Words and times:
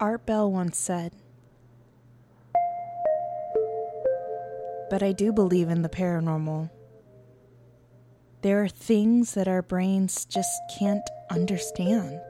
Art 0.00 0.26
Bell 0.26 0.50
once 0.50 0.78
said, 0.78 1.12
But 4.90 5.02
I 5.02 5.12
do 5.12 5.32
believe 5.32 5.68
in 5.68 5.82
the 5.82 5.88
paranormal. 5.88 6.70
There 8.42 8.62
are 8.62 8.68
things 8.68 9.34
that 9.34 9.48
our 9.48 9.60
brains 9.60 10.24
just 10.24 10.60
can't 10.78 11.02
understand. 11.30 12.20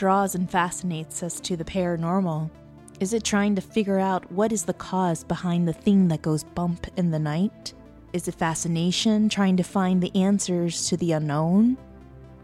Draws 0.00 0.34
and 0.34 0.50
fascinates 0.50 1.22
us 1.22 1.38
to 1.40 1.58
the 1.58 1.64
paranormal? 1.64 2.48
Is 3.00 3.12
it 3.12 3.22
trying 3.22 3.54
to 3.56 3.60
figure 3.60 3.98
out 3.98 4.32
what 4.32 4.50
is 4.50 4.64
the 4.64 4.72
cause 4.72 5.24
behind 5.24 5.68
the 5.68 5.74
thing 5.74 6.08
that 6.08 6.22
goes 6.22 6.42
bump 6.42 6.86
in 6.96 7.10
the 7.10 7.18
night? 7.18 7.74
Is 8.14 8.26
it 8.26 8.34
fascination 8.34 9.28
trying 9.28 9.58
to 9.58 9.62
find 9.62 10.02
the 10.02 10.16
answers 10.16 10.88
to 10.88 10.96
the 10.96 11.12
unknown? 11.12 11.76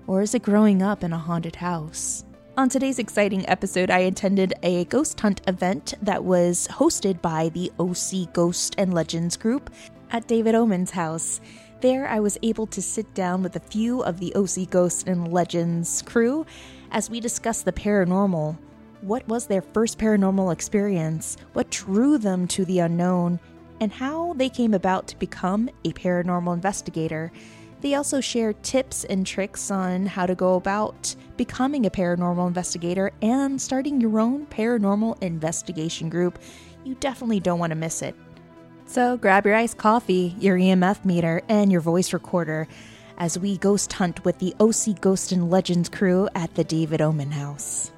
Or 0.07 0.21
is 0.21 0.35
it 0.35 0.43
growing 0.43 0.83
up 0.83 1.03
in 1.03 1.15
a 1.15 1.19
haunted 1.19 1.57
house? 1.57 2.27
On 2.59 2.69
today's 2.69 2.99
exciting 2.99 3.49
episode, 3.49 3.91
I 3.91 4.01
attended 4.01 4.53
a 4.63 4.85
ghost 4.85 5.19
hunt 5.19 5.41
event 5.49 5.95
that 6.03 6.25
was 6.25 6.69
hosted 6.71 7.23
by 7.23 7.49
the 7.49 7.73
OC 7.79 8.35
Ghost 8.35 8.75
and 8.77 8.93
Legends 8.93 9.39
group 9.39 9.71
at 10.11 10.29
David 10.29 10.55
Oman's 10.55 10.91
house. 10.91 11.41
There, 11.81 12.07
I 12.07 12.21
was 12.21 12.37
able 12.43 12.67
to 12.67 12.83
sit 12.83 13.15
down 13.15 13.43
with 13.43 13.57
a 13.57 13.61
few 13.61 14.03
of 14.03 14.21
the 14.21 14.35
OC 14.35 14.69
Ghost 14.69 15.09
and 15.09 15.33
Legends 15.33 16.03
crew 16.03 16.45
as 16.91 17.11
we 17.11 17.21
discuss 17.21 17.63
the 17.63 17.73
paranormal. 17.73 18.57
What 19.01 19.27
was 19.29 19.47
their 19.47 19.63
first 19.63 19.99
paranormal 19.99 20.53
experience? 20.53 21.37
What 21.53 21.71
drew 21.71 22.19
them 22.19 22.49
to 22.49 22.65
the 22.65 22.81
unknown? 22.81 23.41
And 23.81 23.93
how 23.93 24.33
they 24.35 24.49
came 24.49 24.75
about 24.75 25.07
to 25.09 25.19
become 25.19 25.69
a 25.85 25.93
paranormal 25.93 26.55
investigator. 26.55 27.31
They 27.83 27.95
also 27.95 28.21
share 28.21 28.55
tips 28.55 29.05
and 29.05 29.27
tricks 29.27 29.71
on 29.71 30.07
how 30.07 30.27
to 30.27 30.35
go 30.35 30.55
about 30.55 31.15
becoming 31.37 31.85
a 31.85 31.91
paranormal 31.91 32.49
investigator 32.49 33.13
and 33.21 33.61
starting 33.61 34.01
your 34.01 34.19
own 34.19 34.47
paranormal 34.47 35.23
investigation 35.23 36.09
group. 36.09 36.39
You 36.85 36.95
definitely 36.95 37.41
don't 37.41 37.59
want 37.59 37.71
to 37.73 37.77
miss 37.77 38.01
it. 38.01 38.15
So 38.87 39.17
grab 39.17 39.45
your 39.45 39.57
iced 39.57 39.77
coffee, 39.77 40.35
your 40.39 40.57
EMF 40.57 41.05
meter, 41.05 41.43
and 41.49 41.71
your 41.71 41.81
voice 41.81 42.13
recorder 42.13 42.67
as 43.19 43.39
we 43.39 43.57
ghost 43.57 43.93
hunt 43.93 44.25
with 44.25 44.39
the 44.39 44.55
OC 44.61 45.01
Ghost 45.01 45.33
and 45.33 45.51
Legends 45.51 45.89
crew 45.89 46.29
at 46.35 46.55
the 46.55 46.65
David 46.65 47.01
Oman 47.01 47.33
House. 47.33 47.91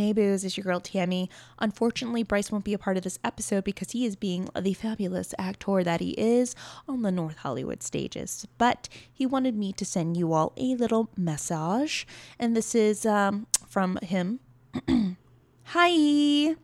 Hey 0.00 0.14
Booze, 0.14 0.46
it's 0.46 0.56
your 0.56 0.64
girl 0.64 0.80
Tammy. 0.80 1.28
Unfortunately, 1.58 2.22
Bryce 2.22 2.50
won't 2.50 2.64
be 2.64 2.72
a 2.72 2.78
part 2.78 2.96
of 2.96 3.02
this 3.02 3.18
episode 3.22 3.64
because 3.64 3.90
he 3.90 4.06
is 4.06 4.16
being 4.16 4.48
the 4.58 4.72
fabulous 4.72 5.34
actor 5.38 5.84
that 5.84 6.00
he 6.00 6.12
is 6.12 6.54
on 6.88 7.02
the 7.02 7.12
North 7.12 7.36
Hollywood 7.36 7.82
stages. 7.82 8.46
But 8.56 8.88
he 9.12 9.26
wanted 9.26 9.54
me 9.54 9.74
to 9.74 9.84
send 9.84 10.16
you 10.16 10.32
all 10.32 10.54
a 10.56 10.74
little 10.74 11.10
message, 11.18 12.06
and 12.38 12.56
this 12.56 12.74
is 12.74 13.04
um, 13.04 13.46
from 13.68 13.98
him. 13.98 14.40
Hi! 15.64 16.56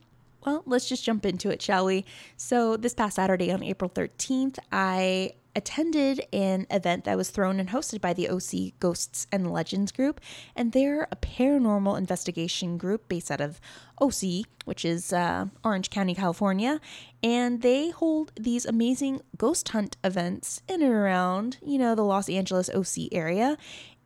Well, 0.46 0.62
let's 0.64 0.88
just 0.88 1.04
jump 1.04 1.26
into 1.26 1.50
it, 1.50 1.60
shall 1.60 1.84
we? 1.84 2.06
So, 2.38 2.78
this 2.78 2.94
past 2.94 3.16
Saturday 3.16 3.52
on 3.52 3.62
April 3.62 3.90
13th, 3.90 4.58
I 4.72 5.32
attended 5.56 6.20
an 6.32 6.66
event 6.70 7.04
that 7.04 7.16
was 7.16 7.30
thrown 7.30 7.58
and 7.58 7.70
hosted 7.70 8.00
by 8.00 8.12
the 8.12 8.28
OC 8.28 8.78
Ghosts 8.78 9.26
and 9.32 9.50
Legends 9.50 9.90
group, 9.90 10.20
and 10.54 10.70
they're 10.70 11.08
a 11.10 11.16
paranormal 11.16 11.98
investigation 11.98 12.76
group 12.76 13.08
based 13.08 13.30
out 13.30 13.40
of 13.40 13.60
OC, 14.00 14.44
which 14.66 14.84
is 14.84 15.12
uh, 15.12 15.46
Orange 15.64 15.90
County, 15.90 16.14
California, 16.14 16.80
and 17.22 17.62
they 17.62 17.90
hold 17.90 18.32
these 18.38 18.66
amazing 18.66 19.22
ghost 19.38 19.70
hunt 19.70 19.96
events 20.04 20.60
in 20.68 20.82
and 20.82 20.92
around, 20.92 21.56
you 21.64 21.78
know, 21.78 21.94
the 21.94 22.04
Los 22.04 22.28
Angeles 22.28 22.68
OC 22.68 23.08
area, 23.12 23.56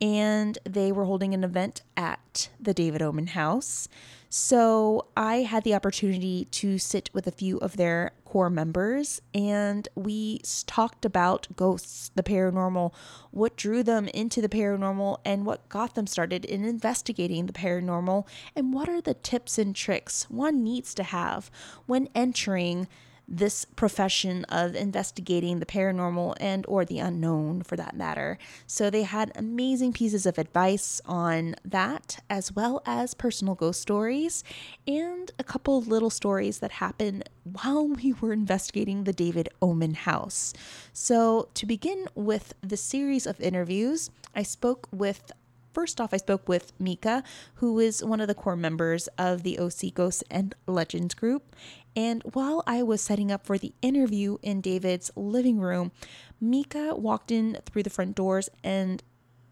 and 0.01 0.59
they 0.65 0.91
were 0.93 1.05
holding 1.05 1.35
an 1.35 1.45
event 1.45 1.83
at 1.97 2.49
the 2.59 2.75
David 2.75 3.03
Oman 3.03 3.29
House. 3.29 3.89
So 4.33 5.09
I 5.17 5.39
had 5.39 5.65
the 5.65 5.75
opportunity 5.75 6.47
to 6.53 6.79
sit 6.79 7.11
with 7.13 7.27
a 7.27 7.33
few 7.33 7.59
of 7.59 7.77
their 7.77 8.13
core 8.25 8.49
members 8.49 9.21
and 9.35 9.89
we 9.97 10.41
talked 10.67 11.05
about 11.05 11.49
ghosts, 11.57 12.13
the 12.15 12.23
paranormal, 12.23 12.95
what 13.33 13.57
drew 13.57 13.83
them 13.83 14.07
into 14.09 14.41
the 14.41 14.49
paranormal, 14.49 15.19
and 15.25 15.45
what 15.45 15.69
got 15.69 15.97
them 15.97 16.07
started 16.07 16.45
in 16.45 16.65
investigating 16.65 17.47
the 17.47 17.53
paranormal, 17.53 18.25
and 18.55 18.73
what 18.73 18.89
are 18.89 19.01
the 19.01 19.15
tips 19.15 19.59
and 19.59 19.75
tricks 19.75 20.31
one 20.31 20.63
needs 20.63 20.95
to 20.95 21.03
have 21.03 21.51
when 21.87 22.09
entering 22.15 22.87
this 23.31 23.65
profession 23.65 24.45
of 24.47 24.75
investigating 24.75 25.61
the 25.61 25.67
paranormal 25.67 26.35
and 26.41 26.67
or 26.67 26.85
the 26.85 26.99
unknown 26.99 27.63
for 27.63 27.77
that 27.77 27.97
matter. 27.97 28.37
So 28.67 28.91
they 28.91 29.05
had 29.05 29.31
amazing 29.37 29.93
pieces 29.93 30.27
of 30.27 30.37
advice 30.37 31.01
on 31.07 31.55
that 31.65 32.23
as 32.29 32.53
well 32.53 32.83
as 32.85 33.15
personal 33.15 33.55
ghost 33.55 33.81
stories 33.81 34.43
and 34.87 35.31
a 35.39 35.45
couple 35.45 35.81
little 35.81 36.11
stories 36.11 36.59
that 36.59 36.73
happened 36.73 37.29
while 37.45 37.87
we 37.87 38.13
were 38.15 38.33
investigating 38.33 39.05
the 39.05 39.13
David 39.13 39.49
Oman 39.63 39.95
house. 39.95 40.53
So 40.93 41.49
to 41.55 41.67
begin 41.67 42.09
with 42.17 42.55
the 42.61 42.77
series 42.77 43.27
of 43.27 43.41
interviews, 43.41 44.11
I 44.35 44.43
spoke 44.43 44.89
with 44.91 45.33
First 45.73 46.01
off, 46.01 46.13
I 46.13 46.17
spoke 46.17 46.49
with 46.49 46.73
Mika, 46.81 47.23
who 47.55 47.79
is 47.79 48.03
one 48.03 48.21
of 48.21 48.27
the 48.27 48.35
core 48.35 48.57
members 48.57 49.07
of 49.17 49.45
the 49.45 49.59
OC 49.59 49.95
Ghosts 49.95 50.25
and 50.29 50.55
Legends 50.67 51.15
group. 51.15 51.55
And 51.97 52.23
while 52.33 52.63
I 52.67 52.83
was 52.83 53.01
setting 53.01 53.33
up 53.33 53.47
for 53.47 53.59
the 53.59 53.75
interview 53.83 54.39
in 54.43 54.61
David's 54.61 55.11
living 55.17 55.59
room, 55.59 55.93
Mika 56.41 56.95
walked 56.95 57.31
in 57.31 57.59
through 57.67 57.83
the 57.83 57.91
front 57.91 58.15
doors 58.15 58.49
and 58.63 59.03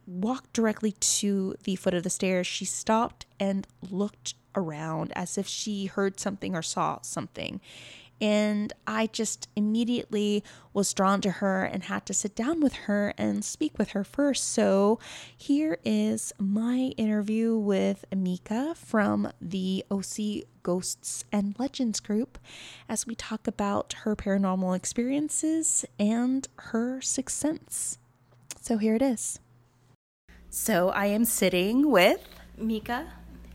walked 0.07 0.53
directly 0.53 0.93
to 0.93 1.55
the 1.65 1.77
foot 1.77 1.95
of 1.95 2.03
the 2.03 2.11
stairs. 2.11 2.47
She 2.47 2.65
stopped 2.65 3.27
and 3.39 3.67
looked 3.91 4.35
around 4.55 5.13
as 5.15 5.37
if 5.37 5.47
she 5.47 5.87
heard 5.87 6.19
something 6.19 6.55
or 6.55 6.63
saw 6.63 7.01
something. 7.03 7.61
And 8.21 8.73
I 8.87 9.07
just 9.07 9.49
immediately 9.55 10.43
was 10.73 10.93
drawn 10.93 11.21
to 11.21 11.31
her 11.31 11.65
and 11.65 11.85
had 11.85 12.05
to 12.07 12.15
sit 12.15 12.35
down 12.35 12.61
with 12.61 12.73
her 12.73 13.15
and 13.17 13.45
speak 13.45 13.79
with 13.79 13.91
her 13.91 14.03
first. 14.03 14.49
So 14.49 14.99
here 15.37 15.79
is 15.85 16.33
my 16.39 16.93
interview 16.97 17.57
with 17.57 18.05
Mika 18.15 18.75
from 18.75 19.31
the 19.41 19.85
OC 19.91 20.47
Ghosts 20.69 21.25
and 21.33 21.59
Legends 21.59 21.99
group 21.99 22.37
as 22.91 23.07
we 23.07 23.15
talk 23.15 23.47
about 23.47 23.95
her 24.03 24.15
paranormal 24.15 24.77
experiences 24.77 25.87
and 25.99 26.47
her 26.57 27.01
sixth 27.01 27.39
sense. 27.39 27.97
So 28.61 28.77
here 28.77 28.95
it 28.95 29.01
is. 29.01 29.41
So 30.51 30.91
I 30.91 31.07
am 31.07 31.25
sitting 31.25 31.91
with 31.91 32.21
Mika. 32.59 33.07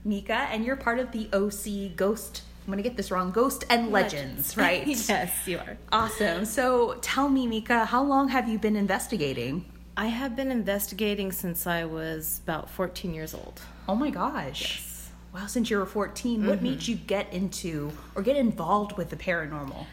Mika, 0.03 0.47
and 0.49 0.65
you're 0.65 0.75
part 0.75 0.97
of 0.97 1.11
the 1.11 1.29
OC 1.31 1.95
Ghost 1.95 2.41
I'm 2.65 2.71
gonna 2.71 2.81
get 2.81 2.97
this 2.97 3.11
wrong. 3.11 3.29
Ghost 3.31 3.65
and 3.69 3.91
Legends, 3.91 4.57
right? 4.57 4.87
yes, 4.87 5.45
you 5.45 5.59
are. 5.59 5.77
Awesome. 5.91 6.45
So 6.45 6.97
tell 7.01 7.29
me, 7.29 7.45
Mika, 7.45 7.85
how 7.85 8.01
long 8.03 8.29
have 8.29 8.49
you 8.49 8.57
been 8.57 8.77
investigating? 8.77 9.65
I 9.95 10.07
have 10.07 10.35
been 10.35 10.49
investigating 10.49 11.31
since 11.31 11.67
I 11.67 11.85
was 11.85 12.41
about 12.43 12.71
14 12.71 13.13
years 13.13 13.35
old. 13.35 13.61
Oh 13.87 13.95
my 13.95 14.09
gosh. 14.09 14.61
Yes. 14.61 14.92
Wow, 15.33 15.47
since 15.47 15.69
you 15.69 15.77
were 15.77 15.85
14, 15.85 16.39
mm-hmm. 16.39 16.49
what 16.49 16.61
made 16.61 16.87
you 16.87 16.95
get 16.95 17.31
into 17.33 17.91
or 18.15 18.21
get 18.21 18.37
involved 18.37 18.97
with 18.97 19.09
the 19.09 19.15
paranormal? 19.15 19.85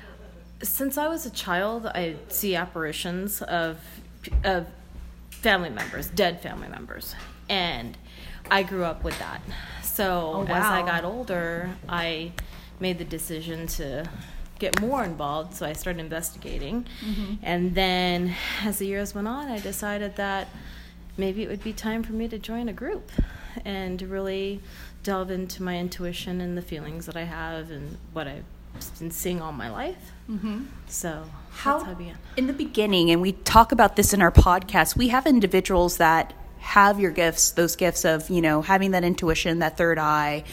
Since 0.62 0.98
I 0.98 1.08
was 1.08 1.24
a 1.24 1.30
child, 1.30 1.86
I 1.86 2.16
see 2.28 2.54
apparitions 2.54 3.40
of 3.42 3.78
of 4.44 4.66
family 5.30 5.70
members, 5.70 6.08
dead 6.08 6.42
family 6.42 6.68
members, 6.68 7.14
and 7.48 7.96
I 8.50 8.62
grew 8.62 8.84
up 8.84 9.02
with 9.02 9.18
that. 9.18 9.40
So 9.82 10.32
oh, 10.34 10.38
wow. 10.40 10.56
as 10.56 10.64
I 10.64 10.82
got 10.82 11.04
older, 11.04 11.70
I 11.88 12.32
made 12.78 12.98
the 12.98 13.04
decision 13.04 13.66
to 13.66 14.08
get 14.58 14.78
more 14.80 15.02
involved, 15.02 15.54
so 15.54 15.64
I 15.64 15.72
started 15.72 16.00
investigating. 16.00 16.86
Mm-hmm. 17.02 17.34
And 17.42 17.74
then 17.74 18.34
as 18.64 18.78
the 18.78 18.86
years 18.86 19.14
went 19.14 19.28
on, 19.28 19.48
I 19.48 19.58
decided 19.58 20.16
that 20.16 20.48
maybe 21.16 21.42
it 21.42 21.48
would 21.48 21.64
be 21.64 21.72
time 21.72 22.02
for 22.02 22.12
me 22.12 22.28
to 22.28 22.38
join 22.38 22.68
a 22.68 22.72
group 22.72 23.10
and 23.64 24.00
really 24.02 24.60
delve 25.02 25.30
into 25.30 25.62
my 25.62 25.78
intuition 25.78 26.40
and 26.40 26.56
the 26.56 26.62
feelings 26.62 27.06
that 27.06 27.16
I 27.16 27.24
have 27.24 27.70
and 27.70 27.96
what 28.12 28.28
I've 28.28 28.44
been 28.98 29.10
seeing 29.10 29.40
all 29.40 29.52
my 29.52 29.70
life. 29.70 30.12
Mm-hmm. 30.28 30.64
So 30.86 31.24
how, 31.50 31.84
how 31.84 31.96
in 32.36 32.46
the 32.46 32.52
beginning, 32.52 33.10
and 33.10 33.20
we 33.20 33.32
talk 33.32 33.72
about 33.72 33.96
this 33.96 34.12
in 34.12 34.22
our 34.22 34.32
podcast, 34.32 34.96
we 34.96 35.08
have 35.08 35.26
individuals 35.26 35.96
that 35.96 36.32
have 36.58 37.00
your 37.00 37.10
gifts, 37.10 37.52
those 37.52 37.76
gifts 37.76 38.04
of 38.04 38.28
you 38.30 38.40
know 38.40 38.62
having 38.62 38.92
that 38.92 39.04
intuition, 39.04 39.58
that 39.60 39.76
third 39.76 39.98
eye, 39.98 40.44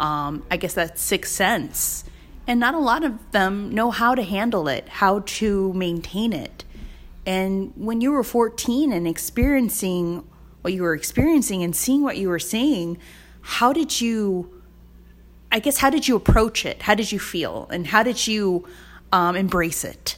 um, 0.00 0.44
I 0.50 0.56
guess 0.56 0.74
that 0.74 0.98
sixth 0.98 1.32
sense, 1.32 2.04
and 2.46 2.60
not 2.60 2.74
a 2.74 2.78
lot 2.78 3.04
of 3.04 3.32
them 3.32 3.74
know 3.74 3.90
how 3.90 4.14
to 4.14 4.22
handle 4.22 4.68
it, 4.68 4.88
how 4.88 5.20
to 5.20 5.72
maintain 5.72 6.32
it. 6.32 6.64
And 7.26 7.72
when 7.74 8.00
you 8.00 8.12
were 8.12 8.22
14 8.22 8.92
and 8.92 9.06
experiencing 9.06 10.24
what 10.62 10.72
you 10.72 10.82
were 10.82 10.94
experiencing 10.94 11.64
and 11.64 11.74
seeing 11.74 12.02
what 12.02 12.16
you 12.16 12.28
were 12.28 12.38
seeing, 12.38 12.98
how 13.46 13.72
did 13.72 14.00
you, 14.00 14.60
I 15.52 15.60
guess, 15.60 15.78
how 15.78 15.88
did 15.88 16.08
you 16.08 16.16
approach 16.16 16.66
it? 16.66 16.82
How 16.82 16.96
did 16.96 17.12
you 17.12 17.20
feel? 17.20 17.68
And 17.70 17.86
how 17.86 18.02
did 18.02 18.26
you 18.26 18.66
um, 19.12 19.36
embrace 19.36 19.84
it? 19.84 20.16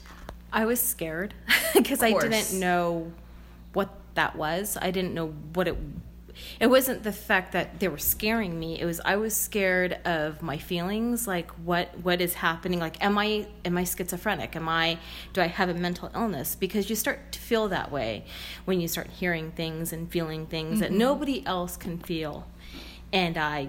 I 0.50 0.64
was 0.64 0.80
scared 0.80 1.34
because 1.75 2.02
I 2.02 2.19
didn't 2.19 2.58
know 2.58 3.12
what 3.75 3.90
that 4.14 4.34
was. 4.34 4.78
I 4.80 4.90
didn't 4.90 5.12
know 5.12 5.28
what 5.52 5.69
it 5.69 5.76
it 6.60 6.69
wasn't 6.69 7.02
the 7.02 7.12
fact 7.12 7.52
that 7.52 7.80
they 7.80 7.88
were 7.88 7.98
scaring 7.98 8.60
me 8.60 8.80
it 8.80 8.84
was 8.84 9.00
i 9.04 9.16
was 9.16 9.34
scared 9.34 9.94
of 10.04 10.40
my 10.40 10.56
feelings 10.56 11.26
like 11.26 11.50
what 11.64 11.88
what 12.04 12.20
is 12.20 12.34
happening 12.34 12.78
like 12.78 13.02
am 13.02 13.19
i 13.19 13.44
am 13.64 13.76
i 13.76 13.82
schizophrenic 13.82 14.54
am 14.54 14.69
i 14.69 14.96
do 15.32 15.40
i 15.40 15.48
have 15.48 15.69
a 15.69 15.75
mental 15.75 16.10
illness 16.14 16.54
because 16.54 16.88
you 16.88 16.94
start 16.94 17.32
to 17.32 17.40
feel 17.40 17.66
that 17.66 17.90
way 17.90 18.25
when 18.66 18.80
you 18.80 18.86
start 18.86 19.08
hearing 19.08 19.50
things 19.50 19.92
and 19.92 20.12
feeling 20.12 20.46
things 20.46 20.75
mm-hmm. 20.75 20.80
that 20.80 20.92
nobody 20.92 21.44
else 21.44 21.76
can 21.76 21.98
feel 21.98 22.46
and 23.12 23.37
i 23.37 23.69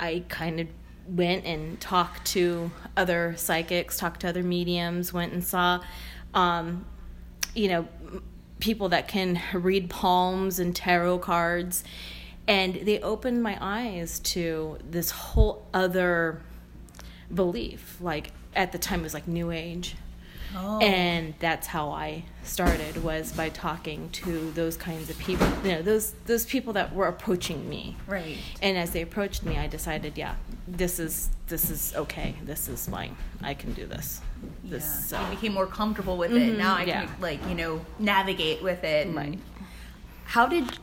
i 0.00 0.22
kind 0.28 0.60
of 0.60 0.66
went 1.08 1.44
and 1.44 1.80
talked 1.80 2.26
to 2.26 2.70
other 2.96 3.34
psychics 3.36 3.96
talked 3.96 4.20
to 4.20 4.28
other 4.28 4.42
mediums 4.42 5.12
went 5.12 5.32
and 5.32 5.44
saw 5.44 5.80
um, 6.34 6.84
you 7.54 7.68
know 7.68 7.86
people 8.62 8.90
that 8.90 9.08
can 9.08 9.40
read 9.52 9.90
palms 9.90 10.60
and 10.60 10.74
tarot 10.74 11.18
cards. 11.18 11.82
And 12.46 12.74
they 12.74 13.00
opened 13.00 13.42
my 13.42 13.58
eyes 13.60 14.20
to 14.20 14.78
this 14.88 15.10
whole 15.10 15.66
other 15.74 16.40
belief 17.32 17.96
like 18.00 18.30
at 18.54 18.72
the 18.72 18.78
time 18.78 19.00
it 19.00 19.04
was 19.04 19.14
like 19.14 19.26
new 19.26 19.50
age 19.50 19.96
oh. 20.56 20.78
and 20.80 21.34
that's 21.38 21.66
how 21.66 21.90
i 21.90 22.22
started 22.42 23.02
was 23.02 23.32
by 23.32 23.48
talking 23.48 24.08
to 24.10 24.50
those 24.52 24.76
kinds 24.76 25.08
of 25.08 25.18
people 25.18 25.46
you 25.64 25.72
know 25.72 25.82
those 25.82 26.12
those 26.26 26.44
people 26.46 26.72
that 26.72 26.94
were 26.94 27.06
approaching 27.06 27.68
me. 27.68 27.96
Right. 28.06 28.36
And 28.60 28.76
as 28.76 28.90
they 28.90 29.02
approached 29.02 29.44
me 29.44 29.58
i 29.58 29.66
decided 29.66 30.16
yeah 30.16 30.34
this 30.66 30.98
is 30.98 31.30
this 31.48 31.70
is 31.70 31.92
okay. 31.94 32.34
This 32.44 32.66
is 32.68 32.88
fine. 32.88 33.14
I 33.42 33.52
can 33.52 33.74
do 33.74 33.84
this. 33.84 34.22
This 34.64 34.84
yeah. 35.12 35.26
so. 35.26 35.30
became 35.30 35.52
more 35.52 35.66
comfortable 35.66 36.16
with 36.16 36.30
mm-hmm, 36.30 36.52
it 36.52 36.58
now 36.58 36.76
i 36.76 36.84
yeah. 36.84 37.04
can 37.04 37.20
like 37.20 37.46
you 37.48 37.54
know 37.54 37.84
navigate 37.98 38.62
with 38.62 38.82
it 38.84 39.14
right. 39.14 39.38
How 40.24 40.46
did 40.46 40.78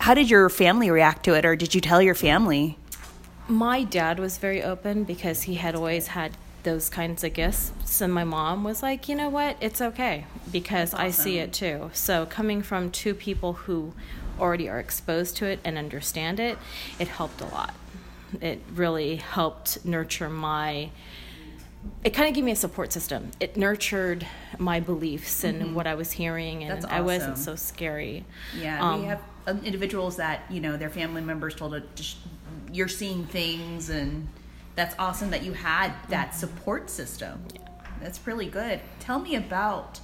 how 0.00 0.14
did 0.14 0.30
your 0.30 0.48
family 0.48 0.90
react 0.90 1.24
to 1.24 1.34
it? 1.34 1.44
Or 1.44 1.54
did 1.54 1.74
you 1.74 1.80
tell 1.80 2.00
your 2.00 2.14
family? 2.14 2.78
My 3.46 3.84
dad 3.84 4.18
was 4.18 4.38
very 4.38 4.62
open 4.62 5.04
because 5.04 5.42
he 5.42 5.56
had 5.56 5.74
always 5.74 6.08
had 6.08 6.36
those 6.62 6.88
kinds 6.88 7.24
of 7.24 7.32
gifts 7.32 8.00
and 8.00 8.12
my 8.12 8.24
mom 8.24 8.64
was 8.64 8.82
like 8.82 9.08
you 9.08 9.14
know 9.14 9.28
what 9.28 9.56
it's 9.60 9.80
okay 9.80 10.24
because 10.50 10.94
awesome. 10.94 11.06
i 11.06 11.10
see 11.10 11.38
it 11.38 11.52
too 11.52 11.90
so 11.92 12.26
coming 12.26 12.62
from 12.62 12.90
two 12.90 13.14
people 13.14 13.52
who 13.52 13.92
already 14.38 14.68
are 14.68 14.80
exposed 14.80 15.36
to 15.36 15.46
it 15.46 15.58
and 15.64 15.76
understand 15.76 16.40
it 16.40 16.58
it 16.98 17.08
helped 17.08 17.40
a 17.40 17.46
lot 17.46 17.74
it 18.40 18.60
really 18.74 19.16
helped 19.16 19.84
nurture 19.84 20.28
my 20.28 20.90
it 22.04 22.10
kind 22.10 22.28
of 22.28 22.34
gave 22.34 22.44
me 22.44 22.52
a 22.52 22.56
support 22.56 22.92
system. 22.92 23.30
It 23.40 23.56
nurtured 23.56 24.26
my 24.58 24.80
beliefs 24.80 25.44
and 25.44 25.62
mm-hmm. 25.62 25.74
what 25.74 25.86
I 25.86 25.94
was 25.94 26.12
hearing, 26.12 26.64
and 26.64 26.78
awesome. 26.78 26.90
I 26.90 27.00
wasn't 27.00 27.38
so 27.38 27.56
scary. 27.56 28.24
Yeah, 28.58 28.82
um, 28.82 29.00
we 29.00 29.06
have 29.06 29.22
um, 29.46 29.60
individuals 29.64 30.16
that 30.16 30.42
you 30.50 30.60
know 30.60 30.76
their 30.76 30.90
family 30.90 31.22
members 31.22 31.54
told 31.54 31.74
it, 31.74 32.14
you're 32.72 32.88
seeing 32.88 33.24
things, 33.24 33.90
and 33.90 34.28
that's 34.74 34.94
awesome 34.98 35.30
that 35.30 35.42
you 35.42 35.52
had 35.52 35.92
that 36.08 36.28
mm-hmm. 36.28 36.38
support 36.38 36.90
system. 36.90 37.42
Yeah. 37.54 37.60
That's 38.00 38.26
really 38.26 38.46
good. 38.46 38.80
Tell 38.98 39.18
me 39.18 39.34
about 39.34 40.00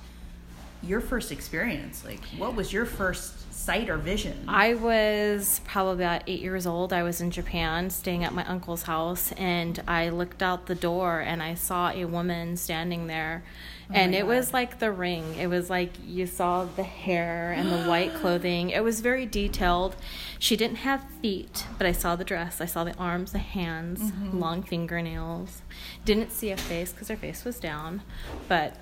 your 0.82 1.00
first 1.00 1.32
experience. 1.32 2.04
Like, 2.04 2.22
what 2.36 2.54
was 2.54 2.72
your 2.72 2.84
first 2.84 3.52
sight 3.52 3.88
or 3.88 3.96
vision? 3.96 4.44
I 4.46 4.74
was 4.74 5.60
probably 5.64 6.04
about 6.04 6.22
eight 6.26 6.40
years 6.40 6.66
old. 6.66 6.92
I 6.92 7.02
was 7.02 7.20
in 7.20 7.30
Japan 7.30 7.90
staying 7.90 8.24
at 8.24 8.34
my 8.34 8.44
uncle's 8.44 8.82
house, 8.82 9.32
and 9.32 9.82
I 9.88 10.10
looked 10.10 10.42
out 10.42 10.66
the 10.66 10.74
door 10.74 11.20
and 11.20 11.42
I 11.42 11.54
saw 11.54 11.90
a 11.90 12.04
woman 12.04 12.56
standing 12.56 13.06
there. 13.06 13.42
Oh 13.90 13.94
and 13.94 14.14
it 14.14 14.22
God. 14.22 14.28
was 14.28 14.52
like 14.52 14.78
the 14.78 14.90
ring. 14.90 15.36
It 15.36 15.48
was 15.48 15.70
like 15.70 15.92
you 16.04 16.26
saw 16.26 16.64
the 16.64 16.82
hair 16.82 17.52
and 17.52 17.70
the 17.70 17.88
white 17.88 18.14
clothing. 18.20 18.70
It 18.70 18.82
was 18.82 19.00
very 19.00 19.26
detailed. 19.26 19.96
She 20.38 20.56
didn't 20.56 20.78
have 20.78 21.04
feet, 21.22 21.66
but 21.78 21.86
I 21.86 21.92
saw 21.92 22.16
the 22.16 22.24
dress. 22.24 22.60
I 22.60 22.66
saw 22.66 22.84
the 22.84 22.96
arms, 22.96 23.32
the 23.32 23.38
hands, 23.38 24.00
mm-hmm. 24.00 24.38
long 24.38 24.62
fingernails. 24.62 25.62
Didn't 26.04 26.32
see 26.32 26.50
a 26.50 26.56
face 26.56 26.92
because 26.92 27.08
her 27.08 27.16
face 27.16 27.44
was 27.44 27.60
down, 27.60 28.02
but 28.48 28.76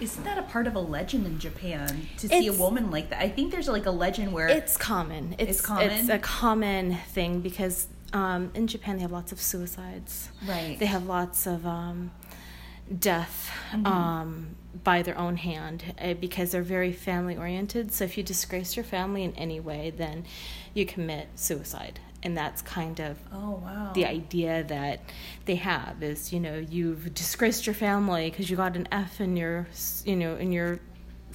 isn't 0.00 0.24
that 0.24 0.38
a 0.38 0.42
part 0.42 0.66
of 0.66 0.74
a 0.74 0.80
legend 0.80 1.26
in 1.26 1.38
Japan 1.38 2.08
to 2.18 2.28
see 2.28 2.46
a 2.46 2.52
woman 2.52 2.90
like 2.90 3.10
that? 3.10 3.22
I 3.22 3.28
think 3.28 3.52
there's 3.52 3.68
like 3.68 3.86
a 3.86 3.90
legend 3.90 4.32
where 4.32 4.48
it's 4.48 4.76
common. 4.76 5.34
It's, 5.38 5.50
it's 5.50 5.60
common. 5.60 5.90
It's 5.90 6.08
a 6.08 6.18
common 6.18 6.96
thing 7.08 7.40
because 7.40 7.88
um, 8.12 8.50
in 8.54 8.66
Japan 8.66 8.96
they 8.96 9.02
have 9.02 9.12
lots 9.12 9.32
of 9.32 9.40
suicides. 9.40 10.30
Right. 10.46 10.76
They 10.78 10.86
have 10.86 11.06
lots 11.06 11.46
of 11.46 11.66
um, 11.66 12.10
death 12.98 13.50
mm-hmm. 13.70 13.86
um, 13.86 14.56
by 14.82 15.02
their 15.02 15.16
own 15.16 15.36
hand 15.36 15.94
uh, 16.00 16.14
because 16.14 16.52
they're 16.52 16.62
very 16.62 16.92
family 16.92 17.36
oriented. 17.36 17.92
So 17.92 18.04
if 18.04 18.18
you 18.18 18.22
disgrace 18.22 18.76
your 18.76 18.84
family 18.84 19.24
in 19.24 19.34
any 19.36 19.60
way, 19.60 19.90
then 19.90 20.24
you 20.74 20.84
commit 20.86 21.28
suicide 21.34 22.00
and 22.24 22.36
that's 22.36 22.62
kind 22.62 23.00
of 23.00 23.18
oh 23.32 23.60
wow 23.62 23.92
the 23.94 24.06
idea 24.06 24.64
that 24.64 24.98
they 25.44 25.56
have 25.56 26.02
is 26.02 26.32
you 26.32 26.40
know 26.40 26.56
you've 26.56 27.12
disgraced 27.14 27.66
your 27.66 27.74
family 27.74 28.30
because 28.30 28.48
you 28.48 28.56
got 28.56 28.76
an 28.76 28.88
F 28.90 29.20
in 29.20 29.36
your 29.36 29.68
you 30.04 30.16
know 30.16 30.34
in 30.36 30.50
your 30.50 30.80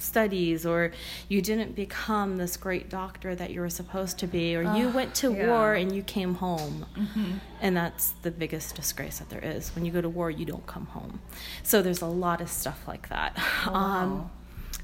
studies 0.00 0.64
or 0.64 0.92
you 1.28 1.42
didn't 1.42 1.74
become 1.74 2.36
this 2.36 2.56
great 2.56 2.88
doctor 2.88 3.34
that 3.34 3.50
you 3.50 3.60
were 3.60 3.70
supposed 3.70 4.18
to 4.18 4.26
be 4.26 4.56
or 4.56 4.76
you 4.76 4.88
went 4.90 5.14
to 5.14 5.32
yeah. 5.32 5.46
war 5.46 5.74
and 5.74 5.94
you 5.94 6.02
came 6.02 6.34
home 6.34 6.86
mm-hmm. 6.96 7.32
and 7.60 7.76
that's 7.76 8.12
the 8.22 8.30
biggest 8.30 8.74
disgrace 8.74 9.18
that 9.18 9.28
there 9.28 9.44
is 9.44 9.74
when 9.74 9.84
you 9.84 9.92
go 9.92 10.00
to 10.00 10.08
war 10.08 10.30
you 10.30 10.44
don't 10.44 10.66
come 10.66 10.86
home 10.86 11.20
so 11.62 11.82
there's 11.82 12.02
a 12.02 12.06
lot 12.06 12.40
of 12.40 12.48
stuff 12.48 12.86
like 12.86 13.08
that 13.08 13.32
oh, 13.36 13.70
wow. 13.72 13.74
um, 13.74 14.30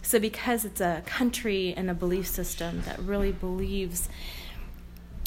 so 0.02 0.20
because 0.20 0.64
it's 0.64 0.80
a 0.80 1.02
country 1.06 1.74
and 1.76 1.90
a 1.90 1.94
belief 1.94 2.26
system 2.26 2.82
that 2.82 2.98
really 3.00 3.32
believes 3.32 4.08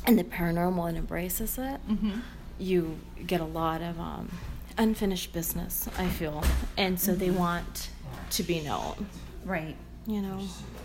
and 0.06 0.18
the 0.18 0.24
paranormal 0.24 0.90
and 0.90 0.98
embraces 0.98 1.58
it, 1.58 1.80
mm-hmm. 1.88 2.20
you 2.58 2.98
get 3.28 3.42
a 3.42 3.46
lot 3.46 3.82
of 3.82 4.00
um, 4.00 4.32
unfinished 4.78 5.34
business, 5.34 5.88
I 5.98 6.08
feel. 6.08 6.44
And 6.78 7.00
so 7.00 7.12
mm-hmm. 7.12 7.20
they 7.20 7.30
want 7.32 7.90
to 8.32 8.44
be 8.44 8.62
known. 8.62 9.08
Right. 9.50 9.76
You 10.06 10.22
know? 10.22 10.40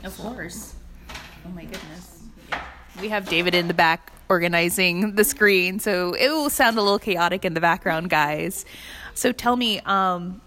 Of 0.04 0.16
course. 0.16 0.74
Oh 1.46 1.50
my 1.50 1.64
goodness. 1.64 2.22
We 2.98 3.10
have 3.10 3.28
David 3.28 3.54
in 3.54 3.68
the 3.68 3.74
back 3.74 4.10
organizing 4.30 5.16
the 5.16 5.24
screen, 5.24 5.78
so 5.78 6.14
it 6.14 6.30
will 6.30 6.48
sound 6.48 6.78
a 6.78 6.82
little 6.82 6.98
chaotic 6.98 7.44
in 7.44 7.52
the 7.52 7.60
background, 7.60 8.08
guys. 8.08 8.64
So 9.12 9.32
tell 9.32 9.56
me, 9.56 9.80
um, 9.80 10.40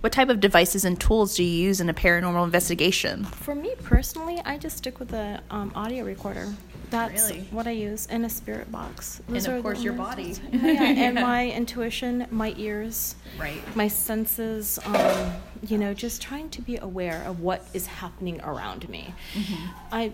what 0.00 0.12
type 0.12 0.28
of 0.28 0.38
devices 0.38 0.84
and 0.84 1.00
tools 1.00 1.34
do 1.34 1.42
you 1.42 1.64
use 1.64 1.80
in 1.80 1.88
a 1.88 1.94
paranormal 1.94 2.44
investigation? 2.44 3.24
For 3.24 3.56
me 3.56 3.74
personally, 3.82 4.40
I 4.44 4.56
just 4.56 4.76
stick 4.76 5.00
with 5.00 5.08
the 5.08 5.40
um, 5.50 5.72
audio 5.74 6.04
recorder. 6.04 6.54
That's 6.90 7.30
really? 7.30 7.42
what 7.50 7.66
I 7.66 7.72
use 7.72 8.06
in 8.06 8.24
a 8.24 8.30
spirit 8.30 8.70
box. 8.70 9.20
Those 9.28 9.46
and 9.46 9.56
of 9.56 9.62
course, 9.62 9.82
your 9.82 9.92
body. 9.92 10.36
yeah, 10.52 10.82
and 10.82 11.14
my 11.20 11.50
intuition, 11.50 12.26
my 12.30 12.54
ears, 12.56 13.16
right, 13.38 13.60
my 13.76 13.88
senses. 13.88 14.78
Um, 14.84 15.32
you 15.66 15.78
know, 15.78 15.94
just 15.94 16.22
trying 16.22 16.50
to 16.50 16.62
be 16.62 16.76
aware 16.76 17.22
of 17.26 17.40
what 17.40 17.66
is 17.74 17.86
happening 17.86 18.40
around 18.42 18.88
me. 18.88 19.12
Mm-hmm. 19.34 19.66
I 19.92 20.12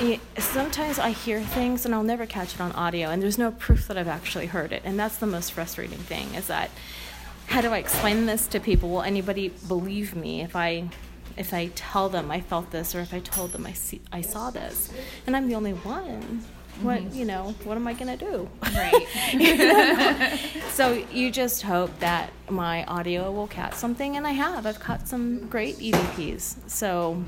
it, 0.00 0.20
sometimes 0.38 0.98
I 0.98 1.10
hear 1.10 1.40
things 1.40 1.86
and 1.86 1.94
I'll 1.94 2.02
never 2.02 2.26
catch 2.26 2.54
it 2.54 2.60
on 2.60 2.72
audio, 2.72 3.08
and 3.08 3.22
there's 3.22 3.38
no 3.38 3.50
proof 3.52 3.88
that 3.88 3.96
I've 3.96 4.08
actually 4.08 4.46
heard 4.46 4.72
it, 4.72 4.82
and 4.84 4.98
that's 4.98 5.16
the 5.16 5.26
most 5.26 5.52
frustrating 5.52 5.98
thing. 5.98 6.34
Is 6.34 6.48
that 6.48 6.70
how 7.46 7.60
do 7.60 7.70
I 7.70 7.78
explain 7.78 8.26
this 8.26 8.46
to 8.48 8.60
people? 8.60 8.90
Will 8.90 9.02
anybody 9.02 9.48
believe 9.66 10.14
me 10.14 10.40
if 10.40 10.54
I 10.54 10.88
if 11.36 11.52
I 11.54 11.68
tell 11.74 12.08
them 12.08 12.30
I 12.30 12.40
felt 12.40 12.70
this 12.70 12.94
or 12.94 13.00
if 13.00 13.12
I 13.14 13.20
told 13.20 13.52
them 13.52 13.66
I 13.66 13.72
see 13.72 14.00
I 14.12 14.20
saw 14.20 14.50
this, 14.50 14.92
and 15.26 15.36
I'm 15.36 15.48
the 15.48 15.54
only 15.54 15.72
one. 15.72 16.44
What 16.82 17.00
mm-hmm. 17.00 17.18
you 17.18 17.24
know? 17.26 17.54
What 17.64 17.76
am 17.76 17.86
I 17.86 17.92
gonna 17.92 18.16
do? 18.16 18.48
Right. 18.74 19.06
so 20.70 20.92
you 21.12 21.30
just 21.30 21.62
hope 21.62 21.98
that 21.98 22.30
my 22.48 22.84
audio 22.84 23.30
will 23.32 23.48
catch 23.48 23.74
something, 23.74 24.16
and 24.16 24.26
I 24.26 24.32
have. 24.32 24.64
I've 24.64 24.80
caught 24.80 25.06
some 25.06 25.46
great 25.48 25.76
EVPs. 25.76 26.70
So 26.70 27.22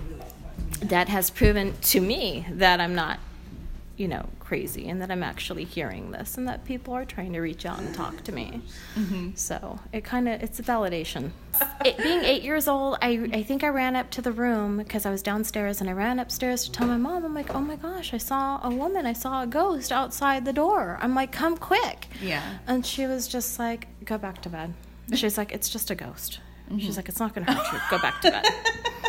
that 0.80 1.08
has 1.08 1.28
proven 1.30 1.74
to 1.80 2.00
me 2.00 2.46
that 2.50 2.80
I'm 2.80 2.94
not 2.94 3.18
you 3.96 4.08
know, 4.08 4.26
crazy 4.40 4.88
and 4.88 5.00
that 5.02 5.10
I'm 5.10 5.22
actually 5.22 5.64
hearing 5.64 6.10
this 6.10 6.38
and 6.38 6.48
that 6.48 6.64
people 6.64 6.94
are 6.94 7.04
trying 7.04 7.32
to 7.34 7.40
reach 7.40 7.66
out 7.66 7.78
and 7.78 7.94
talk 7.94 8.22
to 8.24 8.32
me. 8.32 8.62
Mm-hmm. 8.94 9.30
So 9.34 9.78
it 9.92 10.02
kind 10.02 10.28
of, 10.28 10.42
it's 10.42 10.58
a 10.58 10.62
validation. 10.62 11.30
it, 11.84 11.98
being 11.98 12.24
eight 12.24 12.42
years 12.42 12.68
old, 12.68 12.96
I, 13.02 13.28
I 13.32 13.42
think 13.42 13.62
I 13.62 13.68
ran 13.68 13.94
up 13.94 14.10
to 14.12 14.22
the 14.22 14.32
room 14.32 14.78
because 14.78 15.04
I 15.04 15.10
was 15.10 15.22
downstairs 15.22 15.80
and 15.80 15.90
I 15.90 15.92
ran 15.92 16.18
upstairs 16.18 16.64
to 16.64 16.72
tell 16.72 16.86
my 16.86 16.96
mom, 16.96 17.24
I'm 17.24 17.34
like, 17.34 17.54
oh 17.54 17.60
my 17.60 17.76
gosh, 17.76 18.14
I 18.14 18.18
saw 18.18 18.60
a 18.62 18.70
woman, 18.70 19.04
I 19.04 19.12
saw 19.12 19.42
a 19.42 19.46
ghost 19.46 19.92
outside 19.92 20.44
the 20.44 20.52
door. 20.52 20.98
I'm 21.00 21.14
like, 21.14 21.30
come 21.30 21.56
quick. 21.56 22.08
Yeah. 22.20 22.58
And 22.66 22.84
she 22.86 23.06
was 23.06 23.28
just 23.28 23.58
like, 23.58 23.88
go 24.04 24.16
back 24.16 24.40
to 24.42 24.48
bed. 24.48 24.72
She's 25.14 25.36
like, 25.36 25.52
it's 25.52 25.68
just 25.68 25.90
a 25.90 25.94
ghost. 25.94 26.40
Mm-hmm. 26.66 26.78
She's 26.78 26.96
like, 26.96 27.08
it's 27.08 27.20
not 27.20 27.34
going 27.34 27.46
to 27.46 27.52
hurt 27.52 27.72
you. 27.72 27.78
Go 27.90 28.00
back 28.00 28.20
to 28.22 28.30
bed. 28.30 28.44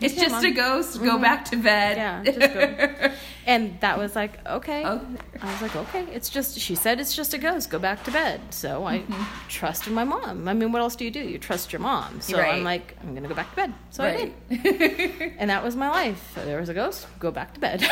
it's 0.00 0.14
just 0.14 0.32
Mom. 0.32 0.44
a 0.44 0.50
ghost. 0.50 0.98
Go 0.98 1.12
mm-hmm. 1.12 1.22
back 1.22 1.44
to 1.46 1.56
bed. 1.56 1.96
Yeah, 1.96 2.24
just 2.24 2.38
go. 2.38 3.12
and 3.46 3.80
that 3.80 3.98
was 3.98 4.14
like 4.16 4.46
okay. 4.46 4.82
Oh. 4.84 5.00
I 5.40 5.52
was 5.52 5.62
like 5.62 5.76
okay. 5.76 6.06
It's 6.12 6.28
just 6.28 6.58
she 6.58 6.74
said 6.74 7.00
it's 7.00 7.14
just 7.14 7.34
a 7.34 7.38
ghost. 7.38 7.70
Go 7.70 7.78
back 7.78 8.04
to 8.04 8.10
bed. 8.10 8.40
So 8.50 8.84
I 8.84 9.00
mm-hmm. 9.00 9.48
trusted 9.48 9.92
my 9.92 10.04
mom. 10.04 10.48
I 10.48 10.54
mean, 10.54 10.72
what 10.72 10.82
else 10.82 10.96
do 10.96 11.04
you 11.04 11.10
do? 11.10 11.20
You 11.20 11.38
trust 11.38 11.72
your 11.72 11.80
mom. 11.80 12.20
So 12.20 12.38
right. 12.38 12.54
I'm 12.54 12.64
like, 12.64 12.96
I'm 13.02 13.14
gonna 13.14 13.28
go 13.28 13.34
back 13.34 13.50
to 13.50 13.56
bed. 13.56 13.74
So 13.90 14.04
right. 14.04 14.34
I 14.50 14.54
did. 14.56 15.34
and 15.38 15.50
that 15.50 15.62
was 15.62 15.76
my 15.76 15.88
life. 15.88 16.32
There 16.34 16.60
was 16.60 16.68
a 16.68 16.74
ghost. 16.74 17.06
Go 17.18 17.30
back 17.30 17.54
to 17.54 17.60
bed. 17.60 17.80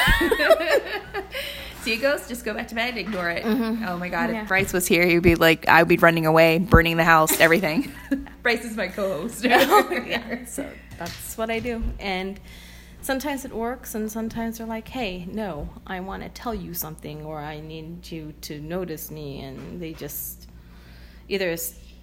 See 1.83 1.95
a 1.95 1.97
ghost? 1.97 2.29
Just 2.29 2.45
go 2.45 2.55
back 2.55 2.69
to 2.69 2.75
bed. 2.75 2.97
Ignore 2.97 3.31
it. 3.31 3.45
Mm-hmm. 3.45 3.85
Oh 3.87 3.97
my 3.97 4.09
god! 4.09 4.31
Yeah. 4.31 4.43
If 4.43 4.49
Bryce 4.49 4.73
was 4.73 4.87
here, 4.87 5.07
he'd 5.07 5.23
be 5.23 5.37
like, 5.37 5.69
I 5.69 5.83
would 5.83 5.88
be 5.88 5.97
running 5.97 6.27
away, 6.27 6.59
burning 6.59 6.97
the 6.97 7.05
house, 7.05 7.41
everything. 7.41 7.93
Bryce 8.43 8.65
is 8.65 8.77
my 8.77 8.88
co-host. 8.88 9.45
yeah. 9.45 10.45
So 10.45 10.69
that's 10.99 11.38
what 11.38 11.50
I 11.50 11.61
do. 11.61 11.83
And 11.99 12.38
sometimes 13.00 13.45
it 13.45 13.52
works, 13.52 13.95
and 13.95 14.11
sometimes 14.11 14.59
they're 14.59 14.67
like, 14.67 14.88
hey, 14.88 15.26
no, 15.31 15.69
I 15.87 16.00
want 16.00 16.23
to 16.23 16.28
tell 16.28 16.55
you 16.55 16.75
something, 16.75 17.25
or 17.25 17.38
I 17.38 17.61
need 17.61 18.11
you 18.11 18.35
to 18.43 18.61
notice 18.61 19.11
me. 19.11 19.40
And 19.40 19.81
they 19.81 19.93
just 19.93 20.49
either 21.28 21.57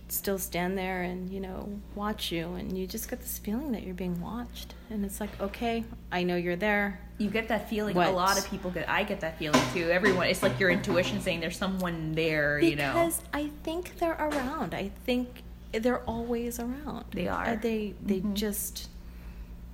still 0.07 0.37
stand 0.37 0.77
there 0.77 1.01
and, 1.01 1.29
you 1.31 1.39
know, 1.39 1.67
watch 1.95 2.31
you, 2.31 2.53
and 2.53 2.77
you 2.77 2.87
just 2.87 3.09
get 3.09 3.19
this 3.21 3.37
feeling 3.39 3.71
that 3.71 3.83
you're 3.83 3.95
being 3.95 4.21
watched. 4.21 4.75
And 4.89 5.03
it's 5.03 5.19
like, 5.19 5.41
okay, 5.41 5.83
I 6.11 6.23
know 6.23 6.35
you're 6.35 6.55
there. 6.55 7.01
You 7.17 7.29
get 7.29 7.47
that 7.47 7.69
feeling. 7.69 7.95
What? 7.95 8.09
A 8.09 8.11
lot 8.11 8.37
of 8.37 8.49
people 8.49 8.69
get. 8.71 8.89
I 8.89 9.03
get 9.03 9.21
that 9.21 9.39
feeling 9.39 9.61
too. 9.73 9.89
Everyone. 9.89 10.27
It's 10.27 10.43
like 10.43 10.59
your 10.59 10.69
intuition 10.69 11.21
saying 11.21 11.39
there's 11.39 11.57
someone 11.57 12.11
there. 12.11 12.59
Because 12.59 12.69
you 12.69 12.75
know. 12.75 12.91
Because 12.91 13.21
I 13.33 13.49
think 13.63 13.97
they're 13.99 14.17
around. 14.19 14.73
I 14.75 14.91
think 15.05 15.43
they're 15.79 16.01
always 16.01 16.59
around. 16.59 17.05
They 17.11 17.27
are. 17.27 17.45
Uh, 17.45 17.55
they 17.55 17.93
they 18.03 18.19
mm-hmm. 18.19 18.33
just 18.33 18.89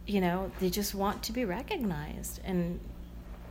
you 0.08 0.20
know, 0.20 0.52
they 0.60 0.70
just 0.70 0.96
want 0.96 1.24
to 1.24 1.32
be 1.32 1.46
recognized 1.46 2.42
and 2.44 2.80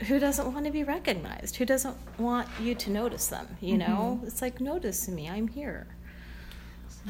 who 0.06 0.18
doesn't 0.18 0.52
want 0.52 0.64
to 0.64 0.70
be 0.70 0.82
recognized? 0.82 1.56
Who 1.56 1.66
doesn't 1.66 1.96
want 2.18 2.48
you 2.60 2.74
to 2.74 2.90
notice 2.90 3.28
them, 3.28 3.56
you 3.60 3.76
mm-hmm. 3.76 3.92
know? 3.92 4.20
It's 4.24 4.42
like 4.42 4.60
notice 4.60 5.08
me, 5.08 5.28
I'm 5.28 5.48
here. 5.48 5.86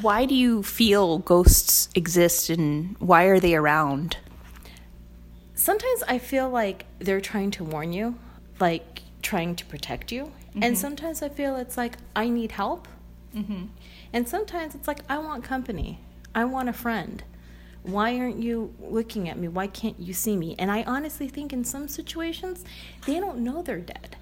Why 0.00 0.24
do 0.24 0.34
you 0.34 0.62
feel 0.62 1.18
ghosts 1.18 1.88
exist 1.94 2.48
and 2.50 2.96
why 2.98 3.24
are 3.24 3.40
they 3.40 3.54
around? 3.54 4.16
Sometimes 5.54 6.02
I 6.08 6.18
feel 6.18 6.48
like 6.48 6.86
they're 6.98 7.20
trying 7.20 7.50
to 7.52 7.64
warn 7.64 7.92
you, 7.92 8.16
like 8.60 9.02
trying 9.22 9.56
to 9.56 9.64
protect 9.66 10.10
you. 10.12 10.24
Mm-hmm. 10.24 10.62
And 10.62 10.78
sometimes 10.78 11.22
I 11.22 11.28
feel 11.28 11.56
it's 11.56 11.76
like 11.76 11.96
I 12.14 12.28
need 12.28 12.52
help. 12.52 12.88
Mm-hmm. 13.34 13.66
And 14.12 14.28
sometimes 14.28 14.74
it's 14.74 14.88
like, 14.88 15.00
I 15.08 15.18
want 15.18 15.44
company. 15.44 16.00
I 16.34 16.44
want 16.44 16.68
a 16.68 16.72
friend. 16.72 17.22
Why 17.82 18.18
aren't 18.18 18.38
you 18.38 18.74
looking 18.80 19.28
at 19.28 19.38
me? 19.38 19.48
Why 19.48 19.66
can't 19.66 19.98
you 19.98 20.12
see 20.12 20.36
me? 20.36 20.54
And 20.58 20.70
I 20.70 20.82
honestly 20.82 21.28
think 21.28 21.52
in 21.52 21.64
some 21.64 21.88
situations, 21.88 22.64
they 23.06 23.18
don't 23.20 23.38
know 23.38 23.62
they're 23.62 23.78
dead. 23.78 24.16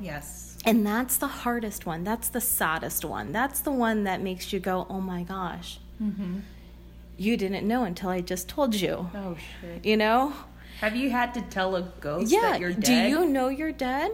Yes. 0.00 0.56
And 0.64 0.86
that's 0.86 1.16
the 1.16 1.26
hardest 1.26 1.84
one. 1.86 2.04
That's 2.04 2.28
the 2.28 2.40
saddest 2.40 3.04
one. 3.04 3.32
That's 3.32 3.60
the 3.60 3.72
one 3.72 4.04
that 4.04 4.22
makes 4.22 4.52
you 4.52 4.60
go, 4.60 4.86
oh 4.88 5.00
my 5.00 5.22
gosh. 5.22 5.80
Mm-hmm. 6.02 6.38
You 7.16 7.36
didn't 7.36 7.66
know 7.66 7.84
until 7.84 8.10
I 8.10 8.20
just 8.20 8.48
told 8.48 8.74
you. 8.74 9.10
Oh, 9.14 9.36
shit. 9.60 9.84
You 9.84 9.96
know? 9.96 10.32
Have 10.80 10.94
you 10.94 11.10
had 11.10 11.34
to 11.34 11.42
tell 11.42 11.74
a 11.74 11.82
ghost 12.00 12.30
yeah, 12.30 12.52
that 12.52 12.60
you're 12.60 12.72
dead? 12.72 12.84
Do 12.84 12.94
you 12.94 13.26
know 13.26 13.48
you're 13.48 13.72
dead? 13.72 14.12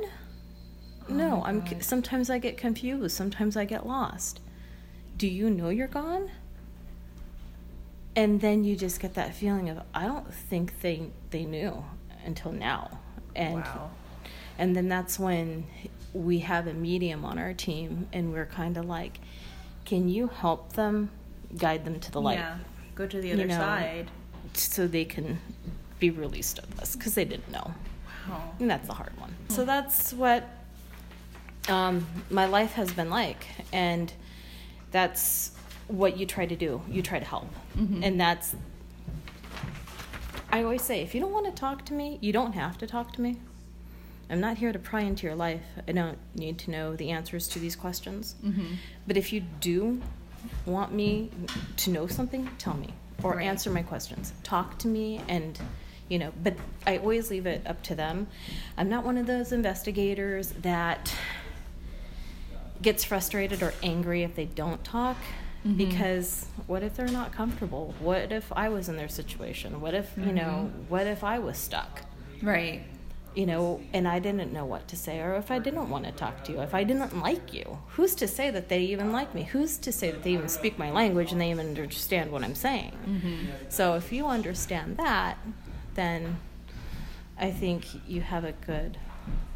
Oh 1.08 1.12
no, 1.12 1.42
I'm 1.44 1.82
sometimes 1.82 2.30
I 2.30 2.38
get 2.38 2.56
confused, 2.56 3.14
sometimes 3.14 3.58
I 3.58 3.66
get 3.66 3.86
lost 3.86 4.40
do 5.16 5.28
you 5.28 5.50
know 5.50 5.68
you're 5.68 5.86
gone? 5.86 6.30
And 8.16 8.40
then 8.40 8.64
you 8.64 8.76
just 8.76 9.00
get 9.00 9.14
that 9.14 9.34
feeling 9.34 9.68
of 9.68 9.82
I 9.94 10.06
don't 10.06 10.32
think 10.32 10.80
they 10.80 11.10
they 11.30 11.44
knew 11.44 11.84
until 12.24 12.52
now. 12.52 12.98
And 13.34 13.56
wow. 13.56 13.90
and 14.58 14.76
then 14.76 14.88
that's 14.88 15.18
when 15.18 15.66
we 16.12 16.38
have 16.40 16.68
a 16.68 16.74
medium 16.74 17.24
on 17.24 17.38
our 17.38 17.52
team 17.52 18.06
and 18.12 18.32
we're 18.32 18.46
kind 18.46 18.76
of 18.76 18.84
like 18.84 19.18
can 19.84 20.08
you 20.08 20.28
help 20.28 20.72
them 20.74 21.10
guide 21.56 21.84
them 21.84 22.00
to 22.00 22.12
the 22.12 22.20
light? 22.20 22.38
Yeah. 22.38 22.58
Go 22.94 23.06
to 23.06 23.20
the 23.20 23.32
other 23.32 23.42
you 23.42 23.48
know, 23.48 23.56
side 23.56 24.10
so 24.54 24.86
they 24.86 25.04
can 25.04 25.38
be 25.98 26.10
released 26.10 26.58
of 26.58 26.76
this 26.76 26.96
because 26.96 27.14
they 27.14 27.24
didn't 27.24 27.50
know. 27.50 27.74
Wow. 28.28 28.52
And 28.60 28.70
that's 28.70 28.86
the 28.86 28.94
hard 28.94 29.18
one. 29.18 29.34
So 29.48 29.64
that's 29.64 30.12
what 30.12 30.48
um, 31.68 32.06
my 32.30 32.46
life 32.46 32.72
has 32.72 32.92
been 32.92 33.10
like. 33.10 33.46
And 33.72 34.12
that's 34.94 35.50
what 35.88 36.16
you 36.16 36.24
try 36.24 36.46
to 36.46 36.54
do. 36.54 36.80
You 36.88 37.02
try 37.02 37.18
to 37.18 37.24
help. 37.24 37.50
Mm-hmm. 37.76 38.04
And 38.04 38.20
that's, 38.20 38.54
I 40.52 40.62
always 40.62 40.82
say, 40.82 41.02
if 41.02 41.16
you 41.16 41.20
don't 41.20 41.32
want 41.32 41.46
to 41.46 41.52
talk 41.52 41.84
to 41.86 41.92
me, 41.92 42.18
you 42.20 42.32
don't 42.32 42.52
have 42.52 42.78
to 42.78 42.86
talk 42.86 43.12
to 43.14 43.20
me. 43.20 43.40
I'm 44.30 44.40
not 44.40 44.56
here 44.56 44.72
to 44.72 44.78
pry 44.78 45.00
into 45.00 45.26
your 45.26 45.34
life. 45.34 45.64
I 45.88 45.90
don't 45.90 46.16
need 46.36 46.58
to 46.60 46.70
know 46.70 46.94
the 46.94 47.10
answers 47.10 47.48
to 47.48 47.58
these 47.58 47.74
questions. 47.74 48.36
Mm-hmm. 48.44 48.74
But 49.08 49.16
if 49.16 49.32
you 49.32 49.40
do 49.40 50.00
want 50.64 50.94
me 50.94 51.28
to 51.78 51.90
know 51.90 52.06
something, 52.06 52.48
tell 52.58 52.74
me 52.74 52.94
or 53.24 53.32
right. 53.34 53.46
answer 53.46 53.70
my 53.70 53.82
questions. 53.82 54.32
Talk 54.44 54.78
to 54.78 54.88
me 54.88 55.20
and 55.28 55.58
you 56.08 56.18
know, 56.18 56.32
but 56.42 56.54
I 56.86 56.98
always 56.98 57.30
leave 57.30 57.46
it 57.46 57.66
up 57.66 57.82
to 57.84 57.94
them. 57.94 58.28
I'm 58.76 58.90
not 58.90 59.04
one 59.04 59.16
of 59.16 59.26
those 59.26 59.52
investigators 59.52 60.50
that 60.62 61.12
gets 62.84 63.02
frustrated 63.02 63.62
or 63.62 63.72
angry 63.82 64.22
if 64.22 64.34
they 64.34 64.44
don't 64.44 64.84
talk 64.84 65.16
mm-hmm. 65.66 65.76
because 65.76 66.46
what 66.66 66.82
if 66.82 66.94
they're 66.96 67.08
not 67.08 67.32
comfortable 67.32 67.94
what 67.98 68.30
if 68.30 68.52
i 68.52 68.68
was 68.68 68.88
in 68.88 68.96
their 68.96 69.08
situation 69.08 69.80
what 69.80 69.94
if 69.94 70.10
mm-hmm. 70.10 70.28
you 70.28 70.32
know 70.34 70.70
mm-hmm. 70.70 70.82
what 70.88 71.06
if 71.06 71.24
i 71.24 71.38
was 71.38 71.56
stuck 71.56 72.02
right 72.42 72.82
you 73.34 73.46
know 73.46 73.80
and 73.92 74.06
i 74.06 74.18
didn't 74.18 74.52
know 74.52 74.64
what 74.64 74.86
to 74.86 74.96
say 74.96 75.20
or 75.20 75.34
if 75.34 75.50
i 75.50 75.58
didn't 75.58 75.88
want 75.88 76.04
to 76.04 76.12
talk 76.12 76.44
to 76.44 76.52
you 76.52 76.60
if 76.60 76.74
i 76.74 76.84
didn't 76.84 77.18
like 77.20 77.52
you 77.52 77.78
who's 77.88 78.14
to 78.14 78.28
say 78.28 78.50
that 78.50 78.68
they 78.68 78.80
even 78.80 79.10
like 79.12 79.34
me 79.34 79.44
who's 79.44 79.78
to 79.78 79.90
say 79.90 80.10
that 80.10 80.22
they 80.22 80.32
even 80.32 80.48
speak 80.48 80.78
my 80.78 80.90
language 80.90 81.32
and 81.32 81.40
they 81.40 81.50
even 81.50 81.68
understand 81.68 82.30
what 82.30 82.44
i'm 82.44 82.54
saying 82.54 82.92
mm-hmm. 83.06 83.46
so 83.68 83.94
if 83.94 84.12
you 84.12 84.26
understand 84.26 84.96
that 84.98 85.38
then 85.94 86.36
i 87.38 87.50
think 87.50 87.86
you 88.06 88.20
have 88.20 88.44
a 88.44 88.52
good 88.52 88.98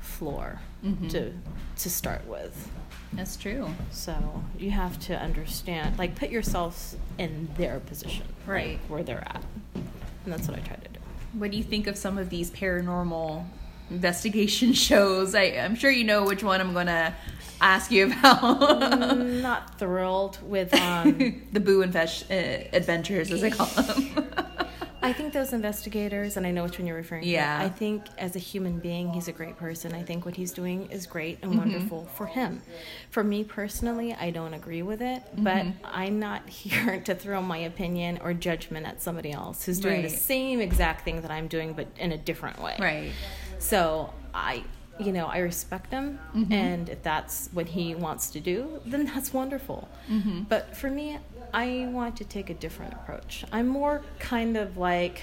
floor 0.00 0.61
mm-hmm. 0.82 1.06
to 1.08 1.32
to 1.76 1.90
start 1.90 2.26
with 2.26 2.70
that's 3.12 3.37
true. 3.37 3.69
So 3.91 4.43
you 4.59 4.71
have 4.71 4.99
to 5.00 5.19
understand, 5.19 5.99
like, 5.99 6.15
put 6.15 6.31
yourself 6.31 6.95
in 7.19 7.49
their 7.57 7.81
position, 7.81 8.27
right, 8.47 8.73
like, 8.73 8.81
where 8.88 9.03
they're 9.03 9.21
at, 9.27 9.43
and 9.75 10.33
that's 10.33 10.49
what 10.49 10.59
I 10.59 10.62
try 10.62 10.77
to 10.77 10.88
do. 10.88 11.00
What 11.35 11.50
do 11.50 11.57
you 11.57 11.62
think 11.65 11.87
of 11.87 11.97
some 11.97 12.19
of 12.19 12.31
these 12.31 12.50
paranormal 12.50 13.45
investigation 13.91 14.73
shows? 14.88 15.35
I, 15.35 15.45
I'm 15.45 15.75
sure 15.75 15.91
you 15.91 16.05
know 16.05 16.25
which 16.25 16.43
one 16.43 16.61
I'm 16.61 16.75
gonna 16.75 17.15
ask 17.61 17.91
you 17.91 18.07
about. 18.07 18.41
mm, 18.61 19.43
not 19.43 19.79
thrilled 19.79 20.38
with 20.43 20.73
um, 20.75 21.43
the 21.53 21.61
Boo 21.61 21.83
and 21.83 21.93
Fesh 21.93 22.23
uh, 22.31 22.69
adventures, 22.73 23.31
as 23.31 23.43
I 23.43 23.50
call 23.50 23.67
them. 23.67 24.27
I 25.02 25.12
think 25.12 25.33
those 25.33 25.52
investigators, 25.52 26.37
and 26.37 26.47
I 26.47 26.50
know 26.50 26.64
which 26.64 26.78
one 26.78 26.87
you're 26.87 26.97
referring 26.97 27.25
yeah. 27.25 27.59
to. 27.59 27.64
I 27.64 27.69
think 27.69 28.05
as 28.19 28.37
a 28.37 28.38
human 28.38 28.78
being, 28.78 29.12
he's 29.12 29.28
a 29.28 29.33
great 29.33 29.57
person. 29.57 29.95
I 29.95 30.02
think 30.02 30.25
what 30.25 30.35
he's 30.37 30.52
doing 30.52 30.90
is 30.90 31.07
great 31.07 31.38
and 31.43 31.52
mm-hmm. 31.52 31.61
wonderful 31.61 32.07
for 32.14 32.26
him. 32.26 32.62
For 33.11 33.23
me 33.23 33.45
personally, 33.45 34.14
I 34.14 34.31
don't 34.31 34.55
agree 34.55 34.83
with 34.83 35.00
it, 35.00 35.23
mm-hmm. 35.23 35.45
but 35.45 35.67
I'm 35.85 36.19
not 36.19 36.49
here 36.49 37.00
to 37.00 37.14
throw 37.14 37.40
my 37.40 37.59
opinion 37.59 38.19
or 38.23 38.35
judgment 38.35 38.87
at 38.87 39.02
somebody 39.02 39.33
else 39.33 39.64
who's 39.64 39.81
doing 39.81 40.02
right. 40.02 40.11
the 40.11 40.17
same 40.17 40.61
exact 40.61 41.05
thing 41.05 41.23
that 41.23 41.31
I'm 41.31 41.49
doing, 41.49 41.73
but 41.75 41.87
in 41.99 42.12
a 42.12 42.19
different 42.19 42.61
way. 42.61 42.76
Right. 42.78 43.12
So 43.59 44.12
I 44.35 44.64
you 44.99 45.12
know, 45.12 45.26
I 45.26 45.38
respect 45.38 45.93
him, 45.93 46.19
mm-hmm. 46.35 46.52
and 46.52 46.88
if 46.88 47.02
that's 47.02 47.50
what 47.52 47.69
he 47.69 47.95
wants 47.95 48.31
to 48.33 48.40
do, 48.40 48.81
then 48.85 49.05
that's 49.07 49.33
wonderful. 49.33 49.88
Mm-hmm. 50.11 50.43
But 50.49 50.76
for 50.76 50.90
me, 50.90 51.19
I 51.52 51.88
want 51.90 52.17
to 52.19 52.25
take 52.25 52.50
a 52.50 52.55
different 52.55 52.95
approach. 52.95 53.45
I'm 53.52 53.69
more 53.69 54.02
kind 54.19 54.57
of 54.57 54.76
like 54.76 55.23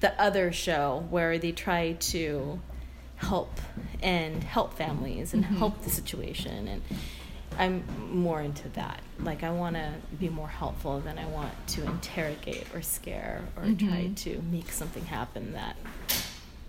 the 0.00 0.18
other 0.20 0.52
show 0.52 1.06
where 1.10 1.38
they 1.38 1.52
try 1.52 1.92
to 1.92 2.60
help 3.16 3.60
and 4.02 4.42
help 4.42 4.74
families 4.74 5.34
and 5.34 5.44
mm-hmm. 5.44 5.56
help 5.56 5.82
the 5.82 5.90
situation 5.90 6.68
and 6.68 6.82
I'm 7.58 7.84
more 8.10 8.40
into 8.40 8.68
that. 8.70 9.00
Like 9.18 9.42
I 9.42 9.50
want 9.50 9.76
to 9.76 9.92
be 10.18 10.28
more 10.28 10.48
helpful 10.48 11.00
than 11.00 11.18
I 11.18 11.26
want 11.26 11.52
to 11.68 11.84
interrogate 11.84 12.66
or 12.74 12.80
scare 12.80 13.42
or 13.56 13.64
mm-hmm. 13.64 13.88
try 13.88 14.10
to 14.14 14.42
make 14.50 14.70
something 14.72 15.04
happen 15.04 15.52
that 15.52 15.76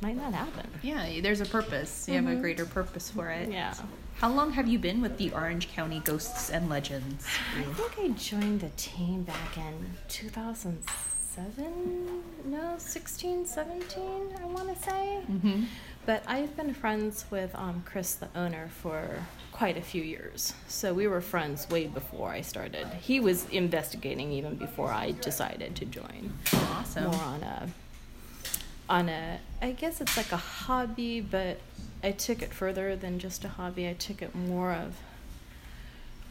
might 0.02 0.18
not 0.18 0.34
happen. 0.34 0.68
Yeah, 0.82 1.22
there's 1.22 1.42
a 1.42 1.46
purpose. 1.46 2.08
You 2.08 2.16
mm-hmm. 2.16 2.24
have 2.24 2.32
a 2.32 2.36
mm-hmm. 2.36 2.42
greater 2.42 2.66
purpose 2.66 3.10
for 3.10 3.30
it. 3.30 3.50
Yeah. 3.50 3.74
How 4.22 4.30
long 4.30 4.52
have 4.52 4.68
you 4.68 4.78
been 4.78 5.02
with 5.02 5.18
the 5.18 5.32
Orange 5.32 5.68
County 5.70 6.00
Ghosts 6.02 6.52
and 6.52 6.70
Legends? 6.70 7.26
I 7.58 7.64
think 7.64 7.98
I 7.98 8.10
joined 8.10 8.62
the 8.62 8.70
team 8.78 9.24
back 9.24 9.58
in 9.58 9.74
2007, 10.10 12.22
no, 12.46 12.76
16, 12.78 13.48
17, 13.48 14.36
I 14.40 14.46
want 14.46 14.70
to 14.70 14.76
say. 14.84 15.22
Mm-hmm. 15.28 15.64
But 16.06 16.24
I've 16.28 16.56
been 16.56 16.76
friends 16.76 17.26
with 17.32 17.50
um, 17.56 17.82
Chris, 17.84 18.14
the 18.14 18.30
owner, 18.36 18.70
for 18.84 19.26
quite 19.52 19.76
a 19.76 19.82
few 19.82 20.04
years. 20.04 20.54
So 20.68 20.94
we 20.94 21.08
were 21.08 21.22
friends 21.22 21.68
way 21.72 21.88
before 21.88 22.30
I 22.30 22.42
started. 22.42 22.86
He 23.02 23.20
was 23.20 23.50
investigating 23.50 24.32
even 24.32 24.54
before 24.54 24.92
I 24.92 25.14
decided 25.14 25.76
to 25.78 25.86
join. 25.86 26.32
Awesome. 26.54 27.06
More 27.06 27.24
on 27.24 27.42
a 27.42 27.68
on 28.92 29.08
a 29.10 29.40
I 29.62 29.72
guess 29.72 30.02
it's 30.02 30.18
like 30.18 30.32
a 30.32 30.38
hobby, 30.38 31.22
but 31.22 31.60
I 32.04 32.12
took 32.12 32.42
it 32.42 32.54
further 32.54 32.96
than 32.96 33.20
just 33.20 33.46
a 33.46 33.48
hobby. 33.48 33.88
I 33.88 33.94
took 33.94 34.22
it 34.22 34.36
more 34.36 34.74
of 34.74 34.96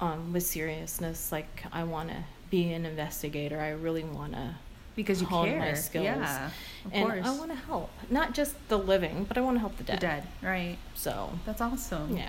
um, 0.00 0.32
with 0.32 0.44
seriousness. 0.44 1.32
Like 1.32 1.64
I 1.72 1.84
want 1.84 2.10
to 2.10 2.24
be 2.50 2.72
an 2.72 2.84
investigator. 2.84 3.58
I 3.60 3.70
really 3.70 4.04
want 4.04 4.34
to 4.34 4.56
because 4.94 5.20
you 5.20 5.26
hone 5.26 5.48
care. 5.48 5.58
my 5.58 5.74
skills. 5.74 6.04
Yeah, 6.04 6.50
and 6.92 7.08
course. 7.08 7.26
I 7.26 7.38
want 7.38 7.50
to 7.50 7.56
help, 7.56 7.90
not 8.10 8.34
just 8.34 8.54
the 8.68 8.78
living, 8.78 9.24
but 9.24 9.38
I 9.38 9.40
want 9.40 9.56
to 9.56 9.60
help 9.60 9.76
the 9.78 9.84
dead. 9.84 9.96
The 9.96 10.00
dead, 10.00 10.26
right? 10.42 10.76
So 10.94 11.30
that's 11.46 11.60
awesome. 11.60 12.16
Yeah, 12.16 12.28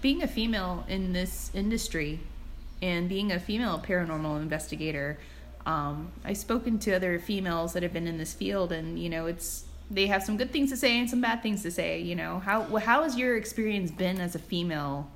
being 0.00 0.22
a 0.22 0.28
female 0.28 0.84
in 0.88 1.12
this 1.12 1.50
industry 1.52 2.20
and 2.80 3.08
being 3.08 3.30
a 3.30 3.38
female 3.38 3.82
paranormal 3.84 4.40
investigator 4.40 5.18
um, 5.66 6.12
I've 6.24 6.38
spoken 6.38 6.78
to 6.80 6.92
other 6.92 7.18
females 7.18 7.72
that 7.74 7.82
have 7.82 7.92
been 7.92 8.06
in 8.06 8.18
this 8.18 8.32
field, 8.32 8.72
and 8.72 8.98
you 8.98 9.08
know, 9.08 9.26
it's 9.26 9.64
they 9.90 10.06
have 10.06 10.22
some 10.22 10.36
good 10.36 10.52
things 10.52 10.70
to 10.70 10.76
say 10.76 10.98
and 10.98 11.10
some 11.10 11.20
bad 11.20 11.42
things 11.42 11.62
to 11.62 11.70
say. 11.70 12.00
You 12.00 12.16
know, 12.16 12.38
how 12.40 12.62
how 12.78 13.02
has 13.02 13.16
your 13.16 13.36
experience 13.36 13.90
been 13.90 14.20
as 14.20 14.34
a 14.34 14.38
female 14.38 15.10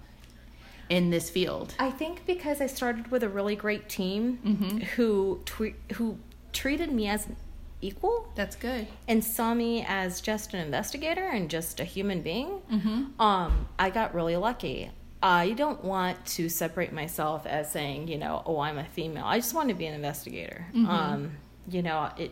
in 0.88 1.10
this 1.10 1.30
field? 1.30 1.74
I 1.78 1.90
think 1.90 2.26
because 2.26 2.60
I 2.60 2.66
started 2.66 3.10
with 3.10 3.22
a 3.22 3.28
really 3.28 3.56
great 3.56 3.88
team 3.88 4.38
mm-hmm. 4.44 4.78
who 4.96 5.40
tw- 5.44 5.92
who 5.94 6.18
treated 6.52 6.92
me 6.92 7.08
as 7.08 7.26
equal. 7.80 8.28
That's 8.34 8.56
good. 8.56 8.86
And 9.06 9.22
saw 9.22 9.54
me 9.54 9.84
as 9.86 10.20
just 10.20 10.54
an 10.54 10.60
investigator 10.60 11.24
and 11.24 11.50
just 11.50 11.80
a 11.80 11.84
human 11.84 12.22
being. 12.22 12.60
Mm-hmm. 12.72 13.20
Um, 13.20 13.68
I 13.78 13.90
got 13.90 14.14
really 14.14 14.36
lucky. 14.36 14.90
I 15.24 15.52
don't 15.52 15.82
want 15.82 16.22
to 16.26 16.50
separate 16.50 16.92
myself 16.92 17.46
as 17.46 17.72
saying, 17.72 18.08
you 18.08 18.18
know, 18.18 18.42
oh, 18.44 18.60
I'm 18.60 18.76
a 18.76 18.84
female. 18.84 19.24
I 19.24 19.38
just 19.38 19.54
want 19.54 19.70
to 19.70 19.74
be 19.74 19.86
an 19.86 19.94
investigator. 19.94 20.66
Mm-hmm. 20.74 20.86
Um, 20.86 21.30
you 21.66 21.80
know, 21.80 22.10
it 22.18 22.30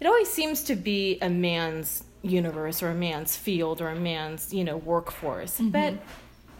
it 0.00 0.06
always 0.06 0.30
seems 0.30 0.64
to 0.64 0.76
be 0.76 1.18
a 1.20 1.28
man's 1.28 2.02
universe 2.22 2.82
or 2.82 2.88
a 2.88 2.94
man's 2.94 3.36
field 3.36 3.82
or 3.82 3.90
a 3.90 3.94
man's, 3.94 4.54
you 4.54 4.64
know, 4.64 4.78
workforce. 4.78 5.58
Mm-hmm. 5.58 5.68
But 5.68 5.94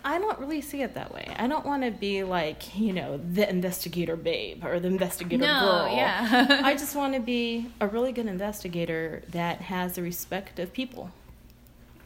I 0.05 0.19
don't 0.19 0.39
really 0.39 0.61
see 0.61 0.83
it 0.83 0.93
that 0.93 1.15
way. 1.15 1.35
I 1.35 1.47
don't 1.47 1.65
want 1.65 1.85
to 1.85 1.91
be 1.91 2.23
like, 2.23 2.79
you 2.79 2.93
know, 2.93 3.17
the 3.17 3.49
investigator 3.49 4.17
babe 4.17 4.63
or 4.63 4.79
the 4.79 4.89
investigator 4.89 5.43
no, 5.43 5.61
girl. 5.61 5.89
Yeah. 5.91 6.61
I 6.65 6.75
just 6.75 6.95
want 6.95 7.15
to 7.15 7.21
be 7.21 7.73
a 7.81 7.87
really 7.87 8.13
good 8.13 8.27
investigator 8.27 9.23
that 9.31 9.63
has 9.63 9.95
the 9.95 10.03
respect 10.03 10.59
of 10.59 10.75
people. 10.75 11.11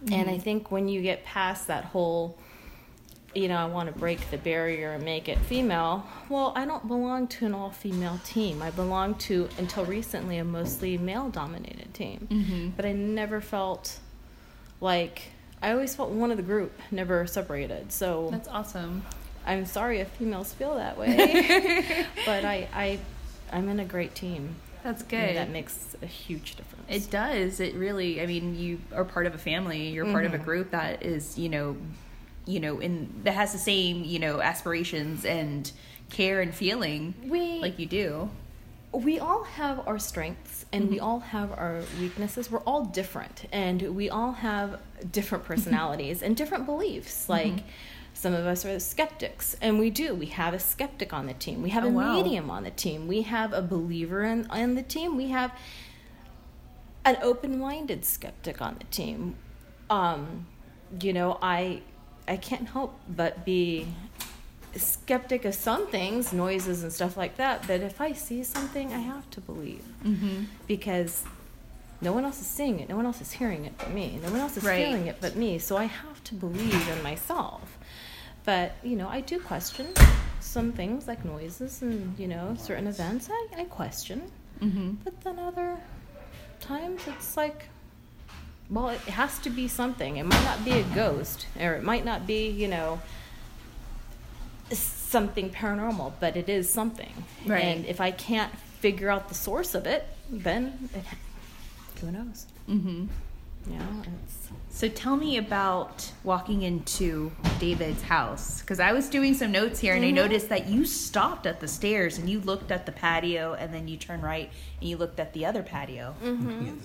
Mm-hmm. 0.04 0.14
And 0.14 0.30
I 0.30 0.38
think 0.38 0.70
when 0.70 0.86
you 0.86 1.02
get 1.02 1.24
past 1.24 1.66
that 1.66 1.86
whole 1.86 2.38
you 3.34 3.48
know, 3.48 3.56
I 3.56 3.66
want 3.66 3.92
to 3.92 3.98
break 3.98 4.30
the 4.30 4.38
barrier 4.38 4.92
and 4.92 5.04
make 5.04 5.28
it 5.28 5.38
female. 5.38 6.06
Well, 6.28 6.52
I 6.54 6.64
don't 6.64 6.86
belong 6.86 7.26
to 7.28 7.46
an 7.46 7.54
all 7.54 7.70
female 7.70 8.20
team. 8.24 8.62
I 8.62 8.70
belong 8.70 9.14
to, 9.16 9.48
until 9.58 9.84
recently, 9.84 10.38
a 10.38 10.44
mostly 10.44 10.98
male 10.98 11.28
dominated 11.28 11.92
team. 11.94 12.28
Mm-hmm. 12.30 12.68
But 12.76 12.84
I 12.84 12.92
never 12.92 13.40
felt 13.40 13.98
like, 14.80 15.22
I 15.62 15.72
always 15.72 15.94
felt 15.94 16.10
one 16.10 16.30
of 16.30 16.36
the 16.36 16.42
group, 16.42 16.72
never 16.90 17.26
separated. 17.26 17.92
So 17.92 18.28
that's 18.30 18.48
awesome. 18.48 19.04
I'm 19.46 19.66
sorry 19.66 20.00
if 20.00 20.08
females 20.08 20.52
feel 20.52 20.76
that 20.76 20.96
way, 20.96 22.06
but 22.26 22.44
I, 22.44 22.68
I, 22.72 22.98
I'm 23.52 23.68
in 23.68 23.80
a 23.80 23.84
great 23.84 24.14
team. 24.14 24.56
That's 24.82 25.02
good. 25.02 25.36
That 25.36 25.50
makes 25.50 25.96
a 26.02 26.06
huge 26.06 26.56
difference. 26.56 26.84
It 26.88 27.10
does. 27.10 27.58
It 27.58 27.74
really. 27.74 28.20
I 28.20 28.26
mean, 28.26 28.54
you 28.54 28.80
are 28.94 29.04
part 29.04 29.26
of 29.26 29.34
a 29.34 29.38
family. 29.38 29.88
You're 29.88 30.04
part 30.04 30.24
mm-hmm. 30.24 30.26
of 30.26 30.34
a 30.34 30.36
mm-hmm. 30.36 30.44
group 30.44 30.70
that 30.72 31.02
is, 31.02 31.38
you 31.38 31.48
know, 31.48 31.76
you 32.46 32.60
know, 32.60 32.78
in 32.80 33.22
that 33.24 33.34
has 33.34 33.52
the 33.52 33.58
same, 33.58 34.04
you 34.04 34.18
know, 34.18 34.40
aspirations 34.40 35.24
and 35.24 35.70
care 36.10 36.40
and 36.40 36.54
feeling 36.54 37.14
we, 37.26 37.60
like 37.60 37.78
you 37.78 37.86
do. 37.86 38.30
We 38.92 39.18
all 39.18 39.44
have 39.44 39.86
our 39.88 39.98
strengths 39.98 40.66
and 40.72 40.84
mm-hmm. 40.84 40.92
we 40.92 41.00
all 41.00 41.20
have 41.20 41.50
our 41.52 41.82
weaknesses. 42.00 42.50
We're 42.50 42.60
all 42.60 42.84
different 42.84 43.46
and 43.50 43.82
we 43.94 44.08
all 44.08 44.32
have 44.32 44.80
different 45.10 45.44
personalities 45.44 46.22
and 46.22 46.36
different 46.36 46.66
beliefs. 46.66 47.22
Mm-hmm. 47.22 47.32
Like 47.32 47.52
mm-hmm. 47.52 47.68
some 48.12 48.34
of 48.34 48.46
us 48.46 48.64
are 48.64 48.78
skeptics 48.78 49.56
and 49.60 49.78
we 49.78 49.90
do. 49.90 50.14
We 50.14 50.26
have 50.26 50.54
a 50.54 50.60
skeptic 50.60 51.12
on 51.12 51.26
the 51.26 51.34
team. 51.34 51.62
We 51.62 51.70
have 51.70 51.84
oh, 51.84 51.88
a 51.88 51.92
wow. 51.92 52.12
medium 52.14 52.50
on 52.50 52.62
the 52.62 52.70
team. 52.70 53.08
We 53.08 53.22
have 53.22 53.52
a 53.52 53.62
believer 53.62 54.22
in, 54.22 54.46
on 54.48 54.74
the 54.74 54.82
team. 54.82 55.16
We 55.16 55.28
have 55.28 55.52
an 57.04 57.16
open-minded 57.20 58.04
skeptic 58.04 58.62
on 58.62 58.76
the 58.78 58.84
team. 58.84 59.36
Um, 59.90 60.46
you 61.00 61.12
know, 61.12 61.38
I 61.42 61.82
I 62.26 62.36
can't 62.36 62.68
help 62.68 62.98
but 63.08 63.44
be 63.44 63.86
skeptic 64.76 65.44
of 65.44 65.54
some 65.54 65.86
things, 65.86 66.32
noises 66.32 66.82
and 66.82 66.92
stuff 66.92 67.16
like 67.16 67.36
that. 67.36 67.66
But 67.66 67.80
if 67.80 68.00
I 68.00 68.12
see 68.12 68.42
something, 68.42 68.92
I 68.92 68.98
have 68.98 69.28
to 69.30 69.40
believe 69.40 69.84
mm-hmm. 70.04 70.44
because 70.66 71.24
no 72.00 72.12
one 72.12 72.24
else 72.24 72.40
is 72.40 72.46
seeing 72.46 72.80
it, 72.80 72.88
no 72.88 72.96
one 72.96 73.06
else 73.06 73.20
is 73.20 73.32
hearing 73.32 73.64
it 73.64 73.74
but 73.78 73.90
me, 73.90 74.18
no 74.22 74.30
one 74.30 74.40
else 74.40 74.56
is 74.56 74.64
right. 74.64 74.84
feeling 74.84 75.06
it 75.06 75.16
but 75.20 75.36
me. 75.36 75.58
So 75.58 75.76
I 75.76 75.84
have 75.84 76.22
to 76.24 76.34
believe 76.34 76.88
in 76.88 77.02
myself. 77.02 77.78
But 78.44 78.72
you 78.82 78.96
know, 78.96 79.08
I 79.08 79.20
do 79.20 79.40
question 79.40 79.86
some 80.40 80.72
things 80.72 81.08
like 81.08 81.24
noises 81.24 81.82
and 81.82 82.18
you 82.18 82.28
know 82.28 82.54
certain 82.58 82.86
events. 82.86 83.28
I, 83.30 83.60
I 83.60 83.64
question, 83.64 84.22
mm-hmm. 84.60 84.92
but 85.02 85.18
then 85.22 85.38
other 85.38 85.78
times 86.60 87.00
it's 87.06 87.36
like 87.36 87.68
well, 88.70 88.88
it 88.88 89.00
has 89.00 89.38
to 89.40 89.50
be 89.50 89.68
something. 89.68 90.16
It 90.16 90.24
might 90.24 90.44
not 90.44 90.64
be 90.64 90.72
a 90.72 90.82
ghost, 90.94 91.46
or 91.60 91.74
it 91.74 91.82
might 91.82 92.04
not 92.04 92.26
be, 92.26 92.48
you 92.48 92.68
know, 92.68 93.00
something 94.72 95.50
paranormal, 95.50 96.14
but 96.18 96.36
it 96.36 96.48
is 96.48 96.68
something. 96.68 97.12
Right. 97.46 97.64
And 97.64 97.86
if 97.86 98.00
I 98.00 98.10
can't 98.10 98.56
figure 98.80 99.10
out 99.10 99.28
the 99.28 99.34
source 99.34 99.74
of 99.74 99.86
it, 99.86 100.06
then 100.30 100.88
it, 100.94 101.04
who 102.00 102.10
knows? 102.10 102.46
Mm-hmm. 102.68 103.06
Yeah. 103.70 103.86
So 104.68 104.88
tell 104.88 105.16
me 105.16 105.38
about 105.38 106.10
walking 106.24 106.62
into 106.62 107.32
David's 107.60 108.02
house 108.02 108.60
because 108.60 108.80
I 108.80 108.92
was 108.92 109.08
doing 109.08 109.32
some 109.32 109.52
notes 109.52 109.78
here 109.78 109.94
and 109.94 110.04
mm-hmm. 110.04 110.18
I 110.18 110.22
noticed 110.22 110.48
that 110.48 110.66
you 110.66 110.84
stopped 110.84 111.46
at 111.46 111.60
the 111.60 111.68
stairs 111.68 112.18
and 112.18 112.28
you 112.28 112.40
looked 112.40 112.70
at 112.72 112.84
the 112.84 112.92
patio 112.92 113.54
and 113.54 113.72
then 113.72 113.86
you 113.86 113.96
turned 113.96 114.22
right 114.22 114.50
and 114.80 114.90
you 114.90 114.96
looked 114.96 115.20
at 115.20 115.32
the 115.32 115.46
other 115.46 115.62
patio. 115.62 116.14
Mm-hmm. 116.22 116.78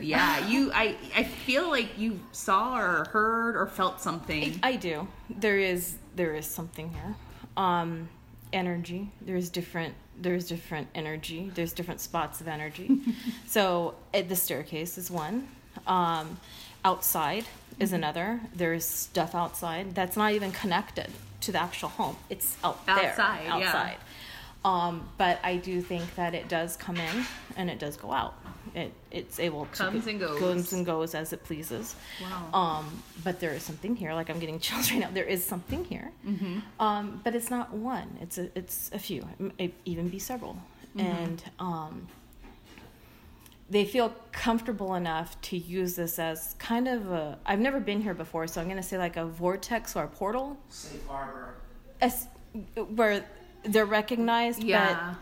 Yeah, 0.00 0.46
you. 0.48 0.70
I. 0.72 0.96
I 1.16 1.24
feel 1.24 1.68
like 1.68 1.98
you 1.98 2.20
saw 2.32 2.78
or 2.78 3.04
heard 3.10 3.56
or 3.56 3.66
felt 3.66 4.00
something. 4.00 4.58
I, 4.62 4.70
I 4.70 4.76
do. 4.76 5.08
There 5.30 5.58
is. 5.58 5.96
There 6.16 6.34
is 6.34 6.46
something 6.46 6.90
here. 6.92 7.16
Um, 7.56 8.08
energy. 8.52 9.10
There's 9.20 9.50
different. 9.50 9.94
There's 10.20 10.48
different 10.48 10.88
energy. 10.94 11.50
There's 11.54 11.72
different 11.72 12.00
spots 12.00 12.40
of 12.40 12.48
energy. 12.48 13.00
so 13.46 13.94
the 14.12 14.36
staircase 14.36 14.98
is 14.98 15.10
one. 15.10 15.48
Um, 15.86 16.38
outside 16.84 17.44
is 17.78 17.90
mm-hmm. 17.90 17.96
another. 17.96 18.40
There's 18.54 18.84
stuff 18.84 19.34
outside 19.34 19.94
that's 19.94 20.16
not 20.16 20.32
even 20.32 20.50
connected 20.52 21.10
to 21.42 21.52
the 21.52 21.60
actual 21.60 21.90
home. 21.90 22.16
It's 22.30 22.56
out 22.64 22.80
outside, 22.88 23.44
there. 23.44 23.52
Outside. 23.52 23.96
Yeah. 23.98 24.04
Um, 24.64 25.08
but 25.16 25.38
I 25.44 25.56
do 25.56 25.80
think 25.80 26.14
that 26.16 26.34
it 26.34 26.48
does 26.48 26.76
come 26.76 26.96
in 26.96 27.24
and 27.56 27.70
it 27.70 27.78
does 27.78 27.96
go 27.96 28.12
out. 28.12 28.34
It 28.74 28.92
it's 29.10 29.40
able 29.40 29.66
to 29.66 29.72
comes 29.72 30.06
and 30.06 30.20
goes 30.20 30.38
comes 30.38 30.72
and 30.72 30.84
goes 30.84 31.14
as 31.14 31.32
it 31.32 31.44
pleases. 31.44 31.94
Wow. 32.20 32.58
Um, 32.58 33.02
but 33.24 33.40
there 33.40 33.52
is 33.52 33.62
something 33.62 33.96
here. 33.96 34.12
Like 34.14 34.30
I'm 34.30 34.38
getting 34.38 34.58
chills 34.60 34.90
right 34.90 35.00
now. 35.00 35.10
There 35.12 35.24
is 35.24 35.44
something 35.44 35.84
here. 35.84 36.10
Mm-hmm. 36.26 36.58
Um, 36.80 37.20
but 37.24 37.34
it's 37.34 37.50
not 37.50 37.72
one. 37.72 38.18
It's 38.20 38.38
a 38.38 38.50
it's 38.58 38.90
a 38.92 38.98
few. 38.98 39.26
It 39.58 39.72
even 39.84 40.08
be 40.08 40.18
several. 40.18 40.58
Mm-hmm. 40.96 41.00
And 41.00 41.42
um, 41.58 42.08
they 43.70 43.84
feel 43.84 44.14
comfortable 44.32 44.94
enough 44.94 45.40
to 45.42 45.56
use 45.56 45.94
this 45.94 46.18
as 46.18 46.54
kind 46.58 46.88
of 46.88 47.10
a. 47.10 47.38
I've 47.46 47.60
never 47.60 47.80
been 47.80 48.00
here 48.00 48.14
before, 48.14 48.46
so 48.46 48.60
I'm 48.60 48.66
going 48.66 48.78
to 48.78 48.82
say 48.82 48.98
like 48.98 49.16
a 49.16 49.26
vortex 49.26 49.94
or 49.94 50.04
a 50.04 50.08
portal. 50.08 50.56
Safe 50.68 51.06
harbor. 51.06 51.54
As, 52.00 52.28
where 52.94 53.24
they're 53.68 53.86
recognized, 53.86 54.62
yeah. 54.62 55.14
but 55.14 55.18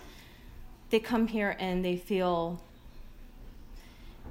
they 0.91 1.01
come 1.01 1.27
here 1.29 1.57
and 1.59 1.85
they 1.85 1.97
feel 1.97 2.61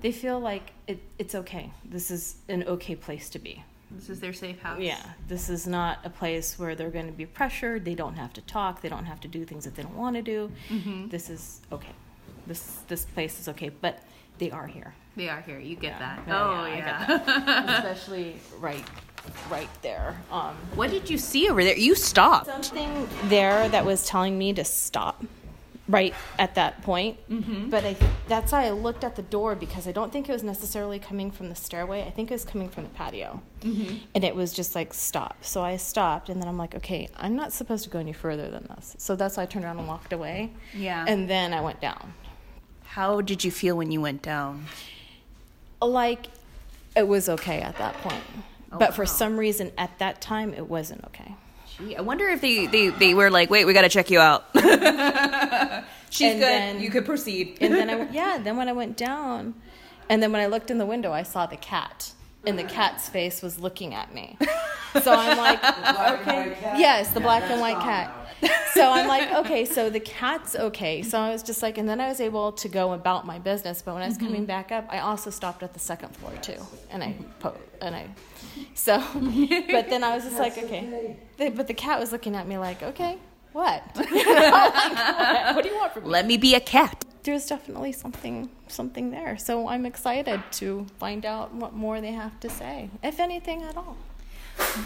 they 0.01 0.11
feel 0.11 0.39
like 0.39 0.71
it, 0.87 0.99
it's 1.17 1.35
okay. 1.35 1.71
This 1.83 2.11
is 2.11 2.35
an 2.47 2.63
okay 2.63 2.95
place 2.95 3.29
to 3.31 3.39
be. 3.39 3.63
This 3.91 4.09
is 4.09 4.19
their 4.19 4.33
safe 4.33 4.59
house. 4.61 4.79
Yeah, 4.81 5.01
this 5.27 5.49
is 5.49 5.67
not 5.67 5.99
a 6.03 6.09
place 6.09 6.57
where 6.59 6.75
they're 6.75 6.89
going 6.89 7.05
to 7.05 7.11
be 7.13 7.25
pressured. 7.25 7.85
They 7.85 7.95
don't 7.95 8.15
have 8.15 8.33
to 8.33 8.41
talk. 8.41 8.81
They 8.81 8.89
don't 8.89 9.05
have 9.05 9.21
to 9.21 9.27
do 9.27 9.45
things 9.45 9.63
that 9.65 9.75
they 9.75 9.83
don't 9.83 9.95
want 9.95 10.15
to 10.15 10.21
do. 10.21 10.51
Mm-hmm. 10.69 11.09
This 11.09 11.29
is 11.29 11.61
okay. 11.71 11.93
This 12.47 12.79
this 12.87 13.05
place 13.05 13.39
is 13.39 13.47
okay. 13.49 13.69
But 13.69 14.01
they 14.37 14.51
are 14.51 14.67
here. 14.67 14.93
They 15.15 15.29
are 15.29 15.41
here. 15.41 15.59
You 15.59 15.75
get 15.75 15.93
Yeah. 15.93 15.99
that. 15.99 16.19
Oh 16.27 16.65
yeah, 16.65 17.05
yeah. 17.27 17.77
Especially 17.77 18.35
right, 18.59 18.83
right 19.49 19.69
there. 19.81 20.21
Um, 20.31 20.55
what 20.75 20.89
did 20.89 21.09
you 21.09 21.17
see 21.17 21.49
over 21.49 21.63
there? 21.63 21.77
You 21.77 21.95
stopped. 21.95 22.47
something 22.47 23.07
there 23.25 23.67
that 23.69 23.85
was 23.85 24.05
telling 24.05 24.37
me 24.37 24.53
to 24.53 24.63
stop 24.63 25.23
right 25.87 26.15
at 26.39 26.55
that 26.55 26.81
point. 26.81 27.17
Mm-hmm. 27.29 27.69
But 27.69 27.85
I, 27.85 27.95
that's 28.27 28.51
why 28.51 28.65
I 28.65 28.71
looked 28.71 29.03
at 29.03 29.15
the 29.15 29.21
door 29.21 29.55
because 29.55 29.87
I 29.87 29.91
don't 29.91 30.11
think 30.11 30.27
it 30.27 30.31
was 30.31 30.43
necessarily 30.43 30.99
coming 30.99 31.31
from 31.31 31.49
the 31.49 31.55
stairway. 31.55 32.01
I 32.03 32.09
think 32.09 32.31
it 32.31 32.33
was 32.33 32.45
coming 32.45 32.69
from 32.69 32.83
the 32.83 32.89
patio. 32.89 33.41
Mm-hmm. 33.61 33.97
And 34.15 34.23
it 34.23 34.35
was 34.35 34.53
just 34.53 34.73
like, 34.75 34.93
stop. 34.93 35.43
So 35.43 35.61
I 35.61 35.77
stopped, 35.77 36.29
and 36.29 36.41
then 36.41 36.47
I'm 36.47 36.57
like, 36.57 36.75
okay, 36.75 37.07
I'm 37.15 37.35
not 37.35 37.53
supposed 37.53 37.83
to 37.83 37.89
go 37.89 37.99
any 37.99 38.13
further 38.13 38.49
than 38.49 38.67
this. 38.75 38.95
So 38.97 39.15
that's 39.15 39.37
why 39.37 39.43
I 39.43 39.45
turned 39.45 39.65
around 39.65 39.77
and 39.77 39.87
walked 39.87 40.13
away. 40.13 40.51
Yeah. 40.73 41.05
And 41.07 41.29
then 41.29 41.53
I 41.53 41.61
went 41.61 41.81
down. 41.81 42.13
How 42.83 43.21
did 43.21 43.43
you 43.43 43.51
feel 43.51 43.77
when 43.77 43.91
you 43.91 44.01
went 44.01 44.21
down? 44.21 44.65
Like, 45.81 46.27
it 46.95 47.07
was 47.07 47.29
okay 47.29 47.59
at 47.61 47.77
that 47.77 47.93
point. 47.95 48.23
Oh, 48.75 48.79
but 48.79 48.93
for 48.93 49.05
some 49.05 49.37
reason, 49.37 49.71
at 49.77 49.97
that 49.99 50.21
time, 50.21 50.53
it 50.53 50.67
wasn't 50.67 51.03
okay. 51.05 51.35
Gee, 51.77 51.95
I 51.95 52.01
wonder 52.01 52.27
if 52.29 52.41
they, 52.41 52.67
they, 52.67 52.89
they 52.89 53.13
were 53.13 53.29
like, 53.29 53.49
wait, 53.49 53.65
we 53.65 53.73
got 53.73 53.81
to 53.81 53.89
check 53.89 54.09
you 54.09 54.19
out. 54.19 54.45
She's 56.09 56.31
And 56.31 56.39
good. 56.39 56.41
then- 56.41 56.79
you 56.79 56.89
could 56.89 57.05
proceed. 57.05 57.57
and 57.61 57.73
then 57.73 57.89
I 57.89 58.09
yeah, 58.11 58.37
then 58.41 58.57
when 58.57 58.69
I 58.69 58.73
went 58.73 58.95
down, 58.97 59.55
and 60.09 60.21
then 60.21 60.31
when 60.31 60.41
I 60.41 60.45
looked 60.45 60.69
in 60.71 60.77
the 60.77 60.85
window, 60.85 61.11
I 61.11 61.23
saw 61.23 61.45
the 61.45 61.57
cat, 61.57 62.13
and 62.45 62.57
the 62.59 62.63
cat's 62.63 63.09
face 63.09 63.41
was 63.41 63.59
looking 63.59 63.93
at 63.93 64.13
me. 64.13 64.37
So 65.01 65.11
I'm 65.11 65.37
like, 65.45 65.63
okay, 66.21 66.55
yes, 66.77 67.11
the 67.11 67.19
black 67.19 67.43
and 67.49 67.59
white 67.59 67.79
cat. 67.79 68.13
So 68.73 68.91
I'm 68.91 69.07
like, 69.07 69.31
okay, 69.45 69.65
so 69.65 69.89
the 69.89 69.99
cat's 69.99 70.55
okay. 70.55 71.01
So 71.01 71.17
I 71.17 71.31
was 71.31 71.41
just 71.41 71.63
like, 71.63 71.77
and 71.77 71.89
then 71.89 71.99
I 71.99 72.07
was 72.07 72.19
able 72.21 72.51
to 72.53 72.67
go 72.69 72.93
about 72.93 73.25
my 73.25 73.39
business. 73.39 73.81
But 73.81 73.95
when 73.95 74.03
I 74.03 74.07
was 74.07 74.17
mm-hmm. 74.17 74.27
coming 74.27 74.45
back 74.45 74.71
up, 74.71 74.85
I 74.89 74.99
also 74.99 75.29
stopped 75.31 75.63
at 75.63 75.73
the 75.73 75.79
second 75.79 76.15
floor 76.15 76.33
too, 76.41 76.61
and 76.91 77.03
I 77.03 77.15
po- 77.39 77.57
and 77.81 77.95
I, 77.95 78.07
so, 78.73 78.97
but 79.71 79.89
then 79.89 80.03
I 80.03 80.15
was 80.15 80.23
just 80.23 80.37
like, 80.39 80.57
okay, 80.57 81.17
The- 81.37 81.49
but 81.49 81.67
the 81.67 81.73
cat 81.73 81.99
was 81.99 82.11
looking 82.11 82.35
at 82.35 82.47
me 82.47 82.57
like, 82.57 82.81
okay, 82.83 83.17
what? 83.53 83.83
You 83.95 84.25
know, 84.25 84.31
like, 84.33 84.51
what? 84.51 85.55
What 85.55 85.63
do 85.63 85.69
you 85.69 85.77
want 85.77 85.93
from 85.93 86.03
me? 86.03 86.09
Let 86.09 86.25
me 86.25 86.37
be 86.37 86.55
a 86.55 86.59
cat. 86.59 87.05
there's 87.23 87.45
definitely 87.47 87.91
something 87.91 88.49
something 88.67 89.11
there. 89.11 89.37
So 89.37 89.67
I'm 89.67 89.85
excited 89.85 90.41
to 90.59 90.85
find 90.99 91.25
out 91.25 91.53
what 91.53 91.73
more 91.73 92.01
they 92.01 92.11
have 92.11 92.39
to 92.41 92.49
say, 92.49 92.89
if 93.03 93.19
anything 93.19 93.63
at 93.63 93.75
all. 93.77 93.95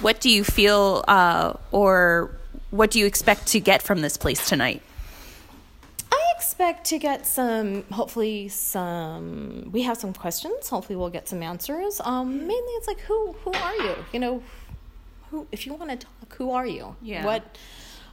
What 0.01 0.19
do 0.19 0.29
you 0.29 0.43
feel 0.43 1.03
uh, 1.08 1.53
or 1.71 2.32
what 2.71 2.91
do 2.91 2.99
you 2.99 3.05
expect 3.05 3.47
to 3.47 3.60
get 3.60 3.82
from 3.82 4.01
this 4.01 4.17
place 4.17 4.47
tonight? 4.47 4.82
Expect 6.39 6.86
to 6.86 6.97
get 6.97 7.28
some, 7.28 7.84
hopefully 7.91 8.47
some. 8.47 9.69
We 9.73 9.82
have 9.82 9.97
some 9.97 10.13
questions. 10.13 10.69
Hopefully 10.69 10.95
we'll 10.95 11.10
get 11.10 11.28
some 11.28 11.43
answers. 11.43 11.99
Um, 12.02 12.47
mainly 12.47 12.73
it's 12.80 12.88
like 12.88 13.02
who 13.02 13.34
who 13.43 13.52
are 13.52 13.75
you? 13.75 13.95
You 14.13 14.21
know, 14.21 14.43
who 15.30 15.47
if 15.52 15.65
you 15.65 15.73
want 15.73 15.91
to 15.91 15.97
talk, 15.97 16.34
who 16.36 16.52
are 16.52 16.65
you? 16.65 16.95
Yeah. 17.02 17.25
What 17.25 17.58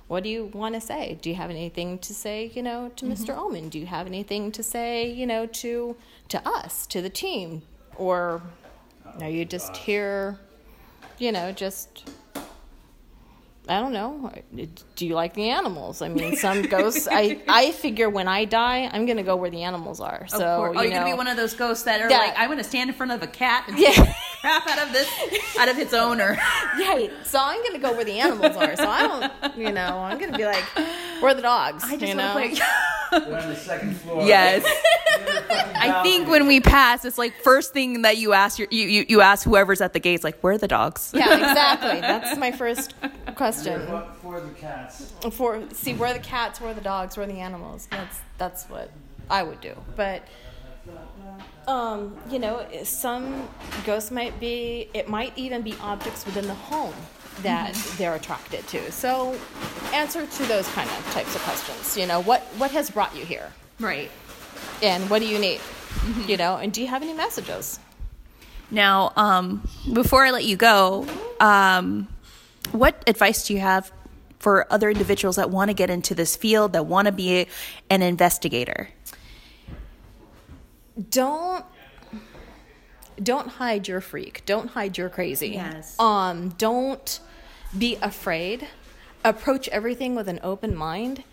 what 0.08 0.24
do 0.24 0.28
you 0.28 0.46
want 0.46 0.74
to 0.74 0.80
say? 0.80 1.18
Do 1.22 1.30
you 1.30 1.36
have 1.36 1.50
anything 1.50 2.00
to 2.00 2.12
say, 2.12 2.50
you 2.52 2.64
know, 2.64 2.90
to 2.96 3.04
Mr. 3.04 3.36
Oman? 3.36 3.68
Do 3.68 3.78
you 3.78 3.86
have 3.86 4.08
anything 4.08 4.50
to 4.52 4.62
say, 4.62 5.08
you 5.08 5.26
know, 5.26 5.46
to 5.46 5.94
to 6.28 6.48
us, 6.48 6.84
to 6.88 7.00
the 7.00 7.10
team? 7.10 7.62
Or 7.94 8.42
are 9.20 9.30
you 9.30 9.44
just 9.44 9.76
here, 9.76 10.40
you 11.18 11.30
know, 11.30 11.52
just 11.52 12.10
I 13.68 13.80
don't 13.80 13.92
know. 13.92 14.32
Do 14.94 15.06
you 15.06 15.14
like 15.14 15.34
the 15.34 15.50
animals? 15.50 16.00
I 16.00 16.08
mean, 16.08 16.36
some 16.36 16.62
ghosts. 16.76 17.08
I 17.10 17.40
I 17.48 17.72
figure 17.72 18.08
when 18.08 18.28
I 18.28 18.44
die, 18.44 18.88
I'm 18.92 19.06
gonna 19.06 19.22
go 19.24 19.34
where 19.36 19.50
the 19.50 19.62
animals 19.64 20.00
are. 20.00 20.26
So 20.28 20.38
oh, 20.38 20.72
you 20.72 20.82
you're 20.82 20.90
gonna 20.98 21.04
be 21.10 21.16
one 21.16 21.26
of 21.26 21.36
those 21.36 21.54
ghosts 21.54 21.84
that 21.84 22.00
are 22.00 22.08
Yeah. 22.08 22.18
like, 22.18 22.34
I'm 22.38 22.48
gonna 22.48 22.62
stand 22.64 22.90
in 22.90 22.96
front 22.96 23.12
of 23.12 23.22
a 23.22 23.26
cat 23.26 23.64
and 23.68 23.78
Yeah. 23.78 23.92
crap 24.40 24.68
out 24.68 24.86
of 24.86 24.92
this, 24.92 25.08
out 25.58 25.68
of 25.68 25.78
its 25.78 25.92
owner. 26.06 26.38
Right. 26.78 27.10
So 27.24 27.38
I'm 27.40 27.60
gonna 27.64 27.80
go 27.80 27.92
where 27.92 28.04
the 28.04 28.20
animals 28.20 28.56
are. 28.56 28.76
So 28.76 28.88
I 28.88 29.02
don't, 29.40 29.56
you 29.58 29.72
know, 29.72 29.98
I'm 29.98 30.18
gonna 30.18 30.36
be 30.38 30.44
like, 30.44 30.64
where 31.20 31.32
are 31.32 31.34
the 31.34 31.42
dogs? 31.42 31.82
I 31.84 31.96
just 31.96 32.12
you 32.12 32.18
want 32.18 32.18
know? 32.40 32.48
to 32.48 32.54
play. 32.56 32.66
We're 33.30 33.38
on 33.38 33.48
the 33.48 33.56
second 33.56 33.96
floor. 33.96 34.22
yes. 34.26 34.64
You're 34.64 35.28
in 35.28 35.34
the 35.34 35.40
fucking 35.42 35.76
I 35.76 36.02
think 36.02 36.28
when 36.28 36.46
we 36.46 36.60
pass, 36.60 37.04
it's 37.04 37.18
like 37.18 37.34
first 37.42 37.72
thing 37.72 38.02
that 38.02 38.16
you 38.18 38.32
ask 38.32 38.58
your, 38.58 38.68
you, 38.70 38.86
you 38.86 39.06
you 39.08 39.20
ask 39.20 39.44
whoever's 39.44 39.80
at 39.80 39.92
the 39.92 40.00
gates, 40.00 40.22
like, 40.24 40.40
where 40.40 40.54
are 40.54 40.58
the 40.58 40.68
dogs? 40.68 41.12
Yeah, 41.14 41.32
exactly. 41.34 42.00
That's 42.00 42.36
my 42.38 42.50
first 42.52 42.94
question. 43.36 43.86
For, 43.86 44.06
for 44.22 44.40
the 44.40 44.50
cats. 44.54 45.12
For 45.32 45.62
see, 45.72 45.94
where 45.94 46.10
are 46.10 46.14
the 46.14 46.18
cats? 46.20 46.60
Where 46.60 46.70
are 46.70 46.74
the 46.74 46.80
dogs? 46.80 47.16
Where 47.16 47.24
are 47.26 47.32
the 47.32 47.40
animals? 47.40 47.86
That's 47.90 48.18
that's 48.38 48.64
what 48.64 48.90
I 49.30 49.42
would 49.42 49.60
do. 49.60 49.74
But 49.94 50.22
um, 51.68 52.16
you 52.30 52.38
know, 52.38 52.66
some 52.84 53.48
ghosts 53.84 54.10
might 54.10 54.38
be. 54.40 54.88
It 54.94 55.08
might 55.08 55.32
even 55.36 55.62
be 55.62 55.74
objects 55.80 56.24
within 56.26 56.46
the 56.46 56.54
home 56.54 56.94
that 57.42 57.74
they're 57.98 58.14
attracted 58.14 58.66
to. 58.68 58.90
So, 58.92 59.36
answer 59.92 60.26
to 60.26 60.42
those 60.44 60.66
kind 60.68 60.88
of 60.88 61.10
types 61.12 61.34
of 61.36 61.42
questions. 61.42 61.96
You 61.96 62.06
know, 62.06 62.20
what 62.22 62.42
what 62.58 62.70
has 62.70 62.90
brought 62.90 63.14
you 63.16 63.24
here? 63.24 63.52
Right. 63.78 64.10
and 64.82 65.08
what 65.10 65.20
do 65.20 65.26
you 65.28 65.38
need 65.38 65.60
you 66.26 66.36
know 66.36 66.56
and 66.56 66.72
do 66.72 66.80
you 66.80 66.86
have 66.86 67.02
any 67.02 67.12
messages 67.14 67.78
Now, 68.70 69.12
um, 69.16 69.68
before 69.92 70.24
I 70.26 70.30
let 70.32 70.44
you 70.44 70.56
go, 70.56 71.06
um, 71.40 72.08
what 72.72 73.02
advice 73.06 73.46
do 73.46 73.54
you 73.54 73.60
have 73.60 73.92
for 74.38 74.70
other 74.72 74.90
individuals 74.90 75.36
that 75.36 75.50
want 75.50 75.70
to 75.70 75.74
get 75.74 75.90
into 75.90 76.14
this 76.14 76.36
field, 76.36 76.72
that 76.74 76.86
want 76.86 77.06
to 77.06 77.12
be 77.12 77.40
a, 77.40 77.46
an 77.90 78.02
investigator? 78.02 78.88
don't 81.10 81.64
don't 83.22 83.48
hide 83.48 83.88
your 83.88 84.00
freak. 84.00 84.42
Don't 84.44 84.68
hide 84.68 84.98
your 84.98 85.08
crazy. 85.08 85.50
Yes. 85.50 85.98
um 85.98 86.50
don't 86.50 87.20
be 87.76 87.96
afraid. 88.02 88.68
Approach 89.24 89.68
everything 89.68 90.14
with 90.14 90.28
an 90.28 90.40
open 90.42 90.74
mind. 90.74 91.24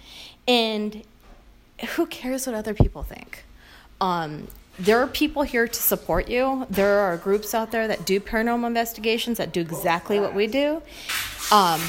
And 0.48 1.04
who 1.96 2.06
cares 2.08 2.48
what 2.48 2.56
other 2.56 2.74
people 2.74 3.04
think? 3.04 3.46
Um 4.02 4.48
there 4.79 4.99
are 4.99 5.07
people 5.07 5.43
here 5.43 5.67
to 5.67 5.81
support 5.81 6.27
you. 6.29 6.65
There 6.69 6.99
are 6.99 7.17
groups 7.17 7.53
out 7.53 7.71
there 7.71 7.88
that 7.88 8.05
do 8.05 8.19
paranormal 8.19 8.67
investigations 8.67 9.38
that 9.38 9.51
do 9.53 9.62
exactly 9.62 10.19
what 10.19 10.33
we 10.33 10.47
do. 10.47 10.81
Um, 11.51 11.81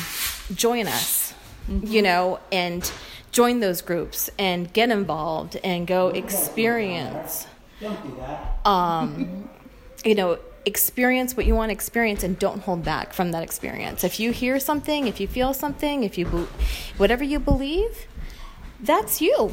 join 0.54 0.86
us, 0.86 1.32
you 1.68 2.02
know, 2.02 2.40
and 2.52 2.90
join 3.32 3.60
those 3.60 3.80
groups 3.82 4.30
and 4.38 4.72
get 4.72 4.90
involved 4.90 5.56
and 5.64 5.86
go 5.86 6.08
experience 6.08 7.46
Don't 7.80 8.00
do 8.02 8.14
that. 8.20 8.66
um, 8.66 9.48
you 10.04 10.14
know, 10.14 10.38
experience 10.66 11.36
what 11.36 11.46
you 11.46 11.54
want 11.54 11.70
to 11.70 11.72
experience 11.72 12.22
and 12.22 12.38
don't 12.38 12.60
hold 12.60 12.84
back 12.84 13.12
from 13.12 13.32
that 13.32 13.42
experience. 13.42 14.04
If 14.04 14.20
you 14.20 14.30
hear 14.30 14.60
something, 14.60 15.06
if 15.06 15.20
you 15.20 15.26
feel 15.26 15.52
something, 15.54 16.04
if 16.04 16.16
you, 16.18 16.26
be- 16.26 16.46
whatever 16.98 17.24
you 17.24 17.38
believe, 17.38 18.06
that's 18.80 19.20
you. 19.22 19.52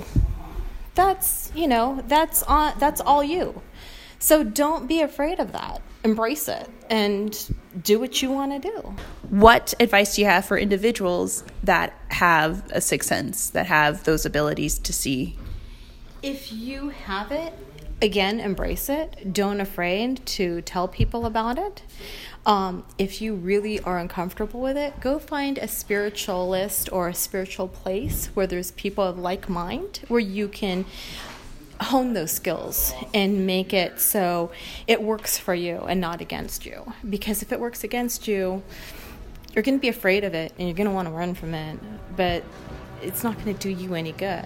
That's, 1.02 1.52
you 1.56 1.68
know, 1.68 2.04
that's 2.08 2.44
on, 2.44 2.74
that's 2.78 3.02
all 3.02 3.24
you. 3.24 3.64
So 4.20 4.44
don't 4.44 4.88
be 4.88 5.02
afraid 5.02 5.40
of 5.40 5.52
that. 5.52 5.82
Embrace 6.04 6.48
it 6.48 6.70
and 6.92 7.36
do 7.82 8.00
what 8.00 8.22
you 8.22 8.30
want 8.30 8.52
to 8.62 8.70
do. 8.70 8.94
What 9.30 9.74
advice 9.80 10.16
do 10.16 10.22
you 10.22 10.28
have 10.28 10.46
for 10.46 10.60
individuals 10.60 11.44
that 11.64 11.94
have 12.10 12.72
a 12.72 12.82
sixth 12.82 13.10
sense, 13.10 13.50
that 13.50 13.66
have 13.66 14.04
those 14.04 14.28
abilities 14.28 14.78
to 14.78 14.94
see? 14.94 15.40
If 16.22 16.54
you 16.54 16.90
have 16.90 17.32
it, 17.32 17.54
again, 18.00 18.40
embrace 18.40 18.88
it. 18.88 19.34
Don't 19.34 19.60
afraid 19.60 20.24
to 20.38 20.62
tell 20.62 20.88
people 20.88 21.26
about 21.26 21.58
it. 21.58 21.82
Um, 22.46 22.84
if 22.98 23.22
you 23.22 23.36
really 23.36 23.80
are 23.82 24.00
uncomfortable 24.00 24.62
with 24.62 24.76
it, 24.76 25.00
go 25.00 25.20
find 25.20 25.58
a 25.60 25.68
spiritualist 25.68 26.92
or 26.92 27.08
a 27.08 27.14
spiritual 27.14 27.68
place 27.68 28.28
where 28.34 28.48
there's 28.48 28.72
people 28.72 29.04
of 29.04 29.20
like 29.20 29.48
mind, 29.48 30.02
where 30.08 30.20
you 30.20 30.48
can 30.48 30.86
hone 31.80 32.14
those 32.14 32.32
skills 32.32 32.94
and 33.14 33.46
make 33.46 33.74
it 33.74 34.00
so 34.00 34.52
it 34.88 35.02
works 35.02 35.38
for 35.38 35.54
you 35.54 35.78
and 35.88 36.02
not 36.02 36.22
against 36.22 36.66
you. 36.66 36.94
Because 37.08 37.42
if 37.44 37.52
it 37.52 37.60
works 37.60 37.84
against 37.84 38.28
you, 38.28 38.64
you're 39.54 39.64
going 39.64 39.78
to 39.78 39.82
be 39.82 39.90
afraid 39.90 40.24
of 40.24 40.34
it 40.34 40.54
and 40.58 40.68
you're 40.68 40.78
going 40.78 40.88
to 40.88 40.94
want 40.94 41.08
to 41.08 41.14
run 41.14 41.36
from 41.36 41.54
it, 41.54 41.78
but 42.16 42.44
it's 43.02 43.24
not 43.24 43.36
going 43.36 43.56
to 43.56 43.60
do 43.60 43.70
you 43.70 43.94
any 43.96 44.14
good. 44.14 44.46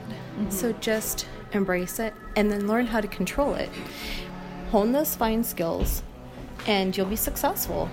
So 0.49 0.73
just 0.73 1.27
embrace 1.53 1.99
it 1.99 2.13
and 2.35 2.51
then 2.51 2.67
learn 2.67 2.87
how 2.87 2.99
to 2.99 3.07
control 3.07 3.53
it. 3.53 3.69
Hone 4.71 4.91
those 4.91 5.15
fine 5.15 5.43
skills 5.43 6.01
and 6.65 6.95
you'll 6.95 7.05
be 7.05 7.15
successful 7.15 7.89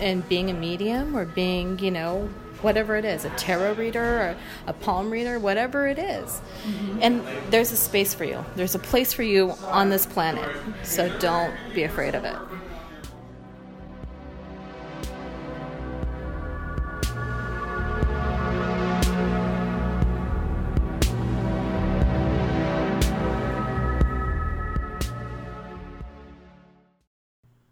in 0.00 0.20
being 0.22 0.50
a 0.50 0.54
medium 0.54 1.16
or 1.16 1.24
being, 1.24 1.78
you 1.78 1.90
know, 1.90 2.28
whatever 2.62 2.96
it 2.96 3.04
is 3.04 3.24
a 3.26 3.30
tarot 3.30 3.74
reader 3.74 4.02
or 4.02 4.36
a 4.66 4.72
palm 4.72 5.10
reader, 5.10 5.38
whatever 5.38 5.86
it 5.86 5.98
is. 5.98 6.40
Mm-hmm. 6.64 6.98
And 7.02 7.22
there's 7.50 7.70
a 7.72 7.76
space 7.76 8.14
for 8.14 8.24
you, 8.24 8.44
there's 8.56 8.74
a 8.74 8.78
place 8.78 9.12
for 9.12 9.22
you 9.22 9.50
on 9.66 9.90
this 9.90 10.06
planet. 10.06 10.48
So 10.82 11.16
don't 11.18 11.54
be 11.74 11.84
afraid 11.84 12.14
of 12.14 12.24
it. 12.24 12.36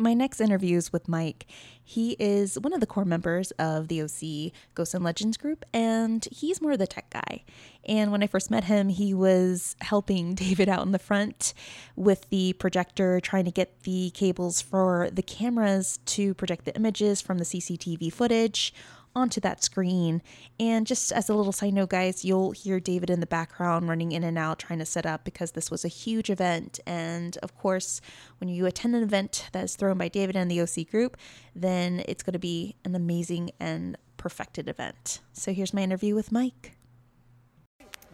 My 0.02 0.14
next 0.14 0.40
interview 0.40 0.76
is 0.76 0.92
with 0.92 1.08
Mike. 1.08 1.46
He 1.82 2.16
is 2.18 2.58
one 2.58 2.72
of 2.72 2.80
the 2.80 2.86
core 2.86 3.04
members 3.04 3.50
of 3.52 3.88
the 3.88 4.02
OC 4.02 4.52
Ghosts 4.74 4.94
and 4.94 5.04
Legends 5.04 5.36
group, 5.36 5.64
and 5.72 6.26
he's 6.30 6.60
more 6.60 6.72
of 6.72 6.78
the 6.78 6.86
tech 6.86 7.08
guy. 7.10 7.44
And 7.84 8.12
when 8.12 8.22
I 8.22 8.26
first 8.26 8.50
met 8.50 8.64
him, 8.64 8.88
he 8.88 9.14
was 9.14 9.76
helping 9.80 10.34
David 10.42 10.68
out 10.68 10.84
in 10.84 10.92
the 10.92 10.98
front 10.98 11.54
with 11.96 12.28
the 12.30 12.52
projector, 12.54 13.20
trying 13.20 13.44
to 13.44 13.50
get 13.50 13.82
the 13.84 14.10
cables 14.10 14.60
for 14.60 15.08
the 15.12 15.22
cameras 15.22 15.98
to 16.06 16.34
project 16.34 16.64
the 16.64 16.74
images 16.74 17.20
from 17.20 17.38
the 17.38 17.44
CCTV 17.44 18.12
footage 18.12 18.74
onto 19.14 19.40
that 19.40 19.62
screen. 19.62 20.22
And 20.58 20.86
just 20.86 21.12
as 21.12 21.28
a 21.28 21.34
little 21.34 21.52
side 21.52 21.74
note, 21.74 21.90
guys, 21.90 22.24
you'll 22.24 22.52
hear 22.52 22.80
David 22.80 23.10
in 23.10 23.20
the 23.20 23.26
background 23.26 23.88
running 23.88 24.12
in 24.12 24.24
and 24.24 24.38
out 24.38 24.58
trying 24.58 24.78
to 24.78 24.84
set 24.84 25.06
up 25.06 25.24
because 25.24 25.52
this 25.52 25.70
was 25.70 25.84
a 25.84 25.88
huge 25.88 26.30
event. 26.30 26.80
And 26.86 27.36
of 27.42 27.56
course, 27.56 28.00
when 28.38 28.48
you 28.48 28.66
attend 28.66 28.94
an 28.94 29.02
event 29.02 29.48
that 29.52 29.64
is 29.64 29.76
thrown 29.76 29.98
by 29.98 30.08
David 30.08 30.36
and 30.36 30.50
the 30.50 30.60
OC 30.60 30.90
group, 30.90 31.16
then 31.54 32.02
it's 32.08 32.22
going 32.22 32.32
to 32.32 32.38
be 32.38 32.76
an 32.84 32.94
amazing 32.94 33.50
and 33.60 33.96
perfected 34.16 34.68
event. 34.68 35.20
So 35.32 35.52
here's 35.52 35.74
my 35.74 35.82
interview 35.82 36.14
with 36.14 36.32
Mike. 36.32 36.76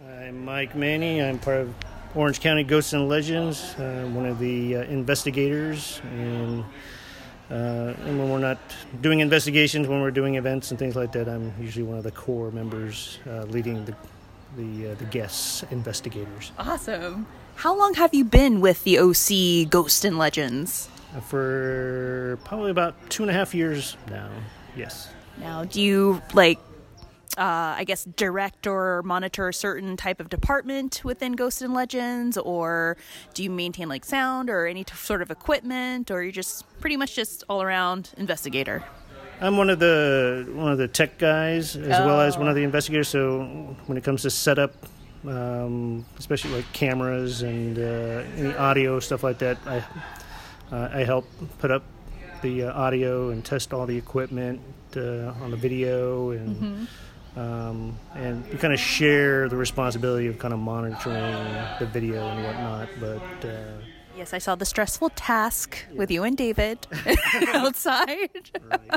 I'm 0.06 0.44
Mike 0.44 0.74
Manny. 0.74 1.22
I'm 1.22 1.38
part 1.38 1.58
of 1.58 1.74
Orange 2.14 2.40
County 2.40 2.64
Ghosts 2.64 2.92
and 2.92 3.08
Legends, 3.08 3.74
uh, 3.74 4.08
one 4.12 4.24
of 4.24 4.38
the 4.38 4.76
uh, 4.76 4.82
investigators. 4.84 6.00
And 6.04 6.64
uh, 7.50 7.94
and 8.04 8.18
when 8.18 8.30
we're 8.30 8.38
not 8.38 8.58
doing 9.00 9.20
investigations, 9.20 9.88
when 9.88 10.00
we're 10.00 10.10
doing 10.10 10.34
events 10.34 10.70
and 10.70 10.78
things 10.78 10.96
like 10.96 11.12
that, 11.12 11.28
I'm 11.28 11.52
usually 11.60 11.84
one 11.84 11.96
of 11.96 12.04
the 12.04 12.10
core 12.10 12.50
members 12.50 13.18
uh, 13.26 13.44
leading 13.44 13.84
the 13.84 13.94
the, 14.56 14.92
uh, 14.92 14.94
the 14.94 15.04
guests 15.04 15.62
investigators. 15.70 16.52
Awesome. 16.58 17.26
How 17.56 17.76
long 17.76 17.94
have 17.94 18.14
you 18.14 18.24
been 18.24 18.60
with 18.60 18.84
the 18.84 18.98
OC 18.98 19.68
Ghost 19.70 20.04
and 20.04 20.16
Legends? 20.16 20.88
Uh, 21.14 21.20
for 21.20 22.38
probably 22.44 22.70
about 22.70 22.94
two 23.10 23.22
and 23.22 23.30
a 23.30 23.34
half 23.34 23.54
years 23.54 23.96
now. 24.10 24.30
Yes. 24.76 25.08
Now, 25.38 25.64
do 25.64 25.80
you 25.80 26.22
like 26.34 26.58
uh, 27.36 27.74
I 27.76 27.84
guess, 27.84 28.04
direct 28.04 28.66
or 28.66 29.02
monitor 29.02 29.48
a 29.48 29.54
certain 29.54 29.96
type 29.96 30.20
of 30.20 30.28
department 30.28 31.02
within 31.04 31.32
Ghosts 31.32 31.62
and 31.62 31.74
Legends, 31.74 32.38
or 32.38 32.96
do 33.34 33.42
you 33.42 33.50
maintain 33.50 33.88
like 33.88 34.04
sound 34.04 34.48
or 34.48 34.66
any 34.66 34.84
t- 34.84 34.94
sort 34.94 35.22
of 35.22 35.30
equipment, 35.30 36.10
or 36.10 36.22
you're 36.22 36.32
just 36.32 36.64
pretty 36.80 36.96
much 36.96 37.14
just 37.14 37.44
all 37.48 37.62
around 37.62 38.12
investigator? 38.16 38.82
I'm 39.40 39.56
one 39.56 39.70
of 39.70 39.78
the 39.78 40.50
one 40.52 40.72
of 40.72 40.78
the 40.78 40.88
tech 40.88 41.18
guys 41.18 41.76
as 41.76 42.00
oh. 42.00 42.06
well 42.06 42.20
as 42.20 42.36
one 42.36 42.48
of 42.48 42.54
the 42.54 42.64
investigators. 42.64 43.08
So 43.08 43.76
when 43.86 43.96
it 43.98 44.04
comes 44.04 44.22
to 44.22 44.30
setup, 44.30 44.74
um, 45.26 46.04
especially 46.18 46.54
like 46.54 46.72
cameras 46.72 47.42
and 47.42 47.78
uh, 47.78 48.24
any 48.36 48.54
audio 48.56 48.98
stuff 49.00 49.22
like 49.22 49.38
that, 49.38 49.58
I 49.66 49.84
uh, 50.72 50.90
I 50.92 51.04
help 51.04 51.26
put 51.58 51.70
up 51.70 51.84
the 52.42 52.64
uh, 52.64 52.72
audio 52.72 53.30
and 53.30 53.44
test 53.44 53.72
all 53.72 53.86
the 53.86 53.96
equipment 53.96 54.60
uh, 54.96 55.32
on 55.42 55.50
the 55.50 55.56
video 55.56 56.30
and. 56.30 56.56
Mm-hmm 56.56 56.84
um, 57.38 57.96
and 58.14 58.44
you 58.50 58.58
kind 58.58 58.74
of 58.74 58.80
share 58.80 59.48
the 59.48 59.56
responsibility 59.56 60.26
of 60.26 60.38
kind 60.38 60.52
of 60.52 60.58
monitoring 60.58 61.36
the 61.78 61.86
video 61.86 62.26
and 62.26 62.44
whatnot. 62.44 62.88
But 62.98 63.48
uh, 63.48 63.78
yes, 64.16 64.34
I 64.34 64.38
saw 64.38 64.56
the 64.56 64.64
stressful 64.64 65.10
task 65.10 65.84
yeah. 65.92 65.98
with 65.98 66.10
you 66.10 66.24
and 66.24 66.36
David 66.36 66.86
outside. 67.54 68.50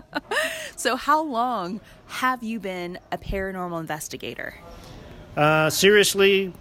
so, 0.75 0.95
how 0.95 1.21
long 1.21 1.82
have 2.08 2.41
you 2.41 2.60
been 2.60 2.97
a 3.12 3.17
paranormal 3.17 3.80
investigator? 3.80 4.56
Uh, 5.38 5.69
seriously, 5.69 6.51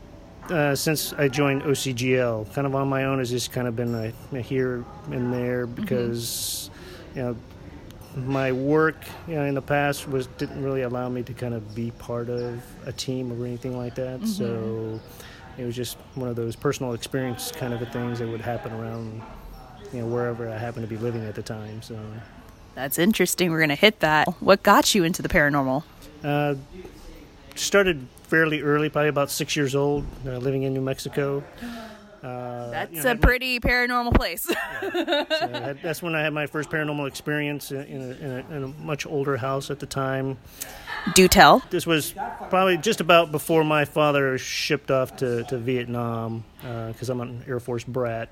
uh, 0.51 0.75
since 0.75 1.15
I 1.15 1.29
joined 1.29 1.63
OCGL, 1.63 2.53
kind 2.53 2.67
of 2.67 2.75
on 2.75 2.89
my 2.89 3.05
own, 3.05 3.21
has 3.21 3.31
just 3.31 3.53
kind 3.53 3.67
of 3.67 3.75
been 3.75 3.95
a, 3.95 4.13
a 4.37 4.41
here 4.41 4.85
and 5.11 5.33
there 5.33 5.67
mm-hmm. 5.67 5.81
because 5.81 6.71
mm-hmm. 7.15 7.19
you 7.19 7.25
know 7.25 7.37
my 8.17 8.53
work 8.53 8.97
you 9.29 9.37
know, 9.37 9.45
in 9.45 9.55
the 9.55 9.63
past 9.63 10.09
was 10.09 10.27
didn't 10.39 10.63
really 10.63 10.83
allow 10.83 11.09
me 11.09 11.23
to 11.23 11.33
kind 11.33 11.55
of 11.55 11.75
be 11.75 11.91
part 11.93 12.29
of 12.29 12.63
a 12.87 12.93
team 12.93 13.33
or 13.33 13.47
anything 13.47 13.77
like 13.77 13.95
that. 13.95 14.21
Mm-hmm. 14.21 14.27
So 14.27 15.01
it 15.59 15.65
was 15.65 15.77
just 15.77 15.97
one 16.15 16.29
of 16.29 16.37
those 16.37 16.57
personal 16.57 16.95
experience 16.95 17.53
kind 17.53 17.73
of 17.73 17.87
things 17.93 18.19
that 18.19 18.29
would 18.29 18.41
happen 18.41 18.73
around 18.73 19.23
you 19.93 20.01
know 20.01 20.07
wherever 20.07 20.49
I 20.49 20.57
happened 20.57 20.89
to 20.89 20.89
be 20.89 21.01
living 21.01 21.25
at 21.25 21.35
the 21.35 21.43
time. 21.43 21.83
So 21.83 21.99
that's 22.75 22.99
interesting. 22.99 23.51
We're 23.51 23.61
gonna 23.61 23.75
hit 23.75 24.01
that. 24.01 24.29
What 24.41 24.63
got 24.63 24.95
you 24.95 25.05
into 25.05 25.23
the 25.23 25.29
paranormal? 25.29 25.83
Uh, 26.23 26.55
started 27.55 28.07
fairly 28.25 28.63
early, 28.63 28.89
probably 28.89 29.09
about 29.09 29.31
six 29.31 29.57
years 29.57 29.75
old, 29.75 30.05
uh, 30.27 30.39
living 30.39 30.63
in 30.63 30.73
New 30.75 30.81
Mexico. 30.81 31.43
Uh, 32.23 32.71
that's 32.71 32.93
you 32.93 33.03
know, 33.03 33.13
a 33.13 33.17
pretty 33.17 33.61
paranormal 33.61 34.15
place. 34.15 34.47
yeah. 34.51 35.25
so 35.29 35.77
that's 35.83 36.03
when 36.03 36.15
I 36.15 36.23
had 36.23 36.33
my 36.35 36.47
first 36.47 36.69
paranormal 36.69 37.09
experience 37.09 37.71
in 37.73 37.79
a, 37.79 37.85
in, 37.85 38.31
a, 38.31 38.57
in 38.57 38.63
a, 38.65 38.69
much 38.83 39.07
older 39.07 39.37
house 39.39 39.71
at 39.71 39.79
the 39.79 39.87
time. 39.87 40.39
Do 41.15 41.29
tell. 41.29 41.63
This 41.71 41.87
was 41.87 42.13
probably 42.51 42.77
just 42.77 43.01
about 43.01 43.33
before 43.33 43.65
my 43.65 43.87
father 43.87 44.37
shipped 44.37 44.91
off 44.91 45.17
to, 45.17 45.45
to 45.45 45.57
Vietnam 45.57 46.45
because 46.61 47.09
uh, 47.09 47.13
I'm 47.15 47.21
an 47.23 47.45
Air 47.49 47.59
Force 47.59 47.85
brat. 47.85 48.29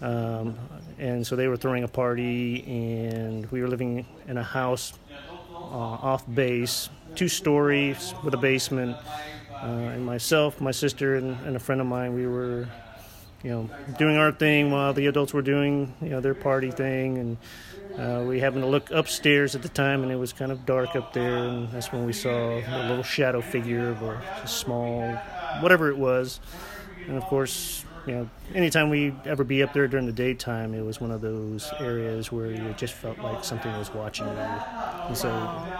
Um, 0.00 0.56
and 0.98 1.26
so 1.26 1.36
they 1.36 1.46
were 1.46 1.58
throwing 1.58 1.84
a 1.84 1.88
party, 1.88 2.64
and 2.66 3.50
we 3.50 3.60
were 3.60 3.68
living 3.68 4.06
in 4.28 4.38
a 4.38 4.42
house 4.42 4.94
uh, 5.54 5.56
off 5.56 6.24
base, 6.32 6.88
two 7.14 7.28
stories 7.28 8.14
with 8.24 8.34
a 8.34 8.38
basement. 8.38 8.96
Uh, 9.52 9.92
and 9.92 10.06
myself, 10.06 10.58
my 10.58 10.70
sister, 10.70 11.16
and, 11.16 11.38
and, 11.44 11.54
a 11.54 11.58
friend 11.58 11.82
of 11.82 11.86
mine, 11.86 12.14
we 12.14 12.26
were 12.26 12.66
you 13.42 13.50
know, 13.50 13.70
doing 13.98 14.16
our 14.16 14.32
thing 14.32 14.70
while 14.70 14.92
the 14.92 15.06
adults 15.06 15.32
were 15.32 15.42
doing, 15.42 15.94
you 16.00 16.10
know, 16.10 16.20
their 16.20 16.34
party 16.34 16.70
thing. 16.70 17.18
And 17.18 17.36
uh, 17.98 18.24
we 18.24 18.40
happened 18.40 18.62
to 18.62 18.68
look 18.68 18.90
upstairs 18.90 19.54
at 19.54 19.62
the 19.62 19.68
time, 19.68 20.02
and 20.02 20.12
it 20.12 20.16
was 20.16 20.32
kind 20.32 20.52
of 20.52 20.66
dark 20.66 20.94
up 20.94 21.12
there. 21.12 21.36
And 21.36 21.70
that's 21.70 21.92
when 21.92 22.04
we 22.04 22.12
saw 22.12 22.58
a 22.58 22.88
little 22.88 23.02
shadow 23.02 23.40
figure 23.40 23.90
of 23.90 24.02
a, 24.02 24.22
a 24.42 24.46
small, 24.46 25.14
whatever 25.60 25.88
it 25.88 25.96
was. 25.96 26.40
And 27.06 27.16
of 27.16 27.24
course, 27.24 27.84
you 28.06 28.14
know, 28.14 28.30
anytime 28.54 28.90
we 28.90 29.14
ever 29.24 29.44
be 29.44 29.62
up 29.62 29.72
there 29.72 29.86
during 29.88 30.06
the 30.06 30.12
daytime, 30.12 30.74
it 30.74 30.82
was 30.82 31.00
one 31.00 31.10
of 31.10 31.20
those 31.20 31.70
areas 31.78 32.32
where 32.32 32.50
you 32.50 32.74
just 32.76 32.94
felt 32.94 33.18
like 33.18 33.44
something 33.44 33.70
was 33.78 33.92
watching 33.92 34.26
you. 34.26 34.32
And 34.32 35.16
so, 35.16 35.30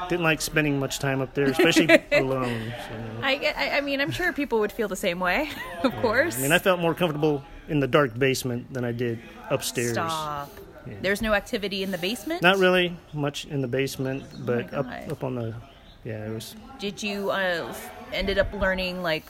didn't 0.08 0.22
like 0.22 0.40
spending 0.40 0.78
much 0.78 0.98
time 0.98 1.20
up 1.20 1.34
there, 1.34 1.46
especially 1.46 1.88
alone. 2.12 2.72
So. 2.88 3.22
I, 3.22 3.76
I 3.76 3.80
mean, 3.80 4.00
I'm 4.00 4.10
sure 4.10 4.32
people 4.32 4.60
would 4.60 4.72
feel 4.72 4.88
the 4.88 4.96
same 4.96 5.20
way, 5.20 5.50
of 5.82 5.92
yeah. 5.92 6.00
course. 6.02 6.38
I 6.38 6.42
mean, 6.42 6.52
I 6.52 6.58
felt 6.58 6.80
more 6.80 6.94
comfortable 6.94 7.42
in 7.68 7.80
the 7.80 7.88
dark 7.88 8.18
basement 8.18 8.72
than 8.72 8.84
I 8.84 8.92
did 8.92 9.18
upstairs. 9.48 9.92
Stop. 9.92 10.50
Yeah. 10.86 10.94
There's 11.02 11.22
no 11.22 11.34
activity 11.34 11.82
in 11.82 11.90
the 11.90 11.98
basement. 11.98 12.42
Not 12.42 12.58
really 12.58 12.96
much 13.12 13.44
in 13.46 13.60
the 13.60 13.68
basement, 13.68 14.24
oh 14.32 14.38
but 14.44 14.72
oh 14.72 14.80
up 14.80 15.12
up 15.12 15.24
on 15.24 15.34
the 15.34 15.54
yeah, 16.04 16.26
it 16.26 16.32
was. 16.32 16.56
Did 16.78 17.02
you 17.02 17.30
uh, 17.30 17.74
ended 18.12 18.38
up 18.38 18.52
learning 18.54 19.02
like 19.02 19.24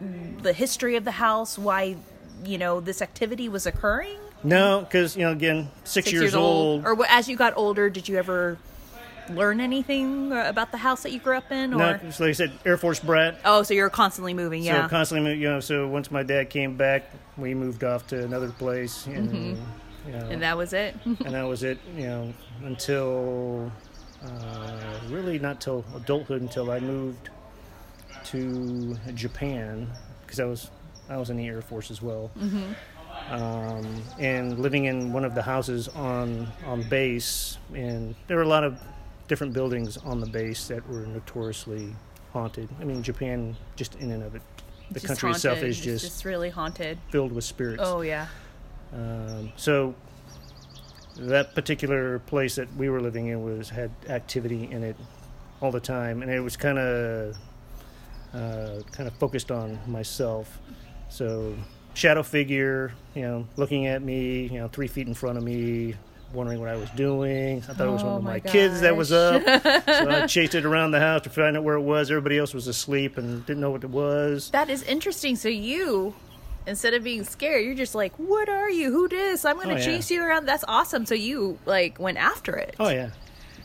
the 0.00 0.52
history 0.52 0.96
of 0.96 1.04
the 1.04 1.12
house, 1.12 1.58
why 1.58 1.96
you 2.44 2.58
know 2.58 2.80
this 2.80 3.02
activity 3.02 3.48
was 3.48 3.66
occurring? 3.66 4.18
No, 4.44 4.80
because 4.80 5.16
you 5.16 5.22
know, 5.22 5.32
again, 5.32 5.70
six, 5.84 6.06
six 6.06 6.12
years, 6.12 6.22
years, 6.22 6.34
old. 6.34 6.84
Or 6.84 6.96
as 7.06 7.28
you 7.28 7.36
got 7.36 7.56
older, 7.56 7.88
did 7.90 8.08
you 8.08 8.16
ever 8.16 8.58
learn 9.30 9.60
anything 9.60 10.32
about 10.32 10.72
the 10.72 10.78
house 10.78 11.02
that 11.04 11.12
you 11.12 11.20
grew 11.20 11.36
up 11.36 11.50
in? 11.52 11.74
Or? 11.74 11.76
No, 11.76 12.10
so 12.10 12.24
like 12.24 12.30
I 12.30 12.32
said, 12.32 12.52
Air 12.64 12.76
Force 12.76 13.00
brat. 13.00 13.38
Oh, 13.44 13.62
so 13.62 13.74
you're 13.74 13.90
constantly 13.90 14.34
moving, 14.34 14.62
yeah. 14.62 14.82
So 14.82 14.88
constantly, 14.88 15.34
you 15.34 15.48
know. 15.48 15.60
So 15.60 15.86
once 15.86 16.10
my 16.10 16.22
dad 16.22 16.50
came 16.50 16.76
back, 16.76 17.04
we 17.36 17.54
moved 17.54 17.84
off 17.84 18.06
to 18.08 18.24
another 18.24 18.50
place, 18.50 19.06
and, 19.06 19.30
mm-hmm. 19.30 20.08
you 20.10 20.12
know, 20.12 20.26
and 20.28 20.42
that 20.42 20.56
was 20.56 20.72
it. 20.72 20.96
and 21.04 21.34
that 21.34 21.46
was 21.46 21.62
it, 21.62 21.78
you 21.96 22.06
know, 22.06 22.34
until 22.64 23.70
uh, 24.24 24.98
really 25.08 25.38
not 25.38 25.60
till 25.60 25.84
adulthood, 25.94 26.42
until 26.42 26.70
I 26.70 26.80
moved 26.80 27.30
to 28.26 28.96
Japan 29.14 29.90
because 30.22 30.40
I 30.40 30.44
was 30.44 30.70
I 31.08 31.16
was 31.16 31.30
in 31.30 31.36
the 31.36 31.46
Air 31.46 31.62
Force 31.62 31.90
as 31.90 32.00
well. 32.02 32.30
Mm-hmm. 32.38 32.72
Um, 33.30 34.02
and 34.18 34.58
living 34.58 34.86
in 34.86 35.12
one 35.12 35.24
of 35.24 35.34
the 35.34 35.42
houses 35.42 35.88
on 35.88 36.48
on 36.66 36.82
base, 36.88 37.58
and 37.74 38.14
there 38.26 38.36
were 38.36 38.42
a 38.42 38.48
lot 38.48 38.64
of 38.64 38.80
different 39.28 39.52
buildings 39.52 39.96
on 39.98 40.20
the 40.20 40.26
base 40.26 40.68
that 40.68 40.86
were 40.88 41.06
notoriously 41.06 41.94
haunted. 42.32 42.68
I 42.80 42.84
mean, 42.84 43.02
Japan, 43.02 43.56
just 43.76 43.94
in 43.96 44.10
and 44.10 44.22
of 44.22 44.34
it, 44.34 44.42
the 44.90 44.94
just 44.94 45.06
country 45.06 45.28
haunted. 45.28 45.36
itself 45.36 45.58
is 45.58 45.76
it's 45.76 45.84
just, 45.84 46.04
just 46.04 46.24
really 46.24 46.50
haunted, 46.50 46.98
filled 47.10 47.32
with 47.32 47.44
spirits. 47.44 47.82
Oh 47.84 48.00
yeah. 48.00 48.26
Um, 48.92 49.52
so 49.56 49.94
that 51.16 51.54
particular 51.54 52.18
place 52.20 52.56
that 52.56 52.74
we 52.76 52.88
were 52.88 53.00
living 53.00 53.28
in 53.28 53.42
was 53.42 53.68
had 53.70 53.90
activity 54.08 54.68
in 54.70 54.82
it 54.82 54.96
all 55.60 55.70
the 55.70 55.80
time, 55.80 56.22
and 56.22 56.30
it 56.30 56.40
was 56.40 56.56
kind 56.56 56.78
of 56.78 57.36
uh, 58.34 58.80
kind 58.92 59.08
of 59.08 59.14
focused 59.16 59.50
on 59.50 59.78
myself. 59.86 60.58
So 61.08 61.54
shadow 61.94 62.22
figure, 62.22 62.92
you 63.14 63.22
know, 63.22 63.46
looking 63.56 63.86
at 63.86 64.02
me, 64.02 64.44
you 64.46 64.58
know, 64.58 64.68
three 64.68 64.86
feet 64.88 65.06
in 65.06 65.14
front 65.14 65.36
of 65.38 65.44
me, 65.44 65.94
wondering 66.32 66.58
what 66.60 66.70
I 66.70 66.76
was 66.76 66.88
doing. 66.90 67.58
I 67.68 67.74
thought 67.74 67.86
oh 67.86 67.90
it 67.90 67.92
was 67.92 68.02
one 68.04 68.12
of 68.14 68.18
oh 68.20 68.22
my, 68.22 68.30
my 68.34 68.40
kids 68.40 68.80
that 68.80 68.96
was 68.96 69.12
up. 69.12 69.42
so 69.44 70.08
I 70.10 70.26
chased 70.26 70.54
it 70.54 70.64
around 70.64 70.92
the 70.92 71.00
house 71.00 71.22
to 71.22 71.30
find 71.30 71.56
out 71.56 71.64
where 71.64 71.74
it 71.76 71.82
was. 71.82 72.10
Everybody 72.10 72.38
else 72.38 72.54
was 72.54 72.66
asleep 72.68 73.18
and 73.18 73.44
didn't 73.44 73.60
know 73.60 73.70
what 73.70 73.84
it 73.84 73.90
was. 73.90 74.50
That 74.50 74.70
is 74.70 74.82
interesting. 74.84 75.36
So 75.36 75.48
you 75.48 76.14
instead 76.66 76.94
of 76.94 77.02
being 77.04 77.24
scared, 77.24 77.64
you're 77.66 77.74
just 77.74 77.94
like, 77.94 78.14
"What 78.18 78.48
are 78.48 78.70
you? 78.70 78.90
Who 78.90 79.08
this? 79.08 79.44
I'm 79.44 79.56
gonna 79.58 79.74
Oh, 79.74 79.76
yeah. 79.76 79.84
chase 79.84 80.10
you 80.10 80.22
around." 80.22 80.46
That's 80.46 80.64
awesome. 80.66 81.04
So 81.04 81.14
you 81.14 81.58
like 81.66 81.98
went 82.00 82.16
after 82.16 82.56
it. 82.56 82.76
Oh 82.80 82.88
yeah. 82.88 83.10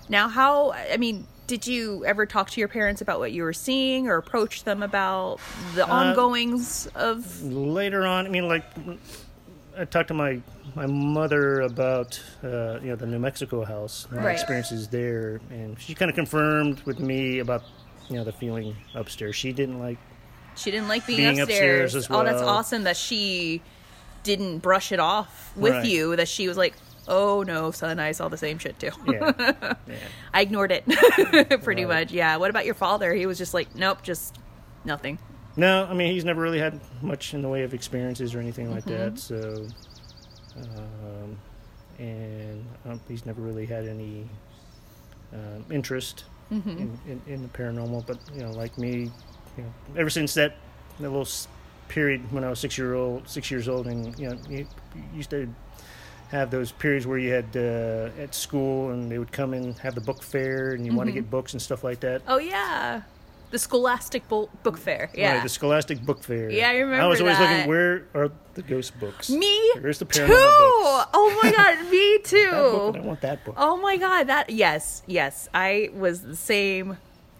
Now, 0.10 0.27
how? 0.27 0.71
I 0.73 0.97
mean, 0.97 1.25
did 1.47 1.65
you 1.65 2.03
ever 2.05 2.25
talk 2.25 2.49
to 2.51 2.60
your 2.60 2.67
parents 2.67 3.01
about 3.01 3.19
what 3.19 3.31
you 3.31 3.43
were 3.43 3.53
seeing, 3.53 4.07
or 4.07 4.17
approach 4.17 4.63
them 4.65 4.83
about 4.83 5.39
the 5.75 5.86
Uh, 5.86 5.93
ongoings 5.93 6.88
of? 6.95 7.41
later 7.43 8.05
on, 8.05 8.25
I 8.25 8.29
mean, 8.29 8.47
like 8.47 8.63
I 9.77 9.86
talked 9.86 10.10
to 10.10 10.13
my 10.13 10.41
my 10.75 10.86
mother 10.86 11.62
about 11.62 12.21
uh, 12.43 12.79
you 12.81 12.89
know 12.89 12.95
the 12.95 13.05
New 13.07 13.19
Mexico 13.19 13.63
house, 13.63 14.07
my 14.12 14.17
Right. 14.23 14.33
experiences 14.33 14.88
there, 14.89 15.39
and 15.49 15.79
she 15.79 15.95
kind 15.95 16.10
of 16.10 16.15
confirmed 16.15 16.81
with 16.86 16.99
me 16.99 17.39
about 17.39 17.63
you 18.10 18.17
know 18.17 18.23
the 18.23 18.31
feeling 18.33 18.75
upstairs. 18.93 19.36
She 19.36 19.53
didn't 19.53 19.79
like 19.79 19.97
She 20.55 20.71
didn't 20.71 20.88
like 20.89 21.05
being, 21.07 21.17
Being 21.19 21.39
upstairs. 21.39 21.95
upstairs 21.95 22.10
as 22.12 22.17
Oh, 22.17 22.23
that's 22.23 22.41
awesome 22.41 22.83
that 22.83 22.97
she 22.97 23.62
didn't 24.23 24.57
brush 24.60 24.91
it 24.91 24.99
off 24.99 25.55
with 25.55 25.73
Right. 25.75 25.86
you. 25.86 26.15
That 26.15 26.27
she 26.27 26.47
was 26.47 26.57
like, 26.57 26.73
"Oh 27.07 27.43
no, 27.43 27.71
son, 27.71 27.99
I 27.99 28.11
saw 28.11 28.27
the 28.29 28.37
same 28.37 28.57
shit 28.57 28.79
too." 28.79 28.91
yeah, 29.07 29.33
yeah. 29.87 29.95
I 30.33 30.41
ignored 30.41 30.71
it 30.71 30.85
pretty 31.63 31.85
Right. 31.85 32.01
much. 32.05 32.11
Yeah. 32.11 32.37
What 32.37 32.49
about 32.49 32.65
your 32.65 32.75
father? 32.75 33.13
He 33.13 33.25
was 33.25 33.37
just 33.37 33.53
like, 33.53 33.75
"Nope, 33.75 34.01
just 34.03 34.35
nothing." 34.85 35.19
No, 35.55 35.85
I 35.89 35.93
mean 35.93 36.13
he's 36.13 36.25
never 36.25 36.41
really 36.41 36.59
had 36.59 36.79
much 37.01 37.33
in 37.33 37.41
the 37.41 37.49
way 37.49 37.63
of 37.63 37.73
experiences 37.73 38.35
or 38.35 38.39
anything 38.39 38.69
like 38.71 38.85
Mm-hmm. 38.85 39.15
that. 39.15 39.19
So, 39.19 39.67
um, 40.55 41.37
and 41.99 42.65
um, 42.85 43.01
he's 43.07 43.25
never 43.25 43.41
really 43.41 43.65
had 43.65 43.85
any 43.87 44.27
um, 45.33 45.65
interest 45.71 46.25
Mm-hmm. 46.51 46.69
in, 46.69 46.99
in, 47.09 47.21
in 47.27 47.41
the 47.41 47.49
paranormal. 47.49 48.05
But 48.05 48.19
you 48.33 48.41
know, 48.41 48.51
like 48.53 48.77
me, 48.77 49.11
you 49.57 49.63
know, 49.63 49.73
ever 49.97 50.09
since 50.09 50.33
that 50.35 50.55
that 50.99 51.09
little 51.11 51.27
period 51.89 52.21
when 52.31 52.45
I 52.45 52.49
was 52.49 52.59
six 52.59 52.77
year 52.77 52.93
old, 52.93 53.27
six 53.27 53.51
years 53.51 53.67
old, 53.67 53.85
and 53.87 54.17
you 54.17 54.29
know, 54.29 54.37
you, 54.49 54.65
you 54.95 55.03
used 55.13 55.29
to 55.31 55.49
have 56.29 56.51
those 56.51 56.71
periods 56.71 57.07
where 57.07 57.17
you 57.17 57.31
had 57.31 57.55
uh, 57.55 58.21
at 58.21 58.35
school 58.35 58.91
and 58.91 59.09
they 59.11 59.17
would 59.17 59.31
come 59.31 59.53
and 59.53 59.77
have 59.79 59.95
the 59.95 60.01
book 60.01 60.21
fair 60.21 60.71
and 60.73 60.85
you 60.85 60.93
want 60.93 61.07
to 61.07 61.11
Mm-hmm. 61.11 61.21
get 61.21 61.29
books 61.31 61.53
and 61.53 61.61
stuff 61.61 61.83
like 61.83 61.99
that. 62.01 62.21
Oh 62.27 62.37
yeah, 62.37 63.01
the 63.51 63.57
Scholastic 63.59 64.27
Bo- 64.27 64.49
Book 64.63 64.77
Fair. 64.77 65.09
Yeah. 65.15 65.35
Right, 65.35 65.43
the 65.43 65.47
Scholastic 65.49 66.01
Book 66.05 66.21
Fair. 66.23 66.49
Yeah, 66.49 66.69
I 66.69 66.75
remember 66.79 67.03
I 67.03 67.07
was 67.07 67.21
always 67.21 67.37
that. 67.37 67.51
looking, 67.51 67.69
where 67.69 68.03
are 68.13 68.29
the 68.55 68.61
ghost 68.61 68.99
books? 68.99 69.29
me 69.29 69.71
Where's 69.79 69.99
the 69.99 70.05
too. 70.05 70.27
books? 70.27 70.33
Oh 71.13 71.39
my 71.41 71.51
god, 71.51 71.89
me 71.91 72.17
too. 72.23 72.51
I 72.95 72.99
want 73.05 73.21
that 73.21 73.45
book. 73.45 73.55
Oh 73.57 73.77
my 73.77 73.95
god, 73.97 74.27
that 74.27 74.49
yes, 74.49 75.03
yes. 75.07 75.47
I 75.53 75.89
was 75.93 76.21
the 76.23 76.35
same 76.35 76.97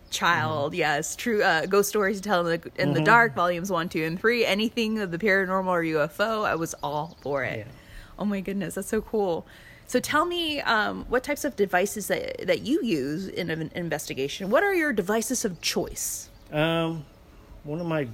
child. 0.10 0.72
Mm-hmm. 0.72 0.80
Yes, 0.80 1.16
true. 1.18 1.44
Uh, 1.44 1.66
Ghost 1.66 1.90
stories 1.90 2.22
to 2.22 2.24
tell 2.24 2.48
in 2.48 2.62
the 2.62 2.72
in 2.82 2.94
the 2.94 3.02
dark, 3.02 3.36
volumes 3.36 3.70
one, 3.70 3.90
two, 3.90 4.04
and 4.06 4.18
three. 4.18 4.46
Anything 4.46 5.00
of 5.00 5.12
the 5.12 5.18
paranormal 5.18 5.68
or 5.68 5.82
UFO, 5.84 6.46
I 6.46 6.56
was 6.56 6.74
all 6.82 7.18
for 7.22 7.44
it. 7.44 7.58
Yeah. 7.68 7.74
Oh 8.20 8.26
my 8.26 8.40
goodness, 8.42 8.76
that's 8.76 8.90
so 8.90 9.02
cool. 9.02 9.46
So 9.88 10.00
tell 10.00 10.26
me, 10.26 10.60
um, 10.62 11.06
what 11.08 11.24
types 11.24 11.46
of 11.46 11.56
devices 11.56 12.08
that 12.08 12.46
that 12.48 12.62
you 12.62 12.84
use 12.84 13.28
in 13.28 13.50
an 13.50 13.72
investigation? 13.76 14.50
What 14.50 14.64
are 14.64 14.74
your 14.74 14.92
devices 14.92 15.46
of 15.46 15.62
choice? 15.62 16.30
Um, 16.52 17.06
one 17.64 17.80
of 17.80 17.88
my 17.88 18.08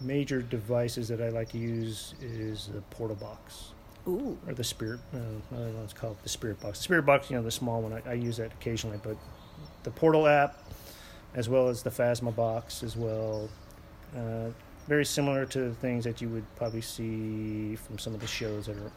major 0.00 0.42
devices 0.42 1.08
that 1.08 1.20
I 1.20 1.28
like 1.28 1.50
to 1.50 1.58
use 1.58 2.14
is 2.20 2.68
the 2.72 2.80
portal 2.82 3.16
box 3.16 3.72
Ooh, 4.06 4.38
or 4.46 4.54
the 4.54 4.64
spirit. 4.64 5.00
Uh, 5.14 5.18
another 5.50 5.70
one's 5.72 5.92
called 5.92 6.16
the 6.22 6.28
spirit 6.28 6.60
box. 6.60 6.78
The 6.78 6.84
spirit 6.84 7.06
box, 7.06 7.30
you 7.30 7.36
know, 7.36 7.42
the 7.42 7.50
small 7.50 7.82
one. 7.82 7.92
I, 7.92 8.10
I 8.10 8.12
use 8.14 8.36
that 8.38 8.52
occasionally, 8.52 8.98
but 9.02 9.16
the 9.84 9.90
portal 9.90 10.26
app, 10.26 10.58
as 11.34 11.48
well 11.48 11.68
as 11.68 11.82
the 11.82 11.90
Phasma 11.90 12.34
box, 12.34 12.82
as 12.82 12.96
well. 12.96 13.48
Uh, 14.16 14.50
very 14.86 15.04
similar 15.04 15.46
to 15.46 15.60
the 15.60 15.74
things 15.74 16.04
that 16.04 16.20
you 16.20 16.28
would 16.28 16.44
probably 16.56 16.80
see 16.80 17.76
from 17.76 17.98
some 17.98 18.14
of 18.14 18.20
the 18.20 18.26
shows 18.26 18.66
that 18.66 18.76
are, 18.76 18.92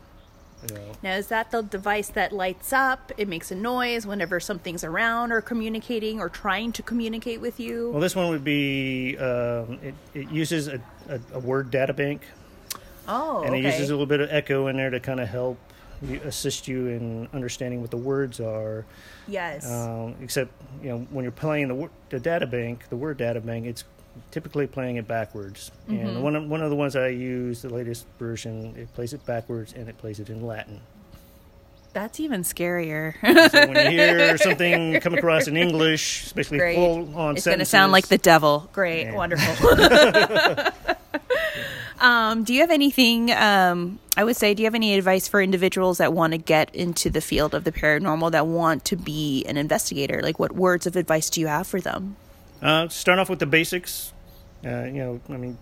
you 0.67 0.75
know, 0.75 0.91
now 1.03 1.15
is 1.15 1.27
that 1.27 1.51
the 1.51 1.61
device 1.61 2.09
that 2.09 2.31
lights 2.31 2.73
up? 2.73 3.11
It 3.17 3.27
makes 3.27 3.51
a 3.51 3.55
noise 3.55 4.07
whenever 4.07 4.39
something's 4.39 4.83
around 4.83 5.31
or 5.31 5.41
communicating 5.41 6.19
or 6.19 6.29
trying 6.29 6.71
to 6.73 6.83
communicate 6.83 7.39
with 7.39 7.59
you. 7.59 7.91
Well, 7.91 8.01
this 8.01 8.15
one 8.15 8.29
would 8.29 8.43
be 8.43 9.17
um, 9.17 9.79
it, 9.83 9.93
it 10.13 10.29
uses 10.31 10.67
a, 10.67 10.81
a, 11.09 11.19
a 11.33 11.39
word 11.39 11.69
data 11.71 11.93
bank, 11.93 12.23
oh, 13.07 13.43
and 13.43 13.53
okay. 13.53 13.59
it 13.59 13.65
uses 13.65 13.89
a 13.89 13.93
little 13.93 14.07
bit 14.07 14.21
of 14.21 14.29
echo 14.31 14.67
in 14.67 14.77
there 14.77 14.89
to 14.89 14.99
kind 14.99 15.19
of 15.19 15.27
help 15.27 15.59
you, 16.01 16.19
assist 16.23 16.67
you 16.67 16.87
in 16.87 17.27
understanding 17.33 17.81
what 17.81 17.91
the 17.91 17.97
words 17.97 18.39
are. 18.39 18.85
yes. 19.27 19.69
Um, 19.69 20.15
except 20.21 20.51
you 20.81 20.89
know 20.89 20.99
when 21.11 21.23
you're 21.23 21.31
playing 21.31 21.67
the, 21.67 21.89
the 22.09 22.19
data 22.19 22.47
bank, 22.47 22.89
the 22.89 22.97
word 22.97 23.17
data 23.17 23.41
bank, 23.41 23.65
it's 23.65 23.83
typically 24.32 24.67
playing 24.67 24.97
it 24.97 25.08
backwards. 25.08 25.71
Mm-hmm. 25.89 26.08
And 26.08 26.23
one 26.23 26.36
of, 26.36 26.47
one 26.47 26.62
of 26.62 26.69
the 26.69 26.75
ones 26.75 26.95
I 26.95 27.08
use, 27.10 27.62
the 27.62 27.69
latest 27.69 28.06
version, 28.19 28.75
it 28.78 28.93
plays 28.93 29.13
it 29.13 29.25
backwards 29.25 29.73
and 29.73 29.88
it 29.89 29.97
plays 29.97 30.19
it 30.19 30.30
in 30.30 30.45
Latin. 30.45 30.82
That's 31.93 32.19
even 32.19 32.41
scarier. 32.43 33.13
So 33.51 33.67
when 33.67 33.91
you 33.91 33.97
hear 33.97 34.38
something 34.38 34.99
come 34.99 35.13
across 35.13 35.47
in 35.47 35.56
English, 35.56 36.25
especially 36.25 36.58
Great. 36.58 36.75
full 36.75 37.17
on 37.17 37.38
it's 37.38 37.45
going 37.45 37.60
to 37.60 37.65
sound 37.65 37.93
like 37.93 38.08
the 38.10 38.17
devil. 38.17 38.69
Great, 38.73 39.04
Yeah. 39.06 39.15
wonderful. 39.15 39.69
um, 42.06 42.43
do 42.43 42.54
you 42.54 42.60
have 42.60 42.69
anything? 42.71 43.32
Um, 43.32 43.99
I 44.17 44.25
would 44.25 44.36
say, 44.36 44.54
do 44.54 44.62
you 44.62 44.67
have 44.67 44.75
any 44.75 44.93
advice 44.97 45.30
for 45.30 45.41
individuals 45.41 45.97
that 45.99 46.12
want 46.12 46.32
to 46.34 46.38
get 46.38 46.73
into 46.75 47.10
the 47.10 47.21
field 47.21 47.56
of 47.56 47.63
the 47.63 47.71
paranormal 47.71 48.32
that 48.32 48.45
want 48.45 48.84
to 48.86 48.97
be 48.97 49.45
an 49.45 49.56
investigator? 49.56 50.21
Like, 50.21 50.38
what 50.38 50.51
words 50.51 50.86
of 50.86 50.97
advice 50.97 51.30
do 51.30 51.39
you 51.39 51.47
have 51.47 51.65
for 51.65 51.80
them? 51.80 52.17
Uh, 52.61 52.87
start 52.87 53.19
off 53.19 53.29
with 53.29 53.39
the 53.39 53.45
basics. 53.45 54.13
Uh, 54.65 54.85
you 54.85 54.93
know, 54.93 55.21
I 55.29 55.37
mean, 55.37 55.57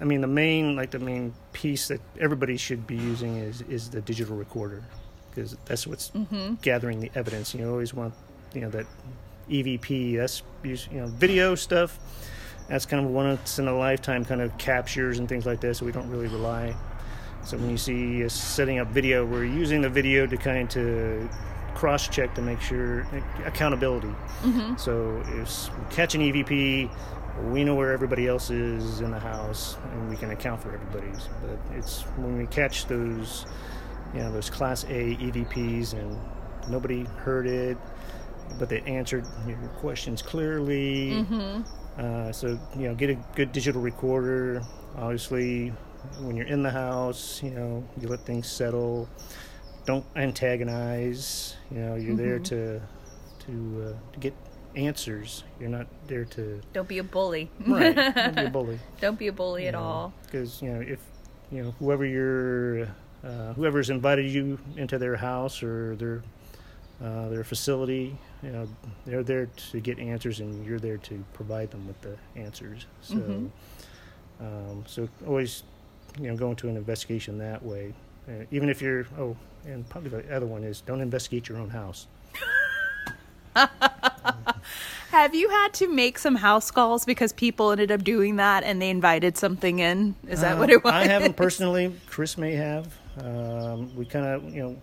I 0.00 0.04
mean 0.04 0.20
the 0.20 0.28
main 0.28 0.76
like 0.76 0.90
the 0.90 0.98
main 0.98 1.34
piece 1.52 1.88
that 1.88 2.00
everybody 2.20 2.56
should 2.56 2.86
be 2.86 2.96
using 2.96 3.36
is 3.36 3.62
is 3.62 3.90
the 3.90 4.00
digital 4.00 4.36
recorder 4.36 4.84
because 5.30 5.56
that's 5.64 5.86
what's 5.86 6.12
gathering 6.62 7.00
the 7.00 7.10
evidence. 7.14 7.54
You 7.54 7.68
always 7.68 7.94
want 7.94 8.14
you 8.54 8.60
know 8.60 8.70
that 8.70 8.86
EVP. 9.50 10.16
That's 10.16 10.42
you 10.62 11.00
know 11.00 11.06
video 11.06 11.54
stuff. 11.54 11.98
That's 12.68 12.84
kind 12.84 13.04
of 13.04 13.10
once 13.10 13.58
in 13.58 13.66
a 13.66 13.76
lifetime 13.76 14.24
kind 14.24 14.42
of 14.42 14.56
captures 14.58 15.18
and 15.18 15.28
things 15.28 15.46
like 15.46 15.60
that. 15.60 15.74
So 15.76 15.86
we 15.86 15.92
don't 15.92 16.10
really 16.10 16.28
rely. 16.28 16.76
So 17.44 17.56
when 17.56 17.70
you 17.70 17.78
see 17.78 18.24
us 18.24 18.34
setting 18.34 18.78
up 18.78 18.88
video, 18.88 19.24
we're 19.24 19.44
using 19.44 19.80
the 19.80 19.88
video 19.88 20.26
to 20.26 20.36
kind 20.36 20.76
of 20.76 21.30
cross 21.78 22.08
check 22.08 22.34
to 22.34 22.42
make 22.42 22.60
sure 22.60 23.06
accountability. 23.44 24.12
So 24.76 25.22
if 25.28 25.68
we 25.78 25.94
catch 25.94 26.16
an 26.16 26.22
EVP, 26.22 26.90
we 27.52 27.62
know 27.62 27.76
where 27.76 27.92
everybody 27.92 28.26
else 28.26 28.50
is 28.50 29.00
in 29.00 29.12
the 29.12 29.20
house, 29.20 29.76
and 29.92 30.10
we 30.10 30.16
can 30.16 30.30
account 30.32 30.60
for 30.60 30.74
everybody's. 30.74 31.28
But 31.40 31.56
it's 31.76 32.02
when 32.16 32.36
we 32.36 32.46
catch 32.46 32.86
those, 32.86 33.46
you 34.12 34.20
know, 34.20 34.32
those 34.32 34.50
Class 34.50 34.82
A 34.84 35.14
EVPs, 35.16 35.92
and 35.92 36.18
nobody 36.68 37.04
heard 37.04 37.46
it, 37.46 37.78
but 38.58 38.68
they 38.68 38.80
answered 38.80 39.24
your 39.46 39.56
questions 39.78 40.20
clearly. 40.20 41.24
Uh, 41.96 42.32
so 42.32 42.58
you 42.76 42.88
know, 42.88 42.94
get 42.96 43.10
a 43.10 43.14
good 43.36 43.52
digital 43.52 43.80
recorder. 43.80 44.62
Obviously, 44.96 45.68
when 46.22 46.34
you're 46.36 46.46
in 46.46 46.62
the 46.64 46.70
house, 46.72 47.40
you 47.42 47.50
know, 47.50 47.84
you 48.00 48.08
let 48.08 48.20
things 48.26 48.48
settle. 48.50 49.08
Don't 49.88 50.04
antagonize. 50.16 51.56
You 51.70 51.78
know, 51.78 51.94
you're 51.94 52.14
there 52.14 52.38
to 52.40 52.78
to 53.46 53.94
uh, 53.96 54.12
to 54.12 54.18
get 54.20 54.34
answers. 54.76 55.44
You're 55.58 55.70
not 55.70 55.86
there 56.06 56.26
to 56.26 56.60
Don't 56.74 56.86
be 56.86 56.98
a 56.98 57.02
bully. 57.02 57.50
right. 57.66 57.94
Don't 58.14 58.36
be 58.36 58.44
a 58.44 58.50
bully. 58.50 58.78
Don't 59.00 59.18
be 59.18 59.28
a 59.28 59.32
bully 59.32 59.66
at 59.66 59.74
all. 59.74 60.12
Because 60.26 60.60
you 60.60 60.70
know, 60.74 60.80
if 60.82 60.98
you 61.50 61.62
know 61.62 61.70
whoever 61.78 62.04
you're, 62.04 62.82
uh, 63.24 63.54
whoever's 63.54 63.88
invited 63.88 64.26
you 64.30 64.58
into 64.76 64.98
their 64.98 65.16
house 65.16 65.62
or 65.62 65.96
their 65.96 66.22
uh, 67.02 67.30
their 67.30 67.42
facility, 67.44 68.18
you 68.42 68.50
know, 68.50 68.68
they're 69.06 69.22
there 69.22 69.46
to 69.70 69.80
get 69.80 69.98
answers, 69.98 70.40
and 70.40 70.66
you're 70.66 70.78
there 70.80 70.98
to 70.98 71.24
provide 71.32 71.70
them 71.70 71.86
with 71.86 71.98
the 72.02 72.14
answers. 72.36 72.84
So, 73.00 73.14
Mhm. 73.14 73.50
um, 74.40 74.84
so 74.86 75.08
always, 75.26 75.62
you 76.20 76.26
know, 76.28 76.36
going 76.36 76.56
to 76.56 76.68
an 76.68 76.76
investigation 76.76 77.38
that 77.38 77.62
way. 77.64 77.94
Uh, 78.28 78.44
even 78.50 78.68
if 78.68 78.82
you're, 78.82 79.06
oh, 79.18 79.36
and 79.64 79.88
probably 79.88 80.10
the 80.10 80.34
other 80.36 80.46
one 80.46 80.62
is 80.64 80.80
don't 80.82 81.00
investigate 81.00 81.48
your 81.48 81.58
own 81.58 81.70
house. 81.70 82.06
Have 85.10 85.34
you 85.34 85.48
had 85.48 85.72
to 85.74 85.88
make 85.88 86.18
some 86.18 86.36
house 86.36 86.70
calls 86.70 87.04
because 87.06 87.32
people 87.32 87.72
ended 87.72 87.90
up 87.90 88.04
doing 88.04 88.36
that 88.36 88.62
and 88.62 88.80
they 88.80 88.90
invited 88.90 89.36
something 89.38 89.78
in? 89.78 90.14
Is 90.28 90.42
that 90.42 90.56
Uh, 90.56 90.58
what 90.58 90.70
it 90.70 90.84
was? 90.84 90.92
I 90.92 91.04
haven't 91.06 91.36
personally. 91.36 91.94
Chris 92.06 92.36
may 92.36 92.52
have. 92.52 92.94
Um, 93.18 93.94
we 93.96 94.04
kind 94.04 94.26
of, 94.26 94.44
you 94.54 94.62
know, 94.62 94.76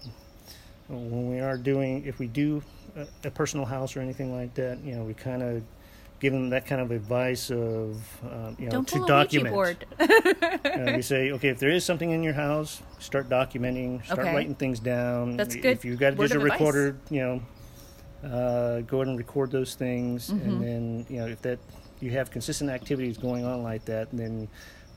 when 0.89 1.29
we 1.29 1.39
are 1.39 1.57
doing, 1.57 2.03
if 2.05 2.17
we 2.19 2.27
do 2.27 2.63
a, 2.95 3.05
a 3.27 3.31
personal 3.31 3.65
house 3.65 3.95
or 3.95 4.01
anything 4.01 4.35
like 4.35 4.53
that, 4.55 4.79
you 4.83 4.95
know, 4.95 5.03
we 5.03 5.13
kind 5.13 5.43
of 5.43 5.63
give 6.20 6.32
them 6.34 6.49
that 6.49 6.66
kind 6.66 6.82
of 6.82 6.91
advice 6.91 7.51
of, 7.51 8.01
um, 8.24 8.55
you 8.57 8.66
know, 8.66 8.72
Don't 8.72 8.88
to 8.88 9.05
document. 9.05 9.53
board. 9.53 9.86
Uh, 10.76 10.91
we 10.95 11.01
say, 11.01 11.32
okay, 11.32 11.47
if 11.49 11.59
there 11.59 11.70
is 11.70 11.86
something 11.86 12.11
in 12.11 12.22
your 12.22 12.34
house, 12.34 12.82
start 12.99 13.30
documenting, 13.30 14.03
start 14.03 14.20
Okay. 14.20 14.34
writing 14.36 14.55
things 14.55 14.80
down. 14.80 15.38
That's 15.38 15.55
If 15.55 15.61
good 15.61 15.84
you've 15.86 15.99
got 15.99 16.13
a 16.13 16.16
digital 16.18 16.43
advice. 16.43 16.59
recorder, 16.59 16.97
you 17.09 17.22
know, 17.22 17.41
uh, 18.30 18.82
go 18.82 18.97
ahead 18.97 19.07
and 19.07 19.18
record 19.18 19.51
those 19.51 19.76
things, 19.76 20.30
Mm-hmm. 20.32 20.45
and 20.49 20.61
then 20.63 21.05
you 21.09 21.18
know 21.22 21.28
if 21.28 21.41
that 21.43 21.59
you 22.01 22.11
have 22.11 22.30
consistent 22.32 22.70
activities 22.70 23.18
going 23.18 23.45
on 23.45 23.63
like 23.63 23.86
that, 23.86 24.09
then 24.11 24.49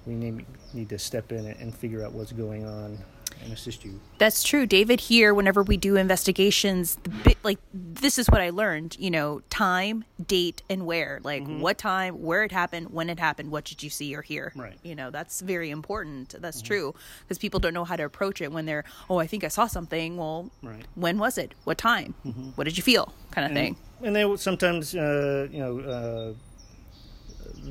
we 0.06 0.14
need, 0.14 0.44
need 0.74 0.88
to 0.88 0.98
step 0.98 1.30
in 1.30 1.46
and 1.46 1.72
figure 1.74 2.04
out 2.04 2.12
what's 2.12 2.32
going 2.32 2.64
on 2.66 2.98
and 3.42 3.52
assist 3.52 3.84
you. 3.84 4.00
That's 4.18 4.42
true. 4.42 4.66
David 4.66 5.00
here, 5.00 5.32
whenever 5.34 5.62
we 5.62 5.76
do 5.76 5.96
investigations, 5.96 6.96
the 7.02 7.10
bit 7.10 7.38
like 7.42 7.58
this 7.72 8.18
is 8.18 8.28
what 8.28 8.40
I 8.40 8.50
learned, 8.50 8.96
you 8.98 9.10
know, 9.10 9.42
time, 9.50 10.04
date, 10.24 10.62
and 10.68 10.86
where. 10.86 11.20
Like 11.22 11.46
what 11.46 11.78
time, 11.78 12.22
where 12.22 12.44
it 12.44 12.52
happened, 12.52 12.90
when 12.90 13.08
it 13.10 13.18
happened, 13.18 13.50
what 13.50 13.64
did 13.64 13.82
you 13.82 13.90
see 13.90 14.14
or 14.14 14.22
hear? 14.22 14.52
Right. 14.56 14.76
You 14.82 14.94
know, 14.94 15.10
that's 15.10 15.40
very 15.40 15.70
important. 15.70 16.34
That's 16.40 16.60
true. 16.62 16.94
Because 17.22 17.38
people 17.38 17.60
don't 17.60 17.74
know 17.74 17.84
how 17.84 17.96
to 17.96 18.04
approach 18.04 18.40
it 18.40 18.52
when 18.52 18.66
they're, 18.66 18.84
oh, 19.08 19.18
I 19.18 19.26
think 19.26 19.44
I 19.44 19.48
saw 19.48 19.66
something. 19.66 20.16
Well, 20.16 20.50
Right. 20.62 20.84
when 20.94 21.18
was 21.18 21.38
it? 21.38 21.54
What 21.64 21.78
time? 21.78 22.14
What 22.56 22.64
did 22.64 22.76
you 22.76 22.82
feel? 22.82 23.12
Kind 23.30 23.46
of 23.46 23.52
thing. 23.52 23.76
And 24.02 24.14
they 24.14 24.24
will 24.24 24.36
sometimes, 24.38 24.94
uh, 24.94 25.48
you 25.50 25.58
know, 25.58 25.80
uh, 25.80 26.34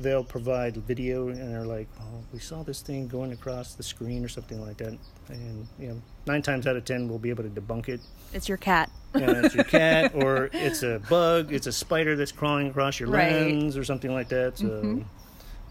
they'll 0.02 0.24
provide 0.24 0.76
video 0.76 1.28
and 1.28 1.52
they're 1.52 1.64
like, 1.66 1.88
oh, 2.00 2.24
we 2.32 2.38
saw 2.38 2.62
this 2.62 2.80
thing 2.82 3.08
going 3.08 3.32
across 3.32 3.74
the 3.74 3.82
screen 3.82 4.24
or 4.24 4.28
something 4.28 4.60
like 4.60 4.76
that. 4.78 4.96
And, 5.28 5.66
you 5.78 5.88
know, 5.88 6.02
nine 6.26 6.42
times 6.42 6.66
out 6.66 6.76
of 6.76 6.84
ten, 6.84 7.08
we'll 7.08 7.18
be 7.18 7.30
able 7.30 7.44
to 7.44 7.50
debunk 7.50 7.88
it. 7.88 8.00
It's 8.32 8.48
your 8.48 8.58
cat. 8.58 8.90
Know, 9.14 9.26
it's 9.44 9.54
your 9.54 9.64
cat 9.64 10.12
or 10.14 10.50
it's 10.52 10.82
a 10.82 11.00
bug, 11.08 11.52
it's 11.52 11.66
a 11.66 11.72
spider 11.72 12.14
that's 12.16 12.32
crawling 12.32 12.68
across 12.68 13.00
your 13.00 13.08
Right. 13.08 13.32
Mm-hmm. 13.32 13.58
lens 13.60 13.76
or 13.76 13.84
something 13.84 14.12
like 14.12 14.28
that. 14.28 14.58
So, 14.58 15.02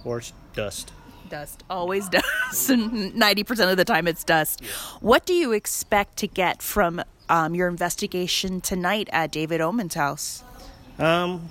Or 0.05 0.17
it's 0.19 0.33
dust. 0.53 0.91
Dust. 1.29 1.63
Always 1.69 2.07
dust. 2.09 2.25
And 2.69 3.13
90% 3.13 3.69
of 3.71 3.77
the 3.77 3.83
time 3.85 4.07
it's 4.07 4.23
dust. 4.23 4.63
What 5.01 5.25
do 5.25 5.33
you 5.33 5.51
expect 5.51 6.17
to 6.17 6.27
get 6.27 6.61
from 6.61 7.01
um, 7.29 7.53
your 7.55 7.67
investigation 7.67 8.61
tonight 8.61 9.09
at 9.11 9.31
David 9.31 9.59
Oman's 9.61 9.95
house? 9.95 10.43
Um, 10.97 11.49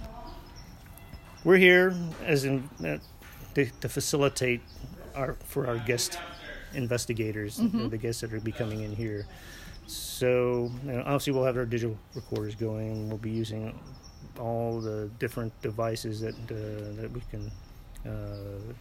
we're 1.47 1.57
here 1.57 1.95
as 2.25 2.45
in 2.45 2.69
uh, 2.85 2.99
to, 3.55 3.67
to 3.81 3.89
facilitate 3.89 4.61
our 5.15 5.35
for 5.45 5.69
our 5.69 5.79
guest 5.79 6.19
investigators, 6.75 7.61
uh, 7.61 7.89
the 7.89 7.97
guests 7.97 8.21
that 8.21 8.35
are 8.35 8.41
be 8.41 8.53
coming 8.53 8.83
in 8.83 8.95
here. 8.95 9.27
So 9.87 10.73
you 10.85 10.93
know, 10.93 11.01
obviously 11.07 11.33
we'll 11.33 11.45
have 11.45 11.57
our 11.57 11.65
digital 11.65 11.97
recorders 12.17 12.57
going. 12.57 13.09
We'll 13.09 13.19
be 13.19 13.31
using 13.31 13.79
all 14.41 14.81
the 14.81 15.09
different 15.21 15.53
devices 15.63 16.21
that 16.21 16.35
uh, 16.35 17.01
that 17.01 17.11
we 17.13 17.23
can. 17.31 17.51
Uh, 18.05 18.75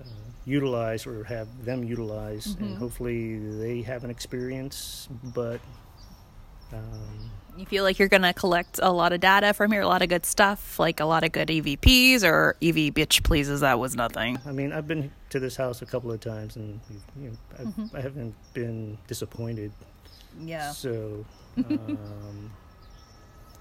uh, 0.00 0.08
utilize 0.44 1.06
or 1.06 1.22
have 1.22 1.46
them 1.64 1.84
utilize, 1.84 2.56
and 2.58 2.76
hopefully 2.76 3.38
they 3.38 3.80
have 3.80 4.02
an 4.02 4.10
experience. 4.10 5.08
But 5.32 5.60
um, 6.72 7.30
You 7.56 7.66
feel 7.66 7.84
like 7.84 7.98
you're 7.98 8.08
going 8.08 8.22
to 8.22 8.32
collect 8.32 8.80
a 8.82 8.92
lot 8.92 9.12
of 9.12 9.20
data 9.20 9.54
from 9.54 9.70
here, 9.70 9.82
a 9.82 9.86
lot 9.86 10.02
of 10.02 10.08
good 10.08 10.26
stuff, 10.26 10.78
like 10.78 10.98
a 10.98 11.04
lot 11.04 11.22
of 11.22 11.32
good 11.32 11.48
EVPs 11.48 12.24
or 12.24 12.56
EV 12.60 12.92
bitch 12.92 13.22
pleases. 13.22 13.60
That 13.60 13.78
was 13.78 13.94
nothing. 13.94 14.38
I 14.44 14.52
mean, 14.52 14.72
I've 14.72 14.88
been 14.88 15.12
to 15.30 15.38
this 15.38 15.54
house 15.56 15.80
a 15.80 15.86
couple 15.86 16.10
of 16.10 16.20
times, 16.20 16.56
and 16.56 16.80
you 17.20 17.30
know, 17.30 17.36
I've, 17.58 17.94
I 17.94 18.00
haven't 18.00 18.34
been 18.54 18.98
disappointed. 19.06 19.72
Yeah. 20.40 20.72
So, 20.72 21.24
um, 21.56 22.50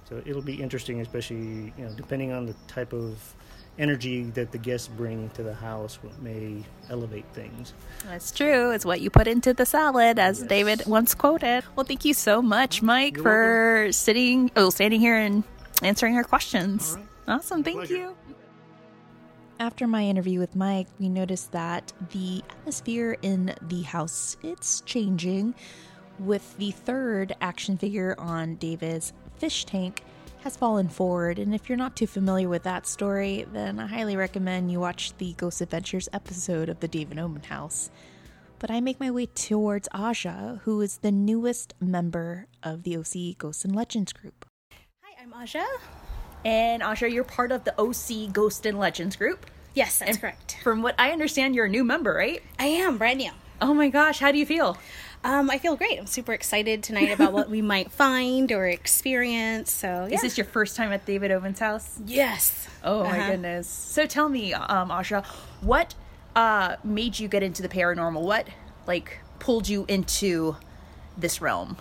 so 0.09 0.21
it'll 0.25 0.41
be 0.41 0.61
interesting, 0.61 1.01
especially 1.01 1.73
you 1.77 1.85
know, 1.85 1.93
depending 1.95 2.31
on 2.31 2.47
the 2.47 2.55
type 2.67 2.93
of 2.93 3.35
energy 3.79 4.23
that 4.31 4.51
the 4.51 4.57
guests 4.57 4.87
bring 4.87 5.29
to 5.31 5.43
the 5.43 5.53
house, 5.53 5.97
may 6.21 6.63
elevate 6.89 7.25
things. 7.33 7.73
That's 8.05 8.31
true. 8.31 8.71
It's 8.71 8.85
what 8.85 9.01
you 9.01 9.09
put 9.09 9.27
into 9.27 9.53
the 9.53 9.65
salad, 9.65 10.19
as 10.19 10.43
David 10.43 10.83
once 10.85 11.15
quoted. 11.15 11.63
Well, 11.75 11.85
thank 11.85 12.05
you 12.05 12.13
so 12.13 12.41
much, 12.41 12.81
Mike, 12.81 13.15
You're 13.15 13.23
for 13.23 13.87
sitting, 13.91 14.51
oh, 14.55 14.69
standing 14.69 14.99
here 14.99 15.17
and 15.17 15.43
answering 15.81 16.15
our 16.15 16.23
questions. 16.23 16.91
All 16.91 16.97
right. 16.97 17.07
Awesome. 17.27 17.63
Thank 17.63 17.77
pleasure. 17.77 17.95
you. 17.95 18.15
After 19.59 19.87
my 19.87 20.03
interview 20.03 20.39
with 20.39 20.55
Mike, 20.55 20.87
we 20.99 21.09
noticed 21.09 21.51
that 21.53 21.93
the 22.11 22.43
atmosphere 22.49 23.17
in 23.21 23.55
the 23.61 23.83
house 23.83 24.35
it's 24.43 24.81
changing 24.81 25.55
with 26.19 26.57
the 26.57 26.71
third 26.71 27.35
action 27.39 27.77
figure 27.77 28.15
on 28.17 28.55
David's 28.55 29.13
fish 29.37 29.65
tank 29.65 30.03
has 30.43 30.57
fallen 30.57 30.89
forward 30.89 31.39
and 31.39 31.55
if 31.55 31.69
you're 31.69 31.77
not 31.77 31.95
too 31.95 32.05
familiar 32.05 32.49
with 32.49 32.63
that 32.63 32.85
story, 32.85 33.45
then 33.53 33.79
I 33.79 33.87
highly 33.87 34.17
recommend 34.17 34.69
you 34.69 34.79
watch 34.79 35.13
the 35.17 35.31
Ghost 35.33 35.61
Adventures 35.61 36.09
episode 36.11 36.67
of 36.67 36.81
the 36.81 36.87
David 36.89 37.17
Oman 37.17 37.43
house. 37.43 37.89
But 38.59 38.69
I 38.69 38.81
make 38.81 38.99
my 38.99 39.09
way 39.09 39.25
towards 39.25 39.87
Aja, 39.93 40.59
who 40.63 40.81
is 40.81 40.97
the 40.97 41.11
newest 41.11 41.73
member 41.79 42.47
of 42.61 42.83
the 42.83 42.97
OC 42.97 43.37
Ghosts 43.37 43.63
and 43.63 43.73
Legends 43.73 44.11
group. 44.11 44.45
Hi, 45.01 45.23
I'm 45.23 45.33
Aja. 45.33 45.65
And 46.43 46.83
Aja, 46.83 47.09
you're 47.09 47.23
part 47.23 47.53
of 47.53 47.63
the 47.63 47.73
OC 47.79 48.33
Ghost 48.33 48.65
and 48.65 48.77
Legends 48.77 49.15
group. 49.15 49.45
Yes, 49.73 49.99
that's 49.99 50.11
And 50.11 50.19
correct. 50.19 50.57
From 50.61 50.81
what 50.81 50.95
I 50.99 51.11
understand, 51.11 51.55
you're 51.55 51.65
a 51.67 51.69
new 51.69 51.85
member, 51.85 52.13
right? 52.13 52.43
I 52.59 52.65
am 52.65 52.97
brand 52.97 53.19
new. 53.19 53.31
Oh 53.61 53.73
my 53.73 53.87
gosh, 53.87 54.19
how 54.19 54.33
do 54.33 54.37
you 54.37 54.45
feel? 54.45 54.77
Um, 55.23 55.49
I 55.49 55.57
feel 55.57 55.75
great. 55.75 55.97
I'm 55.97 56.05
super 56.05 56.33
excited 56.33 56.83
tonight 56.83 57.11
about 57.11 57.31
what 57.33 57.49
we 57.49 57.61
might 57.61 57.91
find 58.03 58.51
or 58.51 58.67
experience. 58.67 59.71
So, 59.71 60.07
yeah. 60.09 60.15
Is 60.15 60.21
this 60.21 60.37
your 60.37 60.45
first 60.45 60.75
time 60.75 60.91
at 60.91 61.05
David 61.05 61.31
Oman's 61.31 61.59
house? 61.59 61.99
yes. 62.05 62.67
Oh 62.83 63.03
my 63.05 63.17
Uh-huh. 63.19 63.31
goodness. 63.31 63.67
So 63.67 64.05
tell 64.05 64.27
me, 64.27 64.53
um, 64.53 64.89
Asha, 64.89 65.25
what 65.61 65.95
uh, 66.35 66.75
made 66.83 67.17
you 67.19 67.27
get 67.29 67.41
into 67.43 67.61
the 67.61 67.69
paranormal? 67.69 68.21
What 68.21 68.47
like 68.87 69.19
pulled 69.39 69.69
you 69.69 69.85
into 69.87 70.57
this 71.17 71.39
realm? 71.39 71.77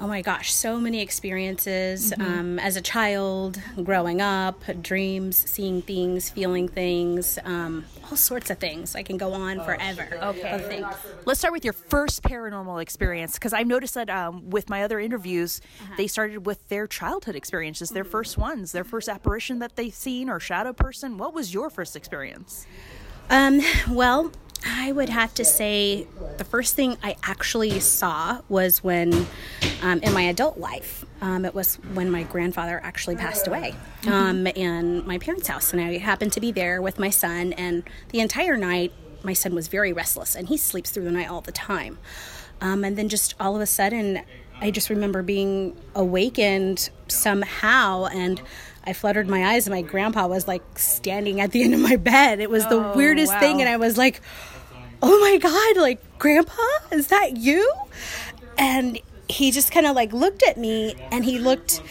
Oh 0.00 0.06
my 0.06 0.22
gosh, 0.22 0.52
so 0.54 0.78
many 0.78 1.00
experiences 1.00 2.12
um, 2.20 2.60
as 2.60 2.76
a 2.76 2.80
child, 2.80 3.60
growing 3.82 4.20
up, 4.20 4.62
dreams, 4.80 5.36
seeing 5.36 5.82
things, 5.82 6.30
feeling 6.30 6.68
things, 6.68 7.36
um, 7.44 7.84
all 8.08 8.16
sorts 8.16 8.48
of 8.48 8.58
things. 8.58 8.94
I 8.94 9.02
can 9.02 9.16
go 9.16 9.32
on 9.32 9.60
forever. 9.64 10.08
Okay. 10.22 10.50
of 10.50 10.66
things. 10.66 10.86
Let's 11.24 11.40
start 11.40 11.52
with 11.52 11.64
your 11.64 11.72
first 11.72 12.22
paranormal 12.22 12.80
experience 12.80 13.34
because 13.34 13.52
I've 13.52 13.66
noticed 13.66 13.94
that 13.94 14.08
um, 14.08 14.50
with 14.50 14.70
my 14.70 14.84
other 14.84 15.00
interviews, 15.00 15.60
they 15.96 16.06
started 16.06 16.46
with 16.46 16.68
their 16.68 16.86
childhood 16.86 17.34
experiences, 17.34 17.90
their 17.90 18.04
first 18.04 18.38
ones, 18.38 18.70
their 18.70 18.84
first 18.84 19.08
apparition 19.08 19.58
that 19.58 19.74
they've 19.74 19.92
seen 19.94 20.28
or 20.30 20.38
shadow 20.38 20.72
person. 20.72 21.18
What 21.18 21.34
was 21.34 21.52
your 21.52 21.70
first 21.70 21.96
experience? 21.96 22.66
Um, 23.30 23.60
well, 23.90 24.30
I 24.66 24.92
would 24.92 25.08
have 25.08 25.34
to 25.34 25.44
say 25.44 26.06
the 26.36 26.44
first 26.44 26.74
thing 26.74 26.96
I 27.02 27.16
actually 27.22 27.78
saw 27.80 28.40
was 28.48 28.82
when, 28.82 29.26
um, 29.82 30.00
in 30.00 30.12
my 30.12 30.22
adult 30.22 30.58
life, 30.58 31.04
um, 31.20 31.44
it 31.44 31.54
was 31.54 31.76
when 31.94 32.10
my 32.10 32.22
grandfather 32.22 32.80
actually 32.82 33.16
passed 33.16 33.46
away 33.46 33.74
um, 34.06 34.46
in 34.46 35.06
my 35.06 35.18
parents' 35.18 35.48
house. 35.48 35.72
And 35.72 35.82
I 35.82 35.98
happened 35.98 36.32
to 36.32 36.40
be 36.40 36.52
there 36.52 36.80
with 36.80 36.98
my 36.98 37.10
son, 37.10 37.52
and 37.54 37.82
the 38.10 38.20
entire 38.20 38.56
night, 38.56 38.92
my 39.22 39.32
son 39.32 39.54
was 39.54 39.68
very 39.68 39.92
restless, 39.92 40.34
and 40.34 40.48
he 40.48 40.56
sleeps 40.56 40.90
through 40.90 41.04
the 41.04 41.10
night 41.10 41.28
all 41.28 41.40
the 41.40 41.52
time. 41.52 41.98
Um, 42.60 42.84
and 42.84 42.96
then 42.96 43.08
just 43.08 43.34
all 43.38 43.56
of 43.56 43.62
a 43.62 43.66
sudden, 43.66 44.22
I 44.60 44.70
just 44.70 44.90
remember 44.90 45.22
being 45.22 45.76
awakened 45.94 46.90
somehow, 47.06 48.06
and 48.06 48.42
I 48.88 48.94
fluttered 48.94 49.28
my 49.28 49.44
eyes, 49.52 49.66
and 49.66 49.74
my 49.74 49.82
grandpa 49.82 50.26
was 50.26 50.48
like 50.48 50.62
standing 50.78 51.40
at 51.42 51.52
the 51.52 51.62
end 51.62 51.74
of 51.74 51.80
my 51.80 51.96
bed. 51.96 52.40
It 52.40 52.48
was 52.48 52.66
the 52.68 52.92
weirdest 52.96 53.38
thing, 53.38 53.60
and 53.60 53.68
I 53.68 53.76
was 53.76 53.98
like, 53.98 54.22
"Oh 55.02 55.20
my 55.20 55.36
god! 55.36 55.76
Like, 55.80 56.18
grandpa, 56.18 56.62
is 56.90 57.08
that 57.08 57.36
you?" 57.36 57.70
And 58.56 58.98
he 59.28 59.50
just 59.50 59.70
kind 59.70 59.86
of 59.86 59.94
like 59.94 60.12
looked 60.14 60.42
at 60.42 60.56
me, 60.56 60.94
and 61.12 61.24
he 61.24 61.38
looked 61.38 61.82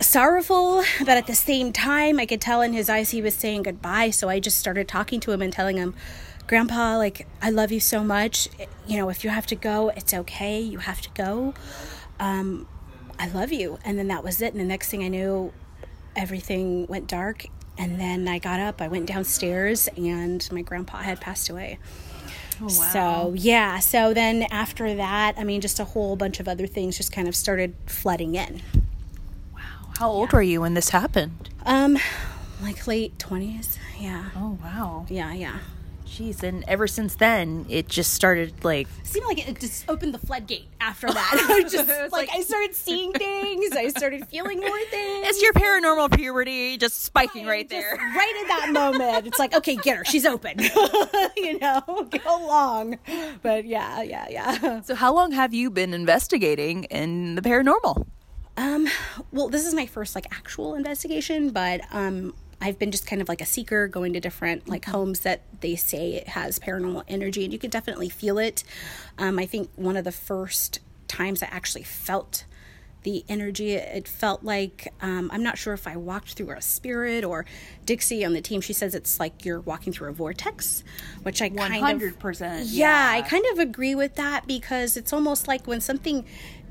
sorrowful, 0.00 0.82
but 0.98 1.16
at 1.16 1.26
the 1.26 1.34
same 1.34 1.72
time, 1.72 2.18
I 2.18 2.26
could 2.26 2.40
tell 2.40 2.60
in 2.60 2.72
his 2.72 2.88
eyes 2.88 3.10
he 3.10 3.22
was 3.22 3.34
saying 3.34 3.62
goodbye. 3.62 4.10
So 4.10 4.28
I 4.28 4.40
just 4.40 4.58
started 4.58 4.88
talking 4.88 5.20
to 5.20 5.32
him 5.32 5.42
and 5.42 5.52
telling 5.52 5.76
him, 5.76 5.94
Grandpa, 6.46 6.96
like, 6.96 7.26
I 7.42 7.50
love 7.50 7.70
you 7.70 7.80
so 7.80 8.02
much. 8.02 8.48
You 8.86 8.96
know, 8.96 9.10
if 9.10 9.22
you 9.22 9.30
have 9.30 9.46
to 9.46 9.54
go, 9.54 9.90
it's 9.90 10.14
okay. 10.14 10.60
You 10.60 10.78
have 10.78 11.00
to 11.02 11.10
go. 11.10 11.54
Um, 12.18 12.66
I 13.18 13.28
love 13.28 13.52
you. 13.52 13.78
And 13.84 13.98
then 13.98 14.08
that 14.08 14.24
was 14.24 14.40
it. 14.40 14.52
And 14.52 14.60
the 14.60 14.64
next 14.64 14.88
thing 14.88 15.02
I 15.04 15.08
knew, 15.08 15.52
everything 16.18 16.86
went 16.88 17.06
dark. 17.06 17.46
And 17.78 17.98
then 18.00 18.26
I 18.26 18.40
got 18.40 18.58
up, 18.58 18.82
I 18.82 18.88
went 18.88 19.06
downstairs, 19.06 19.88
and 19.96 20.46
my 20.50 20.62
grandpa 20.62 20.98
had 20.98 21.20
passed 21.20 21.48
away. 21.48 21.78
Oh, 22.60 22.64
wow. 22.64 22.68
So, 22.68 23.34
yeah. 23.36 23.78
So 23.78 24.12
then 24.12 24.42
after 24.50 24.94
that, 24.96 25.36
I 25.38 25.44
mean, 25.44 25.60
just 25.60 25.78
a 25.78 25.84
whole 25.84 26.16
bunch 26.16 26.40
of 26.40 26.48
other 26.48 26.66
things 26.66 26.96
just 26.96 27.12
kind 27.12 27.28
of 27.28 27.36
started 27.36 27.76
flooding 27.86 28.34
in. 28.34 28.62
Wow. 29.54 29.92
How 29.96 30.10
old 30.10 30.32
were 30.32 30.42
you 30.42 30.60
when 30.62 30.74
this 30.74 30.90
happened? 30.90 31.50
Um, 31.64 31.98
like 32.60 32.86
late 32.88 33.16
20s. 33.18 33.78
Yeah. 34.00 34.30
Oh 34.36 34.58
wow. 34.60 35.06
Yeah, 35.08 35.32
yeah. 35.32 35.58
Jeez, 36.08 36.42
and 36.42 36.64
ever 36.66 36.86
since 36.86 37.16
then, 37.16 37.66
it 37.68 37.86
just 37.86 38.14
started 38.14 38.64
like 38.64 38.88
seemed 39.02 39.26
like 39.26 39.46
it 39.46 39.60
just 39.60 39.88
opened 39.90 40.14
the 40.14 40.18
floodgate 40.18 40.66
after 40.80 41.06
that. 41.12 41.46
I 41.50 41.62
just 41.68 42.12
like, 42.12 42.30
I 42.32 42.40
started 42.40 42.74
seeing 42.74 43.12
things. 43.12 43.72
I 43.76 43.88
started 43.90 44.26
feeling 44.26 44.58
more 44.58 44.78
things. 44.90 45.26
it's 45.28 45.42
your 45.42 45.52
paranormal 45.52 46.16
puberty 46.16 46.78
just 46.78 47.02
spiking 47.04 47.46
right 47.46 47.68
Just 47.68 47.70
there. 47.80 47.96
right 47.96 48.36
in 48.40 48.48
that 48.48 48.70
moment. 48.72 49.26
It's 49.26 49.38
like, 49.38 49.54
okay, 49.54 49.76
get 49.76 49.98
her. 49.98 50.04
She's 50.04 50.24
open. 50.24 50.58
you 51.36 51.58
know, 51.58 51.82
go 52.10 52.44
along. 52.44 52.98
But 53.42 53.66
yeah, 53.66 54.02
yeah, 54.02 54.26
yeah. 54.30 54.80
So, 54.80 54.94
how 54.94 55.14
long 55.14 55.32
have 55.32 55.52
you 55.52 55.70
been 55.70 55.92
investigating 55.92 56.84
in 56.84 57.34
the 57.34 57.42
paranormal? 57.42 58.06
Um, 58.56 58.88
well, 59.30 59.48
this 59.48 59.66
is 59.66 59.74
my 59.74 59.86
first 59.86 60.14
like 60.14 60.26
actual 60.34 60.74
investigation, 60.74 61.50
but 61.50 61.82
um, 61.92 62.34
I've 62.60 62.78
been 62.78 62.90
just 62.90 63.06
kind 63.06 63.22
of 63.22 63.28
like 63.28 63.40
a 63.40 63.46
seeker, 63.46 63.86
going 63.88 64.12
to 64.14 64.20
different 64.20 64.68
like 64.68 64.84
homes 64.86 65.20
that 65.20 65.42
they 65.60 65.76
say 65.76 66.14
it 66.14 66.28
has 66.28 66.58
paranormal 66.58 67.04
energy, 67.08 67.44
and 67.44 67.52
you 67.52 67.58
can 67.58 67.70
definitely 67.70 68.08
feel 68.08 68.38
it. 68.38 68.64
Um, 69.16 69.38
I 69.38 69.46
think 69.46 69.70
one 69.76 69.96
of 69.96 70.04
the 70.04 70.12
first 70.12 70.80
times 71.06 71.42
I 71.42 71.46
actually 71.46 71.84
felt 71.84 72.44
the 73.04 73.24
energy, 73.28 73.74
it 73.74 74.08
felt 74.08 74.42
like 74.42 74.92
um, 75.00 75.30
I'm 75.32 75.42
not 75.42 75.56
sure 75.56 75.72
if 75.72 75.86
I 75.86 75.96
walked 75.96 76.32
through 76.34 76.50
a 76.50 76.60
spirit 76.60 77.24
or 77.24 77.46
Dixie 77.86 78.24
on 78.24 78.32
the 78.32 78.40
team. 78.40 78.60
She 78.60 78.72
says 78.72 78.92
it's 78.92 79.20
like 79.20 79.44
you're 79.44 79.60
walking 79.60 79.92
through 79.92 80.08
a 80.10 80.12
vortex, 80.12 80.82
which 81.22 81.40
I 81.40 81.48
One 81.48 81.70
kind 81.70 81.82
hundred 81.84 82.14
of 82.14 82.18
percent. 82.18 82.66
yeah, 82.66 83.08
I 83.14 83.22
kind 83.22 83.44
of 83.52 83.60
agree 83.60 83.94
with 83.94 84.16
that 84.16 84.48
because 84.48 84.96
it's 84.96 85.12
almost 85.12 85.46
like 85.46 85.66
when 85.66 85.80
something 85.80 86.24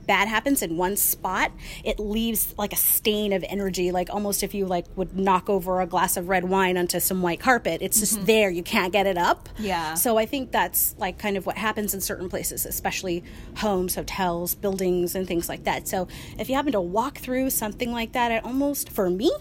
bad 0.08 0.28
happens 0.28 0.62
in 0.62 0.78
one 0.78 0.96
spot, 0.96 1.52
it 1.84 2.00
leaves 2.00 2.56
like 2.58 2.74
a 2.74 2.78
stain 2.78 3.34
of 3.34 3.44
energy, 3.48 3.92
like 3.92 4.10
almost 4.10 4.42
if 4.44 4.54
you 4.54 4.66
like 4.66 4.86
would 4.96 5.18
knock 5.18 5.50
over 5.50 5.82
a 5.82 5.86
glass 5.86 6.18
of 6.18 6.30
red 6.30 6.46
wine 6.46 6.78
onto 6.78 7.00
some 7.00 7.22
white 7.22 7.40
carpet. 7.40 7.82
It's 7.82 8.00
just 8.00 8.16
mm-hmm. 8.16 8.26
there, 8.26 8.50
you 8.50 8.64
can't 8.64 8.92
get 8.92 9.06
it 9.06 9.18
up. 9.18 9.50
Yeah. 9.60 9.94
So 9.94 10.18
I 10.18 10.26
think 10.26 10.52
that's 10.52 10.96
like 10.98 11.20
kind 11.20 11.38
of 11.38 11.46
what 11.46 11.58
happens 11.58 11.94
in 11.94 12.02
certain 12.02 12.30
places, 12.30 12.66
especially 12.66 13.24
homes, 13.58 13.96
hotels, 13.96 14.56
buildings, 14.56 15.16
and 15.16 15.28
things 15.28 15.50
like 15.50 15.66
that. 15.66 15.88
So 15.88 16.08
if 16.40 16.50
you 16.50 16.56
happen 16.56 16.72
to 16.72 16.82
walk 16.82 17.18
through 17.18 17.50
something 17.50 17.92
like 17.92 18.14
that, 18.14 18.32
it 18.32 18.46
almost, 18.46 18.90
for 18.90 19.10
me, 19.10 19.32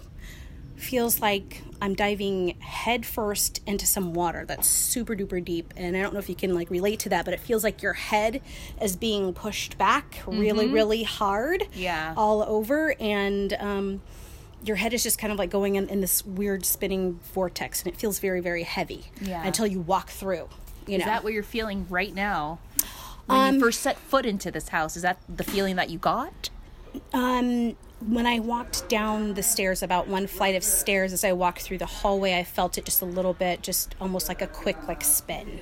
feels 0.76 1.20
like 1.20 1.62
I'm 1.80 1.94
diving 1.94 2.56
headfirst 2.60 3.60
into 3.66 3.86
some 3.86 4.14
water 4.14 4.44
that's 4.46 4.66
super 4.68 5.14
duper 5.14 5.44
deep. 5.44 5.74
And 5.76 5.96
I 5.96 6.02
don't 6.02 6.12
know 6.12 6.18
if 6.18 6.28
you 6.28 6.34
can 6.34 6.54
like 6.54 6.70
relate 6.70 7.00
to 7.00 7.08
that, 7.10 7.24
but 7.24 7.34
it 7.34 7.40
feels 7.40 7.64
like 7.64 7.82
your 7.82 7.92
head 7.94 8.40
is 8.80 8.96
being 8.96 9.32
pushed 9.34 9.76
back 9.78 10.22
really, 10.26 10.68
really 10.68 11.02
hard. 11.02 11.64
Yeah. 11.74 12.14
All 12.16 12.42
over. 12.42 12.94
And 13.00 13.52
um, 13.54 14.02
your 14.64 14.76
head 14.76 14.94
is 14.94 15.02
just 15.02 15.18
kind 15.18 15.32
of 15.32 15.38
like 15.38 15.50
going 15.50 15.74
in, 15.76 15.88
in 15.88 16.00
this 16.00 16.24
weird 16.24 16.64
spinning 16.64 17.20
vortex. 17.34 17.82
And 17.82 17.92
it 17.92 17.98
feels 17.98 18.18
very, 18.18 18.40
very 18.40 18.62
heavy 18.62 19.06
Yeah. 19.20 19.44
until 19.46 19.66
you 19.66 19.80
walk 19.80 20.10
through. 20.10 20.48
You 20.86 20.94
Is 20.94 21.00
know? 21.00 21.06
that 21.06 21.24
what 21.24 21.32
you're 21.32 21.42
feeling 21.42 21.86
right 21.90 22.14
now? 22.14 22.58
When 23.26 23.54
you 23.54 23.60
first 23.60 23.80
set 23.80 23.98
foot 23.98 24.24
into 24.24 24.52
this 24.52 24.68
house, 24.68 24.94
is 24.94 25.02
that 25.02 25.18
the 25.28 25.42
feeling 25.42 25.74
that 25.76 25.90
you 25.90 25.98
got? 25.98 26.48
Um, 27.12 27.76
when 28.00 28.26
I 28.26 28.40
walked 28.40 28.88
down 28.88 29.34
the 29.34 29.42
stairs, 29.42 29.82
about 29.82 30.08
one 30.08 30.26
flight 30.26 30.54
of 30.54 30.62
stairs, 30.62 31.12
as 31.12 31.24
I 31.24 31.32
walked 31.32 31.62
through 31.62 31.78
the 31.78 31.86
hallway, 31.86 32.38
I 32.38 32.44
felt 32.44 32.76
it 32.78 32.84
just 32.84 33.02
a 33.02 33.06
little 33.06 33.32
bit, 33.32 33.62
just 33.62 33.94
almost 34.00 34.28
like 34.28 34.42
a 34.42 34.46
quick, 34.46 34.86
like 34.86 35.02
spin. 35.02 35.60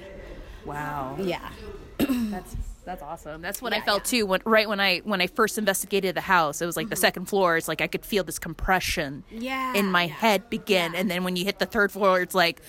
Wow. 0.64 1.16
Yeah. 1.20 1.49
That's 1.99 2.57
that's 2.85 3.03
awesome. 3.03 3.41
That's 3.41 3.62
what 3.62 3.72
I 3.72 3.80
felt 3.80 4.05
too. 4.05 4.26
When 4.26 4.41
right 4.45 4.68
when 4.68 4.78
I 4.78 4.99
when 4.99 5.22
I 5.22 5.26
first 5.26 5.57
investigated 5.57 6.14
the 6.14 6.20
house, 6.20 6.61
it 6.61 6.66
was 6.66 6.76
like 6.76 6.91
the 6.91 6.97
mm-hmm. 6.97 7.01
second 7.01 7.24
floor. 7.26 7.57
It's 7.57 7.66
like 7.66 7.80
I 7.80 7.87
could 7.87 8.05
feel 8.05 8.24
this 8.24 8.39
compression 8.39 9.24
Yeah, 9.30 9.74
in 9.74 9.87
my 9.87 10.07
head 10.07 10.51
begin, 10.51 10.95
and 10.95 11.11
then 11.11 11.24
when 11.24 11.35
you 11.37 11.45
hit 11.45 11.59
the 11.59 11.66
third 11.66 11.93
floor, 11.93 12.20
it's 12.20 12.35
like. 12.35 12.61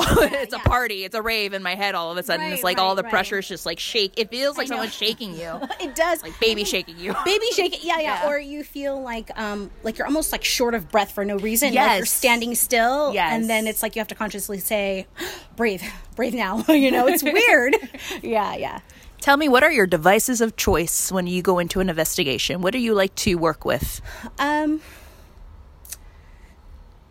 Oh, 0.00 0.16
it's 0.32 0.54
a 0.54 0.58
party. 0.58 1.04
It's 1.04 1.14
a 1.14 1.22
rave 1.22 1.52
in 1.52 1.62
my 1.62 1.74
head. 1.74 1.94
All 1.94 2.10
of 2.12 2.18
a 2.18 2.22
sudden, 2.22 2.46
it's 2.46 2.58
Right, 2.58 2.64
like 2.64 2.78
all 2.78 2.88
right, 2.90 2.96
the 2.96 3.02
right. 3.04 3.10
pressure 3.10 3.38
is 3.38 3.48
just 3.48 3.66
like 3.66 3.78
shake. 3.80 4.18
It 4.18 4.30
feels 4.30 4.56
like 4.56 4.68
know. 4.68 4.76
someone's 4.76 4.94
shaking 4.94 5.34
you, 5.34 5.60
It 5.80 5.94
does. 5.94 6.22
like 6.22 6.38
baby 6.40 6.64
shaking 6.64 6.98
you. 6.98 7.14
Baby 7.24 7.46
shaking. 7.52 7.80
yeah, 7.82 7.96
yeah, 7.98 8.24
Yeah. 8.24 8.28
Or 8.28 8.38
you 8.38 8.62
feel 8.64 9.00
like, 9.02 9.30
um, 9.38 9.70
like 9.82 9.98
you're 9.98 10.06
almost 10.06 10.32
like 10.32 10.44
short 10.44 10.74
of 10.74 10.90
breath 10.90 11.12
for 11.12 11.24
no 11.24 11.36
reason. 11.38 11.68
Like 11.68 11.74
Yes. 11.74 11.96
you're 11.98 12.06
standing 12.06 12.54
still, 12.54 13.12
Yes. 13.14 13.32
and 13.32 13.48
then 13.50 13.66
it's 13.66 13.82
like 13.82 13.96
you 13.96 14.00
have 14.00 14.08
to 14.08 14.14
consciously 14.14 14.58
say, 14.58 15.06
"Breathe, 15.56 15.82
breathe 16.16 16.34
now." 16.34 16.64
you 16.68 16.90
know, 16.90 17.06
it's 17.06 17.22
weird. 17.22 17.76
yeah, 18.22 18.54
yeah. 18.54 18.80
Tell 19.20 19.36
me, 19.36 19.48
what 19.48 19.64
are 19.64 19.72
your 19.72 19.86
devices 19.86 20.40
of 20.40 20.54
choice 20.56 21.10
when 21.10 21.26
you 21.26 21.42
go 21.42 21.58
into 21.58 21.80
an 21.80 21.88
investigation? 21.88 22.60
What 22.60 22.72
do 22.72 22.78
you 22.78 22.94
like 22.94 23.14
to 23.16 23.34
work 23.34 23.64
with? 23.64 24.00
Um, 24.38 24.80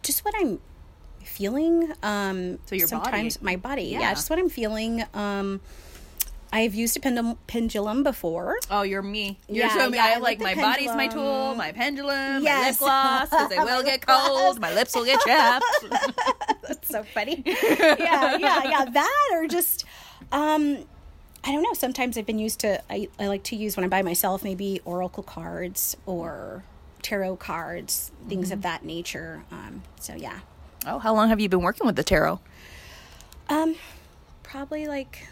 just 0.03 0.23
what 0.23 0.33
I'm 0.37 0.59
feeling. 1.37 1.93
Um, 2.03 2.57
So 2.65 2.75
your 2.75 2.87
body. 2.87 3.03
sometimes 3.03 3.41
my 3.41 3.55
body, 3.55 3.83
yeah. 3.83 3.99
Yeah. 3.99 4.13
just 4.13 4.29
what 4.29 4.39
I'm 4.39 4.49
feeling. 4.49 5.03
Um, 5.13 5.61
I've 6.51 6.73
used 6.73 6.95
a 6.95 6.99
pendulum, 7.01 7.37
pendulum 7.45 8.03
before. 8.03 8.57
Oh, 8.71 8.81
you're 8.83 9.01
me. 9.03 9.37
You're 9.49 9.65
Yeah, 9.67 9.77
so 9.77 9.89
me. 9.89 9.97
yeah, 9.97 10.05
I 10.05 10.19
like 10.19 10.39
like 10.39 10.39
my 10.39 10.53
the 10.55 10.61
body's 10.61 10.95
my 10.95 11.07
tool, 11.07 11.55
my 11.55 11.71
pendulum, 11.73 12.41
Yes. 12.41 12.47
my 12.47 12.67
lip 12.69 12.77
gloss, 12.79 13.29
because 13.29 13.49
they 13.49 13.59
will 13.59 13.83
get 13.83 14.05
cold. 14.07 14.59
My 14.59 14.73
lips 14.73 14.95
will 14.95 15.03
get 15.05 15.19
chapped. 15.21 15.65
That's 16.67 16.87
so 16.87 17.03
funny. 17.03 17.43
yeah, 17.45 18.37
yeah, 18.37 18.63
yeah. 18.63 18.85
That 18.85 19.29
or 19.33 19.47
just, 19.47 19.83
um, 20.31 20.77
I 21.43 21.51
don't 21.51 21.61
know. 21.63 21.73
Sometimes 21.73 22.17
I've 22.17 22.25
been 22.25 22.39
used 22.39 22.59
to. 22.61 22.81
I, 22.89 23.09
I 23.19 23.27
like 23.27 23.43
to 23.51 23.55
use 23.57 23.75
when 23.77 23.83
I'm 23.83 23.89
by 23.89 24.01
myself, 24.01 24.43
maybe 24.43 24.79
oracle 24.85 25.23
cards 25.23 25.97
or 26.05 26.63
tarot 27.01 27.37
cards, 27.37 28.11
things 28.29 28.47
Mm-hmm. 28.47 28.53
of 28.53 28.61
that 28.63 28.85
nature. 28.85 29.43
Um, 29.51 29.83
so 29.99 30.13
yeah, 30.15 30.39
oh, 30.87 30.99
how 30.99 31.13
long 31.13 31.29
have 31.29 31.39
you 31.39 31.49
been 31.49 31.61
working 31.61 31.85
with 31.85 31.95
the 31.95 32.03
tarot? 32.03 32.39
um, 33.49 33.75
probably 34.43 34.87
like 34.87 35.27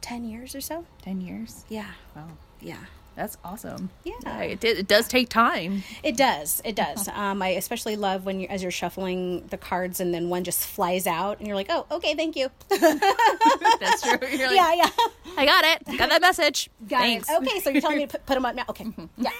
ten 0.00 0.24
years 0.24 0.54
or 0.54 0.60
so. 0.60 0.84
Ten 1.02 1.20
years. 1.20 1.64
Yeah, 1.68 1.90
Wow, 2.16 2.28
yeah. 2.60 2.84
That's 3.18 3.36
awesome. 3.44 3.90
Yeah. 4.04 4.40
it, 4.42 4.60
did- 4.60 4.78
it 4.78 4.86
does 4.88 5.08
take 5.08 5.28
time. 5.28 5.82
It 6.02 6.16
does. 6.16 6.62
It 6.64 6.76
does. 6.76 7.08
Um, 7.08 7.42
I 7.42 7.48
especially 7.50 7.96
love 7.96 8.24
when 8.24 8.38
you, 8.40 8.46
as 8.48 8.62
you're 8.62 8.70
shuffling 8.70 9.46
the 9.48 9.56
cards, 9.58 9.98
and 10.00 10.14
then 10.14 10.28
one 10.28 10.44
just 10.44 10.64
flies 10.64 11.06
out, 11.06 11.38
and 11.38 11.46
you're 11.48 11.56
like, 11.56 11.66
"Oh, 11.68 11.84
okay, 11.90 12.14
thank 12.14 12.36
you." 12.36 12.48
That's 12.68 14.02
true. 14.02 14.18
You're 14.30 14.48
like, 14.48 14.56
yeah, 14.56 14.74
yeah. 14.74 14.90
I 15.36 15.44
got 15.46 15.64
it. 15.64 15.98
Got 15.98 16.10
that 16.10 16.20
message. 16.20 16.70
Got 16.88 17.00
Thanks. 17.00 17.28
it. 17.30 17.36
Okay, 17.42 17.60
so 17.60 17.70
you're 17.70 17.80
telling 17.80 17.98
me 17.98 18.06
to 18.06 18.12
put, 18.12 18.26
put 18.26 18.34
them 18.34 18.44
up 18.44 18.54
now? 18.54 18.64
Okay. 18.68 18.86
Yeah. 19.16 19.30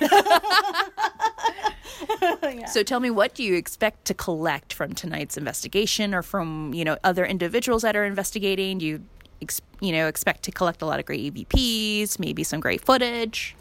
So 2.66 2.82
tell 2.82 3.00
me, 3.00 3.10
what 3.10 3.34
do 3.34 3.42
you 3.42 3.54
expect 3.54 4.04
to 4.06 4.14
collect 4.14 4.72
from 4.72 4.94
tonight's 4.94 5.36
investigation, 5.36 6.14
or 6.14 6.22
from 6.22 6.72
you 6.74 6.84
know 6.84 6.96
other 7.04 7.24
individuals 7.26 7.82
that 7.82 7.96
are 7.96 8.04
investigating? 8.04 8.78
Do 8.78 8.86
you 8.86 9.02
ex- 9.40 9.60
you 9.80 9.92
know 9.92 10.06
expect 10.08 10.42
to 10.44 10.50
collect 10.52 10.82
a 10.82 10.86
lot 10.86 10.98
of 11.00 11.06
great 11.06 11.34
EVPs, 11.34 12.18
maybe 12.18 12.44
some 12.44 12.60
great 12.60 12.84
footage? 12.84 13.54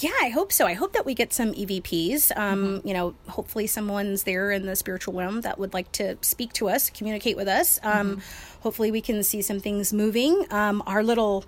Yeah, 0.00 0.10
I 0.22 0.28
hope 0.30 0.50
so. 0.52 0.66
I 0.66 0.72
hope 0.74 0.92
that 0.94 1.06
we 1.06 1.14
get 1.14 1.32
some 1.32 1.52
EVPs. 1.52 2.36
Um, 2.36 2.80
You 2.84 2.94
know, 2.94 3.14
hopefully 3.28 3.66
someone's 3.68 4.24
there 4.24 4.50
in 4.50 4.66
the 4.66 4.74
spiritual 4.74 5.14
realm 5.14 5.42
that 5.42 5.58
would 5.58 5.72
like 5.72 5.92
to 5.92 6.16
speak 6.20 6.52
to 6.54 6.68
us, 6.68 6.90
communicate 6.90 7.36
with 7.36 7.46
us. 7.48 7.78
Um, 7.82 8.20
Hopefully 8.62 8.90
we 8.90 9.00
can 9.00 9.22
see 9.22 9.40
some 9.42 9.60
things 9.60 9.92
moving. 9.92 10.46
Um, 10.50 10.82
our 10.86 11.02
little, 11.04 11.44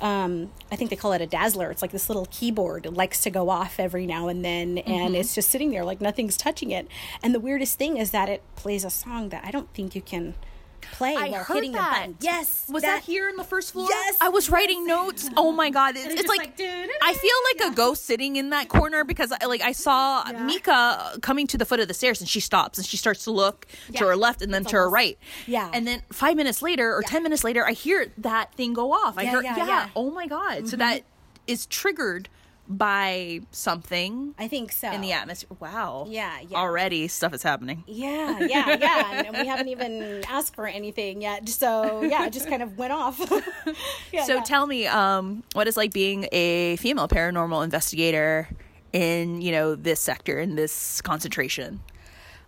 um, 0.00 0.50
I 0.72 0.76
think 0.76 0.90
they 0.90 0.96
call 0.96 1.12
it 1.12 1.20
a 1.22 1.26
dazzler. 1.26 1.70
It's 1.70 1.80
like 1.82 1.92
this 1.92 2.08
little 2.10 2.26
keyboard. 2.30 2.84
It 2.84 2.92
likes 2.94 3.20
to 3.22 3.30
go 3.30 3.48
off 3.48 3.78
every 3.80 4.06
now 4.06 4.28
and 4.28 4.44
then, 4.44 4.78
and 4.78 5.14
it's 5.16 5.34
just 5.34 5.50
sitting 5.50 5.70
there 5.70 5.84
like 5.84 6.00
nothing's 6.00 6.36
touching 6.36 6.70
it. 6.72 6.88
And 7.22 7.32
the 7.34 7.40
weirdest 7.40 7.78
thing 7.78 7.96
is 7.96 8.10
that 8.10 8.28
it 8.28 8.42
plays 8.56 8.84
a 8.84 8.90
song 8.90 9.28
that 9.30 9.44
I 9.44 9.50
don't 9.50 9.72
think 9.72 9.94
you 9.94 10.02
can 10.02 10.34
play 10.80 11.16
I 11.16 11.28
while 11.28 11.44
heard 11.44 11.54
hitting 11.54 11.72
that. 11.72 11.92
the 11.94 12.00
button. 12.00 12.16
Yes, 12.20 12.66
Was 12.68 12.82
that, 12.82 13.02
here 13.02 13.28
in 13.28 13.36
the 13.36 13.44
first 13.44 13.72
floor? 13.72 13.88
Yes, 13.88 14.16
I 14.20 14.28
was 14.28 14.50
writing 14.50 14.86
notes. 14.86 15.28
Oh 15.36 15.52
my 15.52 15.70
god, 15.70 15.96
it's, 15.96 16.06
it's 16.06 16.14
just 16.22 16.28
like, 16.28 16.58
like. 16.58 16.90
I 17.02 17.12
feel 17.14 17.64
like 17.64 17.72
a 17.72 17.76
ghost 17.76 18.04
sitting 18.04 18.36
in 18.36 18.50
that 18.50 18.68
corner 18.68 19.04
because 19.04 19.32
I, 19.32 19.46
like 19.46 19.60
I 19.60 19.72
saw 19.72 20.24
Mika 20.44 21.18
coming 21.22 21.46
to 21.48 21.58
the 21.58 21.64
foot 21.64 21.80
of 21.80 21.88
the 21.88 21.94
stairs 21.94 22.20
and 22.20 22.28
she 22.28 22.40
stops 22.40 22.78
and 22.78 22.86
she 22.86 22.96
starts 22.96 23.24
to 23.24 23.30
look 23.30 23.66
to 23.94 24.06
her 24.06 24.16
left 24.16 24.42
and 24.42 24.52
then 24.52 24.64
to 24.64 24.76
her 24.76 24.88
right. 24.88 25.18
Yeah. 25.46 25.70
And 25.72 25.86
then 25.86 26.02
5 26.12 26.36
minutes 26.36 26.62
later 26.62 26.94
or 26.94 27.02
10 27.02 27.22
minutes 27.22 27.44
later 27.44 27.66
I 27.66 27.72
hear 27.72 28.12
that 28.18 28.54
thing 28.54 28.72
go 28.72 28.92
off. 28.92 29.18
I 29.18 29.22
Yeah, 29.22 29.30
hear 29.30 29.42
yeah, 29.42 29.56
yeah, 29.56 29.66
yeah. 29.66 29.80
Mm-hmm. 29.82 29.90
oh 29.96 30.10
my 30.10 30.26
god. 30.26 30.68
So 30.68 30.76
that 30.76 31.02
is 31.46 31.66
triggered 31.66 32.28
by 32.68 33.40
something 33.50 34.34
I 34.38 34.46
think 34.46 34.72
so. 34.72 34.90
in 34.92 35.00
the 35.00 35.12
atmosphere. 35.12 35.56
Wow. 35.58 36.06
Yeah, 36.08 36.38
yeah. 36.46 36.58
Already 36.58 37.08
stuff 37.08 37.32
is 37.32 37.42
happening. 37.42 37.82
Yeah, 37.86 38.40
yeah, 38.40 38.76
yeah. 38.80 39.22
And 39.26 39.36
we 39.38 39.46
haven't 39.46 39.68
even 39.68 40.22
asked 40.28 40.54
for 40.54 40.66
anything 40.66 41.22
yet. 41.22 41.48
So, 41.48 42.02
yeah, 42.02 42.26
it 42.26 42.32
just 42.32 42.48
kind 42.48 42.62
of 42.62 42.76
went 42.76 42.92
off. 42.92 43.18
yeah, 44.12 44.24
So 44.24 44.34
yeah. 44.36 44.42
tell 44.42 44.66
me, 44.66 44.86
um, 44.86 45.42
what 45.54 45.66
is 45.66 45.76
like 45.76 45.92
being 45.92 46.28
a 46.30 46.76
female 46.76 47.08
paranormal 47.08 47.64
investigator 47.64 48.48
in 48.92 49.40
you 49.42 49.52
know 49.52 49.74
this 49.74 50.00
sector 50.00 50.38
in 50.38 50.54
this 50.56 51.00
concentration? 51.02 51.80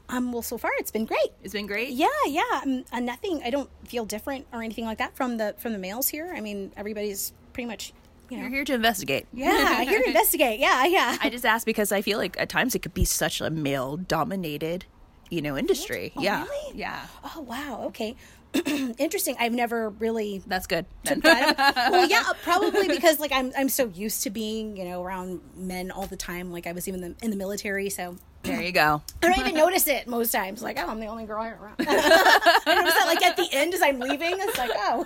um, 0.08 0.32
well, 0.32 0.42
so 0.42 0.58
far 0.58 0.72
it's 0.78 0.90
been 0.90 1.04
great. 1.06 1.30
It's 1.42 1.52
been 1.52 1.66
great. 1.68 1.90
Yeah, 1.90 2.08
yeah. 2.26 2.42
Um, 2.64 2.84
uh, 2.92 2.98
nothing. 3.00 3.42
I 3.44 3.50
don't 3.50 3.70
feel 3.86 4.04
different 4.04 4.46
or 4.52 4.62
anything 4.62 4.84
like 4.84 4.98
that 4.98 5.14
from 5.16 5.36
the 5.38 5.54
from 5.58 5.72
the 5.72 5.78
males 5.78 6.08
here. 6.08 6.32
I 6.36 6.40
mean, 6.40 6.72
everybody's 6.76 7.32
pretty 7.52 7.66
much, 7.68 7.92
you 8.30 8.36
know. 8.36 8.44
You're 8.44 8.50
here 8.52 8.64
to 8.64 8.74
investigate. 8.74 9.26
Yeah, 9.32 9.82
here 9.82 10.00
to 10.00 10.06
investigate. 10.08 10.60
Yeah, 10.60 10.84
yeah. 10.86 11.18
I 11.20 11.30
just 11.30 11.44
ask 11.44 11.66
because 11.66 11.92
I 11.92 12.02
feel 12.02 12.18
like 12.18 12.38
at 12.40 12.48
times 12.48 12.74
it 12.74 12.80
could 12.80 12.94
be 12.94 13.04
such 13.04 13.40
a 13.40 13.50
male 13.50 13.96
dominated, 13.96 14.86
you 15.28 15.42
know, 15.42 15.56
industry. 15.56 16.12
Oh, 16.16 16.22
yeah. 16.22 16.44
really? 16.44 16.78
Yeah. 16.78 17.06
oh 17.24 17.40
wow. 17.40 17.82
Okay. 17.86 18.16
Interesting. 18.98 19.36
I've 19.38 19.52
never 19.52 19.90
really 19.90 20.42
That's 20.46 20.66
good. 20.66 20.86
well, 21.24 22.08
yeah, 22.08 22.24
probably 22.42 22.88
because 22.88 23.20
like 23.20 23.30
I'm 23.32 23.52
I'm 23.56 23.68
so 23.68 23.86
used 23.88 24.24
to 24.24 24.30
being 24.30 24.76
you 24.76 24.84
know 24.84 25.02
around 25.02 25.40
men 25.54 25.90
all 25.90 26.06
the 26.06 26.16
time. 26.16 26.50
Like 26.50 26.66
I 26.66 26.72
was 26.72 26.88
even 26.88 27.02
in 27.04 27.14
the, 27.18 27.24
in 27.24 27.30
the 27.30 27.36
military, 27.36 27.90
so 27.90 28.16
there 28.42 28.62
you 28.62 28.72
go. 28.72 29.02
I 29.22 29.28
don't 29.28 29.38
even 29.38 29.54
notice 29.54 29.86
it 29.86 30.06
most 30.06 30.32
times. 30.32 30.62
Like, 30.62 30.78
oh, 30.78 30.86
I'm 30.88 31.00
the 31.00 31.06
only 31.06 31.26
girl 31.26 31.42
here 31.42 31.58
around. 31.60 31.76
I 31.80 32.74
notice 32.74 32.94
that 32.94 33.04
like 33.06 33.22
at 33.22 33.36
the 33.36 33.48
end 33.52 33.74
as 33.74 33.82
I'm 33.82 33.98
leaving, 33.98 34.32
it's 34.32 34.58
like, 34.58 34.70
oh, 34.74 35.04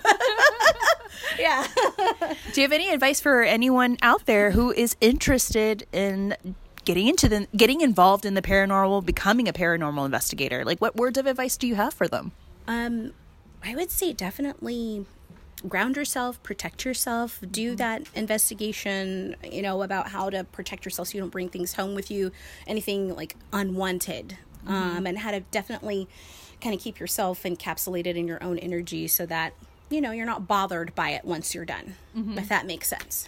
yeah. 1.39 1.67
Do 2.53 2.61
you 2.61 2.63
have 2.63 2.71
any 2.71 2.89
advice 2.89 3.19
for 3.19 3.43
anyone 3.43 3.97
out 4.01 4.25
there 4.25 4.51
who 4.51 4.71
is 4.71 4.95
interested 5.01 5.85
in 5.91 6.35
getting 6.85 7.07
into 7.07 7.27
the 7.27 7.47
getting 7.55 7.81
involved 7.81 8.25
in 8.25 8.35
the 8.35 8.41
paranormal, 8.41 9.05
becoming 9.05 9.47
a 9.47 9.53
paranormal 9.53 10.05
investigator? 10.05 10.63
Like, 10.63 10.79
what 10.79 10.95
words 10.95 11.17
of 11.17 11.25
advice 11.25 11.57
do 11.57 11.67
you 11.67 11.75
have 11.75 11.93
for 11.93 12.07
them? 12.07 12.31
Um, 12.67 13.11
I 13.63 13.75
would 13.75 13.91
say 13.91 14.13
definitely 14.13 15.05
ground 15.65 15.95
yourself, 15.95 16.41
protect 16.43 16.85
yourself, 16.85 17.39
do 17.51 17.69
mm-hmm. 17.69 17.75
that 17.77 18.03
investigation, 18.15 19.35
you 19.43 19.61
know, 19.61 19.81
about 19.81 20.09
how 20.09 20.29
to 20.29 20.43
protect 20.43 20.85
yourself 20.85 21.09
so 21.09 21.15
you 21.15 21.21
don't 21.21 21.29
bring 21.29 21.49
things 21.49 21.73
home 21.73 21.95
with 21.95 22.09
you, 22.09 22.31
anything 22.67 23.15
like 23.15 23.35
unwanted, 23.51 24.37
mm-hmm. 24.65 24.73
um, 24.73 25.07
and 25.07 25.19
how 25.19 25.31
to 25.31 25.41
definitely 25.51 26.07
kind 26.61 26.73
of 26.73 26.81
keep 26.81 26.99
yourself 26.99 27.43
encapsulated 27.43 28.15
in 28.15 28.27
your 28.27 28.41
own 28.43 28.57
energy 28.59 29.07
so 29.07 29.25
that, 29.25 29.53
you 29.89 30.01
know, 30.01 30.11
you're 30.11 30.25
not 30.25 30.47
bothered 30.47 30.95
by 30.95 31.09
it 31.11 31.25
once 31.25 31.53
you're 31.53 31.65
done, 31.65 31.95
mm-hmm. 32.15 32.37
if 32.37 32.49
that 32.49 32.65
makes 32.65 32.87
sense. 32.87 33.27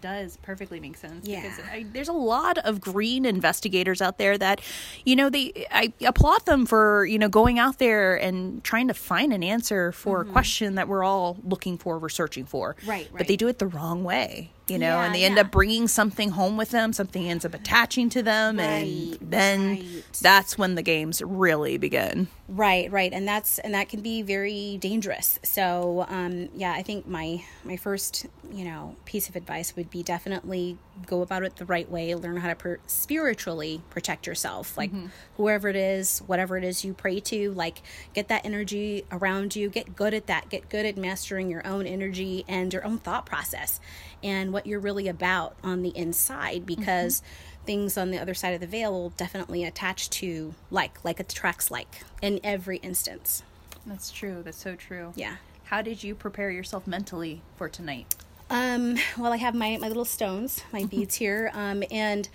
Does 0.00 0.36
perfectly 0.42 0.80
make 0.80 0.96
sense 0.96 1.26
Yeah. 1.26 1.40
because 1.42 1.58
I, 1.60 1.86
there's 1.92 2.08
a 2.08 2.12
lot 2.12 2.58
of 2.58 2.80
green 2.80 3.24
investigators 3.24 4.02
out 4.02 4.18
there 4.18 4.36
that, 4.36 4.60
you 5.04 5.16
know, 5.16 5.30
they 5.30 5.66
I 5.70 5.92
applaud 6.04 6.44
them 6.46 6.66
for 6.66 7.06
you 7.06 7.18
know 7.18 7.28
going 7.28 7.58
out 7.58 7.78
there 7.78 8.16
and 8.16 8.62
trying 8.64 8.88
to 8.88 8.94
find 8.94 9.32
an 9.32 9.42
answer 9.42 9.92
for 9.92 10.20
a 10.20 10.24
question 10.24 10.74
that 10.74 10.88
we're 10.88 11.04
all 11.04 11.38
looking 11.42 11.78
for, 11.78 11.98
we're 11.98 12.08
searching 12.08 12.44
for. 12.44 12.74
Mm-hmm. 12.74 12.90
Right, 12.90 13.08
But 13.12 13.28
they 13.28 13.36
do 13.36 13.48
it 13.48 13.58
the 13.58 13.66
wrong 13.66 14.04
way, 14.04 14.50
you 14.66 14.78
know, 14.78 14.98
and 14.98 15.14
they 15.14 15.24
end 15.24 15.36
yeah. 15.36 15.42
up 15.42 15.50
bringing 15.50 15.88
something 15.88 16.30
home 16.30 16.56
with 16.56 16.70
them. 16.70 16.92
Something 16.92 17.28
ends 17.28 17.44
up 17.44 17.54
attaching 17.54 18.10
to 18.10 18.22
them, 18.22 18.60
and 18.60 19.18
then 19.20 19.70
right. 19.70 20.04
that's 20.20 20.58
when 20.58 20.74
the 20.74 20.82
games 20.82 21.22
really 21.24 21.78
begin. 21.78 22.28
Right, 22.50 22.90
right, 22.90 23.12
and 23.12 23.28
that's 23.28 23.58
and 23.58 23.74
that 23.74 23.90
can 23.90 24.00
be 24.00 24.22
very 24.22 24.78
dangerous. 24.78 25.38
So, 25.42 26.06
um, 26.08 26.48
yeah, 26.54 26.72
I 26.72 26.82
think 26.82 27.06
my 27.06 27.44
my 27.62 27.76
first 27.76 28.26
you 28.50 28.64
know 28.64 28.96
piece 29.04 29.28
of 29.28 29.36
advice 29.36 29.76
would 29.76 29.90
be 29.90 30.02
definitely 30.02 30.78
go 31.06 31.20
about 31.20 31.42
it 31.42 31.56
the 31.56 31.66
right 31.66 31.90
way. 31.90 32.14
Learn 32.14 32.38
how 32.38 32.48
to 32.48 32.54
per- 32.54 32.80
spiritually 32.86 33.82
protect 33.90 34.26
yourself, 34.26 34.78
like 34.78 34.90
whoever 35.36 35.68
it 35.68 35.76
is, 35.76 36.20
whatever 36.20 36.56
it 36.56 36.64
is 36.64 36.86
you 36.86 36.94
pray 36.94 37.20
to. 37.20 37.52
Like, 37.52 37.82
get 38.14 38.28
that 38.28 38.46
energy 38.46 39.04
around 39.12 39.54
you. 39.54 39.68
Get 39.68 39.94
good 39.94 40.14
at 40.14 40.26
that. 40.28 40.48
Get 40.48 40.70
good 40.70 40.86
at 40.86 40.96
mastering 40.96 41.50
your 41.50 41.66
own 41.66 41.86
energy 41.86 42.46
and 42.48 42.72
your 42.72 42.82
own 42.82 42.96
thought 42.96 43.26
process, 43.26 43.78
and 44.22 44.54
what 44.54 44.66
you're 44.66 44.80
really 44.80 45.06
about 45.06 45.54
on 45.62 45.82
the 45.82 45.94
inside, 45.94 46.64
because 46.64 47.22
things 47.68 47.98
on 47.98 48.10
the 48.10 48.18
other 48.18 48.32
side 48.32 48.54
of 48.54 48.60
the 48.60 48.66
veil 48.66 48.90
will 48.90 49.10
definitely 49.10 49.62
attach 49.62 50.08
to 50.08 50.54
like 50.70 51.04
like 51.04 51.20
attracts 51.20 51.70
like 51.70 52.00
in 52.22 52.40
every 52.42 52.78
instance 52.78 53.42
That's 53.86 54.10
true. 54.10 54.40
That's 54.42 54.56
so 54.56 54.74
true. 54.74 55.12
yeah 55.14 55.36
How 55.64 55.82
did 55.82 56.02
you 56.02 56.14
prepare 56.14 56.50
yourself 56.50 56.86
mentally 56.86 57.42
for 57.58 57.68
tonight? 57.68 58.14
um 58.48 58.96
well 59.18 59.30
i 59.34 59.36
have 59.36 59.54
my 59.54 59.76
my 59.76 59.88
little 59.88 60.06
stones 60.06 60.62
my 60.72 60.82
beads 60.92 61.16
here 61.16 61.50
um 61.52 61.84
and 61.90 62.30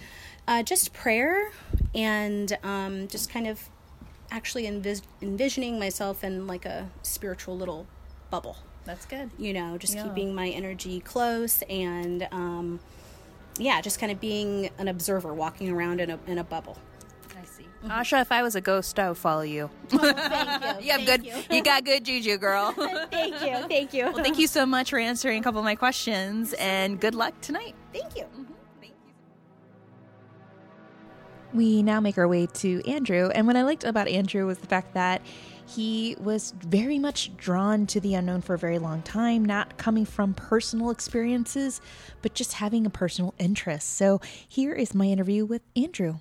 uh, 0.48 0.62
just 0.62 0.94
prayer 0.94 1.50
and 1.96 2.56
um 2.62 3.08
just 3.08 3.32
kind 3.32 3.48
of 3.48 3.68
actually 4.30 4.66
envis- 4.66 5.02
envisioning 5.24 5.80
myself 5.80 6.24
in 6.24 6.46
like 6.46 6.64
a 6.66 6.88
spiritual 7.02 7.58
little 7.58 7.88
bubble 8.30 8.58
That's 8.86 9.08
good. 9.08 9.32
you 9.40 9.52
know 9.54 9.80
just 9.80 9.96
Yeah. 9.96 10.04
keeping 10.04 10.36
my 10.36 10.50
energy 10.50 11.00
close 11.00 11.64
and 11.68 12.28
um 12.32 12.80
yeah 13.58 13.82
just 13.82 14.00
kind 14.00 14.12
of 14.12 14.20
being 14.20 14.70
an 14.78 14.88
observer 14.88 15.34
walking 15.34 15.70
around 15.70 16.00
in 16.02 16.10
a 16.10 16.20
in 16.28 16.38
a 16.38 16.44
bubble 16.44 16.78
I 17.40 17.46
see. 17.46 17.66
Asha, 17.86 18.22
if 18.22 18.32
I 18.32 18.42
was 18.44 18.56
a 18.56 18.62
ghost, 18.62 18.98
I 18.98 19.10
would 19.10 19.18
follow 19.18 19.42
you. 19.42 19.70
Oh, 19.94 19.98
thank 20.00 20.86
You 20.86 20.92
have 20.98 21.06
good. 21.06 21.26
You. 21.52 21.62
got 21.64 21.84
good 21.84 22.06
juju, 22.06 22.38
girl. 22.38 22.72
thank 23.12 23.42
you 23.42 23.68
thank 23.68 23.94
you 23.94 24.06
well, 24.06 24.24
thank 24.24 24.38
you 24.40 24.48
so 24.48 24.66
much 24.66 24.90
for 24.90 25.00
answering 25.00 25.40
a 25.42 25.44
couple 25.44 25.60
of 25.60 25.66
my 25.66 25.76
questions, 25.76 26.54
and 26.54 27.00
good 27.00 27.16
luck 27.16 27.34
tonight. 27.42 27.76
Mm-hmm. 27.94 28.00
thank 28.00 28.16
you 28.18 28.26
We 31.54 31.84
now 31.84 32.00
make 32.00 32.18
our 32.18 32.28
way 32.28 32.48
to 32.48 32.82
Andrew. 32.90 33.30
And 33.36 33.46
what 33.46 33.56
I 33.56 33.62
liked 33.64 33.84
about 33.84 34.08
Andrew 34.08 34.48
was 34.48 34.58
the 34.58 34.66
fact 34.68 34.96
that 34.96 35.22
he 35.76 36.16
was 36.20 36.54
very 36.60 37.00
much 37.00 37.36
drawn 37.38 37.88
to 37.88 38.00
the 38.00 38.14
unknown 38.14 38.42
for 38.42 38.54
a 38.54 38.58
very 38.58 38.80
long 38.80 39.02
time, 39.02 39.44
not 39.44 39.78
coming 39.78 40.06
from 40.06 40.34
personal 40.34 40.92
experiences, 40.92 41.82
but 42.22 42.34
just 42.34 42.54
having 42.54 42.86
a 42.86 42.90
personal 42.90 43.34
interest. 43.40 43.96
So 43.96 44.22
here 44.48 44.74
is 44.74 44.94
my 44.94 45.06
interview 45.06 45.46
with 45.46 45.62
Andrew. 45.76 46.18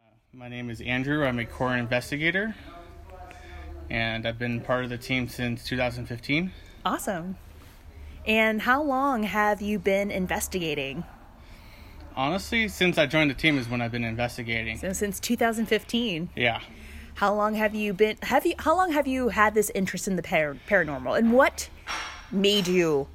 Uh, 0.00 0.14
my 0.32 0.48
name 0.48 0.70
is 0.70 0.80
Andrew. 0.80 1.24
I'm 1.24 1.38
a 1.38 1.44
core 1.44 1.76
investigator, 1.76 2.54
and 3.90 4.26
I've 4.26 4.38
been 4.38 4.60
part 4.60 4.84
of 4.84 4.90
the 4.90 4.98
team 4.98 5.28
since 5.28 5.64
2015. 5.64 6.50
Awesome. 6.84 7.36
And 8.26 8.62
how 8.62 8.82
long 8.82 9.24
have 9.24 9.60
you 9.60 9.78
been 9.78 10.10
investigating? 10.10 11.04
Honestly, 12.16 12.68
since 12.68 12.98
I 12.98 13.06
joined 13.06 13.30
the 13.30 13.34
team 13.34 13.58
is 13.58 13.68
when 13.68 13.80
I've 13.80 13.92
been 13.92 14.04
investigating. 14.04 14.78
So 14.78 14.92
since 14.92 15.20
2015. 15.20 16.30
Yeah. 16.34 16.60
How 17.20 17.34
long 17.34 17.54
have 17.56 17.74
you 17.74 17.92
been? 17.92 18.16
Have 18.22 18.46
you? 18.46 18.54
How 18.58 18.74
long 18.74 18.92
have 18.92 19.06
you 19.06 19.28
had 19.28 19.52
this 19.52 19.70
interest 19.74 20.08
in 20.08 20.16
the 20.16 20.22
par- 20.22 20.56
paranormal? 20.66 21.18
And 21.18 21.34
what 21.34 21.68
made 22.32 22.66
you 22.66 23.08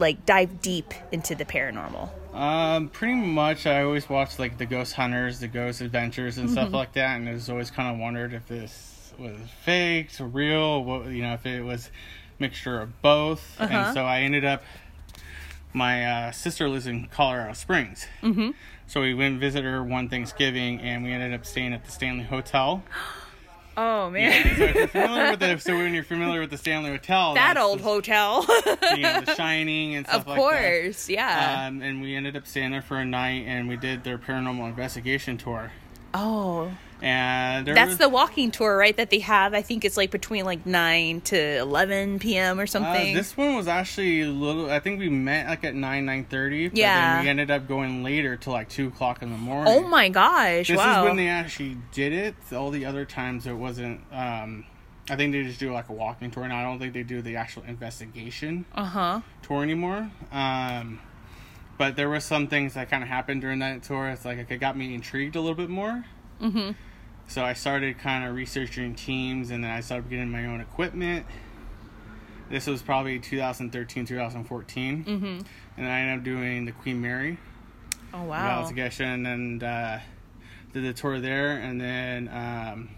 like 0.00 0.26
dive 0.26 0.60
deep 0.60 0.92
into 1.12 1.36
the 1.36 1.44
paranormal? 1.44 2.10
Um, 2.34 2.88
pretty 2.88 3.14
much, 3.14 3.64
I 3.64 3.84
always 3.84 4.08
watched 4.08 4.40
like 4.40 4.58
the 4.58 4.66
Ghost 4.66 4.94
Hunters, 4.94 5.38
the 5.38 5.46
Ghost 5.46 5.80
Adventures, 5.80 6.36
and 6.36 6.50
stuff 6.50 6.72
like 6.72 6.94
that, 6.94 7.14
and 7.14 7.28
I 7.28 7.34
was 7.34 7.48
always 7.48 7.70
kind 7.70 7.94
of 7.94 8.00
wondered 8.00 8.32
if 8.32 8.48
this 8.48 9.12
was 9.16 9.38
fake, 9.64 10.08
or 10.18 10.26
real, 10.26 10.82
what 10.82 11.06
you 11.06 11.22
know, 11.22 11.34
if 11.34 11.46
it 11.46 11.62
was 11.62 11.92
mixture 12.40 12.80
of 12.80 13.00
both. 13.02 13.54
Uh-huh. 13.60 13.72
And 13.72 13.94
so 13.94 14.04
I 14.04 14.22
ended 14.22 14.44
up. 14.44 14.64
My 15.72 16.04
uh, 16.04 16.32
sister 16.32 16.68
lives 16.68 16.88
in 16.88 17.06
Colorado 17.06 17.52
Springs, 17.52 18.08
mm-hmm. 18.20 18.50
so 18.88 19.00
we 19.00 19.14
went 19.14 19.34
and 19.34 19.40
visited 19.40 19.68
her 19.70 19.84
one 19.84 20.08
Thanksgiving, 20.08 20.80
and 20.80 21.04
we 21.04 21.12
ended 21.12 21.32
up 21.34 21.46
staying 21.46 21.72
at 21.72 21.84
the 21.84 21.92
Stanley 21.92 22.24
Hotel. 22.24 22.82
Oh 23.80 24.10
man, 24.10 24.56
So 24.56 24.64
if 24.64 24.74
you're 24.74 24.88
familiar 24.88 25.30
with 25.30 25.38
the, 25.40 25.58
so 25.60 25.76
when 25.76 25.94
you're 25.94 26.02
familiar 26.02 26.40
with 26.40 26.50
the 26.50 26.58
Stanley 26.58 26.90
Hotel, 26.90 27.34
that 27.34 27.56
old 27.56 27.78
the- 27.78 27.84
hotel. 27.84 28.44
you 28.96 29.02
know, 29.02 29.20
The 29.20 29.34
Shining 29.36 29.94
and 29.94 30.04
stuff 30.04 30.22
of 30.22 30.26
like 30.26 30.36
that. 30.40 30.42
Of 30.42 30.82
course, 30.84 31.08
yeah. 31.08 31.66
Um, 31.68 31.80
and 31.82 32.02
we 32.02 32.16
ended 32.16 32.36
up 32.36 32.46
staying 32.46 32.72
there 32.72 32.82
for 32.82 32.96
a 32.96 33.04
night, 33.04 33.44
and 33.46 33.68
we 33.68 33.76
did 33.76 34.02
their 34.02 34.18
paranormal 34.18 34.68
investigation 34.68 35.38
tour. 35.38 35.70
oh, 36.14 36.72
And 37.00 37.66
that's 37.66 37.90
was, 37.90 37.98
the 37.98 38.08
walking 38.08 38.50
tour, 38.50 38.76
right? 38.76 38.96
That 38.96 39.10
they 39.10 39.20
have. 39.20 39.54
I 39.54 39.62
think 39.62 39.84
it's 39.84 39.96
like 39.96 40.10
between 40.10 40.44
like 40.44 40.66
nine 40.66 41.20
to 41.22 41.58
eleven 41.58 42.18
p.m. 42.18 42.58
or 42.58 42.64
uh, 42.64 42.66
something. 42.66 43.14
this 43.14 43.36
one 43.36 43.54
was 43.54 43.68
actually 43.68 44.22
a 44.22 44.28
little. 44.28 44.70
I 44.70 44.80
think 44.80 44.98
we 44.98 45.08
met 45.08 45.46
like 45.48 45.64
at 45.64 45.74
nine 45.74 46.06
nine 46.06 46.24
thirty. 46.24 46.70
Yeah. 46.72 47.16
Then 47.16 47.24
we 47.24 47.30
ended 47.30 47.50
up 47.50 47.68
going 47.68 48.02
later 48.02 48.36
till 48.36 48.52
like 48.52 48.68
two 48.68 48.88
o'clock 48.88 49.22
in 49.22 49.30
the 49.30 49.38
morning. 49.38 49.72
oh 49.72 49.86
my 49.86 50.08
gosh! 50.08 50.68
This 50.68 50.76
wow. 50.76 51.02
is 51.02 51.08
when 51.08 51.16
they 51.16 51.28
actually 51.28 51.76
did 51.92 52.12
it. 52.12 52.34
All 52.52 52.70
the 52.70 52.84
other 52.84 53.04
times 53.04 53.46
it 53.46 53.54
wasn't. 53.54 54.00
Um, 54.12 54.64
I 55.10 55.16
think 55.16 55.32
they 55.32 55.42
just 55.42 55.60
do 55.60 55.72
like 55.72 55.88
a 55.88 55.92
walking 55.92 56.30
tour, 56.30 56.44
and 56.44 56.52
I 56.52 56.62
don't 56.62 56.78
think 56.78 56.94
they 56.94 57.04
do 57.04 57.22
the 57.22 57.36
actual 57.36 57.62
investigation 57.62 58.66
uh 58.74 58.84
huh. 58.84 59.20
tour 59.42 59.62
anymore. 59.62 60.10
Um, 60.32 61.00
but 61.78 61.94
there 61.94 62.08
were 62.08 62.20
some 62.20 62.48
things 62.48 62.74
that 62.74 62.90
kind 62.90 63.04
of 63.04 63.08
happened 63.08 63.40
during 63.40 63.60
that 63.60 63.84
tour. 63.84 64.08
It's 64.08 64.24
like 64.24 64.50
it 64.50 64.58
got 64.58 64.76
me 64.76 64.94
intrigued 64.94 65.36
a 65.36 65.40
little 65.40 65.54
bit 65.54 65.70
more. 65.70 66.04
Mm-hmm. 66.42 66.72
So 67.28 67.44
I 67.44 67.52
started 67.52 67.98
kind 67.98 68.24
of 68.24 68.34
researching 68.34 68.94
teams, 68.94 69.50
and 69.50 69.62
then 69.62 69.70
I 69.70 69.80
started 69.80 70.08
getting 70.08 70.30
my 70.30 70.46
own 70.46 70.62
equipment. 70.62 71.26
This 72.50 72.66
was 72.66 72.80
probably 72.80 73.18
2013, 73.18 74.06
2014, 74.06 75.04
mm-hmm. 75.04 75.38
and 75.76 75.86
I 75.86 76.00
ended 76.00 76.18
up 76.18 76.24
doing 76.24 76.64
the 76.64 76.72
Queen 76.72 77.02
Mary 77.02 77.36
Oh 78.14 78.24
wow. 78.24 78.60
investigation, 78.60 79.26
and 79.26 79.62
uh, 79.62 79.98
did 80.72 80.84
the 80.84 80.94
tour 80.94 81.20
there, 81.20 81.58
and 81.58 81.78
then 81.78 82.28
um, 82.28 82.88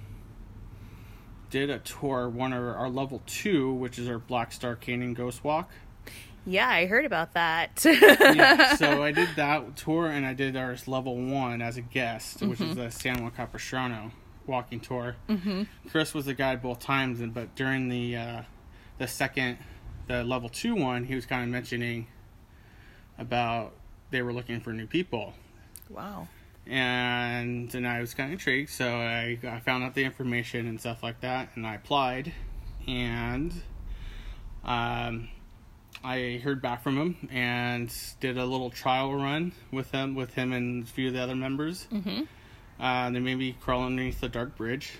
did 1.50 1.68
a 1.68 1.80
tour 1.80 2.28
one 2.28 2.52
of 2.52 2.62
our 2.62 2.88
level 2.88 3.22
two, 3.26 3.72
which 3.72 3.98
is 3.98 4.08
our 4.08 4.20
Black 4.20 4.52
Star 4.52 4.76
Canyon 4.76 5.12
Ghost 5.12 5.42
Walk. 5.42 5.68
Yeah, 6.46 6.68
I 6.68 6.86
heard 6.86 7.04
about 7.04 7.34
that. 7.34 7.84
yeah, 7.84 8.76
so 8.76 9.02
I 9.02 9.10
did 9.10 9.30
that 9.34 9.76
tour, 9.76 10.06
and 10.06 10.24
I 10.24 10.34
did 10.34 10.56
our 10.56 10.76
level 10.86 11.16
one 11.16 11.60
as 11.60 11.76
a 11.76 11.82
guest, 11.82 12.42
which 12.42 12.60
is 12.60 12.76
the 12.76 12.90
San 12.90 13.20
Juan 13.20 13.32
Capistrano 13.32 14.12
walking 14.50 14.80
tour. 14.80 15.16
Mm-hmm. 15.28 15.62
Chris 15.88 16.12
was 16.12 16.26
the 16.26 16.34
guide 16.34 16.60
both 16.60 16.80
times, 16.80 17.20
and 17.20 17.32
but 17.32 17.54
during 17.54 17.88
the 17.88 18.16
uh, 18.16 18.42
the 18.98 19.08
second, 19.08 19.56
the 20.08 20.22
level 20.24 20.50
two 20.50 20.74
one, 20.74 21.04
he 21.04 21.14
was 21.14 21.24
kind 21.24 21.44
of 21.44 21.48
mentioning 21.48 22.08
about 23.16 23.72
they 24.10 24.20
were 24.22 24.32
looking 24.32 24.60
for 24.60 24.72
new 24.72 24.86
people, 24.86 25.32
wow. 25.88 26.26
and 26.66 27.70
then 27.70 27.86
I 27.86 28.00
was 28.00 28.12
kind 28.12 28.28
of 28.28 28.32
intrigued, 28.32 28.70
so 28.70 28.96
I, 28.96 29.38
I 29.42 29.60
found 29.60 29.84
out 29.84 29.94
the 29.94 30.04
information 30.04 30.66
and 30.66 30.80
stuff 30.80 31.02
like 31.02 31.20
that, 31.20 31.50
and 31.54 31.66
I 31.66 31.76
applied, 31.76 32.32
and 32.88 33.52
um, 34.64 35.28
I 36.02 36.40
heard 36.42 36.60
back 36.60 36.82
from 36.82 36.96
him 36.96 37.28
and 37.30 37.94
did 38.20 38.36
a 38.38 38.44
little 38.44 38.70
trial 38.70 39.14
run 39.14 39.52
with 39.70 39.92
them, 39.92 40.14
with 40.14 40.34
him 40.34 40.52
and 40.52 40.84
a 40.84 40.86
few 40.86 41.08
of 41.08 41.14
the 41.14 41.22
other 41.22 41.36
members. 41.36 41.86
Mm-hmm. 41.92 42.22
Uh, 42.80 43.10
they 43.10 43.18
made 43.20 43.36
me 43.36 43.54
crawl 43.60 43.84
underneath 43.84 44.20
the 44.20 44.28
dark 44.28 44.56
bridge. 44.56 44.92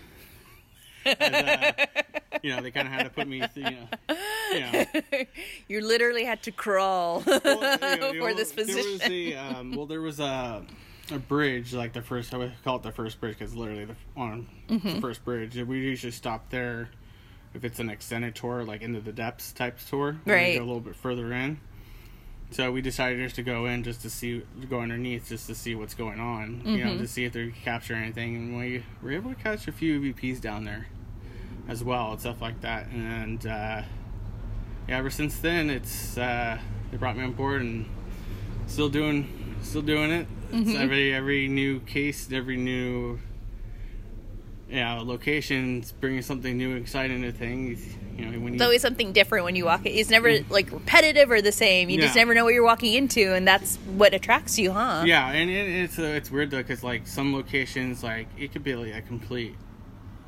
And, 1.07 1.17
uh, 1.49 1.73
you 2.43 2.55
know, 2.55 2.61
they 2.61 2.71
kind 2.71 2.87
of 2.87 2.93
had 2.93 3.05
to 3.05 3.11
put 3.11 3.27
me, 3.27 3.41
through, 3.55 3.65
you 3.65 3.71
know, 3.71 4.17
you 4.53 4.61
know, 4.61 4.85
You 5.69 5.81
literally 5.81 6.25
had 6.25 6.43
to 6.43 6.53
crawl 6.53 7.23
well, 7.45 7.79
you 7.95 8.01
know, 8.01 8.13
for 8.21 8.35
this 8.35 8.53
There 8.53 8.67
was 8.67 8.77
position. 9.01 9.39
um, 9.39 9.73
well, 9.75 9.87
there 9.87 10.01
was 10.03 10.21
a 10.21 10.63
a 11.13 11.19
bridge, 11.19 11.75
like 11.75 11.93
the 11.93 12.03
first, 12.03 12.33
I 12.35 12.37
would 12.37 12.53
call 12.63 12.77
it 12.77 12.83
the 12.85 12.93
first 12.93 13.19
bridge 13.21 13.37
because 13.39 13.57
literally 13.57 13.85
the 13.87 13.97
on 14.17 14.47
the 14.69 15.01
first 15.01 15.25
bridge. 15.25 15.57
We 15.57 15.79
usually 15.81 16.13
stop 16.13 16.51
there 16.51 16.89
if 17.55 17.65
it's 17.65 17.81
an 17.81 17.91
extended 17.91 18.37
tour, 18.37 18.63
like 18.63 18.83
into 18.83 19.01
the 19.01 19.13
depths 19.13 19.53
type 19.53 19.79
tour. 19.89 20.17
Right. 20.25 20.57
Go 20.57 20.63
a 20.63 20.67
little 20.67 20.81
bit 20.81 20.95
further 20.95 21.33
in. 21.33 21.59
So 22.53 22.73
we 22.73 22.81
decided 22.83 23.21
just 23.21 23.37
to 23.37 23.43
go 23.43 23.67
in 23.67 23.85
just 23.85 24.03
to 24.03 24.11
see, 24.11 24.43
go 24.69 24.81
underneath 24.81 25.29
just 25.29 25.47
to 25.47 25.55
see 25.55 25.75
what's 25.77 25.95
going 25.95 26.19
on, 26.19 26.63
you 26.65 26.85
know, 26.85 26.91
to 26.99 27.07
see 27.07 27.25
if 27.25 27.33
they 27.33 27.51
capture 27.65 27.95
anything. 27.95 28.35
And 28.35 28.59
we 28.59 28.83
were 29.03 29.13
able 29.13 29.31
to 29.31 29.37
catch 29.37 29.69
a 29.69 29.73
few 29.73 30.01
EVPs 30.01 30.41
down 30.41 30.65
there 30.65 30.89
as 31.69 31.85
well 31.85 32.11
and 32.13 32.21
stuff 32.21 32.41
like 32.43 32.61
that. 32.63 32.89
And 32.89 33.47
uh, 33.47 33.83
yeah, 34.89 34.97
ever 34.99 35.11
since 35.11 35.39
then, 35.39 35.71
it's 35.71 36.19
uh, 36.19 36.59
they 36.91 36.97
brought 36.97 37.17
me 37.17 37.23
on 37.23 37.33
board 37.35 37.63
and 37.63 37.87
still 38.67 38.89
doing, 38.89 39.57
still 39.63 39.83
doing 39.83 40.11
it. 40.11 40.27
It's 40.53 40.71
every 40.81 41.15
every 41.15 41.47
new 41.47 41.79
case, 41.79 42.33
every 42.33 42.57
new 42.57 43.21
yeah 44.69 45.01
locations 45.01 45.93
bringing 45.93 46.23
something 46.23 46.57
new, 46.59 46.75
exciting 46.75 47.23
to 47.23 47.31
things. 47.31 47.95
You 48.21 48.27
know, 48.31 48.39
when 48.41 48.53
you 48.53 48.55
It's 48.55 48.63
always 48.63 48.83
something 48.83 49.13
different 49.13 49.45
when 49.45 49.57
you 49.57 49.65
walk 49.65 49.87
it. 49.87 49.91
It's 49.91 50.11
never 50.11 50.41
like 50.51 50.71
repetitive 50.73 51.31
or 51.31 51.41
the 51.43 51.53
same. 51.53 51.91
You 51.91 52.01
just 52.01 52.17
never 52.17 52.35
know 52.35 52.45
what 52.45 52.55
you're 52.55 52.65
walking 52.65 52.95
into, 52.95 53.35
and 53.35 53.47
that's 53.47 53.77
what 53.97 54.15
attracts 54.15 54.59
you, 54.59 54.73
huh? 54.73 55.05
Yeah, 55.07 55.31
and 55.31 55.49
it, 55.51 55.69
it's 55.69 55.99
uh, 55.99 56.03
it's 56.03 56.31
weird 56.31 56.51
though 56.51 56.59
because 56.59 56.83
like 56.85 57.07
some 57.07 57.35
locations 57.35 58.03
like 58.03 58.29
it 58.39 58.53
could 58.53 58.63
be 58.65 58.75
like 58.75 58.95
a 58.95 59.01
complete 59.03 59.55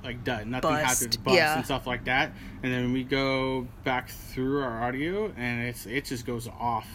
like 0.04 0.24
dud, 0.24 0.46
nothing 0.48 0.70
Bust, 0.70 1.00
happens, 1.00 1.16
bust 1.18 1.36
yeah. 1.36 1.54
and 1.56 1.64
stuff 1.64 1.86
like 1.86 2.04
that. 2.06 2.32
And 2.64 2.72
then 2.72 2.92
we 2.92 3.04
go 3.04 3.68
back 3.84 4.08
through 4.08 4.60
our 4.62 4.82
audio 4.82 5.32
and 5.36 5.62
it's 5.68 5.86
it 5.86 6.04
just 6.06 6.26
goes 6.26 6.48
off. 6.48 6.88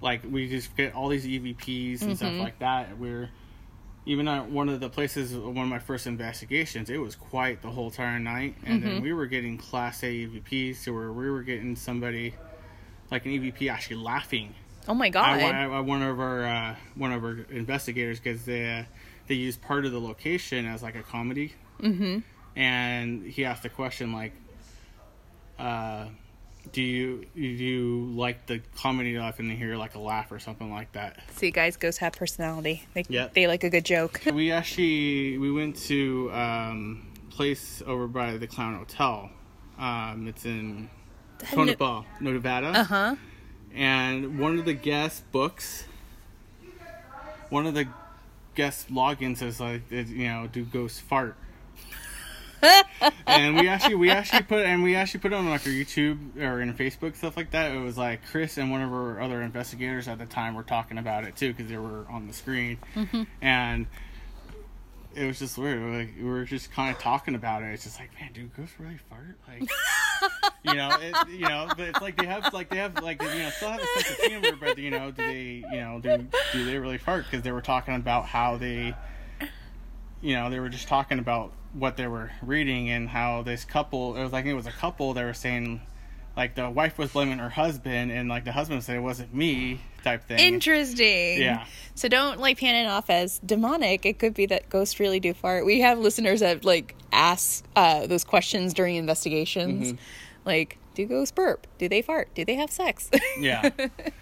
Like 0.00 0.20
we 0.30 0.48
just 0.48 0.76
get 0.76 0.94
all 0.94 1.08
these 1.08 1.24
EVPs 1.26 2.02
and 2.02 2.10
Mm-hmm. 2.10 2.14
stuff 2.14 2.34
like 2.34 2.58
that. 2.58 2.98
We're 2.98 3.30
even 4.08 4.26
at 4.26 4.50
one 4.50 4.68
of 4.68 4.80
the 4.80 4.88
places, 4.88 5.34
one 5.36 5.64
of 5.64 5.68
my 5.68 5.78
first 5.78 6.06
investigations, 6.06 6.88
it 6.90 6.96
was 6.98 7.14
quite 7.14 7.62
the 7.62 7.70
whole 7.70 7.86
entire 7.88 8.18
night, 8.18 8.56
and 8.64 8.82
Mm-hmm. 8.82 8.88
then 8.94 9.02
we 9.02 9.12
were 9.12 9.26
getting 9.26 9.58
Class 9.58 10.02
A 10.02 10.06
EVPs, 10.26 10.76
so 10.76 10.92
where 10.92 11.12
we 11.12 11.30
were 11.30 11.42
getting 11.42 11.76
somebody 11.76 12.34
like 13.10 13.26
an 13.26 13.32
EVP 13.32 13.70
actually 13.70 13.96
laughing 13.96 14.54
Oh 14.88 14.94
my 14.94 15.10
god. 15.10 15.24
I, 15.24 15.50
I, 15.50 15.64
I 15.66 15.80
one 15.80 16.02
of 16.02 16.18
our 16.18 16.44
uh, 16.46 16.76
one 16.94 17.12
of 17.12 17.22
our 17.22 17.44
investigators 17.50 18.18
because 18.18 18.46
they 18.46 18.78
uh, 18.78 18.84
they 19.26 19.34
used 19.34 19.60
part 19.60 19.84
of 19.84 19.92
the 19.92 20.00
location 20.00 20.64
as 20.64 20.82
like 20.82 20.94
a 20.96 21.02
comedy, 21.02 21.52
mm-hmm. 21.78 22.20
and 22.58 23.26
he 23.26 23.44
asked 23.44 23.64
the 23.64 23.68
question 23.68 24.14
like, 24.14 24.32
uh, 25.58 26.06
"Do 26.72 26.82
you 26.82 27.24
do 27.34 27.40
you 27.40 28.12
like 28.14 28.46
the 28.46 28.60
comedy 28.76 29.14
enough 29.14 29.38
and 29.38 29.50
hear 29.50 29.76
like 29.76 29.94
a 29.94 29.98
laugh 29.98 30.30
or 30.32 30.38
something 30.38 30.70
like 30.70 30.92
that?" 30.92 31.20
See, 31.36 31.50
guys, 31.50 31.76
ghosts 31.76 31.98
have 32.00 32.12
personality. 32.12 32.84
They, 32.94 33.04
Yeah. 33.08 33.28
they 33.34 33.46
like 33.46 33.64
a 33.64 33.70
good 33.70 33.84
joke. 33.84 34.20
we 34.32 34.50
actually 34.52 35.38
we 35.38 35.50
went 35.52 35.76
to 35.86 36.30
um, 36.32 37.12
place 37.30 37.82
over 37.86 38.06
by 38.08 38.36
the 38.36 38.46
Clown 38.46 38.76
Hotel. 38.76 39.30
Um, 39.78 40.26
it's 40.28 40.44
in 40.44 40.90
Tonopah, 41.38 42.02
no, 42.20 42.32
Nevada. 42.32 42.66
Uh 42.68 42.84
huh. 42.84 43.16
and 43.74 44.38
one 44.38 44.58
of 44.58 44.64
the 44.64 44.74
guest 44.74 45.30
books, 45.32 45.84
one 47.50 47.66
of 47.66 47.74
the 47.74 47.86
guest 48.54 48.90
logins 48.92 49.40
is 49.42 49.60
like, 49.60 49.82
you 49.90 50.26
know, 50.26 50.48
do 50.50 50.64
ghosts 50.64 50.98
fart? 50.98 51.36
And 53.26 53.56
we 53.56 53.68
actually, 53.68 53.94
we 53.94 54.10
actually 54.10 54.42
put, 54.42 54.64
and 54.64 54.82
we 54.82 54.96
actually 54.96 55.20
put 55.20 55.32
it 55.32 55.36
on 55.36 55.48
like 55.48 55.66
our 55.66 55.72
YouTube 55.72 56.36
or 56.36 56.60
in 56.60 56.74
Facebook 56.74 57.16
stuff 57.16 57.36
like 57.36 57.50
that. 57.52 57.72
It 57.72 57.80
was 57.80 57.96
like 57.98 58.20
Chris 58.30 58.58
and 58.58 58.70
one 58.70 58.82
of 58.82 58.92
our 58.92 59.20
other 59.20 59.42
investigators 59.42 60.08
at 60.08 60.18
the 60.18 60.26
time 60.26 60.54
were 60.54 60.62
talking 60.62 60.98
about 60.98 61.24
it 61.24 61.36
too 61.36 61.52
because 61.52 61.70
they 61.70 61.76
were 61.76 62.06
on 62.10 62.26
the 62.26 62.32
screen, 62.32 62.78
mm-hmm. 62.94 63.22
and 63.40 63.86
it 65.14 65.26
was 65.26 65.38
just 65.38 65.58
weird. 65.58 65.80
Like 65.92 66.14
we 66.16 66.24
were 66.24 66.44
just 66.44 66.72
kind 66.72 66.94
of 66.94 67.00
talking 67.00 67.34
about 67.34 67.62
it. 67.62 67.66
It's 67.72 67.84
just 67.84 67.98
like, 67.98 68.10
man, 68.20 68.30
do 68.32 68.48
ghosts 68.56 68.74
really 68.78 68.98
fart? 69.08 69.36
Like, 69.48 69.68
you 70.62 70.74
know, 70.74 70.96
it, 71.00 71.28
you 71.30 71.48
know, 71.48 71.68
but 71.76 71.88
it's 71.88 72.00
like 72.00 72.16
they 72.16 72.26
have, 72.26 72.52
like 72.52 72.70
they 72.70 72.76
have, 72.76 73.02
like 73.02 73.20
you 73.22 73.28
know, 73.28 73.50
still 73.50 73.70
have 73.70 73.80
a 73.80 74.00
sense 74.00 74.18
of 74.18 74.24
humor, 74.26 74.56
but 74.58 74.78
you 74.78 74.90
know, 74.90 75.10
do 75.10 75.26
they, 75.26 75.64
you 75.70 75.80
know, 75.80 76.00
do 76.00 76.26
do 76.52 76.64
they 76.64 76.78
really 76.78 76.98
fart? 76.98 77.24
Because 77.24 77.42
they 77.42 77.52
were 77.52 77.62
talking 77.62 77.94
about 77.94 78.26
how 78.26 78.56
they, 78.56 78.94
you 80.20 80.34
know, 80.34 80.50
they 80.50 80.60
were 80.60 80.68
just 80.68 80.88
talking 80.88 81.18
about 81.18 81.52
what 81.72 81.96
they 81.96 82.06
were 82.06 82.30
reading 82.42 82.90
and 82.90 83.08
how 83.08 83.42
this 83.42 83.64
couple. 83.64 84.16
It 84.16 84.22
was 84.22 84.32
like 84.32 84.46
it 84.46 84.54
was 84.54 84.66
a 84.66 84.72
couple. 84.72 85.14
They 85.14 85.24
were 85.24 85.34
saying. 85.34 85.80
Like 86.36 86.54
the 86.54 86.70
wife 86.70 86.98
was 86.98 87.10
blaming 87.10 87.38
her 87.38 87.48
husband, 87.48 88.12
and 88.12 88.28
like 88.28 88.44
the 88.44 88.52
husband 88.52 88.84
said 88.84 88.94
it 88.94 89.00
wasn't 89.00 89.34
me, 89.34 89.80
type 90.04 90.22
thing. 90.28 90.38
Interesting. 90.38 91.42
Yeah. 91.42 91.66
So 91.96 92.06
don't 92.06 92.38
like 92.38 92.60
pan 92.60 92.76
it 92.76 92.88
off 92.88 93.10
as 93.10 93.40
demonic. 93.40 94.06
It 94.06 94.20
could 94.20 94.34
be 94.34 94.46
that 94.46 94.68
ghosts 94.68 95.00
really 95.00 95.18
do 95.18 95.34
fart. 95.34 95.66
We 95.66 95.80
have 95.80 95.98
listeners 95.98 96.38
that 96.38 96.64
like 96.64 96.94
ask 97.10 97.64
uh, 97.74 98.06
those 98.06 98.22
questions 98.22 98.72
during 98.72 98.94
investigations, 98.94 99.88
Mm-hmm. 99.94 100.02
like, 100.44 100.78
do 100.94 101.06
ghosts 101.06 101.32
burp? 101.32 101.66
Do 101.78 101.88
they 101.88 102.02
fart? 102.02 102.32
Do 102.36 102.44
they 102.44 102.54
have 102.54 102.70
sex? 102.70 103.10
yeah 103.40 103.70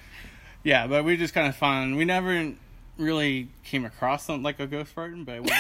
yeah 0.65 0.87
but 0.87 1.05
we 1.05 1.19
just 1.19 1.35
kind 1.35 1.49
of 1.49 1.55
found 1.55 1.97
we 1.99 2.07
never 2.07 2.55
really 2.99 3.49
came 3.65 3.85
across 3.85 4.25
something 4.25 4.43
like 4.43 4.59
a 4.59 4.67
ghost 4.67 4.95
farting 4.97 5.25
but 5.27 5.43
we, 5.43 5.51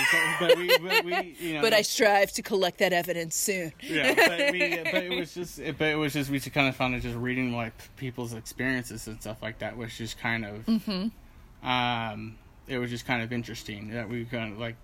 but 0.40 0.56
we, 0.56 0.78
but 0.78 1.04
we 1.04 1.36
you 1.38 1.54
know 1.54 1.60
but 1.60 1.74
I 1.74 1.82
strive 1.82 2.32
to 2.32 2.42
collect 2.42 2.78
that 2.78 2.92
evidence 2.94 3.36
soon. 3.36 3.72
yeah 3.80 4.14
but 4.14 4.52
we 4.52 4.76
but 4.90 5.02
it 5.02 5.18
was 5.18 5.34
just 5.34 5.58
but 5.78 5.88
it 5.88 5.96
was 5.96 6.14
just 6.14 6.30
we 6.30 6.38
just 6.38 6.52
kind 6.54 6.66
of 6.68 6.74
found 6.76 6.94
it 6.94 7.00
just 7.00 7.16
reading 7.16 7.54
like 7.54 7.74
people's 7.96 8.32
experiences 8.32 9.06
and 9.06 9.20
stuff 9.20 9.42
like 9.42 9.58
that 9.58 9.76
was 9.76 9.96
just 9.96 10.18
kind 10.18 10.44
of 10.46 10.64
Mm-hmm. 10.66 11.68
um 11.68 12.38
it 12.68 12.78
was 12.78 12.90
just 12.90 13.06
kind 13.06 13.22
of 13.22 13.32
interesting 13.32 13.90
that 13.90 14.08
we 14.08 14.24
kind 14.24 14.52
of 14.52 14.58
like 14.58 14.76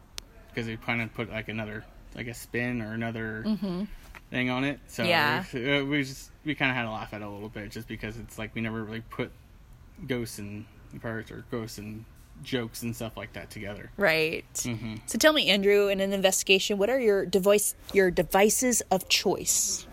because 0.49 0.67
they 0.67 0.77
kind 0.77 1.01
of 1.01 1.13
put 1.15 1.31
like 1.31 1.49
another 1.49 1.85
like 2.15 2.27
a 2.27 2.35
spin 2.35 2.83
or 2.83 2.93
another 2.93 3.45
thing 4.31 4.51
on 4.51 4.65
it 4.65 4.79
so 4.89 5.03
Mm-hmm. 5.05 5.09
Yeah. 5.11 5.45
we, 5.55 5.83
we 5.85 6.05
just 6.05 6.31
we 6.45 6.55
kind 6.55 6.71
of 6.71 6.77
had 6.77 6.83
to 6.85 6.91
laugh 6.91 7.15
at 7.15 7.23
it 7.23 7.25
a 7.25 7.31
little 7.31 7.49
bit 7.49 7.71
just 7.71 7.89
because 7.89 8.19
it's 8.19 8.39
like 8.39 8.55
we 8.55 8.61
never 8.61 8.83
really 8.85 9.01
put 9.09 9.31
ghosts 10.07 10.39
and 10.39 10.67
parts 11.01 11.31
or 11.31 11.45
ghosts 11.51 11.79
and 11.79 12.05
jokes 12.43 12.83
and 12.83 12.95
stuff 12.95 13.17
like 13.17 13.33
that 13.35 13.51
together 13.51 13.91
Right. 13.97 14.45
Mm-hmm. 14.55 14.97
So 15.07 15.19
tell 15.19 15.33
me, 15.33 15.49
Andrew, 15.49 15.89
in 15.89 16.01
an 16.01 16.13
investigation, 16.13 16.79
what 16.79 16.91
are 16.91 17.01
your 17.01 17.25
device 17.27 17.75
your 17.93 18.11
devices 18.11 18.83
of 18.91 19.09
choice? 19.09 19.87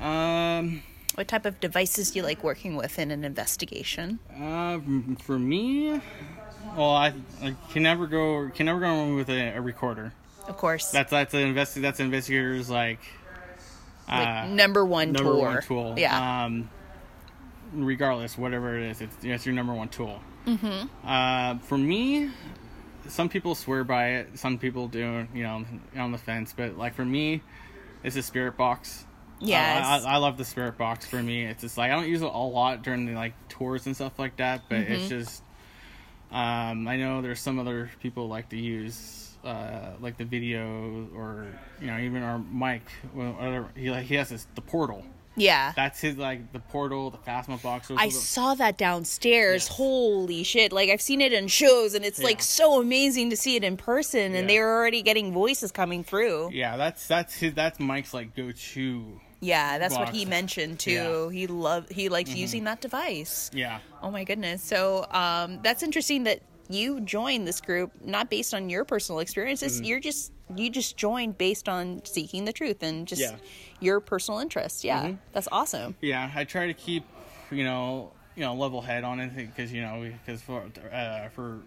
um 0.00 0.82
What 1.14 1.28
type 1.28 1.44
of 1.46 1.60
devices 1.60 2.10
do 2.10 2.18
you 2.20 2.24
like 2.24 2.42
working 2.42 2.76
with 2.76 2.98
in 2.98 3.10
an 3.10 3.24
investigation? 3.24 4.18
Uh, 4.34 4.78
for 5.22 5.38
me, 5.38 6.00
well, 6.76 6.90
I, 6.90 7.12
I 7.42 7.54
can 7.72 7.82
never 7.82 8.06
go 8.06 8.50
can 8.54 8.66
never 8.66 8.80
go 8.80 8.86
wrong 8.86 9.14
with 9.16 9.28
a, 9.28 9.56
a 9.56 9.60
recorder. 9.60 10.12
Of 10.48 10.56
course, 10.56 10.90
That's 10.90 11.10
that's 11.10 11.34
an 11.34 11.54
investi- 11.54 11.82
that's 11.82 12.00
an 12.00 12.06
investigators 12.06 12.68
like 12.68 12.98
like 14.08 14.26
uh, 14.26 14.46
number 14.48 14.84
one 14.84 15.12
number 15.12 15.30
tool. 15.32 15.40
one 15.40 15.62
tool. 15.62 15.94
Yeah. 15.96 16.44
Um, 16.44 16.68
regardless, 17.74 18.36
whatever 18.36 18.76
it 18.76 18.90
is, 18.90 19.00
it's, 19.00 19.16
it's 19.22 19.46
your 19.46 19.54
number 19.54 19.72
one 19.74 19.88
tool. 19.88 20.20
Mm-hmm. 20.46 21.06
Uh, 21.06 21.58
for 21.60 21.78
me, 21.78 22.30
some 23.08 23.28
people 23.28 23.54
swear 23.54 23.84
by 23.84 24.08
it. 24.16 24.38
Some 24.38 24.58
people 24.58 24.88
do. 24.88 25.26
You 25.34 25.42
know, 25.44 25.64
on 25.96 26.12
the 26.12 26.18
fence. 26.18 26.54
But 26.56 26.76
like 26.76 26.94
for 26.94 27.04
me, 27.04 27.42
it's 28.02 28.16
a 28.16 28.22
spirit 28.22 28.56
box. 28.56 29.04
Yes. 29.40 29.84
Uh, 30.04 30.08
I, 30.08 30.14
I 30.14 30.16
love 30.18 30.36
the 30.38 30.44
spirit 30.44 30.78
box. 30.78 31.06
For 31.06 31.22
me, 31.22 31.44
it's 31.44 31.62
just 31.62 31.76
like 31.78 31.90
I 31.90 31.94
don't 31.94 32.08
use 32.08 32.22
it 32.22 32.26
a 32.26 32.38
lot 32.38 32.82
during 32.82 33.06
the 33.06 33.14
like 33.14 33.34
tours 33.48 33.86
and 33.86 33.94
stuff 33.94 34.18
like 34.18 34.36
that. 34.36 34.62
But 34.68 34.80
Mm-hmm. 34.80 34.92
it's 34.92 35.08
just. 35.08 35.42
Um, 36.30 36.88
I 36.88 36.96
know 36.96 37.20
there's 37.20 37.40
some 37.40 37.58
other 37.58 37.90
people 38.00 38.26
like 38.26 38.48
to 38.50 38.56
use 38.56 39.36
uh, 39.44 39.90
like 40.00 40.16
the 40.16 40.24
video 40.24 41.06
or 41.14 41.46
you 41.78 41.88
know 41.88 41.98
even 41.98 42.22
our 42.22 42.38
Mike. 42.38 42.90
Well, 43.14 43.36
other, 43.38 43.66
he 43.76 43.90
like 43.90 44.04
he 44.06 44.14
has 44.14 44.30
this 44.30 44.46
the 44.54 44.62
portal. 44.62 45.04
Yeah. 45.36 45.72
That's 45.74 46.00
his 46.00 46.16
like 46.16 46.52
the 46.52 46.58
portal, 46.60 47.10
the 47.10 47.18
Phasma 47.18 47.60
box. 47.62 47.90
I 47.96 48.08
saw 48.10 48.54
that 48.54 48.76
downstairs. 48.78 49.66
Yes. 49.66 49.76
Holy 49.76 50.42
shit. 50.42 50.72
Like, 50.72 50.90
I've 50.90 51.00
seen 51.02 51.20
it 51.20 51.32
in 51.32 51.48
shows, 51.48 51.94
and 51.94 52.04
it's 52.04 52.22
like 52.22 52.42
so 52.42 52.80
amazing 52.80 53.30
to 53.30 53.36
see 53.36 53.56
it 53.56 53.64
in 53.64 53.76
person, 53.76 54.34
and 54.34 54.34
Yeah. 54.34 54.46
they 54.46 54.58
were 54.60 54.76
already 54.76 55.02
getting 55.02 55.32
voices 55.32 55.72
coming 55.72 56.04
through. 56.04 56.50
Yeah, 56.52 56.76
that's 56.76 57.06
that's 57.06 57.34
his 57.34 57.54
that's 57.54 57.80
Mike's 57.80 58.12
like 58.14 58.34
go 58.36 58.52
to. 58.52 59.20
Yeah, 59.40 59.78
that's 59.78 59.96
what 59.96 60.10
he 60.10 60.24
mentioned 60.24 60.78
too. 60.78 60.92
Yeah. 60.92 61.04
Mm-hmm. 61.06 61.34
He 61.34 61.46
loved, 61.48 61.92
he 61.92 62.08
likes 62.08 62.30
using 62.32 62.62
that 62.64 62.80
device. 62.80 63.50
Yeah, 63.52 63.80
Oh 64.00 64.10
my 64.10 64.22
goodness. 64.22 64.62
So 64.62 65.04
um, 65.10 65.58
that's 65.64 65.82
interesting 65.82 66.22
that 66.24 66.42
you 66.68 67.00
joined 67.00 67.46
this 67.48 67.60
group 67.60 67.90
not 68.04 68.30
based 68.30 68.54
on 68.54 68.70
your 68.70 68.84
personal 68.84 69.18
experiences. 69.18 69.76
Mm-hmm. 69.76 69.84
You're 69.84 70.00
just 70.00 70.30
you 70.56 70.70
just 70.70 70.96
joined 70.96 71.38
based 71.38 71.68
on 71.68 72.02
seeking 72.04 72.44
the 72.44 72.52
truth 72.52 72.82
and 72.82 73.06
just 73.06 73.20
Yeah. 73.22 73.36
your 73.80 74.00
personal 74.00 74.40
interests. 74.40 74.84
Yeah, 74.84 75.04
Mhm. 75.04 75.18
that's 75.32 75.48
awesome. 75.52 75.94
yeah. 76.00 76.30
I 76.34 76.44
try 76.44 76.66
to 76.66 76.74
keep 76.74 77.04
you 77.50 77.64
know 77.64 78.12
you 78.34 78.42
know 78.42 78.54
level 78.54 78.80
head 78.80 79.04
on 79.04 79.20
it 79.20 79.34
because 79.36 79.72
you 79.72 79.82
know 79.82 80.10
because 80.24 80.40
for 80.42 80.64
uh, 80.92 81.28
for 81.30 81.60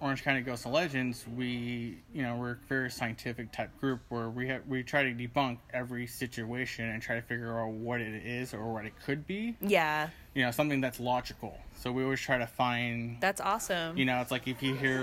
Orange 0.00 0.22
County 0.24 0.40
Ghosts 0.40 0.64
and 0.64 0.74
Legends 0.74 1.24
we 1.36 1.98
you 2.12 2.22
know 2.22 2.36
we're 2.36 2.52
a 2.52 2.58
very 2.68 2.90
scientific 2.90 3.52
type 3.52 3.70
group 3.80 4.00
where 4.08 4.28
we 4.30 4.48
have 4.48 4.66
we 4.66 4.82
try 4.82 5.02
to 5.04 5.12
debunk 5.14 5.58
every 5.72 6.06
situation 6.06 6.88
and 6.88 7.00
try 7.02 7.14
to 7.16 7.22
figure 7.22 7.60
out 7.60 7.70
what 7.70 8.00
it 8.00 8.14
is 8.26 8.52
or 8.54 8.72
what 8.72 8.84
it 8.84 8.92
could 9.04 9.26
be. 9.26 9.56
Yeah. 9.60 10.08
you 10.34 10.42
know 10.44 10.50
something 10.50 10.80
that's 10.80 10.98
logical 11.00 11.58
So 11.74 11.90
we 11.92 12.04
always 12.04 12.20
try 12.20 12.38
to 12.38 12.46
find. 12.46 13.16
That's 13.20 13.40
awesome. 13.40 13.96
You 13.98 14.04
know, 14.04 14.20
it's 14.20 14.30
like 14.30 14.46
if 14.46 14.62
you 14.62 14.74
hear 14.76 15.02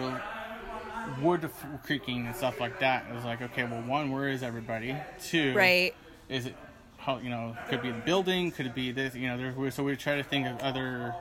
wood 1.21 1.49
creaking 1.83 2.27
and 2.27 2.35
stuff 2.35 2.59
like 2.59 2.79
that, 2.79 3.05
it's 3.13 3.25
like 3.25 3.41
okay, 3.41 3.63
well, 3.63 3.81
one, 3.81 4.11
where 4.11 4.29
is 4.29 4.43
everybody? 4.43 4.95
Two, 5.21 5.53
right. 5.55 5.93
Is 6.27 6.45
it 6.45 6.55
how 6.97 7.17
you 7.17 7.29
know? 7.29 7.55
Could 7.69 7.81
be 7.81 7.91
the 7.91 7.99
building. 7.99 8.51
Could 8.51 8.67
it 8.67 8.75
be 8.75 8.91
this? 8.91 9.15
You 9.15 9.27
know, 9.27 9.37
there's 9.37 9.73
so 9.75 9.83
we 9.83 9.95
try 9.95 10.15
to 10.17 10.23
think 10.23 10.47
of 10.47 10.59
other 10.59 11.15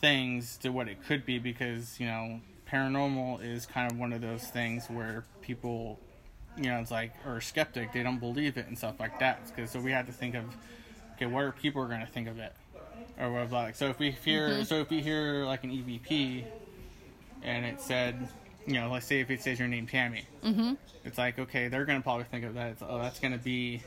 things 0.00 0.56
to 0.58 0.70
what 0.70 0.88
it 0.88 1.04
could 1.06 1.26
be 1.26 1.38
because 1.38 1.98
you 1.98 2.06
know 2.06 2.40
paranormal 2.70 3.42
is 3.42 3.66
kind 3.66 3.90
of 3.90 3.98
one 3.98 4.12
of 4.12 4.20
those 4.20 4.44
things 4.44 4.86
where 4.88 5.24
people 5.40 5.98
you 6.56 6.64
know 6.70 6.78
it's 6.78 6.90
like 6.90 7.12
or 7.26 7.40
skeptic 7.40 7.92
they 7.92 8.02
don't 8.02 8.20
believe 8.20 8.56
it 8.56 8.66
and 8.68 8.78
stuff 8.78 9.00
like 9.00 9.18
that 9.18 9.44
because 9.48 9.70
so 9.70 9.80
we 9.80 9.90
had 9.90 10.06
to 10.06 10.12
think 10.12 10.34
of 10.36 10.44
okay 11.14 11.26
what 11.26 11.42
are 11.42 11.50
people 11.52 11.84
going 11.86 12.00
to 12.00 12.06
think 12.06 12.28
of 12.28 12.38
it 12.38 12.52
or 13.18 13.32
what 13.32 13.50
like 13.50 13.74
so 13.74 13.88
if 13.88 13.98
we 13.98 14.10
hear 14.12 14.50
Mm-hmm. 14.50 14.62
so 14.64 14.76
if 14.76 14.90
we 14.90 15.00
hear 15.00 15.44
like 15.44 15.64
an 15.64 15.70
evp 15.70 16.44
and 17.42 17.64
it 17.64 17.80
said 17.80 18.28
you 18.68 18.74
know 18.74 18.90
let's 18.90 19.06
say 19.06 19.20
if 19.20 19.30
it 19.30 19.40
says 19.42 19.58
your 19.58 19.66
name 19.68 19.86
tammy 19.86 20.24
mm-hmm. 20.44 20.74
it's 21.04 21.16
like 21.18 21.38
okay 21.38 21.68
they're 21.68 21.86
going 21.86 21.98
to 21.98 22.02
probably 22.02 22.24
think 22.24 22.44
of 22.44 22.54
that 22.54 22.72
it's, 22.72 22.82
oh 22.86 22.98
that's 22.98 23.18
going 23.18 23.32
to 23.32 23.38
be 23.38 23.82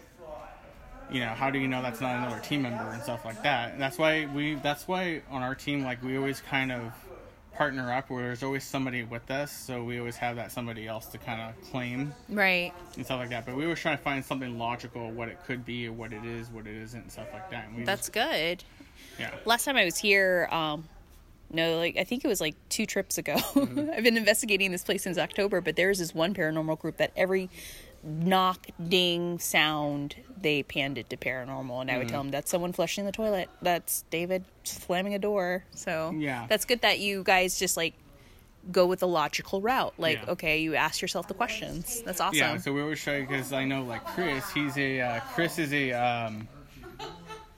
you 1.11 1.19
know 1.19 1.27
how 1.27 1.49
do 1.51 1.59
you 1.59 1.67
know 1.67 1.81
that's 1.81 2.01
not 2.01 2.15
another 2.15 2.39
team 2.41 2.63
member 2.63 2.89
and 2.89 3.01
stuff 3.03 3.23
like 3.23 3.41
that 3.43 3.73
and 3.73 3.81
that's 3.81 3.97
why 3.97 4.27
we 4.33 4.55
that's 4.55 4.87
why 4.87 5.21
on 5.29 5.43
our 5.43 5.53
team 5.55 5.83
like 5.83 6.01
we 6.03 6.17
always 6.17 6.41
kind 6.41 6.71
of 6.71 6.91
partner 7.53 7.91
up 7.93 8.09
where 8.09 8.23
there's 8.23 8.43
always 8.43 8.63
somebody 8.63 9.03
with 9.03 9.29
us 9.29 9.51
so 9.51 9.83
we 9.83 9.99
always 9.99 10.15
have 10.15 10.37
that 10.37 10.51
somebody 10.51 10.87
else 10.87 11.05
to 11.07 11.17
kind 11.17 11.41
of 11.41 11.69
claim 11.69 12.13
Right. 12.29 12.73
and 12.95 13.05
stuff 13.05 13.19
like 13.19 13.29
that 13.29 13.45
but 13.45 13.55
we 13.55 13.67
were 13.67 13.75
trying 13.75 13.97
to 13.97 14.03
find 14.03 14.23
something 14.25 14.57
logical 14.57 15.11
what 15.11 15.27
it 15.27 15.37
could 15.45 15.63
be 15.65 15.89
what 15.89 16.11
it 16.13 16.23
is 16.25 16.49
what 16.49 16.65
it 16.65 16.75
isn't 16.75 17.01
and 17.01 17.11
stuff 17.11 17.27
like 17.33 17.51
that 17.51 17.67
and 17.67 17.77
we 17.77 17.83
That's 17.83 18.09
good. 18.09 18.63
yeah 19.19 19.31
Last 19.45 19.65
time 19.65 19.75
I 19.75 19.83
was 19.85 19.97
here, 19.97 20.47
um, 20.49 20.85
no, 21.53 21.77
like 21.77 21.97
I 21.97 22.03
think 22.03 22.23
it 22.25 22.27
was 22.27 22.41
like 22.41 22.55
two 22.69 22.85
trips 22.85 23.17
ago. 23.17 23.35
Mm-hmm. 23.35 23.91
I've 23.95 24.03
been 24.03 24.17
investigating 24.17 24.71
this 24.71 24.83
place 24.83 25.03
since 25.03 25.17
October, 25.17 25.61
but 25.61 25.75
there's 25.75 25.99
this 25.99 26.13
one 26.15 26.33
paranormal 26.33 26.79
group 26.79 26.97
that 26.97 27.11
every 27.15 27.49
knock, 28.03 28.65
ding, 28.89 29.37
sound 29.39 30.15
they 30.41 30.63
panned 30.63 30.97
it 30.97 31.09
to 31.11 31.17
paranormal, 31.17 31.81
and 31.81 31.91
I 31.91 31.97
would 31.97 32.07
Mm-hmm. 32.07 32.11
tell 32.13 32.23
them 32.23 32.31
that's 32.31 32.49
someone 32.49 32.73
flushing 32.73 33.05
the 33.05 33.11
toilet. 33.11 33.49
That's 33.61 34.03
David 34.09 34.43
slamming 34.63 35.13
a 35.13 35.19
door. 35.19 35.63
So 35.75 36.11
Yeah. 36.17 36.47
that's 36.49 36.65
good 36.65 36.81
that 36.81 36.99
you 36.99 37.23
guys 37.23 37.59
just 37.59 37.77
like 37.77 37.93
go 38.71 38.85
with 38.87 38.99
the 38.99 39.07
logical 39.07 39.61
route. 39.61 39.93
Like, 39.97 40.19
Yeah. 40.23 40.31
okay, 40.31 40.59
you 40.61 40.75
ask 40.75 41.01
yourself 41.01 41.27
the 41.27 41.33
questions. 41.35 42.01
That's 42.03 42.19
awesome. 42.19 42.37
Yeah, 42.39 42.57
so 42.57 42.73
we 42.73 42.81
always 42.81 43.01
try 43.03 43.21
because 43.21 43.53
I 43.53 43.65
know 43.65 43.83
like 43.83 44.03
Chris, 44.05 44.49
he's 44.51 44.77
a 44.77 45.01
uh, 45.01 45.19
Chris 45.35 45.59
is 45.59 45.71
a 45.73 45.91
um, 45.93 46.47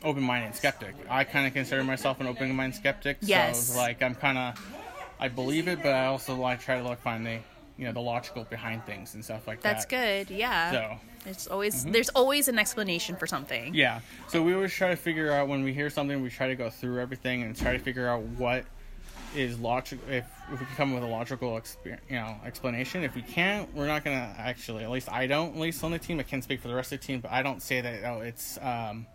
open-minded 0.04 0.56
skeptic. 0.56 0.96
I 1.10 1.24
kind 1.24 1.48
of 1.48 1.54
consider 1.54 1.84
myself 1.84 2.20
an 2.20 2.28
open-minded 2.28 2.76
skeptic. 2.76 3.18
Yes. 3.22 3.68
So 3.70 3.78
like 3.78 4.02
I'm 4.02 4.16
kind 4.16 4.38
of 4.38 4.76
I 5.20 5.28
believe 5.30 5.68
it, 5.68 5.82
but 5.82 5.94
I 5.94 6.06
also 6.08 6.36
like 6.36 6.62
try 6.62 6.78
to 6.78 6.84
look 6.88 7.00
find 7.00 7.26
the 7.26 7.40
you 7.78 7.86
know 7.86 7.92
the 7.92 8.02
logical 8.02 8.44
behind 8.44 8.86
things 8.86 9.16
and 9.16 9.24
stuff 9.24 9.48
like 9.48 9.62
That's 9.62 9.86
that. 9.86 9.90
That's 9.92 10.28
good. 10.28 10.36
Yeah. 10.36 10.72
So 10.72 10.78
Mm-hmm. 11.24 11.30
It's 11.30 11.48
always 11.48 11.86
there's 11.86 12.10
always 12.10 12.50
an 12.50 12.60
explanation 12.60 13.16
for 13.16 13.28
something. 13.28 13.74
yeah, 13.74 14.02
so 14.28 14.44
we 14.44 14.54
always 14.54 14.74
try 14.74 14.90
to 14.90 14.98
figure 14.98 15.32
out 15.32 15.48
when 15.48 15.64
we 15.64 15.74
hear 15.74 15.90
something, 15.90 16.22
we 16.22 16.30
try 16.30 16.48
to 16.50 16.56
go 16.56 16.70
through 16.70 17.00
everything 17.00 17.44
and 17.44 17.56
try 17.56 17.72
to 17.72 17.80
figure 17.80 18.10
out 18.10 18.24
what 18.38 18.66
is 19.34 19.58
logical. 19.58 20.06
If, 20.10 20.26
if 20.52 20.60
we 20.60 20.66
can 20.66 20.76
come 20.76 20.94
with 20.94 21.02
a 21.02 21.08
logical, 21.08 21.52
exper- 21.54 21.98
you 22.10 22.18
know, 22.18 22.36
explanation. 22.46 23.04
If 23.06 23.16
we 23.16 23.22
can't, 23.22 23.74
we're 23.74 23.88
not 23.88 24.04
gonna 24.04 24.36
actually. 24.38 24.84
At 24.84 24.92
least 24.92 25.10
I 25.10 25.26
don't. 25.28 25.54
At 25.56 25.62
least 25.62 25.82
on 25.82 25.92
the 25.92 25.98
team, 25.98 26.20
I 26.20 26.24
can't 26.24 26.44
speak 26.44 26.60
for 26.60 26.68
the 26.68 26.76
rest 26.76 26.92
of 26.92 27.00
the 27.00 27.08
team, 27.08 27.22
but 27.22 27.32
I 27.32 27.42
don't 27.42 27.62
say 27.62 27.80
that. 27.80 28.04
Oh, 28.04 28.20
it's. 28.20 28.58
um 28.62 29.08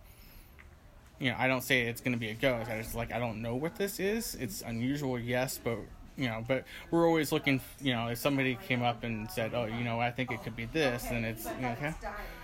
you 1.18 1.30
know, 1.30 1.36
I 1.38 1.48
don't 1.48 1.62
say 1.62 1.82
it's 1.82 2.00
going 2.00 2.12
to 2.12 2.18
be 2.18 2.30
a 2.30 2.34
ghost. 2.34 2.70
I 2.70 2.80
just 2.80 2.94
like 2.94 3.12
I 3.12 3.18
don't 3.18 3.42
know 3.42 3.54
what 3.56 3.76
this 3.76 3.98
is. 4.00 4.34
It's 4.36 4.62
unusual, 4.62 5.18
yes, 5.18 5.58
but 5.62 5.78
you 6.16 6.26
know, 6.28 6.44
but 6.46 6.64
we're 6.90 7.06
always 7.06 7.32
looking. 7.32 7.60
You 7.80 7.92
know, 7.94 8.08
if 8.08 8.18
somebody 8.18 8.56
came 8.66 8.82
up 8.82 9.04
and 9.04 9.30
said, 9.30 9.52
"Oh, 9.54 9.66
you 9.66 9.84
know, 9.84 10.00
I 10.00 10.10
think 10.10 10.30
it 10.30 10.42
could 10.42 10.56
be 10.56 10.66
this," 10.66 11.04
then 11.04 11.24
it's 11.24 11.46
you 11.56 11.62
know, 11.62 11.72
okay. 11.72 11.94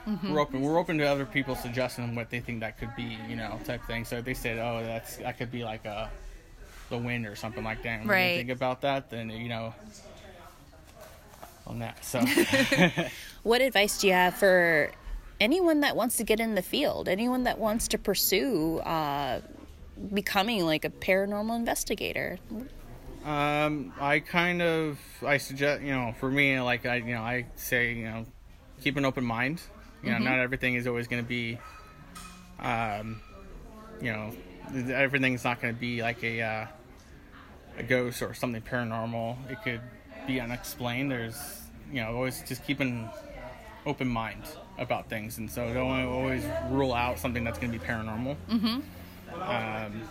Mm-hmm. 0.06 0.32
We're 0.32 0.40
open. 0.40 0.60
We're 0.62 0.78
open 0.78 0.98
to 0.98 1.04
other 1.04 1.24
people 1.26 1.54
suggesting 1.56 2.14
what 2.14 2.30
they 2.30 2.40
think 2.40 2.60
that 2.60 2.78
could 2.78 2.94
be. 2.94 3.16
You 3.28 3.36
know, 3.36 3.58
type 3.64 3.82
thing. 3.86 4.04
So 4.04 4.16
if 4.18 4.24
they 4.24 4.34
said, 4.34 4.58
"Oh, 4.58 4.82
that's 4.84 5.16
that 5.18 5.38
could 5.38 5.50
be 5.50 5.64
like 5.64 5.84
a 5.86 6.10
the 6.90 6.98
wind 6.98 7.26
or 7.26 7.34
something 7.36 7.64
like 7.64 7.82
that," 7.82 8.00
and 8.00 8.08
Right. 8.08 8.36
think 8.36 8.50
about 8.50 8.82
that, 8.82 9.10
then 9.10 9.30
you 9.30 9.48
know. 9.48 9.74
On 11.66 11.78
that, 11.78 12.04
so 12.04 12.20
What 13.42 13.62
advice 13.62 13.98
do 13.98 14.08
you 14.08 14.12
have 14.12 14.34
for 14.34 14.90
anyone 15.40 15.80
that 15.80 15.96
wants 15.96 16.16
to 16.16 16.24
get 16.24 16.40
in 16.40 16.54
the 16.54 16.62
field? 16.62 17.08
Anyone 17.08 17.44
that 17.44 17.58
wants 17.58 17.88
to 17.88 17.98
pursue 17.98 18.78
uh, 18.78 19.40
becoming 20.12 20.64
like 20.64 20.84
a 20.84 20.90
paranormal 20.90 21.56
investigator? 21.56 22.38
Um, 23.24 23.92
I 23.98 24.20
kind 24.20 24.60
of 24.60 24.98
I 25.24 25.38
suggest 25.38 25.82
you 25.82 25.92
know 25.92 26.14
for 26.20 26.30
me 26.30 26.60
like 26.60 26.84
I 26.84 26.96
you 26.96 27.14
know 27.14 27.22
I 27.22 27.46
say 27.56 27.94
you 27.94 28.04
know 28.04 28.26
keep 28.80 28.96
an 28.96 29.04
open 29.04 29.24
mind. 29.24 29.62
You 30.02 30.10
know, 30.10 30.18
not 30.18 30.38
everything 30.38 30.74
is 30.74 30.86
always 30.86 31.08
going 31.08 31.22
to 31.22 31.26
be, 31.26 31.58
um, 32.60 33.22
you 34.02 34.12
know, 34.12 34.32
everything's 34.92 35.44
not 35.44 35.62
going 35.62 35.72
to 35.72 35.80
be 35.80 36.02
like 36.02 36.22
a 36.22 36.42
uh, 36.42 36.66
a 37.78 37.82
ghost 37.82 38.20
or 38.20 38.34
something 38.34 38.60
paranormal. 38.60 39.50
It 39.50 39.62
could 39.64 39.80
be 40.26 40.40
unexplained. 40.40 41.10
There's 41.10 41.62
you 41.90 42.02
know 42.02 42.14
always 42.14 42.42
just 42.42 42.66
keep 42.66 42.80
an 42.80 43.08
open 43.86 44.08
mind 44.08 44.42
about 44.78 45.08
things, 45.08 45.38
and 45.38 45.50
so 45.50 45.72
don't 45.72 46.06
always 46.06 46.44
rule 46.70 46.92
out 46.92 47.18
something 47.18 47.44
that's 47.44 47.58
going 47.58 47.72
to 47.72 47.78
be 47.78 47.84
paranormal. 47.84 48.36
Mm-hmm. 48.50 48.80
Um, 49.34 50.02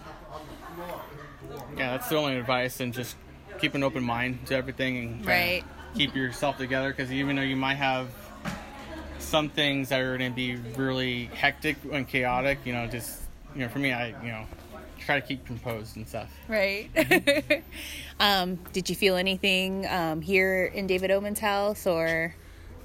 yeah, 1.78 1.91
that's 1.91 2.09
the 2.09 2.15
only 2.17 2.38
advice, 2.38 2.80
and 2.80 2.93
just 2.93 3.15
keep 3.59 3.76
an 3.76 3.84
open 3.84 4.03
mind 4.03 4.45
to 4.47 4.55
everything, 4.55 4.97
and 4.97 5.26
Right. 5.26 5.63
keep 5.95 6.15
yourself 6.15 6.57
together. 6.57 6.89
Because 6.89 7.11
even 7.11 7.36
though 7.36 7.41
you 7.41 7.55
might 7.55 7.76
have 7.76 8.09
some 9.19 9.49
things 9.49 9.89
that 9.89 10.01
are 10.01 10.17
going 10.17 10.32
to 10.32 10.36
be 10.36 10.55
really 10.78 11.26
hectic 11.26 11.78
and 11.91 12.07
chaotic, 12.07 12.59
you 12.65 12.74
know, 12.74 12.88
just 12.88 13.19
you 13.55 13.61
know, 13.61 13.69
for 13.69 13.80
me, 13.80 13.91
I 13.91 14.07
you 14.24 14.32
know 14.32 14.45
try 14.99 15.19
to 15.19 15.26
keep 15.26 15.45
composed 15.45 15.97
and 15.97 16.07
stuff. 16.07 16.32
Right. 16.47 16.89
um, 18.19 18.55
did 18.71 18.89
you 18.89 18.95
feel 18.95 19.17
anything 19.17 19.86
um, 19.88 20.21
here 20.21 20.65
in 20.74 20.88
David 20.88 21.11
Oman's 21.11 21.39
house 21.39 21.86
or? 21.86 22.36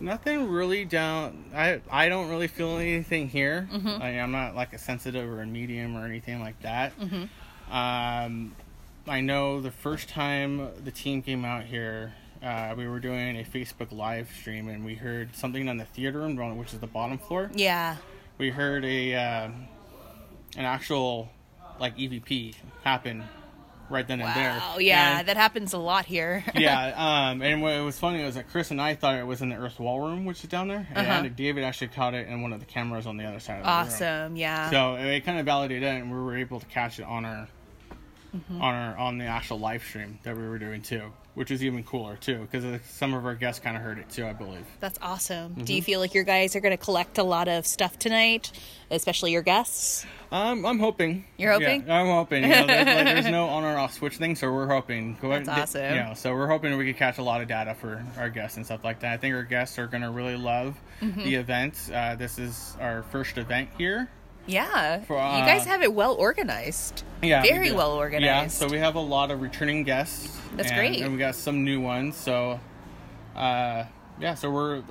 Nothing 0.01 0.49
really 0.49 0.85
down. 0.85 1.45
I 1.55 1.81
I 1.91 2.09
don't 2.09 2.29
really 2.29 2.47
feel 2.49 2.79
anything 2.79 3.29
here. 3.29 3.69
I, 4.01 4.11
I'm 4.21 4.31
not 4.33 4.55
like 4.55 4.73
a 4.73 4.79
sensitive 4.79 5.29
or 5.29 5.43
a 5.43 5.47
medium 5.47 5.97
or 5.97 6.05
anything 6.07 6.41
like 6.41 6.61
that. 6.63 6.93
Um, 7.71 8.55
I 9.07 9.21
know 9.21 9.61
the 9.61 9.71
first 9.71 10.09
time 10.09 10.71
the 10.85 10.91
team 10.91 11.23
came 11.23 11.45
out 11.45 11.65
here, 11.65 12.15
uh, 12.43 12.75
we 12.77 12.87
were 12.87 13.01
doing 13.01 13.39
a 13.39 13.45
Facebook 13.45 13.91
live 13.93 14.31
stream 14.41 14.69
and 14.69 14.85
we 14.85 14.95
heard 14.95 15.35
something 15.35 15.69
on 15.69 15.77
the 15.77 15.85
theater 15.85 16.21
room, 16.21 16.57
which 16.59 16.73
is 16.73 16.79
the 16.81 16.87
bottom 16.87 17.19
floor. 17.19 17.51
Yeah. 17.55 17.97
We 18.39 18.51
heard 18.51 18.85
a 18.85 19.15
uh, 19.15 19.51
an 20.57 20.65
actual 20.65 21.31
like 21.81 21.97
EVP 21.97 22.55
happen 22.85 23.25
right 23.91 24.07
then 24.07 24.21
and 24.21 24.35
there. 24.37 24.51
Wow. 24.59 24.79
Yeah, 24.79 25.19
And- 25.21 25.29
that 25.29 25.37
happens 25.37 25.73
a 25.73 25.79
lot 25.79 26.05
here. 26.07 26.45
yeah, 26.55 27.29
um, 27.31 27.43
and 27.43 27.63
what 27.63 27.79
was 27.85 27.99
funny 27.99 28.23
was 28.25 28.35
that 28.37 28.49
Chris 28.51 28.71
and 28.71 28.81
I 28.81 28.95
thought 28.95 29.17
it 29.17 29.27
was 29.27 29.43
in 29.43 29.49
the 29.49 29.57
Earth 29.57 29.79
Wall 29.81 30.01
room, 30.01 30.25
which 30.25 30.43
is 30.45 30.51
down 30.51 30.69
there, 30.69 30.87
and 30.95 31.35
David 31.37 31.65
actually 31.65 31.89
caught 31.89 32.15
it 32.15 32.29
in 32.29 32.43
one 32.43 32.53
of 32.53 32.61
the 32.61 32.67
cameras 32.67 33.07
on 33.07 33.17
the 33.17 33.25
other 33.25 33.41
side 33.41 33.61
of 33.61 33.65
the 33.65 33.69
room. 33.71 33.79
awesome. 33.79 34.37
Yeah. 34.37 34.71
So 34.71 34.95
it 34.95 35.25
kind 35.25 35.39
of 35.39 35.47
validated 35.47 35.83
it, 35.85 36.01
and 36.03 36.11
we 36.11 36.19
were 36.19 36.37
able 36.37 36.61
to 36.61 36.67
catch 36.67 36.99
it 36.99 37.05
on 37.05 37.25
our 37.25 37.49
Mm-hmm. 38.37 38.61
on 38.61 38.75
our 38.75 38.97
on 38.99 39.17
the 39.17 39.25
actual 39.25 39.59
live 39.59 39.83
stream 39.83 40.19
that 40.23 40.37
we 40.37 40.47
were 40.47 40.59
doing 40.59 40.83
too, 40.83 41.11
which 41.39 41.51
is 41.51 41.65
even 41.65 41.83
cooler 41.85 42.17
too, 42.17 42.47
because 42.51 42.81
some 42.87 43.15
of 43.15 43.25
our 43.25 43.35
guests 43.35 43.61
kind 43.61 43.77
of 43.77 43.83
heard 43.83 43.99
it 43.99 44.11
too, 44.11 44.27
I 44.27 44.33
believe. 44.33 44.67
That's 44.81 44.99
awesome. 45.01 45.55
Do 45.55 45.63
Mm-hmm. 45.63 45.73
you 45.73 45.83
feel 45.83 46.01
like 46.01 46.13
your 46.15 46.25
guys 46.25 46.55
are 46.57 46.61
going 46.61 46.77
to 46.77 46.83
collect 46.85 47.17
a 47.19 47.23
lot 47.23 47.49
of 47.49 47.67
stuff 47.67 47.99
tonight, 47.99 48.51
especially 48.91 49.33
your 49.33 49.43
guests? 49.43 50.05
Um, 50.31 50.67
I'm 50.67 50.79
hoping. 50.79 51.25
You're 51.39 51.53
hoping? 51.53 51.87
Yeah, 51.87 52.01
I'm 52.03 52.07
hoping. 52.09 52.43
You 52.43 52.49
know, 52.51 52.67
there's, 52.67 52.87
like, 52.87 53.05
there's 53.07 53.27
no 53.31 53.47
on 53.49 53.65
or 53.65 53.79
off 53.79 53.95
switch 53.95 54.19
thing, 54.19 54.37
so 54.37 54.53
we're 54.53 54.67
hoping. 54.67 55.17
That's 55.23 55.49
awesome. 55.49 55.95
You 55.95 56.01
know, 56.03 56.13
so 56.15 56.35
we're 56.35 56.49
hoping 56.49 56.77
we 56.77 56.85
could 56.87 56.99
catch 56.99 57.17
a 57.19 57.23
lot 57.23 57.41
of 57.41 57.49
data 57.49 57.75
for 57.75 58.05
our 58.19 58.29
guests 58.29 58.57
and 58.59 58.67
stuff 58.67 58.85
like 58.85 59.01
that. 59.01 59.13
I 59.15 59.17
think 59.17 59.35
our 59.35 59.43
guests 59.43 59.79
are 59.79 59.87
going 59.87 60.03
to 60.03 60.11
really 60.11 60.37
love 60.37 60.77
Mm-hmm. 61.01 61.23
the 61.23 61.37
event. 61.37 61.91
Uh, 61.95 62.17
this 62.17 62.41
is 62.41 62.77
our 62.81 63.05
first 63.05 63.39
event 63.39 63.69
here. 63.79 64.11
Yeah. 64.49 65.03
For, 65.03 65.15
you 65.15 65.23
uh, 65.23 65.47
guys 65.47 65.65
have 65.67 65.83
it 65.83 65.93
well 65.93 66.15
organized. 66.15 67.05
Yeah, 67.23 67.43
Very 67.43 67.69
do. 67.69 67.77
well 67.77 67.93
organized. 67.93 68.25
Yeah, 68.25 68.47
so 68.49 68.67
we 68.67 68.79
have 68.79 68.95
a 68.95 69.01
lot 69.01 69.31
of 69.31 69.43
returning 69.43 69.85
guests. 69.85 70.37
That's 70.57 70.71
and, 70.71 70.79
great. 70.79 71.03
And 71.03 71.13
we 71.13 71.19
got 71.19 71.35
some 71.35 71.65
new 71.65 71.81
ones. 71.81 72.17
So, 72.17 72.59
uh, 73.37 73.85
yeah, 74.21 74.35
so 74.35 74.51
we're 74.51 74.83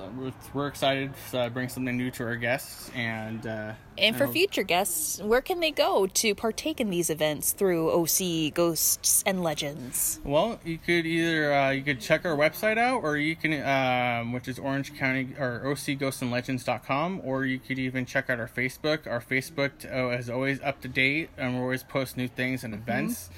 we're, 0.54 0.68
excited 0.68 1.12
to 1.32 1.50
bring 1.50 1.68
something 1.68 1.96
new 1.96 2.10
to 2.12 2.24
our 2.24 2.36
guests 2.36 2.90
and. 2.94 3.46
Uh, 3.46 3.72
And 3.96 4.16
for 4.16 4.28
future 4.28 4.62
guests, 4.62 5.20
where 5.20 5.40
can 5.40 5.60
they 5.60 5.72
go 5.72 6.06
to 6.06 6.34
partake 6.34 6.80
in 6.80 6.88
these 6.88 7.10
events 7.10 7.52
through 7.52 7.90
OC 7.90 8.54
Ghosts 8.54 9.24
and 9.26 9.42
Legends? 9.42 10.20
Well, 10.24 10.60
you 10.64 10.78
could 10.78 11.04
either 11.04 11.52
uh, 11.52 11.70
you 11.70 11.82
could 11.82 12.00
check 12.00 12.24
our 12.24 12.36
website 12.36 12.78
out, 12.78 13.02
or 13.02 13.16
you 13.16 13.34
can, 13.34 13.52
um, 13.62 14.32
which 14.32 14.46
is 14.46 14.58
Orange 14.58 14.96
County 14.96 15.34
or 15.38 15.62
OCGhostsandLegends.com, 15.64 17.22
or 17.24 17.44
you 17.44 17.58
could 17.58 17.78
even 17.78 18.06
check 18.06 18.30
out 18.30 18.38
our 18.38 18.48
Facebook. 18.48 19.06
Our 19.06 19.20
Facebook 19.20 19.72
oh, 19.92 20.10
is 20.10 20.30
always 20.30 20.60
up 20.62 20.80
to 20.82 20.88
date, 20.88 21.30
and 21.36 21.54
we 21.54 21.60
always 21.60 21.82
post 21.82 22.16
new 22.16 22.28
things 22.28 22.64
and 22.64 22.74
events 22.74 23.30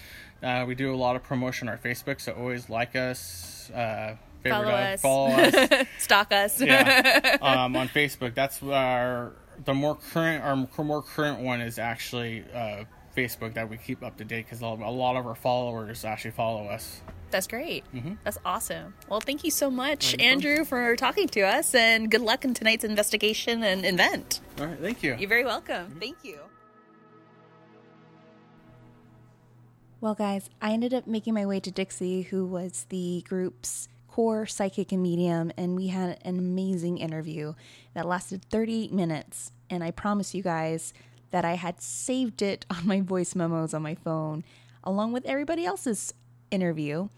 Uh, 0.42 0.64
we 0.66 0.74
do 0.74 0.94
a 0.94 0.96
lot 0.96 1.16
of 1.16 1.22
promotion 1.22 1.68
on 1.68 1.74
our 1.74 1.78
Facebook, 1.78 2.20
so 2.20 2.32
always 2.32 2.70
like 2.70 2.96
us, 2.96 3.70
uh, 3.70 4.16
favorite 4.40 5.00
Follow 5.02 5.28
us, 5.30 5.52
follow 5.52 5.70
us. 5.70 5.86
Stalk 5.98 6.32
us. 6.32 6.60
yeah, 6.60 7.36
um, 7.42 7.76
on 7.76 7.88
Facebook. 7.88 8.34
That's 8.34 8.62
our 8.62 9.32
the 9.64 9.74
more 9.74 9.96
current 10.12 10.42
our 10.44 10.84
more 10.84 11.02
current 11.02 11.40
one 11.40 11.60
is 11.60 11.78
actually 11.78 12.44
uh, 12.54 12.84
Facebook 13.16 13.54
that 13.54 13.68
we 13.68 13.76
keep 13.76 14.02
up 14.02 14.16
to 14.18 14.24
date 14.24 14.46
because 14.46 14.60
a 14.60 14.66
lot 14.66 15.16
of 15.16 15.26
our 15.26 15.34
followers 15.34 16.04
actually 16.04 16.30
follow 16.32 16.66
us. 16.66 17.02
That's 17.30 17.46
great. 17.46 17.84
Mm-hmm. 17.94 18.14
That's 18.24 18.38
awesome. 18.44 18.94
Well, 19.08 19.20
thank 19.20 19.44
you 19.44 19.50
so 19.50 19.70
much, 19.70 20.18
Andrew, 20.18 20.64
for 20.64 20.96
talking 20.96 21.28
to 21.28 21.42
us, 21.42 21.74
and 21.74 22.10
good 22.10 22.22
luck 22.22 22.44
in 22.44 22.54
tonight's 22.54 22.82
investigation 22.82 23.62
and 23.62 23.84
event. 23.86 24.40
All 24.58 24.66
right, 24.66 24.78
thank 24.80 25.02
you. 25.02 25.16
You're 25.18 25.28
very 25.28 25.44
welcome. 25.44 25.96
Thank 26.00 26.16
you. 26.24 26.38
Well, 30.00 30.14
guys, 30.14 30.48
I 30.62 30.72
ended 30.72 30.94
up 30.94 31.06
making 31.06 31.34
my 31.34 31.44
way 31.44 31.60
to 31.60 31.70
Dixie, 31.70 32.22
who 32.22 32.46
was 32.46 32.86
the 32.88 33.22
group's 33.28 33.88
core 34.10 34.44
psychic 34.44 34.90
and 34.90 35.02
medium, 35.02 35.52
and 35.56 35.76
we 35.76 35.86
had 35.86 36.18
an 36.24 36.36
amazing 36.36 36.98
interview 36.98 37.54
that 37.94 38.06
lasted 38.06 38.44
38 38.50 38.92
minutes. 38.92 39.52
And 39.70 39.84
I 39.84 39.92
promise 39.92 40.34
you 40.34 40.42
guys 40.42 40.92
that 41.30 41.44
I 41.44 41.54
had 41.54 41.80
saved 41.80 42.42
it 42.42 42.66
on 42.70 42.86
my 42.86 43.00
voice 43.00 43.36
memos 43.36 43.72
on 43.72 43.82
my 43.82 43.94
phone, 43.94 44.42
along 44.82 45.12
with 45.12 45.24
everybody 45.26 45.64
else's 45.64 46.12
interview. 46.50 47.08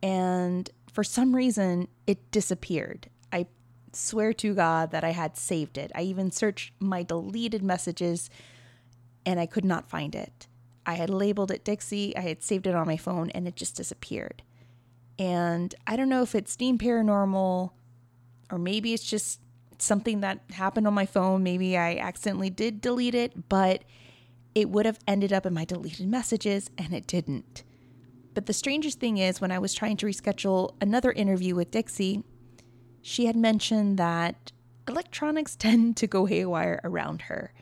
And 0.00 0.70
for 0.92 1.02
some 1.02 1.34
reason, 1.34 1.88
it 2.06 2.30
disappeared. 2.30 3.10
I 3.32 3.46
swear 3.92 4.32
to 4.34 4.54
God 4.54 4.92
that 4.92 5.02
I 5.02 5.10
had 5.10 5.36
saved 5.36 5.76
it. 5.76 5.90
I 5.92 6.02
even 6.02 6.30
searched 6.30 6.72
my 6.78 7.02
deleted 7.02 7.64
messages 7.64 8.30
and 9.26 9.40
I 9.40 9.46
could 9.46 9.64
not 9.64 9.90
find 9.90 10.14
it. 10.14 10.46
I 10.86 10.94
had 10.94 11.10
labeled 11.10 11.50
it 11.50 11.64
Dixie, 11.64 12.16
I 12.16 12.20
had 12.20 12.42
saved 12.42 12.66
it 12.66 12.74
on 12.74 12.86
my 12.86 12.96
phone, 12.96 13.28
and 13.30 13.46
it 13.46 13.56
just 13.56 13.76
disappeared. 13.76 14.42
And 15.18 15.74
I 15.86 15.96
don't 15.96 16.08
know 16.08 16.22
if 16.22 16.34
it's 16.34 16.52
Steam 16.52 16.78
Paranormal 16.78 17.72
or 18.50 18.58
maybe 18.58 18.94
it's 18.94 19.04
just 19.04 19.40
something 19.78 20.20
that 20.20 20.40
happened 20.52 20.86
on 20.86 20.94
my 20.94 21.06
phone. 21.06 21.42
Maybe 21.42 21.76
I 21.76 21.96
accidentally 21.96 22.50
did 22.50 22.80
delete 22.80 23.14
it, 23.14 23.48
but 23.48 23.84
it 24.54 24.70
would 24.70 24.86
have 24.86 24.98
ended 25.06 25.32
up 25.32 25.46
in 25.46 25.54
my 25.54 25.64
deleted 25.64 26.08
messages 26.08 26.70
and 26.78 26.92
it 26.92 27.06
didn't. 27.06 27.62
But 28.34 28.46
the 28.46 28.52
strangest 28.52 29.00
thing 29.00 29.18
is, 29.18 29.40
when 29.40 29.50
I 29.50 29.58
was 29.58 29.74
trying 29.74 29.96
to 29.98 30.06
reschedule 30.06 30.74
another 30.80 31.12
interview 31.12 31.54
with 31.54 31.70
Dixie, 31.70 32.22
she 33.02 33.26
had 33.26 33.36
mentioned 33.36 33.98
that 33.98 34.52
electronics 34.86 35.56
tend 35.56 35.96
to 35.98 36.06
go 36.06 36.26
haywire 36.26 36.80
around 36.84 37.22
her. 37.22 37.52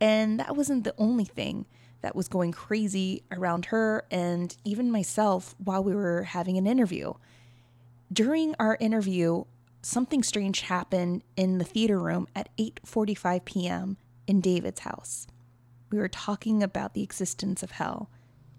And 0.00 0.40
that 0.40 0.56
wasn't 0.56 0.84
the 0.84 0.94
only 0.98 1.24
thing 1.24 1.66
that 2.04 2.14
was 2.14 2.28
going 2.28 2.52
crazy 2.52 3.22
around 3.32 3.64
her 3.66 4.04
and 4.10 4.54
even 4.62 4.90
myself 4.90 5.54
while 5.56 5.82
we 5.82 5.94
were 5.94 6.24
having 6.24 6.58
an 6.58 6.66
interview. 6.66 7.14
During 8.12 8.54
our 8.60 8.76
interview, 8.78 9.44
something 9.80 10.22
strange 10.22 10.60
happened 10.60 11.24
in 11.34 11.56
the 11.56 11.64
theater 11.64 11.98
room 11.98 12.28
at 12.36 12.54
8:45 12.58 13.46
p.m. 13.46 13.96
in 14.26 14.42
David's 14.42 14.80
house. 14.80 15.26
We 15.90 15.98
were 15.98 16.08
talking 16.08 16.62
about 16.62 16.92
the 16.92 17.02
existence 17.02 17.62
of 17.62 17.70
hell, 17.70 18.10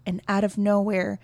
and 0.07 0.23
out 0.27 0.43
of 0.43 0.57
nowhere, 0.57 1.19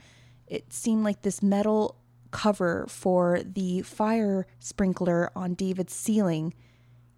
it 0.46 0.72
seemed 0.72 1.04
like 1.04 1.24
this 1.24 1.42
metal 1.42 1.96
cover 2.30 2.86
for 2.88 3.42
the 3.44 3.82
fire 3.82 4.46
sprinkler 4.60 5.32
on 5.36 5.56
David's 5.56 5.94
ceiling 5.94 6.54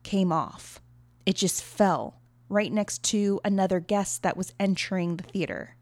came 0.03 0.31
off. 0.31 0.79
It 1.25 1.35
just 1.35 1.61
fell 1.61 2.21
right 2.53 2.71
next 2.71 3.03
to 3.03 3.41
another 3.43 3.79
guest 3.79 4.23
that 4.23 4.37
was 4.37 4.53
entering 4.59 5.17
the 5.17 5.23
theater. 5.23 5.75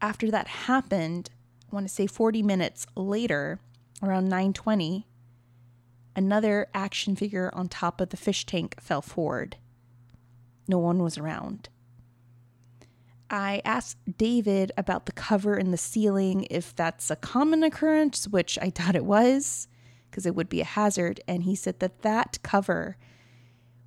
After 0.00 0.30
that 0.30 0.46
happened, 0.46 1.30
I 1.70 1.74
want 1.74 1.88
to 1.88 1.92
say 1.92 2.06
40 2.06 2.42
minutes 2.42 2.86
later, 2.96 3.60
around 4.02 4.28
9:20, 4.28 5.04
another 6.14 6.68
action 6.72 7.16
figure 7.16 7.50
on 7.54 7.68
top 7.68 8.00
of 8.00 8.10
the 8.10 8.16
fish 8.16 8.46
tank 8.46 8.80
fell 8.80 9.02
forward. 9.02 9.56
No 10.68 10.78
one 10.78 11.02
was 11.02 11.18
around. 11.18 11.68
I 13.30 13.62
asked 13.64 13.96
David 14.18 14.72
about 14.76 15.06
the 15.06 15.12
cover 15.12 15.56
in 15.56 15.70
the 15.70 15.78
ceiling 15.78 16.46
if 16.50 16.74
that's 16.76 17.10
a 17.10 17.16
common 17.16 17.62
occurrence, 17.62 18.28
which 18.28 18.58
I 18.60 18.68
thought 18.68 18.94
it 18.94 19.06
was, 19.06 19.68
because 20.10 20.26
it 20.26 20.34
would 20.34 20.50
be 20.50 20.60
a 20.60 20.66
hazard, 20.66 21.20
and 21.26 21.44
he 21.44 21.56
said 21.56 21.80
that 21.80 22.02
that 22.02 22.38
cover 22.42 22.98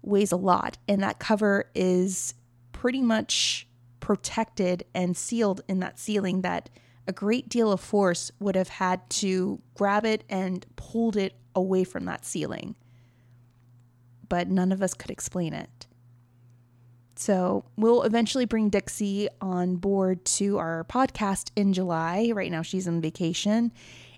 weighs 0.06 0.32
a 0.32 0.38
lot, 0.38 0.78
and 0.88 1.01
that 1.03 1.20
cover 1.20 1.70
is 1.76 2.34
pretty 2.72 3.01
much 3.01 3.68
protected 3.99 4.86
and 4.93 5.18
sealed 5.18 5.62
in 5.68 5.80
that 5.80 5.99
ceiling 5.99 6.41
that 6.41 6.70
a 7.08 7.14
great 7.14 7.49
deal 7.49 7.72
of 7.72 7.80
force 7.80 8.32
would 8.39 8.56
have 8.56 8.70
had 8.70 9.08
to 9.10 9.62
grab 9.76 10.06
it 10.06 10.24
and 10.30 10.66
pulled 10.76 11.16
it 11.18 11.34
away 11.56 11.84
from 11.84 12.06
that 12.06 12.26
ceiling. 12.26 12.76
But 14.28 14.47
none 14.49 14.72
of 14.72 14.82
us 14.82 14.93
could 14.93 15.12
explain 15.12 15.53
it. 15.53 15.88
So 17.16 17.66
we'll 17.78 18.03
eventually 18.03 18.45
bring 18.45 18.70
Dixie 18.70 19.30
on 19.39 19.78
board 19.78 20.26
to 20.26 20.58
our 20.58 20.84
podcast 20.89 21.51
in 21.56 21.74
July. 21.74 22.32
Right 22.34 22.51
now, 22.51 22.62
she's 22.62 22.88
on 22.88 23.01
vacation, 23.01 23.72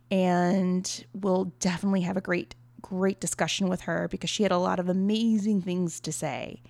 and 0.10 1.06
we'll 1.14 1.46
definitely 1.60 2.02
have 2.02 2.18
a 2.18 2.22
great, 2.22 2.56
great 2.88 3.20
discussion 3.20 3.68
with 3.68 3.82
her 3.82 4.08
because 4.08 4.30
she 4.30 4.44
had 4.44 4.52
a 4.52 4.58
lot 4.58 4.80
of 4.80 4.88
amazing 4.88 5.62
things 5.62 6.00
to 6.00 6.12
say. 6.12 6.62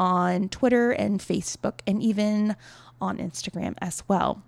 on 0.00 0.48
Twitter 0.48 0.90
and 0.90 1.20
Facebook 1.20 1.78
and 1.86 2.02
even 2.02 2.56
on 3.00 3.18
Instagram 3.18 3.74
as 3.80 4.02
well. 4.08 4.42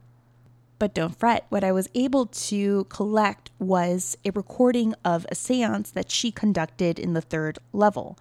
But 0.81 0.95
don't 0.95 1.15
fret, 1.15 1.45
what 1.51 1.63
I 1.63 1.73
was 1.73 1.91
able 1.95 2.25
to 2.25 2.85
collect 2.85 3.51
was 3.59 4.17
a 4.25 4.31
recording 4.31 4.95
of 5.05 5.27
a 5.29 5.35
seance 5.35 5.91
that 5.91 6.11
she 6.11 6.33
conducted 6.33 6.99
in 6.99 7.13
the 7.13 7.21
third 7.21 7.59
level. 7.75 8.19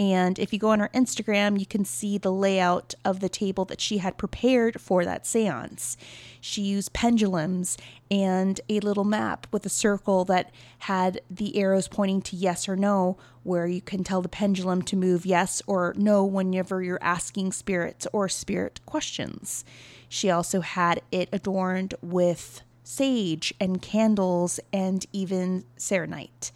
And 0.00 0.36
if 0.40 0.52
you 0.52 0.58
go 0.58 0.70
on 0.70 0.80
her 0.80 0.90
Instagram, 0.92 1.60
you 1.60 1.64
can 1.64 1.84
see 1.84 2.18
the 2.18 2.32
layout 2.32 2.94
of 3.04 3.20
the 3.20 3.28
table 3.28 3.64
that 3.66 3.80
she 3.80 3.98
had 3.98 4.18
prepared 4.18 4.80
for 4.80 5.04
that 5.04 5.28
seance. 5.28 5.96
She 6.40 6.62
used 6.62 6.92
pendulums 6.92 7.78
and 8.10 8.60
a 8.68 8.80
little 8.80 9.04
map 9.04 9.46
with 9.52 9.64
a 9.64 9.68
circle 9.68 10.24
that 10.24 10.50
had 10.80 11.20
the 11.30 11.56
arrows 11.56 11.86
pointing 11.86 12.20
to 12.22 12.36
yes 12.36 12.68
or 12.68 12.74
no, 12.74 13.16
where 13.44 13.68
you 13.68 13.80
can 13.80 14.02
tell 14.02 14.22
the 14.22 14.28
pendulum 14.28 14.82
to 14.82 14.96
move 14.96 15.24
yes 15.24 15.62
or 15.68 15.94
no 15.96 16.24
whenever 16.24 16.82
you're 16.82 16.98
asking 17.00 17.52
spirits 17.52 18.08
or 18.12 18.28
spirit 18.28 18.80
questions. 18.86 19.64
She 20.12 20.30
also 20.30 20.60
had 20.60 21.00
it 21.10 21.28
adorned 21.32 21.94
with 22.02 22.62
sage 22.84 23.54
and 23.58 23.80
candles 23.80 24.60
and 24.72 25.06
even 25.12 25.64
selenite 25.76 26.52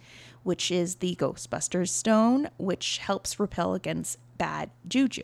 which 0.47 0.71
is 0.71 0.95
the 0.95 1.13
Ghostbusters 1.15 1.89
stone, 1.89 2.49
which 2.57 2.99
helps 2.99 3.37
repel 3.37 3.73
against 3.73 4.17
bad 4.37 4.69
juju. 4.87 5.21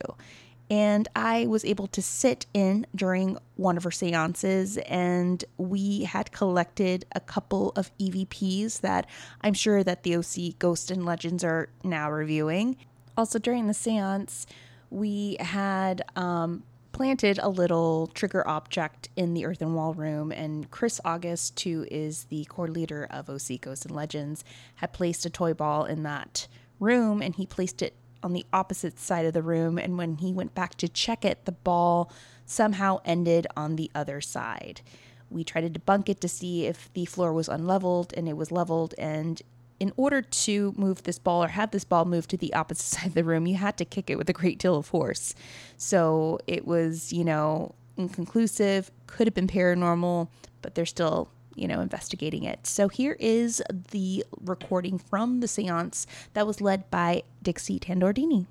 And 0.70 1.08
I 1.16 1.46
was 1.46 1.64
able 1.64 1.88
to 1.88 2.02
sit 2.02 2.46
in 2.54 2.86
during 2.94 3.38
one 3.56 3.78
of 3.78 3.86
her 3.86 3.92
seances, 3.92 4.78
and 4.80 5.46
we 5.58 6.04
had 6.04 6.34
collected 6.34 7.06
a 7.16 7.22
couple 7.22 7.72
of 7.78 7.90
EVPs 8.00 8.82
that 8.82 9.08
I'm 9.40 9.54
sure 9.54 9.82
that 9.82 10.04
the 10.04 10.18
OC 10.18 10.60
Ghost 10.60 10.92
and 10.92 11.06
Legends 11.06 11.42
are 11.42 11.70
now 11.86 12.12
reviewing. 12.12 12.76
Also, 13.16 13.40
during 13.40 13.68
the 13.68 13.74
seance, 13.74 14.46
we 14.90 15.38
had 15.40 16.02
um, 16.18 16.64
planted 16.94 17.40
a 17.40 17.50
little 17.50 18.08
trigger 18.14 18.48
object 18.48 19.10
in 19.18 19.34
the 19.34 19.46
earthen 19.46 19.74
wall 19.74 19.94
room, 19.94 20.32
and 20.32 20.72
Chris 20.72 21.02
August, 21.04 21.60
who 21.60 21.86
is 21.92 22.26
the 22.26 22.46
core 22.46 22.70
leader 22.70 23.06
of 23.10 23.30
OC 23.30 23.60
Ghosts 23.60 23.86
and 23.86 23.94
Legends, 23.94 24.46
had 24.76 24.94
placed 24.94 25.26
a 25.26 25.30
toy 25.30 25.54
ball 25.54 25.84
in 25.84 26.04
that 26.04 26.48
room, 26.80 27.22
and 27.22 27.36
he 27.36 27.46
placed 27.46 27.82
it 27.82 27.96
on 28.22 28.32
the 28.32 28.46
opposite 28.54 29.00
side 29.00 29.26
of 29.26 29.34
the 29.34 29.42
room. 29.42 29.78
And 29.78 29.98
when 29.98 30.18
he 30.18 30.32
went 30.32 30.56
back 30.56 30.76
to 30.76 30.88
check 30.88 31.26
it, 31.26 31.44
the 31.44 31.52
ball 31.52 32.12
somehow 32.46 33.02
ended 33.04 33.48
on 33.58 33.76
the 33.76 33.92
other 33.94 34.22
side. 34.22 34.82
We 35.30 35.44
tried 35.44 35.74
to 35.74 35.80
debunk 35.80 36.10
it 36.10 36.22
to 36.22 36.30
see 36.30 36.68
if 36.68 36.94
the 36.94 37.06
floor 37.06 37.34
was 37.34 37.50
unleveled, 37.50 38.14
and 38.16 38.30
it 38.30 38.38
was 38.38 38.52
leveled, 38.52 38.94
and 38.98 39.42
in 39.84 39.92
order 39.98 40.22
to 40.22 40.74
move 40.78 41.04
this 41.04 41.20
ball 41.20 41.44
or 41.44 41.50
have 41.50 41.72
this 41.72 41.84
ball 41.84 42.06
move 42.06 42.26
to 42.26 42.38
the 42.38 42.54
opposite 42.54 42.86
side 42.96 43.08
of 43.08 43.16
the 43.16 43.24
room, 43.24 43.46
you 43.46 43.56
had 43.56 43.76
to 43.76 43.84
kick 43.84 44.10
it 44.10 44.18
with 44.18 44.30
a 44.30 44.34
great 44.34 44.58
deal 44.58 44.78
of 44.78 44.86
force. 44.86 45.36
So 45.76 46.40
it 46.48 46.66
was, 46.66 47.12
you 47.12 47.26
know, 47.26 47.76
inconclusive, 47.98 48.90
could 49.08 49.28
have 49.28 49.34
been 49.34 49.48
paranormal, 49.48 50.30
but 50.62 50.76
they're 50.76 50.86
still, 50.86 51.28
you 51.56 51.68
know, 51.68 51.82
investigating 51.82 52.46
it. 52.46 52.66
So 52.66 52.88
here 52.88 53.18
is 53.20 53.62
the 53.92 54.24
recording 54.40 54.98
from 54.98 55.42
the 55.42 55.50
seance 55.50 56.08
that 56.32 56.48
was 56.48 56.62
led 56.62 56.90
by 56.90 57.24
Dixie 57.42 57.78
Tandardini. 57.78 58.46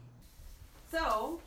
So, 0.91 1.41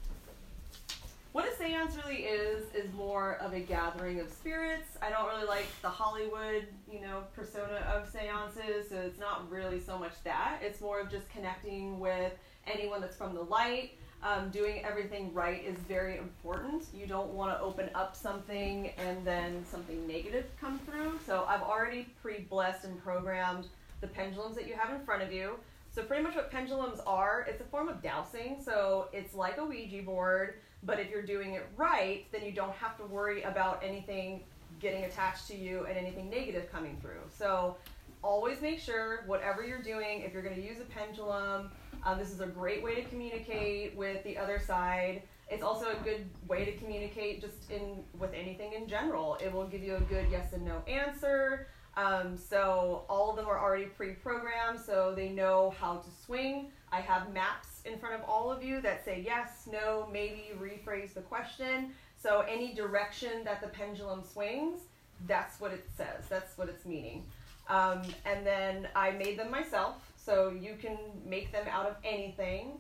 what 1.35 1.45
a 1.45 1.53
seance 1.57 1.97
really 1.97 2.23
is 2.23 2.63
is 2.73 2.89
more 2.93 3.35
of 3.41 3.51
a 3.51 3.59
gathering 3.59 4.21
of 4.21 4.29
spirits. 4.29 4.87
I 5.01 5.09
don't 5.09 5.27
really 5.27 5.45
like 5.45 5.65
the 5.81 5.89
Hollywood, 5.89 6.65
you 6.89 7.01
know, 7.01 7.23
persona 7.35 7.85
of 7.93 8.07
seances, 8.07 8.87
so 8.89 8.95
it's 9.01 9.19
not 9.19 9.51
really 9.51 9.81
so 9.81 9.99
much 9.99 10.13
that. 10.23 10.59
It's 10.61 10.79
more 10.79 11.01
of 11.01 11.11
just 11.11 11.27
connecting 11.27 11.99
with 11.99 12.31
anyone 12.65 13.01
that's 13.01 13.17
from 13.17 13.35
the 13.35 13.41
light. 13.41 13.97
Um, 14.23 14.49
doing 14.49 14.85
everything 14.85 15.33
right 15.33 15.61
is 15.61 15.77
very 15.89 16.19
important. 16.19 16.85
You 16.93 17.05
don't 17.05 17.31
want 17.31 17.51
to 17.51 17.61
open 17.61 17.89
up 17.93 18.15
something 18.15 18.91
and 18.97 19.27
then 19.27 19.65
something 19.69 20.07
negative 20.07 20.45
come 20.61 20.79
through. 20.79 21.19
So 21.25 21.43
I've 21.49 21.63
already 21.63 22.07
pre-blessed 22.21 22.85
and 22.85 23.03
programmed 23.03 23.67
the 23.99 24.07
pendulums 24.07 24.55
that 24.55 24.69
you 24.69 24.75
have 24.75 24.97
in 24.97 25.05
front 25.05 25.21
of 25.21 25.33
you. 25.33 25.55
So 25.95 26.03
pretty 26.03 26.23
much 26.23 26.35
what 26.35 26.49
pendulums 26.49 27.01
are, 27.05 27.45
it's 27.49 27.59
a 27.59 27.65
form 27.65 27.89
of 27.89 28.01
dowsing. 28.01 28.61
So 28.63 29.09
it's 29.11 29.33
like 29.33 29.57
a 29.57 29.65
Ouija 29.65 30.01
board, 30.01 30.55
but 30.85 30.99
if 30.99 31.09
you're 31.09 31.25
doing 31.25 31.53
it 31.53 31.65
right, 31.75 32.25
then 32.31 32.45
you 32.45 32.51
don't 32.51 32.73
have 32.73 32.97
to 32.97 33.05
worry 33.05 33.43
about 33.43 33.83
anything 33.83 34.43
getting 34.79 35.05
attached 35.05 35.47
to 35.47 35.55
you 35.55 35.85
and 35.87 35.97
anything 35.97 36.29
negative 36.29 36.71
coming 36.71 36.97
through. 37.01 37.21
So 37.37 37.77
always 38.21 38.61
make 38.61 38.79
sure 38.79 39.23
whatever 39.25 39.63
you're 39.63 39.81
doing, 39.81 40.21
if 40.21 40.33
you're 40.33 40.41
going 40.41 40.55
to 40.55 40.61
use 40.61 40.79
a 40.79 40.85
pendulum, 40.85 41.71
um, 42.03 42.19
this 42.19 42.31
is 42.31 42.41
a 42.41 42.47
great 42.47 42.83
way 42.83 42.95
to 42.95 43.03
communicate 43.03 43.95
with 43.95 44.23
the 44.23 44.37
other 44.37 44.59
side. 44.59 45.23
It's 45.49 45.63
also 45.63 45.91
a 45.91 46.03
good 46.03 46.25
way 46.47 46.65
to 46.65 46.71
communicate 46.73 47.41
just 47.41 47.69
in 47.69 48.03
with 48.19 48.33
anything 48.33 48.73
in 48.73 48.87
general. 48.87 49.37
It 49.43 49.53
will 49.53 49.67
give 49.67 49.83
you 49.83 49.95
a 49.95 50.01
good 50.01 50.25
yes 50.31 50.53
and 50.53 50.65
no 50.65 50.81
answer. 50.87 51.67
Um, 51.97 52.35
so 52.35 53.05
all 53.07 53.29
of 53.29 53.37
them 53.37 53.47
are 53.47 53.59
already 53.59 53.85
pre-programmed, 53.85 54.79
so 54.79 55.13
they 55.15 55.29
know 55.29 55.73
how 55.79 55.97
to 55.97 56.09
swing. 56.25 56.71
I 56.91 56.99
have 56.99 57.31
maps 57.31 57.74
in 57.85 57.97
front 57.99 58.15
of 58.15 58.21
all 58.27 58.51
of 58.51 58.63
you 58.63 58.81
that 58.81 59.05
say 59.05 59.23
yes, 59.25 59.67
no, 59.71 60.07
maybe, 60.11 60.51
rephrase 60.59 61.13
the 61.13 61.21
question. 61.21 61.91
So 62.21 62.41
any 62.41 62.73
direction 62.73 63.43
that 63.43 63.61
the 63.61 63.67
pendulum 63.67 64.23
swings, 64.23 64.81
that's 65.27 65.59
what 65.59 65.71
it 65.71 65.87
says. 65.95 66.25
That's 66.29 66.57
what 66.57 66.69
it's 66.69 66.85
meaning. 66.85 67.23
Um, 67.69 68.01
and 68.25 68.45
then 68.45 68.87
I 68.95 69.11
made 69.11 69.39
them 69.39 69.49
myself, 69.49 70.11
so 70.17 70.49
you 70.49 70.75
can 70.79 70.97
make 71.25 71.51
them 71.51 71.65
out 71.69 71.85
of 71.85 71.95
anything. 72.03 72.73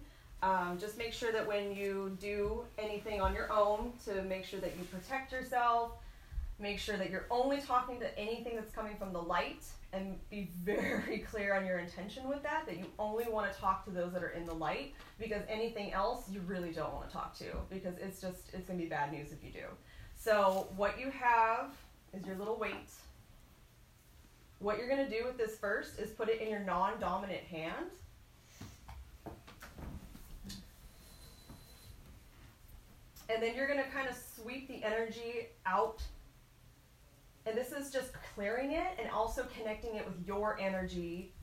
Um, 0.43 0.77
just 0.79 0.97
make 0.97 1.13
sure 1.13 1.31
that 1.31 1.47
when 1.47 1.75
you 1.75 2.17
do 2.19 2.63
anything 2.77 3.21
on 3.21 3.33
your 3.33 3.51
own, 3.51 3.93
to 4.05 4.21
make 4.23 4.45
sure 4.45 4.59
that 4.59 4.73
you 4.77 4.83
protect 4.85 5.31
yourself. 5.31 5.91
Make 6.57 6.79
sure 6.79 6.95
that 6.97 7.09
you're 7.09 7.25
only 7.29 7.59
talking 7.59 7.99
to 7.99 8.17
anything 8.17 8.55
that's 8.55 8.73
coming 8.73 8.95
from 8.97 9.11
the 9.11 9.21
light, 9.21 9.65
and 9.91 10.17
be 10.29 10.49
very 10.63 11.19
clear 11.31 11.53
on 11.53 11.65
your 11.65 11.79
intention 11.79 12.27
with 12.27 12.43
that. 12.43 12.65
That 12.65 12.77
you 12.77 12.85
only 12.97 13.25
want 13.29 13.51
to 13.51 13.59
talk 13.59 13.83
to 13.85 13.91
those 13.91 14.13
that 14.13 14.23
are 14.23 14.29
in 14.29 14.45
the 14.45 14.53
light, 14.53 14.93
because 15.19 15.41
anything 15.49 15.91
else 15.91 16.29
you 16.31 16.41
really 16.47 16.71
don't 16.71 16.93
want 16.93 17.07
to 17.07 17.13
talk 17.13 17.37
to, 17.39 17.45
because 17.69 17.97
it's 17.97 18.21
just 18.21 18.53
it's 18.53 18.67
gonna 18.67 18.79
be 18.79 18.85
bad 18.85 19.11
news 19.11 19.31
if 19.31 19.43
you 19.43 19.51
do. 19.51 19.65
So 20.15 20.67
what 20.75 20.99
you 20.99 21.11
have 21.11 21.71
is 22.13 22.25
your 22.25 22.35
little 22.35 22.57
weight. 22.57 22.89
What 24.59 24.77
you're 24.77 24.87
going 24.87 25.05
to 25.05 25.09
do 25.09 25.25
with 25.25 25.37
this 25.37 25.57
first 25.57 25.99
is 25.99 26.11
put 26.11 26.29
it 26.29 26.41
in 26.41 26.49
your 26.49 26.61
non 26.61 26.99
dominant 26.99 27.43
hand. 27.43 27.85
And 33.29 33.41
then 33.41 33.55
you're 33.55 33.67
going 33.67 33.83
to 33.83 33.89
kind 33.89 34.07
of 34.07 34.15
sweep 34.15 34.67
the 34.67 34.83
energy 34.83 35.47
out. 35.65 36.01
And 37.45 37.55
this 37.55 37.71
is 37.71 37.91
just 37.91 38.11
clearing 38.33 38.71
it 38.71 38.97
and 38.99 39.09
also 39.11 39.45
connecting 39.57 39.95
it 39.95 40.05
with 40.05 40.25
your 40.25 40.59
energy. 40.59 41.33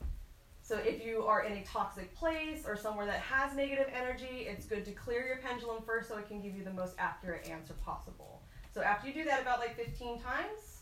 So 0.61 0.77
if 0.77 1.05
you 1.05 1.23
are 1.23 1.43
in 1.43 1.57
a 1.57 1.63
toxic 1.63 2.13
place 2.15 2.63
or 2.67 2.77
somewhere 2.77 3.05
that 3.05 3.19
has 3.19 3.55
negative 3.55 3.87
energy, 3.93 4.47
it's 4.47 4.65
good 4.65 4.85
to 4.85 4.91
clear 4.91 5.25
your 5.25 5.37
pendulum 5.37 5.83
first 5.85 6.09
so 6.09 6.17
it 6.17 6.27
can 6.27 6.41
give 6.41 6.55
you 6.55 6.63
the 6.63 6.71
most 6.73 6.95
accurate 6.97 7.49
answer 7.49 7.73
possible. 7.85 8.41
So 8.73 8.81
after 8.81 9.07
you 9.07 9.13
do 9.13 9.23
that 9.25 9.41
about 9.41 9.59
like 9.59 9.75
15 9.75 10.21
times, 10.21 10.81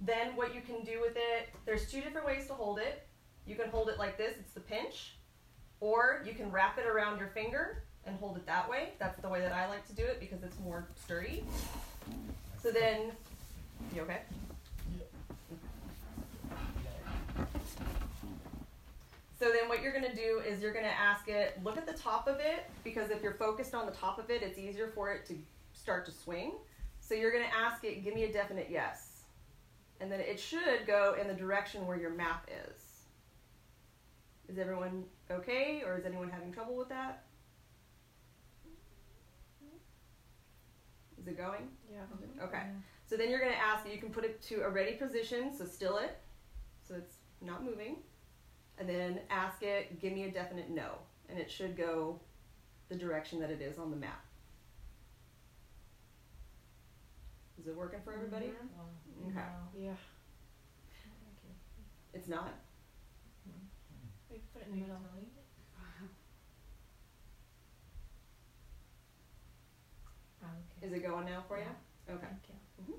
then 0.00 0.36
what 0.36 0.54
you 0.54 0.60
can 0.60 0.84
do 0.84 1.00
with 1.00 1.16
it, 1.16 1.48
there's 1.64 1.90
two 1.90 2.00
different 2.00 2.26
ways 2.26 2.46
to 2.48 2.54
hold 2.54 2.78
it. 2.78 3.06
You 3.46 3.56
can 3.56 3.68
hold 3.68 3.88
it 3.88 3.98
like 3.98 4.16
this, 4.16 4.34
it's 4.38 4.52
the 4.52 4.60
pinch, 4.60 5.16
or 5.80 6.22
you 6.26 6.32
can 6.32 6.50
wrap 6.50 6.78
it 6.78 6.86
around 6.86 7.18
your 7.18 7.28
finger 7.28 7.84
and 8.04 8.16
hold 8.18 8.36
it 8.36 8.46
that 8.46 8.68
way. 8.68 8.90
That's 8.98 9.20
the 9.20 9.28
way 9.28 9.40
that 9.40 9.52
I 9.52 9.68
like 9.68 9.86
to 9.88 9.94
do 9.94 10.04
it 10.04 10.20
because 10.20 10.42
it's 10.42 10.58
more 10.60 10.88
sturdy. 11.04 11.44
So 12.62 12.70
then, 12.70 13.12
you 13.94 14.02
okay? 14.02 14.20
So 19.38 19.52
then 19.52 19.68
what 19.68 19.82
you're 19.82 19.92
going 19.92 20.10
to 20.10 20.14
do 20.14 20.40
is 20.46 20.60
you're 20.62 20.72
going 20.72 20.84
to 20.84 20.98
ask 20.98 21.28
it, 21.28 21.60
look 21.62 21.76
at 21.76 21.86
the 21.86 21.92
top 21.92 22.26
of 22.26 22.40
it, 22.40 22.64
because 22.84 23.10
if 23.10 23.22
you're 23.22 23.34
focused 23.34 23.74
on 23.74 23.84
the 23.84 23.92
top 23.92 24.18
of 24.18 24.30
it, 24.30 24.42
it's 24.42 24.58
easier 24.58 24.90
for 24.94 25.12
it 25.12 25.26
to 25.26 25.34
start 25.74 26.06
to 26.06 26.10
swing. 26.10 26.52
So 27.00 27.14
you're 27.14 27.32
going 27.32 27.44
to 27.44 27.54
ask 27.54 27.84
it, 27.84 28.02
give 28.02 28.14
me 28.14 28.24
a 28.24 28.32
definite 28.32 28.68
yes 28.70 29.16
and 30.00 30.10
then 30.10 30.20
it 30.20 30.38
should 30.38 30.86
go 30.86 31.16
in 31.20 31.28
the 31.28 31.34
direction 31.34 31.86
where 31.86 31.96
your 31.96 32.10
map 32.10 32.48
is. 32.68 32.82
Is 34.48 34.58
everyone 34.58 35.04
okay, 35.30 35.82
or 35.84 35.96
is 35.98 36.04
anyone 36.04 36.28
having 36.30 36.52
trouble 36.52 36.76
with 36.76 36.88
that? 36.88 37.24
Is 41.18 41.26
it 41.26 41.36
going? 41.36 41.68
Yeah. 41.90 42.00
Mm-hmm. 42.00 42.44
Okay. 42.44 42.62
So 43.06 43.16
then 43.16 43.30
you're 43.30 43.40
going 43.40 43.52
to 43.52 43.58
ask, 43.58 43.86
you 43.90 43.98
can 43.98 44.10
put 44.10 44.24
it 44.24 44.40
to 44.42 44.62
a 44.62 44.68
ready 44.68 44.92
position, 44.92 45.56
so 45.56 45.64
still 45.64 45.98
it, 45.98 46.18
so 46.86 46.94
it's 46.94 47.16
not 47.40 47.64
moving. 47.64 47.96
And 48.78 48.88
then 48.88 49.20
ask 49.30 49.62
it, 49.62 50.00
give 50.00 50.12
me 50.12 50.24
a 50.24 50.30
definite 50.30 50.70
no. 50.70 50.98
And 51.28 51.38
it 51.38 51.50
should 51.50 51.76
go 51.76 52.20
the 52.88 52.94
direction 52.94 53.40
that 53.40 53.50
it 53.50 53.60
is 53.60 53.78
on 53.78 53.90
the 53.90 53.96
map. 53.96 54.24
Is 57.58 57.66
it 57.66 57.76
working 57.76 58.00
for 58.04 58.12
everybody? 58.12 58.46
Mm-hmm. 58.46 59.30
Okay. 59.30 59.46
Yeah. 59.78 59.90
It's 62.12 62.28
not? 62.28 62.52
We 64.30 64.40
put 64.52 64.62
it 64.62 64.68
in 64.68 64.80
the 64.80 64.86
middle. 64.86 64.98
Is 70.86 70.92
it 70.92 71.02
going 71.02 71.26
now 71.26 71.42
for 71.48 71.58
you? 71.58 71.64
Okay. 72.08 72.20
Thank 72.20 72.88
you. 72.88 72.94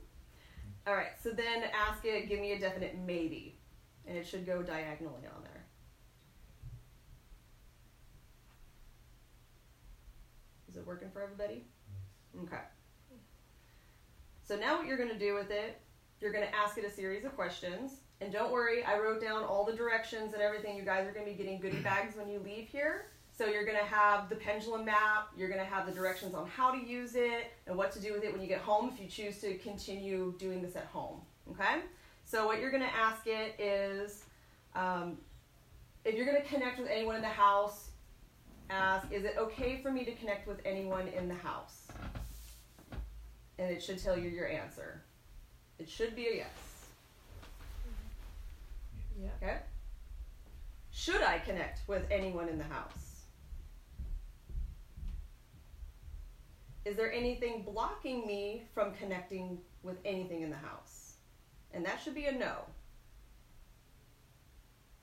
All 0.86 0.94
right, 0.94 1.12
so 1.22 1.30
then 1.30 1.64
ask 1.74 2.04
it, 2.04 2.30
give 2.30 2.40
me 2.40 2.52
a 2.54 2.60
definite 2.60 2.98
maybe. 3.06 3.58
And 4.06 4.18
it 4.18 4.28
should 4.28 4.46
go 4.46 4.62
diagonally 4.62 5.26
on 5.34 5.44
there. 5.44 5.57
Is 10.70 10.78
it 10.78 10.86
working 10.86 11.10
for 11.12 11.22
everybody? 11.22 11.66
Okay. 12.44 12.62
So 14.44 14.56
now 14.56 14.78
what 14.78 14.88
you're 14.88 14.98
going 14.98 15.10
to 15.10 15.20
do 15.20 15.34
with 15.34 15.52
it, 15.52 15.80
you're 16.22 16.32
going 16.32 16.46
to 16.46 16.56
ask 16.56 16.78
it 16.78 16.86
a 16.86 16.90
series 16.90 17.26
of 17.26 17.36
questions. 17.36 17.98
And 18.22 18.32
don't 18.32 18.52
worry, 18.52 18.84
I 18.84 18.98
wrote 18.98 19.22
down 19.22 19.44
all 19.44 19.66
the 19.66 19.74
directions 19.74 20.34
and 20.34 20.42
everything. 20.42 20.76
You 20.76 20.84
guys 20.84 21.08
are 21.08 21.12
going 21.12 21.26
to 21.26 21.32
be 21.32 21.38
getting 21.38 21.60
goodie 21.60 21.80
bags 21.80 22.16
when 22.16 22.30
you 22.30 22.40
leave 22.40 22.68
here. 22.68 23.08
So 23.38 23.46
you're 23.46 23.66
going 23.66 23.78
to 23.78 23.86
have 23.86 24.30
the 24.30 24.36
pendulum 24.36 24.86
map, 24.86 25.28
you're 25.38 25.50
going 25.50 25.60
to 25.60 25.66
have 25.66 25.86
the 25.86 25.92
directions 25.92 26.34
on 26.34 26.48
how 26.48 26.72
to 26.72 26.78
use 26.78 27.14
it 27.14 27.52
and 27.68 27.78
what 27.78 27.92
to 27.92 28.00
do 28.00 28.12
with 28.14 28.24
it 28.24 28.32
when 28.32 28.42
you 28.42 28.48
get 28.48 28.62
home 28.62 28.92
if 28.92 29.00
you 29.00 29.08
choose 29.08 29.40
to 29.42 29.54
continue 29.60 30.34
doing 30.40 30.62
this 30.64 30.76
at 30.76 30.86
home. 30.86 31.22
Okay? 31.52 31.82
So 32.26 32.48
what 32.48 32.60
you're 32.60 32.72
going 32.72 32.82
to 32.82 32.96
ask 32.96 33.28
it 33.28 33.56
is 33.60 34.24
um, 34.76 35.18
if 36.04 36.16
you're 36.16 36.26
going 36.26 36.42
to 36.42 36.48
connect 36.48 36.80
with 36.80 36.90
anyone 36.90 37.16
in 37.16 37.22
the 37.22 37.28
house, 37.28 37.87
ask, 38.70 39.12
is 39.12 39.24
it 39.24 39.36
okay 39.38 39.80
for 39.82 39.92
me 39.92 40.06
to 40.06 40.12
connect 40.14 40.48
with 40.48 40.60
anyone 40.66 41.08
in 41.08 41.28
the 41.28 41.36
house? 41.36 41.88
And 43.60 43.72
it 43.72 43.82
should 43.82 44.02
tell 44.02 44.18
you 44.18 44.30
your 44.30 44.48
answer. 44.48 45.02
It 45.80 45.90
should 45.90 46.16
be 46.16 46.28
a 46.28 46.36
yes. 46.36 46.88
Yeah. 49.20 49.30
Okay? 49.42 49.58
Should 50.92 51.22
I 51.22 51.40
connect 51.40 51.88
with 51.88 52.04
anyone 52.12 52.50
in 52.50 52.58
the 52.58 52.64
house? 52.66 53.08
Is 56.86 56.96
there 56.96 57.12
anything 57.12 57.64
blocking 57.64 58.26
me 58.26 58.64
from 58.74 58.94
connecting 58.94 59.60
with 59.84 59.98
anything 60.06 60.42
in 60.42 60.50
the 60.50 60.58
house? 60.58 61.16
And 61.74 61.86
that 61.86 62.00
should 62.02 62.16
be 62.16 62.26
a 62.26 62.32
no. 62.32 62.64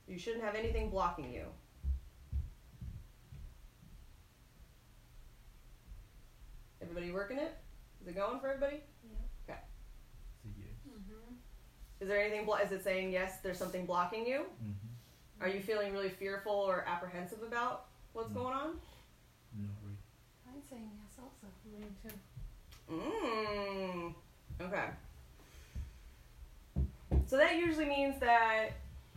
You 0.06 0.18
shouldn't 0.18 0.44
have 0.44 0.54
anything 0.54 0.90
blocking 0.90 1.32
you. 1.32 1.44
Everybody 6.96 7.12
working 7.12 7.38
it? 7.38 7.52
Is 8.00 8.06
it 8.06 8.14
going 8.14 8.38
for 8.38 8.46
everybody? 8.50 8.76
Okay. 9.48 9.58
Mm-hmm. 10.46 11.34
Is 12.00 12.06
there 12.06 12.20
anything? 12.20 12.44
Blo- 12.44 12.54
is 12.64 12.70
it 12.70 12.84
saying 12.84 13.10
yes? 13.10 13.38
There's 13.42 13.58
something 13.58 13.84
blocking 13.84 14.24
you. 14.24 14.42
Mm-hmm. 14.62 15.42
Are 15.42 15.48
you 15.48 15.58
feeling 15.60 15.92
really 15.92 16.08
fearful 16.10 16.52
or 16.52 16.84
apprehensive 16.86 17.42
about 17.42 17.86
what's 18.12 18.30
Mm. 18.30 18.34
going 18.34 18.54
on? 18.54 18.68
No, 19.58 19.68
right. 19.84 20.54
I'm 20.54 20.62
saying 20.70 20.88
yes 21.02 21.18
also. 21.18 21.48
Me 21.72 21.84
too. 22.00 22.14
Mmm. 22.94 24.14
Okay. 24.60 24.86
So 27.26 27.36
that 27.38 27.56
usually 27.56 27.86
means 27.86 28.20
that 28.20 28.68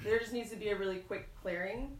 there 0.03 0.17
just 0.17 0.33
needs 0.33 0.49
to 0.49 0.55
be 0.55 0.69
a 0.69 0.75
really 0.75 0.97
quick 0.97 1.29
clearing 1.43 1.99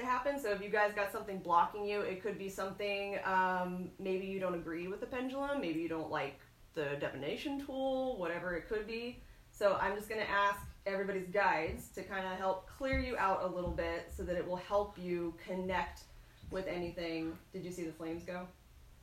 to 0.00 0.06
happen. 0.06 0.38
So 0.38 0.50
if 0.50 0.60
you 0.62 0.68
guys 0.68 0.92
got 0.94 1.12
something 1.12 1.38
blocking 1.38 1.84
you, 1.84 2.00
it 2.00 2.22
could 2.22 2.38
be 2.38 2.48
something 2.48 3.18
um, 3.24 3.90
maybe 3.98 4.26
you 4.26 4.40
don't 4.40 4.54
agree 4.54 4.88
with 4.88 5.00
the 5.00 5.06
pendulum, 5.06 5.60
maybe 5.60 5.80
you 5.80 5.88
don't 5.88 6.10
like 6.10 6.38
the 6.74 6.96
divination 7.00 7.64
tool, 7.64 8.18
whatever 8.18 8.54
it 8.54 8.68
could 8.68 8.86
be. 8.86 9.22
So 9.50 9.76
I'm 9.80 9.94
just 9.94 10.08
going 10.08 10.20
to 10.20 10.30
ask 10.30 10.60
everybody's 10.86 11.28
guides 11.28 11.88
to 11.90 12.02
kind 12.02 12.26
of 12.26 12.38
help 12.38 12.68
clear 12.68 12.98
you 12.98 13.16
out 13.16 13.42
a 13.42 13.46
little 13.46 13.70
bit 13.70 14.10
so 14.14 14.22
that 14.22 14.36
it 14.36 14.46
will 14.46 14.56
help 14.56 14.96
you 14.98 15.34
connect 15.46 16.02
with 16.50 16.66
anything. 16.66 17.36
Did 17.52 17.64
you 17.64 17.70
see 17.70 17.84
the 17.84 17.92
flames 17.92 18.24
go? 18.24 18.46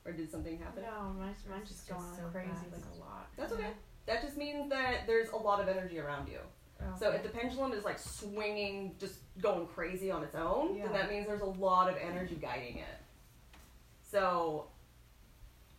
Or 0.04 0.12
did 0.12 0.30
something 0.30 0.58
happen? 0.58 0.82
No, 0.82 1.12
mine's, 1.18 1.38
mine's 1.50 1.68
just 1.68 1.88
going 1.88 2.00
so 2.16 2.22
crazy, 2.32 2.48
fast. 2.48 2.72
like 2.72 2.96
a 2.96 3.00
lot. 3.00 3.28
That's 3.36 3.52
okay. 3.52 3.70
That 4.06 4.22
just 4.22 4.38
means 4.38 4.70
that 4.70 5.06
there's 5.06 5.28
a 5.30 5.36
lot 5.36 5.60
of 5.60 5.68
energy 5.68 5.98
around 5.98 6.28
you. 6.28 6.38
Oh. 6.80 6.84
So 6.98 7.10
if 7.10 7.22
the 7.22 7.28
pendulum 7.28 7.72
is 7.72 7.84
like 7.84 7.98
swinging, 7.98 8.94
just 9.00 9.16
going 9.40 9.66
crazy 9.66 10.10
on 10.10 10.22
its 10.22 10.34
own, 10.34 10.76
Yeah. 10.76 10.84
then 10.84 10.92
that 10.92 11.10
means 11.10 11.26
there's 11.26 11.40
a 11.40 11.44
lot 11.44 11.88
of 11.90 11.96
energy 11.96 12.36
guiding 12.40 12.78
it. 12.78 12.98
So 14.02 14.66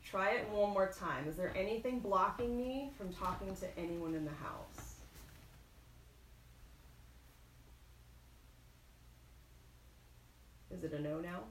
try 0.03 0.31
it 0.31 0.49
one 0.49 0.71
more 0.71 0.91
time. 0.91 1.27
Is 1.27 1.35
there 1.35 1.53
anything 1.55 1.99
blocking 1.99 2.57
me 2.57 2.91
from 2.97 3.13
talking 3.13 3.55
to 3.57 3.79
anyone 3.79 4.13
in 4.13 4.25
the 4.25 4.31
house? 4.31 4.95
Is 10.71 10.83
it 10.83 10.93
a 10.93 10.99
no 11.01 11.19
now? 11.19 11.41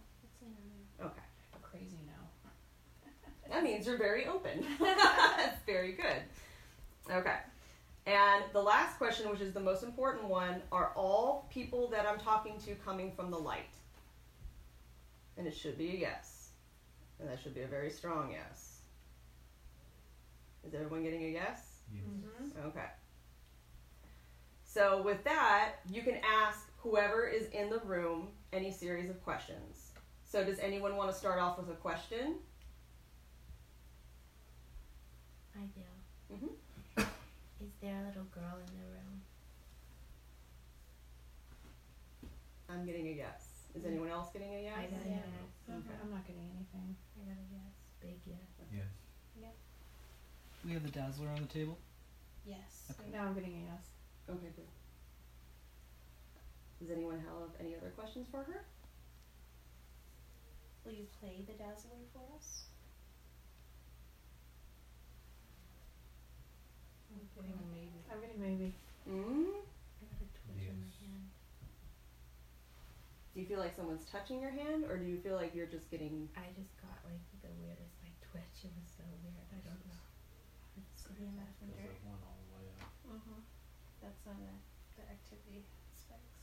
Okay. 1.00 1.22
Crazy 1.62 1.98
now. 2.06 2.12
That 3.50 3.62
means 3.62 3.86
you're 3.86 3.96
very 3.96 4.26
open. 4.26 4.64
That's 4.78 5.58
very 5.66 5.92
good. 5.92 6.22
Okay. 7.10 7.36
And 8.08 8.42
the 8.54 8.62
last 8.62 8.96
question, 8.96 9.28
which 9.28 9.42
is 9.42 9.52
the 9.52 9.60
most 9.60 9.82
important 9.82 10.24
one, 10.24 10.62
are 10.72 10.92
all 10.96 11.46
people 11.52 11.88
that 11.88 12.06
I'm 12.08 12.18
talking 12.18 12.58
to 12.64 12.74
coming 12.76 13.12
from 13.12 13.30
the 13.30 13.36
light? 13.36 13.74
And 15.36 15.46
it 15.46 15.54
should 15.54 15.76
be 15.76 15.90
a 15.90 15.94
yes. 15.94 16.48
And 17.20 17.28
that 17.28 17.38
should 17.38 17.54
be 17.54 17.60
a 17.60 17.66
very 17.66 17.90
strong 17.90 18.32
yes. 18.32 18.78
Is 20.66 20.72
everyone 20.72 21.02
getting 21.02 21.22
a 21.24 21.28
yes? 21.28 21.80
Okay. 22.66 22.86
So 24.64 25.02
with 25.02 25.22
that, 25.24 25.72
you 25.90 26.00
can 26.02 26.18
ask 26.24 26.66
whoever 26.78 27.26
is 27.26 27.48
in 27.48 27.68
the 27.68 27.80
room 27.80 28.28
any 28.54 28.72
series 28.72 29.10
of 29.10 29.22
questions. 29.22 29.90
So 30.24 30.42
does 30.44 30.58
anyone 30.60 30.96
want 30.96 31.10
to 31.10 31.16
start 31.16 31.40
off 31.40 31.58
with 31.58 31.68
a 31.68 31.74
question? 31.74 32.36
I 35.54 35.60
do. 35.60 36.34
Mhm. 36.34 36.50
Is 37.60 37.74
there 37.82 37.98
a 37.98 38.06
little 38.06 38.30
girl 38.30 38.62
in 38.62 38.70
the 38.78 38.86
room? 38.86 39.18
I'm 42.70 42.86
getting 42.86 43.08
a 43.08 43.12
yes. 43.12 43.66
Is 43.74 43.82
mm. 43.82 43.88
anyone 43.88 44.08
else 44.10 44.30
getting 44.32 44.54
a 44.54 44.62
yes? 44.62 44.78
I 44.78 44.86
got 44.86 45.02
a 45.02 45.10
yes. 45.10 45.26
Okay. 45.66 45.96
I'm 46.02 46.10
not 46.10 46.22
getting 46.26 46.46
anything. 46.54 46.94
I 47.18 47.26
got 47.26 47.34
a 47.34 47.48
yes. 47.50 47.72
Big 48.00 48.20
yes. 48.26 48.38
Yes. 48.70 48.86
Yep. 49.40 49.54
We 50.66 50.72
have 50.72 50.84
the 50.84 50.94
Dazzler 50.94 51.28
on 51.34 51.42
the 51.42 51.52
table. 51.52 51.78
Yes. 52.46 52.92
Okay. 52.92 53.10
Now 53.10 53.26
I'm 53.26 53.34
getting 53.34 53.54
a 53.58 53.64
yes. 53.74 53.84
Okay, 54.30 54.52
good. 54.54 54.70
Does 56.78 56.90
anyone 56.94 57.18
have 57.18 57.50
any 57.58 57.74
other 57.74 57.90
questions 57.90 58.28
for 58.30 58.44
her? 58.44 58.62
Will 60.84 60.92
you 60.92 61.06
play 61.20 61.42
the 61.46 61.54
Dazzler 61.54 61.98
for 62.12 62.22
us? 62.36 62.67
I'm 67.36 67.44
getting 67.44 67.58
a 67.58 67.66
maybe. 67.70 68.00
I'm 68.10 68.20
getting 68.20 68.40
maybe. 68.40 68.74
Mm? 69.08 69.62
I 70.00 70.04
got 70.06 70.20
a 70.22 70.28
twitch 70.34 70.68
in 70.68 70.76
my 70.80 70.90
hand. 71.00 71.30
Do 73.34 73.40
you 73.40 73.46
feel 73.46 73.58
like 73.60 73.74
someone's 73.76 74.04
touching 74.10 74.40
your 74.40 74.50
hand, 74.50 74.84
or 74.90 74.96
do 74.98 75.04
you 75.04 75.16
feel 75.18 75.36
like 75.36 75.54
you're 75.54 75.66
just 75.70 75.90
getting? 75.90 76.28
I 76.36 76.50
just 76.56 76.74
got 76.82 76.98
like 77.06 77.22
the 77.42 77.50
weirdest 77.62 77.94
like 78.02 78.14
twitch. 78.32 78.64
It 78.64 78.72
was 78.74 78.88
so 78.96 79.04
weird. 79.22 79.46
I 79.54 79.60
don't 79.62 79.82
know. 79.86 80.00
It's 80.76 81.02
the 81.04 81.26
messenger. 81.30 81.94
Mm-hmm. 83.06 83.40
That's 84.02 84.26
on 84.26 84.36
the, 84.40 84.52
the 84.96 85.02
activity 85.10 85.64
spikes. 85.94 86.42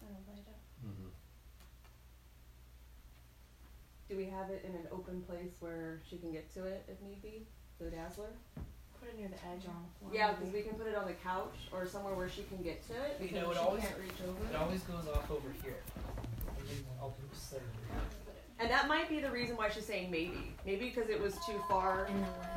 That'll 0.00 0.22
light 0.28 0.46
up. 0.48 0.60
Mhm. 0.84 1.10
Do 4.08 4.16
we 4.16 4.26
have 4.26 4.50
it 4.50 4.64
in 4.64 4.74
an 4.74 4.86
open 4.92 5.20
place 5.22 5.56
where 5.60 6.00
she 6.08 6.16
can 6.18 6.30
get 6.32 6.52
to 6.54 6.64
it 6.64 6.84
if 6.88 7.00
need 7.00 7.20
be? 7.22 7.46
The 7.78 7.90
dazzler. 7.90 8.30
Put 9.06 9.14
it 9.14 9.20
near 9.20 9.28
the 9.28 9.38
edge 9.46 9.62
on 9.70 9.78
the 9.86 9.90
floor. 10.00 10.10
Yeah, 10.12 10.32
because 10.32 10.52
we 10.52 10.62
can 10.62 10.74
put 10.74 10.88
it 10.88 10.96
on 10.96 11.06
the 11.06 11.12
couch 11.22 11.54
or 11.72 11.86
somewhere 11.86 12.14
where 12.14 12.28
she 12.28 12.42
can 12.42 12.58
get 12.62 12.82
to 12.88 12.94
it 12.94 13.20
You 13.22 13.38
know, 13.38 13.50
it 13.50 13.54
she 13.54 13.60
always- 13.60 13.82
can't 13.82 13.98
reach 14.00 14.18
over. 14.26 14.44
It 14.50 14.56
always 14.56 14.80
goes 14.82 15.06
off 15.14 15.30
over 15.30 15.48
here. 15.62 15.76
I'll 17.00 17.10
do 17.10 17.22
this 17.32 17.54
And 18.58 18.68
that 18.68 18.88
might 18.88 19.08
be 19.08 19.20
the 19.20 19.30
reason 19.30 19.56
why 19.56 19.68
she's 19.68 19.86
saying 19.86 20.10
maybe. 20.10 20.54
Maybe 20.64 20.86
because 20.90 21.08
it 21.08 21.20
was 21.20 21.34
too 21.46 21.62
far. 21.68 22.06
In 22.06 22.16
the 22.16 22.22
way. 22.22 22.48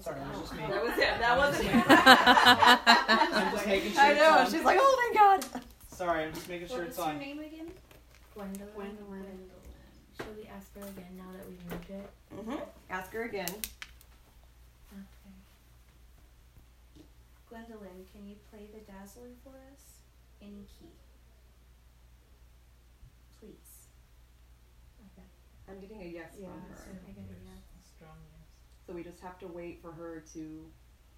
Sorry, 0.00 0.20
it 0.20 0.26
was 0.26 0.40
just 0.40 0.54
me. 0.54 0.66
That 0.68 0.82
was 0.82 0.98
it. 0.98 1.18
That 1.20 1.38
wasn't 1.38 1.68
I'm 3.38 3.52
just 3.52 3.66
making 3.66 3.92
sure 3.92 4.02
I 4.02 4.10
it's 4.10 4.20
know. 4.20 4.30
on. 4.38 4.50
She's 4.50 4.64
like, 4.64 4.78
oh 4.80 4.96
thank 4.98 5.14
God. 5.52 5.62
Sorry, 5.88 6.24
I'm 6.24 6.32
just 6.34 6.48
making 6.48 6.66
sure 6.66 6.82
it's 6.82 6.98
on. 6.98 7.18
name 7.18 7.38
again? 7.38 7.70
Gwendolyn. 8.34 8.70
Gwendolyn. 8.74 9.48
Should 10.16 10.36
we 10.36 10.48
ask 10.48 10.74
her 10.74 10.80
again 10.80 11.16
now 11.16 11.30
that 11.36 11.48
we've 11.48 11.64
moved 11.70 11.90
it? 11.90 12.10
Mm-hmm. 12.34 12.64
Ask 12.90 13.12
her 13.12 13.22
again. 13.22 13.46
Okay. 14.92 15.34
Gwendolyn, 17.52 18.06
can 18.10 18.26
you 18.26 18.36
play 18.50 18.66
the 18.72 18.80
Dazzler 18.90 19.28
for 19.44 19.50
us? 19.70 20.00
Any 20.40 20.64
key. 20.80 20.88
Please. 23.38 23.88
Okay. 25.12 25.26
I'm 25.68 25.78
getting 25.78 26.00
a 26.00 26.06
yes 26.06 26.32
Yeah, 26.40 26.46
from 26.46 26.62
so 26.74 26.84
her. 26.84 26.98
I 27.06 27.12
got 27.12 27.28
a 27.28 27.36
yes. 27.44 27.60
Strong 27.94 28.16
yes. 28.32 28.48
So 28.86 28.94
we 28.94 29.02
just 29.04 29.20
have 29.20 29.38
to 29.40 29.46
wait 29.46 29.82
for 29.82 29.92
her 29.92 30.24
to 30.32 30.64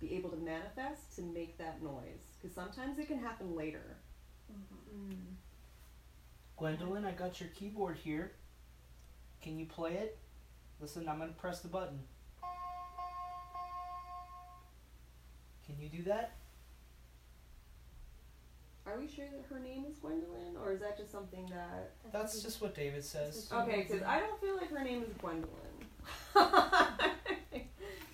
be 0.01 0.13
able 0.17 0.29
to 0.31 0.37
manifest 0.37 1.15
to 1.15 1.23
make 1.23 1.57
that 1.59 1.81
noise. 1.85 2.35
Because 2.43 2.53
sometimes 2.53 2.99
it 2.99 3.07
can 3.07 3.21
happen 3.21 3.55
later. 3.55 3.99
Mm. 4.53 5.15
Gwendolyn, 6.57 7.05
I 7.05 7.13
got 7.13 7.39
your 7.39 7.51
keyboard 7.51 7.97
here. 7.97 8.33
Can 9.41 9.57
you 9.57 9.67
play 9.67 9.93
it? 9.93 10.19
Listen, 10.81 11.09
I'm 11.09 11.21
gonna 11.21 11.31
press 11.31 11.61
the 11.61 11.69
button. 11.69 12.01
Can 15.67 15.77
you 15.81 15.89
do 15.89 16.03
that? 16.05 16.33
Are 18.87 18.99
we 18.99 19.09
sure 19.09 19.25
that 19.33 19.45
her 19.49 19.59
name 19.61 19.87
is 19.89 19.97
Gwendolyn? 19.97 20.57
Or 20.63 20.73
is 20.73 20.81
that 20.81 20.99
just 20.99 21.11
something 21.11 21.47
that. 21.47 21.93
That's 22.13 22.43
just 22.43 22.61
what 22.61 22.75
David 22.75 23.03
says. 23.03 23.49
Okay, 23.53 23.87
because 23.89 24.03
I 24.03 24.21
don't 24.21 24.39
feel 24.41 24.57
like 24.57 24.71
her 24.71 24.85
name 24.85 25.03
is 25.03 25.13
Gwendolyn. 25.19 25.51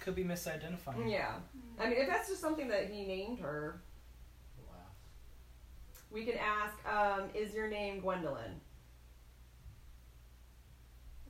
Could 0.00 0.14
be 0.14 0.24
misidentifying. 0.24 1.10
yeah. 1.10 1.34
I 1.78 1.88
mean, 1.88 1.98
if 1.98 2.08
that's 2.08 2.28
just 2.28 2.40
something 2.40 2.68
that 2.68 2.88
he 2.90 3.04
named 3.04 3.40
her, 3.40 3.82
we 6.10 6.24
can 6.24 6.34
ask, 6.38 6.74
um, 6.88 7.28
is 7.34 7.54
your 7.54 7.68
name 7.68 8.00
Gwendolyn? 8.00 8.60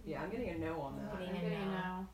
Yeah, 0.04 0.22
I'm 0.22 0.30
getting 0.30 0.48
a 0.50 0.58
no 0.58 0.80
on 0.80 0.94
I'm 0.94 1.06
that. 1.06 1.18
getting 1.18 1.28
I'm 1.28 1.36
a 1.36 1.40
getting 1.50 1.58
no. 1.66 1.72
a 1.72 1.98
no. 2.00 2.06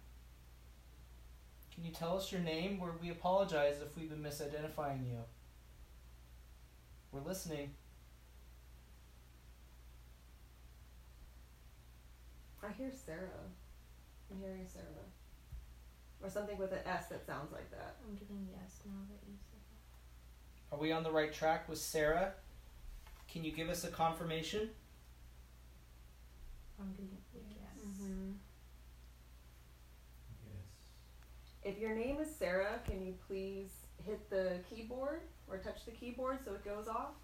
Can 1.86 1.92
you 1.92 1.98
tell 2.00 2.16
us 2.16 2.32
your 2.32 2.40
name? 2.40 2.80
Where 2.80 2.90
we 3.00 3.10
apologize 3.10 3.76
if 3.80 3.96
we've 3.96 4.10
been 4.10 4.20
misidentifying 4.20 5.06
you. 5.06 5.18
We're 7.12 7.20
listening. 7.20 7.70
I 12.60 12.72
hear 12.72 12.90
Sarah. 12.90 13.28
I'm 14.32 14.40
hearing 14.40 14.66
Sarah. 14.66 14.84
Or 16.20 16.28
something 16.28 16.58
with 16.58 16.72
an 16.72 16.80
S 16.86 17.06
that 17.06 17.24
sounds 17.24 17.52
like 17.52 17.70
that. 17.70 17.98
I'm 18.04 18.16
getting 18.16 18.48
yes 18.50 18.80
now 18.84 19.04
that 19.08 19.20
you 19.24 19.36
said 19.48 19.60
that. 19.70 20.76
Are 20.76 20.80
we 20.80 20.90
on 20.90 21.04
the 21.04 21.12
right 21.12 21.32
track 21.32 21.68
with 21.68 21.78
Sarah? 21.78 22.32
Can 23.30 23.44
you 23.44 23.52
give 23.52 23.68
us 23.68 23.84
a 23.84 23.90
confirmation? 23.90 24.70
I'm 26.80 26.90
getting 26.90 27.16
yes. 27.32 27.84
Mm-hmm. 27.86 28.32
If 31.66 31.80
your 31.80 31.96
name 31.96 32.18
is 32.20 32.28
Sarah, 32.32 32.78
can 32.88 33.04
you 33.04 33.14
please 33.26 33.70
hit 34.06 34.30
the 34.30 34.60
keyboard 34.70 35.22
or 35.50 35.58
touch 35.58 35.84
the 35.84 35.90
keyboard 35.90 36.38
so 36.44 36.52
it 36.52 36.64
goes 36.64 36.86
off? 36.86 37.14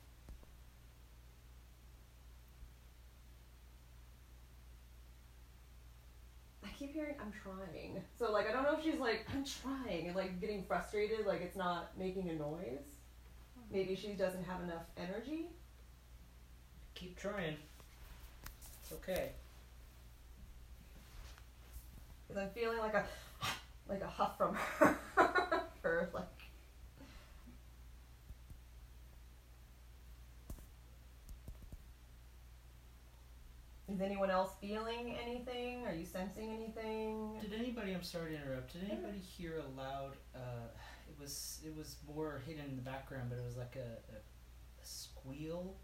I 6.64 6.69
keep 6.77 6.93
hearing 6.93 7.14
I'm 7.20 7.32
trying. 7.40 8.02
So 8.19 8.32
like 8.32 8.51
I 8.51 8.52
don't 8.52 8.64
know 8.64 8.77
if 8.77 8.82
she's 8.82 8.98
like 8.98 9.24
I'm 9.32 9.44
trying 9.44 10.09
and 10.09 10.16
like 10.16 10.40
getting 10.40 10.64
frustrated 10.64 11.24
like 11.24 11.40
it's 11.40 11.56
not 11.56 11.97
making 11.97 12.28
a 12.28 12.35
noise. 12.35 12.82
Maybe 13.70 13.94
she 13.94 14.09
doesn't 14.14 14.43
have 14.43 14.60
enough 14.62 14.86
energy. 14.97 15.51
Keep 16.97 17.16
trying. 17.16 17.59
It's 18.82 18.93
okay. 18.93 19.31
Cuz 22.27 22.36
I'm 22.36 22.51
feeling 22.51 22.78
like 22.78 22.94
a 22.94 23.05
like 23.89 24.03
a 24.03 24.09
huff 24.09 24.37
from 24.39 24.55
her. 24.55 24.99
her 25.83 26.11
like 26.15 26.25
Is 33.93 34.01
anyone 34.01 34.31
else 34.31 34.53
feeling 34.59 35.17
anything? 35.23 35.85
Are 35.87 35.93
you 35.93 36.07
sensing 36.07 36.51
anything? 36.51 37.39
Did 37.43 37.53
anybody? 37.53 37.93
I'm 37.93 38.03
sorry 38.03 38.33
to 38.33 38.37
interrupt. 38.43 38.73
Did 38.73 38.91
anybody 38.91 39.19
hear 39.19 39.59
a 39.59 39.79
loud? 39.79 40.13
Uh, 40.35 40.69
it 41.09 41.21
was 41.21 41.61
it 41.65 41.77
was 41.77 41.97
more 42.15 42.43
hidden 42.47 42.65
in 42.71 42.77
the 42.77 42.83
background, 42.83 43.29
but 43.29 43.39
it 43.39 43.45
was 43.45 43.57
like 43.57 43.77
a, 43.77 44.15
a, 44.15 44.17
a 44.17 44.85
squeal. 44.85 45.75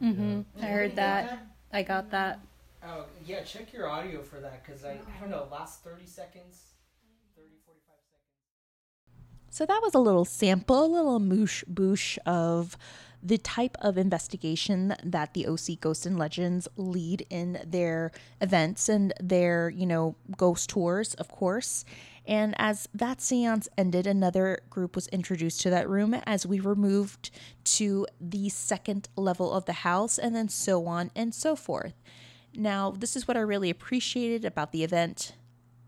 Mm-hmm. 0.00 0.42
Did 0.54 0.64
I 0.64 0.66
heard 0.66 0.92
anybody 0.92 0.96
that. 0.96 1.46
I 1.72 1.82
got 1.82 2.10
that. 2.12 2.40
Oh 2.84 3.06
yeah, 3.26 3.42
check 3.42 3.72
your 3.72 3.88
audio 3.88 4.22
for 4.22 4.38
that 4.38 4.64
because 4.64 4.84
I 4.84 4.92
I 4.92 5.20
don't 5.20 5.30
know 5.30 5.48
last 5.50 5.82
thirty 5.82 6.06
seconds, 6.06 6.06
30, 6.12 6.44
45 6.46 6.46
seconds. 6.46 6.75
So 9.56 9.64
that 9.64 9.80
was 9.82 9.94
a 9.94 9.98
little 9.98 10.26
sample, 10.26 10.84
a 10.84 10.86
little 10.86 11.18
moosh 11.18 11.64
boosh 11.64 12.18
of 12.26 12.76
the 13.22 13.38
type 13.38 13.74
of 13.80 13.96
investigation 13.96 14.94
that 15.02 15.32
the 15.32 15.46
OC 15.46 15.80
Ghosts 15.80 16.04
and 16.04 16.18
Legends 16.18 16.68
lead 16.76 17.26
in 17.30 17.62
their 17.66 18.12
events 18.42 18.90
and 18.90 19.14
their, 19.18 19.70
you 19.70 19.86
know, 19.86 20.14
ghost 20.36 20.68
tours, 20.68 21.14
of 21.14 21.28
course. 21.28 21.86
And 22.26 22.54
as 22.58 22.86
that 22.92 23.22
seance 23.22 23.66
ended, 23.78 24.06
another 24.06 24.60
group 24.68 24.94
was 24.94 25.06
introduced 25.06 25.62
to 25.62 25.70
that 25.70 25.88
room 25.88 26.12
as 26.26 26.44
we 26.44 26.60
were 26.60 26.76
moved 26.76 27.30
to 27.64 28.06
the 28.20 28.50
second 28.50 29.08
level 29.16 29.50
of 29.54 29.64
the 29.64 29.72
house, 29.72 30.18
and 30.18 30.36
then 30.36 30.50
so 30.50 30.86
on 30.86 31.10
and 31.16 31.34
so 31.34 31.56
forth. 31.56 31.94
Now, 32.54 32.90
this 32.90 33.16
is 33.16 33.26
what 33.26 33.38
I 33.38 33.40
really 33.40 33.70
appreciated 33.70 34.44
about 34.44 34.72
the 34.72 34.84
event 34.84 35.32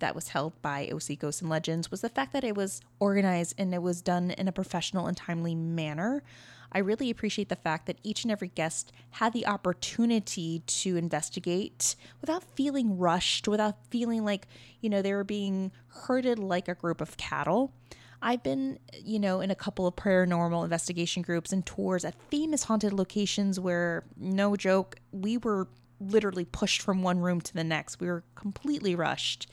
that 0.01 0.15
was 0.15 0.29
held 0.29 0.61
by 0.63 0.91
OC 0.93 1.19
Ghosts 1.19 1.41
and 1.41 1.51
Legends 1.51 1.91
was 1.91 2.01
the 2.01 2.09
fact 2.09 2.33
that 2.33 2.45
it 2.45 2.57
was 2.57 2.81
organized 3.01 3.55
and 3.59 3.75
it 3.75 3.83
was 3.83 4.03
done 4.03 4.31
in 4.33 4.49
a 4.49 4.53
professional 4.53 5.07
and 5.07 5.17
timely 5.17 5.55
manner. 5.55 6.23
I 6.71 6.81
really 6.81 7.09
appreciate 7.09 7.49
the 7.49 7.57
fact 7.57 7.87
that 7.87 7.99
each 8.03 8.25
and 8.25 8.31
every 8.31 8.49
guest 8.49 8.93
had 9.11 9.33
the 9.33 9.47
opportunity 9.47 10.63
to 10.67 10.97
investigate 10.97 11.97
without 12.21 12.45
feeling 12.55 12.99
rushed, 12.99 13.49
without 13.49 13.87
feeling 13.91 14.25
like, 14.25 14.47
you 14.81 14.91
know, 14.91 15.01
they 15.01 15.15
were 15.15 15.25
being 15.25 15.73
herded 15.89 16.39
like 16.39 16.69
a 16.69 16.75
group 16.75 17.01
of 17.01 17.17
cattle. 17.17 17.73
I've 18.21 18.43
been, 18.43 18.79
you 19.03 19.19
know, 19.19 19.41
in 19.41 19.51
a 19.51 19.55
couple 19.55 19.87
of 19.87 19.97
paranormal 19.97 20.65
investigation 20.65 21.23
groups 21.23 21.53
and 21.53 21.65
tours 21.65 22.05
at 22.05 22.21
famous 22.31 22.65
haunted 22.65 22.93
locations 22.93 23.59
where, 23.61 24.05
no 24.17 24.57
joke, 24.57 24.97
we 25.13 25.39
were 25.39 25.69
literally 26.01 26.45
pushed 26.45 26.83
from 26.83 27.03
one 27.03 27.21
room 27.21 27.41
to 27.41 27.55
the 27.55 27.65
next. 27.65 28.01
We 28.01 28.09
were 28.09 28.25
completely 28.35 28.95
rushed. 28.95 29.51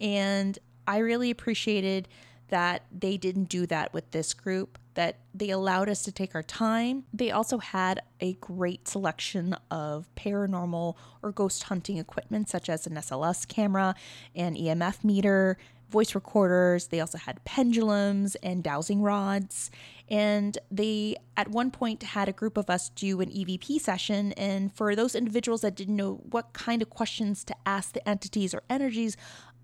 And 0.00 0.58
I 0.86 0.98
really 0.98 1.30
appreciated 1.30 2.08
that 2.48 2.84
they 2.96 3.16
didn't 3.16 3.48
do 3.48 3.66
that 3.66 3.92
with 3.92 4.10
this 4.12 4.32
group, 4.32 4.78
that 4.94 5.18
they 5.34 5.50
allowed 5.50 5.88
us 5.88 6.02
to 6.04 6.12
take 6.12 6.34
our 6.34 6.42
time. 6.42 7.04
They 7.12 7.30
also 7.30 7.58
had 7.58 8.00
a 8.20 8.34
great 8.34 8.86
selection 8.86 9.56
of 9.70 10.08
paranormal 10.16 10.96
or 11.22 11.32
ghost 11.32 11.64
hunting 11.64 11.98
equipment, 11.98 12.48
such 12.48 12.68
as 12.68 12.86
an 12.86 12.94
SLS 12.94 13.48
camera, 13.48 13.94
an 14.34 14.54
EMF 14.54 15.02
meter, 15.02 15.58
voice 15.90 16.14
recorders. 16.14 16.88
They 16.88 17.00
also 17.00 17.18
had 17.18 17.44
pendulums 17.44 18.34
and 18.36 18.62
dowsing 18.62 19.02
rods. 19.02 19.70
And 20.08 20.56
they, 20.70 21.16
at 21.36 21.48
one 21.48 21.70
point, 21.70 22.02
had 22.02 22.28
a 22.28 22.32
group 22.32 22.56
of 22.56 22.70
us 22.70 22.90
do 22.90 23.20
an 23.20 23.30
EVP 23.30 23.80
session. 23.80 24.32
And 24.32 24.72
for 24.72 24.94
those 24.94 25.14
individuals 25.14 25.60
that 25.62 25.74
didn't 25.74 25.96
know 25.96 26.20
what 26.30 26.52
kind 26.52 26.82
of 26.82 26.90
questions 26.90 27.44
to 27.44 27.56
ask 27.64 27.92
the 27.92 28.08
entities 28.08 28.54
or 28.54 28.62
energies 28.70 29.16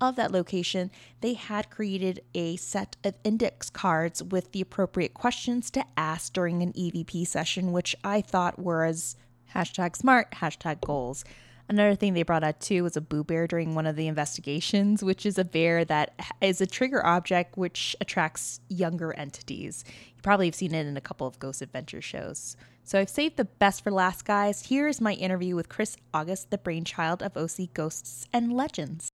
of 0.09 0.15
that 0.15 0.31
location, 0.31 0.91
they 1.21 1.33
had 1.33 1.69
created 1.69 2.21
a 2.33 2.55
set 2.57 2.95
of 3.03 3.15
index 3.23 3.69
cards 3.69 4.21
with 4.23 4.51
the 4.51 4.61
appropriate 4.61 5.13
questions 5.13 5.69
to 5.71 5.85
ask 5.97 6.33
during 6.33 6.61
an 6.61 6.73
EVP 6.73 7.25
session, 7.27 7.71
which 7.71 7.95
I 8.03 8.21
thought 8.21 8.59
was 8.59 9.15
hashtag 9.53 9.95
smart, 9.95 10.31
hashtag 10.31 10.81
goals. 10.81 11.23
Another 11.69 11.95
thing 11.95 12.13
they 12.13 12.23
brought 12.23 12.43
out 12.43 12.59
too 12.59 12.83
was 12.83 12.97
a 12.97 13.01
boo 13.01 13.23
bear 13.23 13.47
during 13.47 13.73
one 13.73 13.87
of 13.87 13.95
the 13.95 14.07
investigations, 14.07 15.03
which 15.03 15.25
is 15.25 15.37
a 15.37 15.45
bear 15.45 15.85
that 15.85 16.13
is 16.41 16.59
a 16.59 16.67
trigger 16.67 17.05
object 17.05 17.57
which 17.57 17.95
attracts 18.01 18.59
younger 18.67 19.13
entities. 19.13 19.85
You 20.15 20.21
probably 20.21 20.47
have 20.47 20.55
seen 20.55 20.75
it 20.75 20.85
in 20.85 20.97
a 20.97 21.01
couple 21.01 21.25
of 21.25 21.39
Ghost 21.39 21.61
Adventure 21.61 22.01
shows. 22.01 22.57
So 22.83 22.99
I've 22.99 23.09
saved 23.09 23.37
the 23.37 23.45
best 23.45 23.81
for 23.81 23.91
last, 23.91 24.25
guys. 24.25 24.63
Here 24.65 24.89
is 24.89 24.99
my 24.99 25.13
interview 25.13 25.55
with 25.55 25.69
Chris 25.69 25.95
August, 26.13 26.51
the 26.51 26.57
brainchild 26.57 27.23
of 27.23 27.37
OC 27.37 27.73
Ghosts 27.73 28.27
and 28.33 28.51
Legends. 28.51 29.12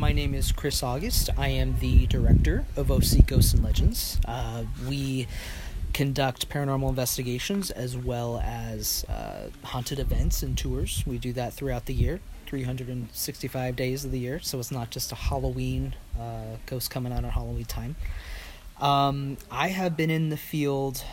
My 0.00 0.12
name 0.12 0.32
is 0.32 0.50
Chris 0.50 0.82
August. 0.82 1.28
I 1.36 1.48
am 1.48 1.78
the 1.78 2.06
director 2.06 2.64
of 2.74 2.90
OC 2.90 3.26
Ghosts 3.26 3.52
and 3.52 3.62
Legends. 3.62 4.18
Uh, 4.24 4.64
we 4.88 5.26
conduct 5.92 6.48
paranormal 6.48 6.88
investigations 6.88 7.70
as 7.70 7.98
well 7.98 8.38
as 8.42 9.04
uh, 9.10 9.50
haunted 9.62 9.98
events 9.98 10.42
and 10.42 10.56
tours. 10.56 11.04
We 11.06 11.18
do 11.18 11.34
that 11.34 11.52
throughout 11.52 11.84
the 11.84 11.92
year, 11.92 12.20
365 12.46 13.76
days 13.76 14.02
of 14.06 14.10
the 14.10 14.18
year. 14.18 14.40
So 14.40 14.58
it's 14.58 14.70
not 14.70 14.88
just 14.88 15.12
a 15.12 15.16
Halloween 15.16 15.94
uh, 16.18 16.56
ghost 16.64 16.90
coming 16.90 17.12
out 17.12 17.26
at 17.26 17.32
Halloween 17.32 17.66
time. 17.66 17.96
Um, 18.80 19.36
I 19.50 19.68
have 19.68 19.98
been 19.98 20.08
in 20.08 20.30
the 20.30 20.38
field 20.38 21.04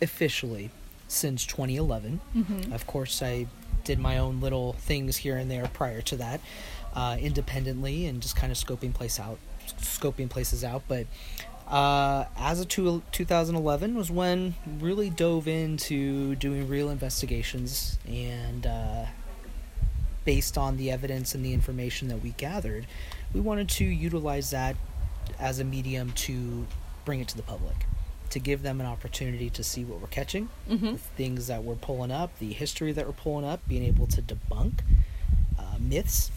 officially 0.00 0.70
since 1.06 1.46
2011. 1.46 2.20
Mhm. 2.34 2.72
Of 2.72 2.84
course, 2.84 3.22
I 3.22 3.46
did 3.84 4.00
my 4.00 4.18
own 4.18 4.40
little 4.40 4.72
things 4.72 5.18
here 5.18 5.36
and 5.36 5.48
there 5.48 5.68
prior 5.68 6.00
to 6.02 6.16
that, 6.16 6.40
uh, 6.94 7.16
independently 7.20 8.06
and 8.06 8.20
just 8.20 8.36
kind 8.36 8.50
of 8.52 8.58
scoping 8.58 8.92
place 8.94 9.18
out, 9.20 9.38
scoping 9.80 10.28
places 10.28 10.62
out. 10.64 10.82
But 10.88 11.06
uh, 11.68 12.26
as 12.36 12.60
of 12.60 12.68
two, 12.68 13.02
2011 13.12 13.94
was 13.94 14.10
when 14.10 14.54
really 14.78 15.08
dove 15.10 15.48
into 15.48 16.34
doing 16.36 16.68
real 16.68 16.90
investigations 16.90 17.98
and 18.06 18.66
uh, 18.66 19.06
based 20.24 20.56
on 20.56 20.76
the 20.76 20.90
evidence 20.90 21.34
and 21.34 21.44
the 21.44 21.52
information 21.52 22.08
that 22.08 22.18
we 22.22 22.30
gathered, 22.30 22.86
we 23.32 23.40
wanted 23.40 23.68
to 23.68 23.84
utilize 23.84 24.50
that 24.50 24.76
as 25.38 25.58
a 25.58 25.64
medium 25.64 26.12
to 26.12 26.66
bring 27.04 27.20
it 27.20 27.28
to 27.28 27.36
the 27.36 27.42
public, 27.42 27.86
to 28.30 28.38
give 28.38 28.62
them 28.62 28.80
an 28.80 28.86
opportunity 28.86 29.50
to 29.50 29.64
see 29.64 29.84
what 29.84 30.00
we're 30.00 30.06
catching, 30.08 30.48
Mhm. 30.68 30.92
the 30.92 30.98
things 30.98 31.46
that 31.48 31.64
we're 31.64 31.74
pulling 31.74 32.12
up, 32.12 32.38
the 32.38 32.52
history 32.52 32.92
that 32.92 33.06
we're 33.06 33.12
pulling 33.12 33.44
up, 33.44 33.66
being 33.66 33.82
able 33.82 34.06
to 34.08 34.22
debunk 34.22 34.80
uh, 35.58 35.76
myths 35.80 36.30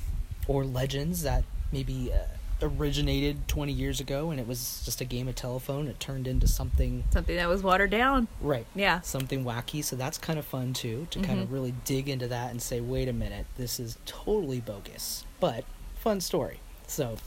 or 0.48 0.64
legends 0.66 1.24
that 1.24 1.44
maybe 1.72 2.12
uh, 2.14 2.18
originated 2.62 3.48
20 3.48 3.72
years 3.74 4.00
ago 4.00 4.32
and 4.32 4.40
it 4.40 4.48
was 4.48 4.82
just 4.86 5.02
a 5.02 5.06
game 5.06 5.28
of 5.28 5.36
telephone. 5.36 5.88
It 5.88 6.00
turned 6.00 6.28
into 6.28 6.48
something 6.48 7.04
Something 7.12 7.36
that 7.36 7.50
was 7.50 7.64
watered 7.64 7.90
down. 7.92 8.28
Right. 8.42 8.66
Yeah. 8.76 9.02
Something 9.02 9.44
wacky. 9.44 9.84
So 9.84 9.96
that's 9.96 10.18
kind 10.18 10.40
of 10.40 10.46
fun 10.46 10.74
too, 10.74 11.08
to 11.12 11.20
kind 11.20 11.40
of 11.42 11.52
really 11.52 11.74
dig 11.84 12.08
into 12.10 12.28
that 12.28 12.52
and 12.52 12.62
say, 12.62 12.80
wait 12.80 13.08
a 13.10 13.14
minute, 13.14 13.46
this 13.58 13.80
is 13.80 13.98
totally 14.06 14.62
bogus, 14.62 15.26
but 15.40 15.66
fun 16.00 16.22
story. 16.22 16.60
So, 16.88 17.18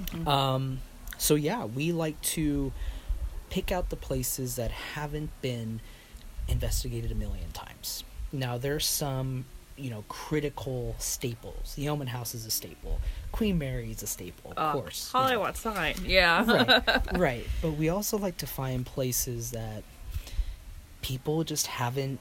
Mhm. 0.00 0.26
um, 0.28 0.80
so 1.18 1.34
yeah, 1.34 1.64
we 1.64 1.90
like 1.92 2.20
to 2.22 2.72
pick 3.50 3.72
out 3.72 3.88
the 3.90 3.96
places 3.96 4.56
that 4.56 4.70
haven't 4.70 5.30
been 5.40 5.80
investigated 6.48 7.10
a 7.10 7.14
million 7.14 7.50
times. 7.52 8.04
Now, 8.32 8.58
there's 8.58 8.84
some, 8.86 9.46
you 9.78 9.90
know, 9.90 10.04
critical 10.08 10.94
staples. 10.98 11.74
The 11.74 11.88
Oman 11.88 12.06
House 12.08 12.34
is 12.34 12.46
a 12.46 12.50
staple. 12.50 12.98
Queen 13.32 13.58
Mary 13.58 13.90
is 13.90 14.02
a 14.02 14.06
staple, 14.06 14.52
of 14.52 14.58
Uh, 14.58 14.72
course. 14.72 15.10
you 15.12 15.20
know. 15.20 15.24
Hollywood 15.26 15.56
sign. 15.56 15.94
Yeah. 16.04 16.44
right, 16.46 17.12
right. 17.18 17.46
But 17.62 17.72
we 17.72 17.88
also 17.90 18.16
like 18.16 18.36
to 18.38 18.46
find 18.46 18.86
places 18.86 19.50
that 19.50 19.82
people 21.02 21.44
just 21.44 21.66
haven't 21.66 22.18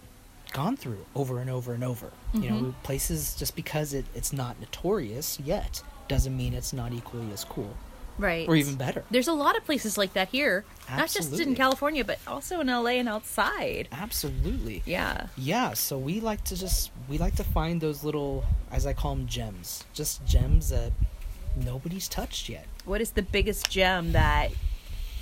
gone 0.53 0.77
through 0.77 1.06
over 1.15 1.40
and 1.40 1.49
over 1.49 1.73
and 1.73 1.84
over. 1.84 2.11
You 2.34 2.49
know, 2.49 2.56
Mhm. 2.56 2.73
places 2.84 3.36
just 3.36 3.56
because 3.56 3.94
it, 3.94 4.06
it's 4.14 4.32
not 4.32 4.60
notorious 4.60 5.40
yet 5.40 5.82
doesn't 6.07 6.36
mean 6.38 6.53
it's 6.53 6.72
not 6.73 6.94
equally 6.94 7.32
as 7.34 7.44
cool. 7.44 7.76
Right. 8.18 8.48
Or 8.48 8.56
even 8.56 8.76
better. 8.76 9.04
There's 9.12 9.28
a 9.28 9.34
lot 9.34 9.58
of 9.58 9.66
places 9.66 9.98
like 9.98 10.14
that 10.14 10.30
here. 10.30 10.64
absolutely. 10.88 10.98
Not 10.98 11.10
just 11.10 11.48
in 11.48 11.56
California, 11.56 12.06
but 12.06 12.20
also 12.28 12.62
in 12.62 12.68
LA 12.68 12.92
and 12.92 13.10
outside. 13.10 13.90
Absolutely. 13.92 14.84
Yeah. 14.86 15.28
Yeah, 15.38 15.74
so 15.74 15.98
we 15.98 16.20
like 16.20 16.44
to 16.46 16.56
just 16.56 16.92
we 17.10 17.18
like 17.18 17.36
to 17.36 17.44
find 17.44 17.82
those 17.82 18.04
little 18.04 18.46
as 18.72 18.86
I 18.86 18.94
call 18.94 19.16
them 19.16 19.28
gems. 19.28 19.84
Just 19.94 20.26
gems 20.26 20.70
that 20.70 20.92
nobody's 21.64 22.08
touched 22.08 22.50
yet. 22.50 22.68
What 22.86 23.02
is 23.02 23.12
the 23.12 23.22
biggest 23.22 23.70
gem 23.70 24.14
that 24.14 24.52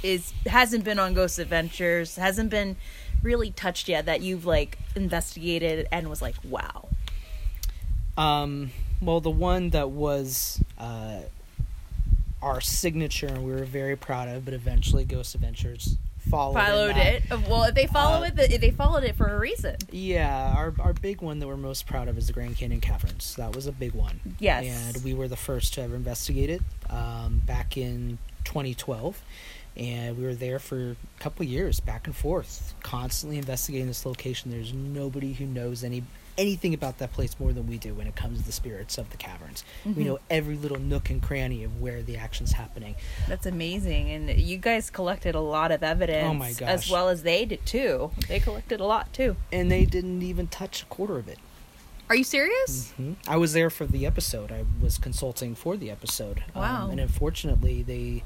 is 0.04 0.34
hasn't 0.46 0.84
been 0.84 1.00
on 1.00 1.14
Ghost 1.14 1.40
Adventures, 1.40 2.18
hasn't 2.18 2.50
been 2.50 2.76
really 3.24 3.52
touched 3.52 3.88
yet 3.88 4.06
that 4.06 4.22
you've 4.22 4.46
like 4.46 4.78
investigated 4.96 5.88
and 5.92 6.10
was 6.10 6.22
like, 6.22 6.36
wow. 6.44 6.90
Um, 8.18 8.72
well, 9.02 9.22
the 9.22 9.32
one 9.32 9.72
that 9.72 9.90
was 9.90 10.62
uh, 10.78 11.22
our 12.44 12.62
signature 12.62 13.28
and 13.28 13.44
we 13.46 13.52
were 13.52 13.64
very 13.66 13.96
proud 13.96 14.28
of, 14.28 14.46
but 14.46 14.54
eventually 14.54 15.06
Ghost 15.06 15.34
Adventures 15.36 15.98
followed, 16.30 16.54
Followed 16.56 16.96
that. 16.96 17.16
it. 17.32 17.48
Well, 17.50 17.64
if 17.64 17.76
they 17.76 17.88
follow 17.88 18.24
Uh, 18.26 18.30
it, 18.38 18.62
they 18.62 18.72
followed 18.72 19.04
it 19.04 19.16
for 19.16 19.28
a 19.28 19.40
reason. 19.40 19.76
Yeah, 19.92 20.54
our 20.56 20.74
our 20.80 20.94
big 20.94 21.22
one 21.22 21.40
that 21.40 21.48
we're 21.48 21.58
most 21.58 21.86
proud 21.86 22.08
of 22.08 22.18
is 22.18 22.28
the 22.28 22.34
Grand 22.34 22.58
Canyon 22.58 22.82
Caverns. 22.82 23.36
That 23.36 23.56
was 23.56 23.66
a 23.68 23.72
big 23.72 23.94
one. 23.94 24.20
Yes. 24.40 24.66
And 24.96 25.04
we 25.04 25.14
were 25.14 25.28
the 25.28 25.36
first 25.38 25.74
to 25.76 25.82
ever 25.82 25.96
investigate 25.96 26.50
it 26.50 26.62
um, 26.90 27.42
back 27.46 27.78
in 27.78 28.18
2012, 28.46 29.22
and 29.78 30.18
we 30.18 30.24
were 30.24 30.36
there 30.36 30.60
for 30.60 30.92
a 30.92 30.96
couple 31.20 31.46
years, 31.46 31.80
back 31.80 32.08
and 32.08 32.16
forth, 32.16 32.74
constantly 32.84 33.38
investigating 33.38 33.88
this 33.88 34.06
location. 34.06 34.52
There's 34.52 34.74
nobody 34.74 35.34
who 35.34 35.46
knows 35.46 35.84
any 35.84 36.04
anything 36.38 36.74
about 36.74 36.98
that 36.98 37.12
place 37.14 37.40
more 37.40 37.54
than 37.54 37.68
we 37.68 37.78
do 37.78 37.94
when 37.94 38.08
it 38.08 38.16
comes 38.16 38.40
to 38.40 38.46
the 38.46 38.52
spirits 38.52 38.98
of 38.98 39.10
the 39.12 39.18
caverns. 39.18 39.64
We 39.86 39.92
Mhm. 39.94 40.06
know 40.06 40.20
every 40.30 40.56
little 40.58 40.80
nook 40.80 41.10
and 41.10 41.22
cranny 41.22 41.64
of 41.64 41.80
where 41.82 42.02
the 42.02 42.18
action's 42.18 42.54
happening. 42.54 42.96
That's 43.28 43.46
amazing. 43.46 44.10
And 44.10 44.40
you 44.40 44.58
guys 44.58 44.90
collected 44.90 45.36
a 45.36 45.40
lot 45.42 45.72
of 45.72 45.84
evidence. 45.84 46.26
Oh 46.28 46.34
my 46.34 46.52
gosh. 46.54 46.62
As 46.70 46.90
well 46.90 47.10
as 47.10 47.24
they 47.24 47.46
did 47.46 47.66
too. 47.66 48.12
They 48.28 48.40
collected 48.40 48.80
a 48.80 48.86
lot 48.86 49.14
too. 49.14 49.36
And 49.52 49.72
they 49.72 49.86
didn't 49.86 50.22
even 50.24 50.48
touch 50.48 50.82
a 50.84 50.86
quarter 50.86 51.18
of 51.18 51.28
it. 51.28 51.38
Are 52.10 52.16
you 52.16 52.24
serious? 52.24 52.92
hmm 52.98 53.14
I 53.28 53.38
was 53.38 53.54
there 53.54 53.70
for 53.70 53.86
the 53.86 54.06
episode. 54.06 54.52
I 54.52 54.66
was 54.82 54.98
consulting 54.98 55.56
for 55.56 55.78
the 55.78 55.90
episode. 55.90 56.44
Um, 56.54 56.62
Wow. 56.62 56.90
and 56.92 57.00
unfortunately, 57.00 57.82
they 57.84 58.24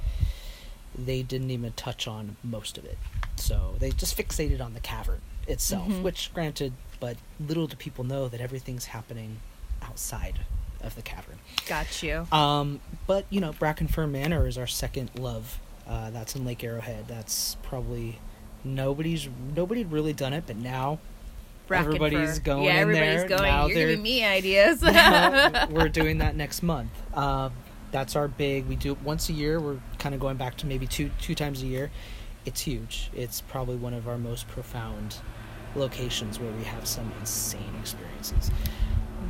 they 0.98 1.22
didn't 1.22 1.52
even 1.52 1.74
touch 1.74 2.08
on 2.08 2.38
most 2.44 2.76
of 2.78 2.84
it. 2.86 2.98
So 3.36 3.76
they 3.78 3.92
just 3.92 4.18
fixated 4.18 4.60
on 4.62 4.74
the 4.74 4.80
cavern 4.80 5.22
itself, 5.48 5.88
Mhm. 5.90 6.02
which, 6.02 6.34
granted, 6.34 6.74
but 7.00 7.18
little 7.40 7.68
do 7.68 7.76
people 7.76 8.04
know 8.04 8.28
that 8.28 8.42
everything's 8.42 8.86
happening 8.86 9.40
outside 9.82 10.40
of 10.82 10.96
the 10.96 11.02
cavern. 11.02 11.38
Got 11.68 12.04
you. 12.04 12.28
Um, 12.32 12.80
but 13.06 13.26
you 13.30 13.42
know, 13.42 13.52
Brackenfern 13.52 14.12
Manor 14.12 14.48
is 14.48 14.58
our 14.58 14.68
second 14.68 15.12
love. 15.18 15.60
Uh, 15.88 16.10
that's 16.10 16.36
in 16.36 16.46
Lake 16.46 16.64
Arrowhead. 16.64 17.08
That's 17.08 17.56
probably 17.64 18.20
nobody's 18.64 19.28
nobody 19.56 19.84
really 19.84 20.14
done 20.14 20.34
it, 20.34 20.44
but 20.48 20.58
now 20.58 21.00
everybody's 21.70 22.40
going 22.40 22.66
Yeah, 22.66 22.74
everybody's 22.74 23.22
there. 23.22 23.38
going. 23.38 23.44
Now 23.52 23.66
You're 23.68 23.76
giving 23.76 24.02
me 24.02 24.24
ideas. 24.24 24.82
we're 25.70 25.90
doing 25.90 26.20
that 26.20 26.36
next 26.36 26.64
month. 26.64 26.92
Um, 27.16 27.54
that's 27.92 28.16
our 28.16 28.28
big. 28.28 28.66
We 28.68 28.76
do 28.76 28.92
it 28.92 29.02
once 29.02 29.30
a 29.30 29.34
year. 29.34 29.60
We're 29.60 29.80
kind 29.98 30.14
of 30.14 30.22
going 30.22 30.38
back 30.38 30.58
to 30.58 30.68
maybe 30.68 30.88
two 30.88 31.10
two 31.22 31.36
times 31.36 31.64
a 31.64 31.68
year. 31.68 31.90
It's 32.46 32.62
huge. 32.62 33.10
It's 33.14 33.42
probably 33.42 33.76
one 33.76 33.94
of 33.94 34.08
our 34.08 34.18
most 34.18 34.48
profound 34.48 35.18
locations 35.76 36.40
where 36.40 36.52
we 36.52 36.64
have 36.64 36.88
some 36.88 37.12
insane 37.20 37.74
experiences. 37.80 38.52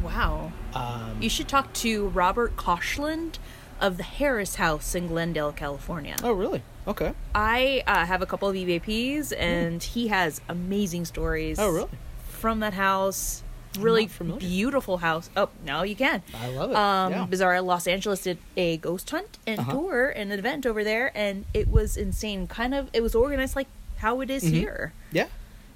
wow. 0.03 0.51
Um, 0.73 1.17
You 1.21 1.29
should 1.29 1.47
talk 1.47 1.73
to 1.73 2.07
Robert 2.09 2.55
Koshland 2.55 3.37
of 3.81 3.97
the 3.97 4.03
Harris 4.03 4.55
House 4.55 4.95
in 4.95 5.07
Glendale, 5.07 5.51
California. 5.51 6.15
oh, 6.23 6.31
really? 6.31 6.61
Okay. 6.87 7.13
I 7.35 7.83
uh, 7.85 8.05
have 8.05 8.21
a 8.21 8.25
couple 8.25 8.47
of 8.49 8.55
EVPs, 8.55 9.33
and 9.37 9.83
he 9.83 10.07
has 10.07 10.41
amazing 10.47 11.05
stories. 11.05 11.59
Oh, 11.59 11.69
really? 11.69 11.89
From 12.29 12.59
that 12.61 12.73
house. 12.73 13.43
Really 13.77 14.09
beautiful 14.39 14.97
house. 14.97 15.29
Oh, 15.37 15.49
now 15.63 15.83
you 15.83 15.95
can. 15.95 16.23
I 16.33 16.47
love 16.49 16.71
it. 16.71 16.75
Um, 16.75 17.11
yeah. 17.11 17.25
Bizarre 17.25 17.61
Los 17.61 17.85
Angeles 17.85 18.21
did 18.23 18.39
a 18.55 18.77
ghost 18.77 19.07
hunt 19.11 19.37
and 19.45 19.59
Uh-huh. 19.59 19.71
tour 19.73 20.09
and 20.09 20.31
an 20.31 20.39
event 20.39 20.65
over 20.65 20.83
there, 20.83 21.11
and 21.13 21.45
it 21.53 21.67
was 21.67 21.95
insane. 21.97 22.47
Kind 22.47 22.73
of, 22.73 22.89
it 22.93 23.01
was 23.03 23.13
organized 23.13 23.55
like 23.55 23.67
how 23.97 24.21
it 24.21 24.31
is 24.31 24.43
Mhm. 24.43 24.49
here. 24.51 24.93
Yeah. 25.11 25.27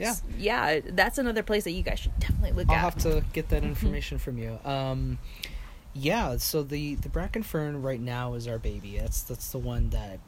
Yeah. 0.02 0.16
Yeah. 0.38 0.80
That's 0.90 1.18
another 1.18 1.44
place 1.44 1.64
that 1.66 1.72
you 1.72 1.84
guys 1.84 2.00
should 2.00 2.20
definitely 2.20 2.52
look 2.52 2.70
at. 2.70 2.74
I'll 2.74 2.80
have 2.92 2.98
to 3.04 3.24
get 3.34 3.50
that 3.50 3.64
information 3.64 4.18
from 4.18 4.38
you. 4.38 4.60
Um, 4.66 5.18
yeah, 5.94 6.38
so 6.38 6.64
the 6.64 6.96
the 6.96 7.10
Brackenfern 7.10 7.84
right 7.84 8.00
now 8.00 8.34
is 8.36 8.48
our 8.48 8.58
baby. 8.58 8.98
That's 8.98 9.24
that's 9.24 9.52
the 9.52 9.60
one 9.60 9.90
that 9.90 10.20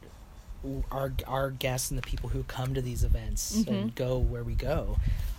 our 0.90 1.12
our 1.26 1.50
guests 1.50 1.90
and 1.90 1.98
the 1.98 2.02
people 2.06 2.28
who 2.30 2.42
come 2.44 2.74
to 2.74 2.82
these 2.82 3.02
events 3.04 3.56
Mhm. 3.56 3.68
and 3.68 3.94
go 3.94 4.18
where 4.18 4.44
we 4.44 4.54
go, 4.54 4.98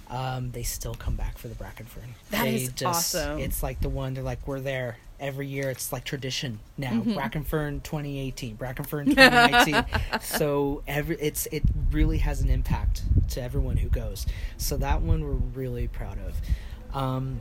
um, 0.09 0.51
they 0.51 0.63
still 0.63 0.95
come 0.95 1.15
back 1.15 1.37
for 1.37 1.47
the 1.47 1.55
Brackenfern. 1.55 2.13
That 2.31 2.43
they 2.45 2.55
is 2.63 2.73
awesome. 2.83 3.39
It's 3.39 3.61
like 3.63 3.81
the 3.81 3.89
one 3.89 4.13
they're 4.15 4.23
like 4.23 4.47
we're 4.47 4.59
there 4.59 4.97
every 5.19 5.47
year. 5.47 5.69
It's 5.69 5.91
like 5.93 6.03
tradition 6.03 6.59
now. 6.77 6.91
Mhm. 6.91 7.15
Brackenfern 7.15 7.81
2018, 7.83 8.57
Brackenfern 8.57 9.05
2019. 9.15 9.85
so 10.21 10.83
every 10.87 11.17
it's 11.19 11.47
it 11.51 11.63
really 11.91 12.17
has 12.19 12.41
an 12.41 12.49
impact 12.49 13.03
to 13.29 13.41
everyone 13.41 13.77
who 13.77 13.89
goes. 13.89 14.25
So 14.57 14.77
that 14.77 15.01
one 15.01 15.21
we're 15.23 15.31
really 15.31 15.87
proud 15.87 16.17
of. 16.19 16.95
Um, 16.95 17.39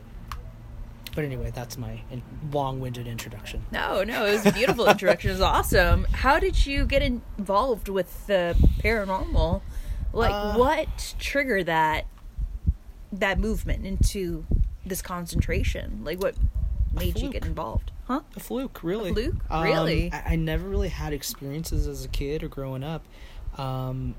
but 1.15 1.23
anyway, 1.23 1.49
that's 1.55 1.77
my 1.77 2.01
long-winded 2.51 3.07
introduction. 3.07 3.65
No, 3.71 4.03
no, 4.03 4.25
it 4.25 4.31
was 4.33 4.45
a 4.45 4.51
beautiful 4.51 4.85
introduction. 4.87 5.29
It 5.29 5.33
was 5.33 5.41
awesome. 5.41 6.05
How 6.11 6.39
did 6.39 6.65
you 6.65 6.85
get 6.85 7.01
involved 7.01 7.87
with 7.87 8.27
the 8.27 8.53
paranormal? 8.79 9.61
Like, 10.11 10.33
Uh, 10.33 10.55
what 10.57 11.15
triggered 11.19 11.67
that 11.67 12.05
that 13.13 13.39
movement 13.39 13.85
into 13.85 14.45
this 14.85 15.01
concentration? 15.01 16.01
Like, 16.03 16.21
what 16.21 16.35
made 16.95 17.19
you 17.19 17.29
get 17.29 17.45
involved? 17.45 17.91
Huh? 18.07 18.21
A 18.35 18.39
fluke, 18.39 18.83
really. 18.83 19.11
A 19.11 19.13
fluke? 19.13 19.35
Um, 19.49 19.63
Really? 19.63 20.11
I, 20.11 20.33
I 20.33 20.35
never 20.35 20.67
really 20.67 20.89
had 20.89 21.13
experiences 21.13 21.87
as 21.87 22.05
a 22.05 22.07
kid 22.07 22.43
or 22.43 22.47
growing 22.47 22.83
up. 22.83 23.03
Um, 23.57 24.15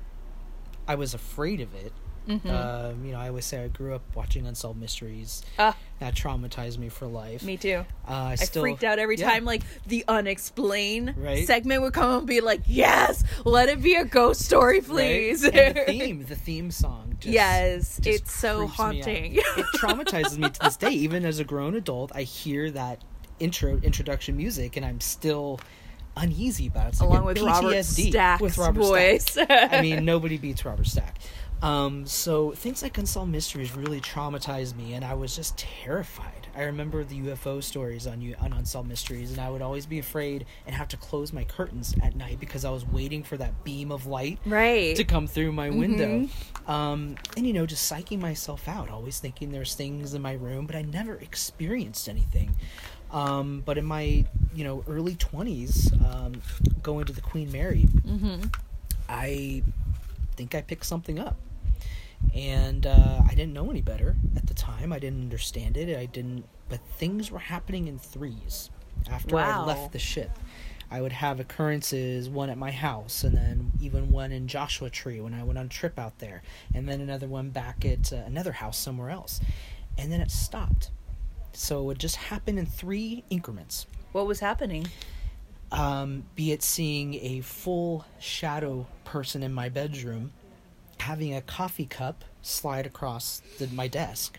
I 0.88 0.94
was 0.94 1.14
afraid 1.14 1.60
of 1.60 1.74
it. 1.74 1.92
Mhm. 2.28 2.46
Um, 2.50 3.04
you 3.04 3.12
know, 3.12 3.18
I 3.20 3.28
always 3.28 3.44
say 3.44 3.62
I 3.62 3.68
grew 3.68 3.94
up 3.94 4.02
watching 4.14 4.46
Unsolved 4.46 4.80
Mysteries. 4.80 5.42
Ah. 5.58 5.76
That 6.00 6.14
traumatized 6.14 6.76
me 6.78 6.88
for 6.88 7.06
life. 7.06 7.42
Me 7.44 7.56
too. 7.56 7.84
Uh, 8.06 8.10
I, 8.12 8.32
I, 8.32 8.34
still, 8.34 8.62
freaked 8.62 8.82
out 8.84 8.98
every 8.98 9.16
yeah. 9.16 9.30
time 9.30 9.44
like 9.44 9.62
the 9.86 10.04
unexplained 10.08 11.14
Right. 11.16 11.46
segment 11.46 11.82
would 11.82 11.92
come 11.94 12.18
and 12.18 12.26
be 12.26 12.40
like, 12.40 12.62
"Yes, 12.66 13.22
let 13.44 13.68
it 13.68 13.80
be 13.82 13.94
a 13.94 14.04
ghost 14.04 14.42
story, 14.42 14.80
Right? 14.80 14.88
please." 14.88 15.44
And 15.44 15.52
the 15.76 15.84
theme, 15.86 16.24
the 16.24 16.36
theme 16.46 16.70
song. 16.70 17.16
Just, 17.20 17.32
yes, 17.32 17.96
just 18.02 18.22
it's 18.22 18.32
so 18.32 18.58
creeps 18.68 18.70
me 18.70 18.74
out. 18.74 18.76
haunting. 18.94 19.34
it 19.36 19.66
traumatizes 19.76 20.36
me 20.36 20.50
to 20.50 20.60
this 20.60 20.76
day. 20.76 20.90
Even 20.90 21.24
as 21.24 21.38
a 21.38 21.44
grown 21.44 21.74
adult, 21.74 22.12
I 22.14 22.22
hear 22.22 22.70
that 22.72 23.02
intro 23.38 23.78
introduction 23.82 24.36
music, 24.36 24.76
and 24.76 24.84
I'm 24.84 25.00
still 25.00 25.60
uneasy 26.16 26.66
about 26.66 26.86
it. 26.86 26.88
It's 26.90 27.00
Along 27.00 27.24
with 27.24 27.38
Robert 27.40 27.84
Stack's 27.84 28.40
with 28.42 28.56
Robert 28.58 28.80
voice. 28.80 29.24
Stack. 29.30 29.72
I 29.72 29.80
mean, 29.82 30.04
nobody 30.04 30.36
beats 30.38 30.64
Robert 30.64 30.86
Stack. 30.86 31.18
Um, 31.62 32.06
so 32.06 32.50
things 32.52 32.82
like 32.82 32.98
Unsolved 32.98 33.32
Mysteries 33.32 33.74
really 33.74 34.00
traumatized 34.00 34.76
me, 34.76 34.92
and 34.92 35.04
I 35.04 35.14
was 35.14 35.34
just 35.34 35.56
terrified. 35.56 36.32
I 36.54 36.62
remember 36.64 37.02
the 37.04 37.18
UFO 37.20 37.62
stories 37.62 38.06
on 38.06 38.20
you 38.20 38.34
on 38.40 38.52
Unsolved 38.52 38.88
Mysteries, 38.88 39.30
and 39.30 39.40
I 39.40 39.48
would 39.50 39.62
always 39.62 39.84
be 39.86 39.98
afraid 39.98 40.46
and 40.66 40.74
have 40.74 40.88
to 40.88 40.96
close 40.96 41.32
my 41.32 41.44
curtains 41.44 41.94
at 42.02 42.14
night 42.14 42.40
because 42.40 42.64
I 42.64 42.70
was 42.70 42.86
waiting 42.86 43.22
for 43.22 43.36
that 43.38 43.64
beam 43.64 43.90
of 43.90 44.06
light 44.06 44.38
Right. 44.46 44.94
to 44.96 45.04
come 45.04 45.26
through 45.26 45.52
my 45.52 45.70
window. 45.70 46.26
Mhm. 46.26 46.68
Um, 46.70 47.16
and 47.36 47.46
you 47.46 47.52
know, 47.52 47.66
just 47.66 47.90
psyching 47.90 48.20
myself 48.20 48.68
out, 48.68 48.90
always 48.90 49.18
thinking 49.18 49.50
there's 49.50 49.74
things 49.74 50.14
in 50.14 50.22
my 50.22 50.32
room, 50.34 50.66
but 50.66 50.76
I 50.76 50.82
never 50.82 51.14
experienced 51.14 52.08
anything. 52.08 52.54
Um, 53.10 53.62
but 53.64 53.78
in 53.78 53.84
my 53.84 54.24
you 54.54 54.64
know 54.64 54.84
early 54.88 55.14
twenties, 55.14 55.90
um, 56.04 56.40
going 56.82 57.04
to 57.06 57.12
the 57.12 57.20
Queen 57.22 57.50
Mary, 57.52 57.86
mm-hmm. 58.06 58.44
I 59.08 59.62
think 60.36 60.54
I 60.54 60.60
picked 60.60 60.84
something 60.86 61.18
up. 61.18 61.36
And 62.34 62.86
uh, 62.86 63.20
I 63.28 63.30
didn't 63.34 63.52
know 63.52 63.70
any 63.70 63.82
better 63.82 64.16
at 64.36 64.46
the 64.46 64.54
time. 64.54 64.92
I 64.92 64.98
didn't 64.98 65.22
understand 65.22 65.76
it. 65.76 65.96
I 65.96 66.06
didn't, 66.06 66.44
but 66.68 66.80
things 66.98 67.30
were 67.30 67.38
happening 67.38 67.88
in 67.88 67.98
threes 67.98 68.70
after 69.10 69.38
I 69.38 69.64
left 69.64 69.92
the 69.92 69.98
ship. 69.98 70.30
I 70.90 71.00
would 71.00 71.12
have 71.12 71.40
occurrences, 71.40 72.28
one 72.28 72.48
at 72.48 72.58
my 72.58 72.70
house, 72.70 73.24
and 73.24 73.36
then 73.36 73.72
even 73.80 74.10
one 74.12 74.30
in 74.30 74.46
Joshua 74.46 74.88
Tree 74.88 75.20
when 75.20 75.34
I 75.34 75.42
went 75.42 75.58
on 75.58 75.66
a 75.66 75.68
trip 75.68 75.98
out 75.98 76.18
there, 76.20 76.42
and 76.74 76.88
then 76.88 77.00
another 77.00 77.26
one 77.26 77.50
back 77.50 77.84
at 77.84 78.12
uh, 78.12 78.16
another 78.26 78.52
house 78.52 78.78
somewhere 78.78 79.10
else. 79.10 79.40
And 79.98 80.12
then 80.12 80.20
it 80.20 80.30
stopped. 80.30 80.90
So 81.52 81.80
it 81.80 81.84
would 81.84 81.98
just 81.98 82.16
happened 82.16 82.58
in 82.58 82.66
three 82.66 83.24
increments 83.30 83.86
What 84.12 84.26
was 84.26 84.40
happening? 84.40 84.86
um, 85.72 86.24
be 86.36 86.52
it 86.52 86.62
seeing 86.62 87.14
a 87.14 87.40
full 87.40 88.04
shadow 88.20 88.86
person 89.04 89.42
in 89.42 89.52
my 89.52 89.68
bedroom, 89.68 90.32
having 91.00 91.34
a 91.34 91.40
coffee 91.40 91.86
cup 91.86 92.24
slide 92.42 92.86
across 92.86 93.42
the, 93.58 93.66
my 93.68 93.88
desk, 93.88 94.38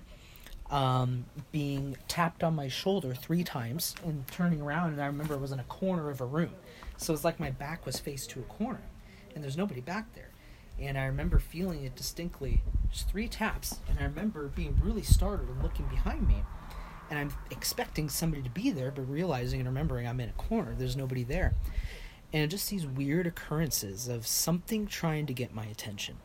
um, 0.70 1.26
being 1.52 1.98
tapped 2.08 2.44
on 2.44 2.56
my 2.56 2.68
shoulder 2.68 3.14
three 3.14 3.44
times, 3.44 3.96
and 4.04 4.28
turning 4.28 4.62
around, 4.62 4.94
and 4.94 5.02
I 5.02 5.06
remember 5.08 5.34
it 5.34 5.42
was 5.42 5.52
in 5.52 5.60
a 5.60 5.66
corner 5.66 6.10
of 6.10 6.22
a 6.22 6.26
room. 6.26 6.54
So 6.98 7.14
it's 7.14 7.24
like 7.24 7.40
my 7.40 7.52
back 7.52 7.86
was 7.86 8.00
faced 8.00 8.30
to 8.32 8.40
a 8.40 8.44
corner, 8.44 8.82
and 9.34 9.44
there's 9.44 9.58
nobody 9.58 9.82
back 9.82 10.14
there. 10.14 10.32
And 10.80 10.98
I 10.98 11.06
remember 11.06 11.40
feeling 11.40 11.84
it 11.84 11.96
distinctly, 11.96 12.62
just 12.92 13.10
three 13.10 13.28
taps, 13.28 13.80
and 13.90 13.98
I 14.00 14.04
remember 14.04 14.48
being 14.50 14.80
really 14.84 15.04
startled 15.04 15.50
and 15.50 15.64
looking 15.64 15.88
behind 15.88 16.28
me 16.28 16.44
and 17.10 17.20
I'm 17.20 17.34
expecting 17.52 18.10
somebody 18.10 18.44
to 18.44 18.50
be 18.50 18.72
there, 18.72 18.92
but 18.92 19.10
realizing 19.10 19.60
and 19.60 19.70
remembering 19.70 20.08
I'm 20.08 20.20
in 20.20 20.30
a 20.30 20.34
corner, 20.34 20.76
there's 20.78 20.98
nobody 20.98 21.24
there. 21.24 21.56
And 22.34 22.52
just 22.52 22.70
these 22.70 22.86
weird 22.86 23.26
occurrences 23.26 24.08
of 24.08 24.28
something 24.28 24.88
trying 24.88 25.26
to 25.28 25.34
get 25.34 25.54
my 25.54 25.66
attention. 25.66 26.18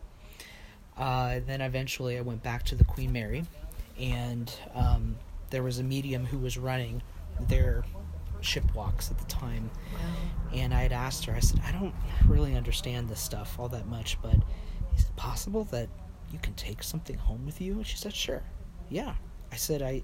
Uh, 0.96 1.40
then 1.46 1.60
eventually 1.60 2.18
I 2.18 2.20
went 2.20 2.42
back 2.42 2.64
to 2.64 2.74
the 2.74 2.84
Queen 2.84 3.12
Mary, 3.12 3.44
and 3.98 4.52
um, 4.74 5.16
there 5.50 5.62
was 5.62 5.78
a 5.78 5.82
medium 5.82 6.26
who 6.26 6.38
was 6.38 6.58
running 6.58 7.02
their 7.40 7.84
ship 8.40 8.64
walks 8.74 9.10
at 9.10 9.18
the 9.18 9.24
time. 9.26 9.70
And 10.52 10.74
I 10.74 10.82
had 10.82 10.92
asked 10.92 11.24
her, 11.24 11.34
I 11.34 11.40
said, 11.40 11.60
I 11.66 11.72
don't 11.72 11.94
really 12.26 12.56
understand 12.56 13.08
this 13.08 13.20
stuff 13.20 13.58
all 13.58 13.68
that 13.68 13.86
much, 13.86 14.18
but 14.20 14.36
is 14.96 15.04
it 15.04 15.16
possible 15.16 15.64
that 15.70 15.88
you 16.30 16.38
can 16.40 16.54
take 16.54 16.82
something 16.82 17.16
home 17.16 17.46
with 17.46 17.60
you? 17.60 17.74
And 17.74 17.86
she 17.86 17.96
said, 17.96 18.14
Sure. 18.14 18.42
Yeah. 18.90 19.14
I 19.50 19.56
said, 19.56 19.82
I. 19.82 20.02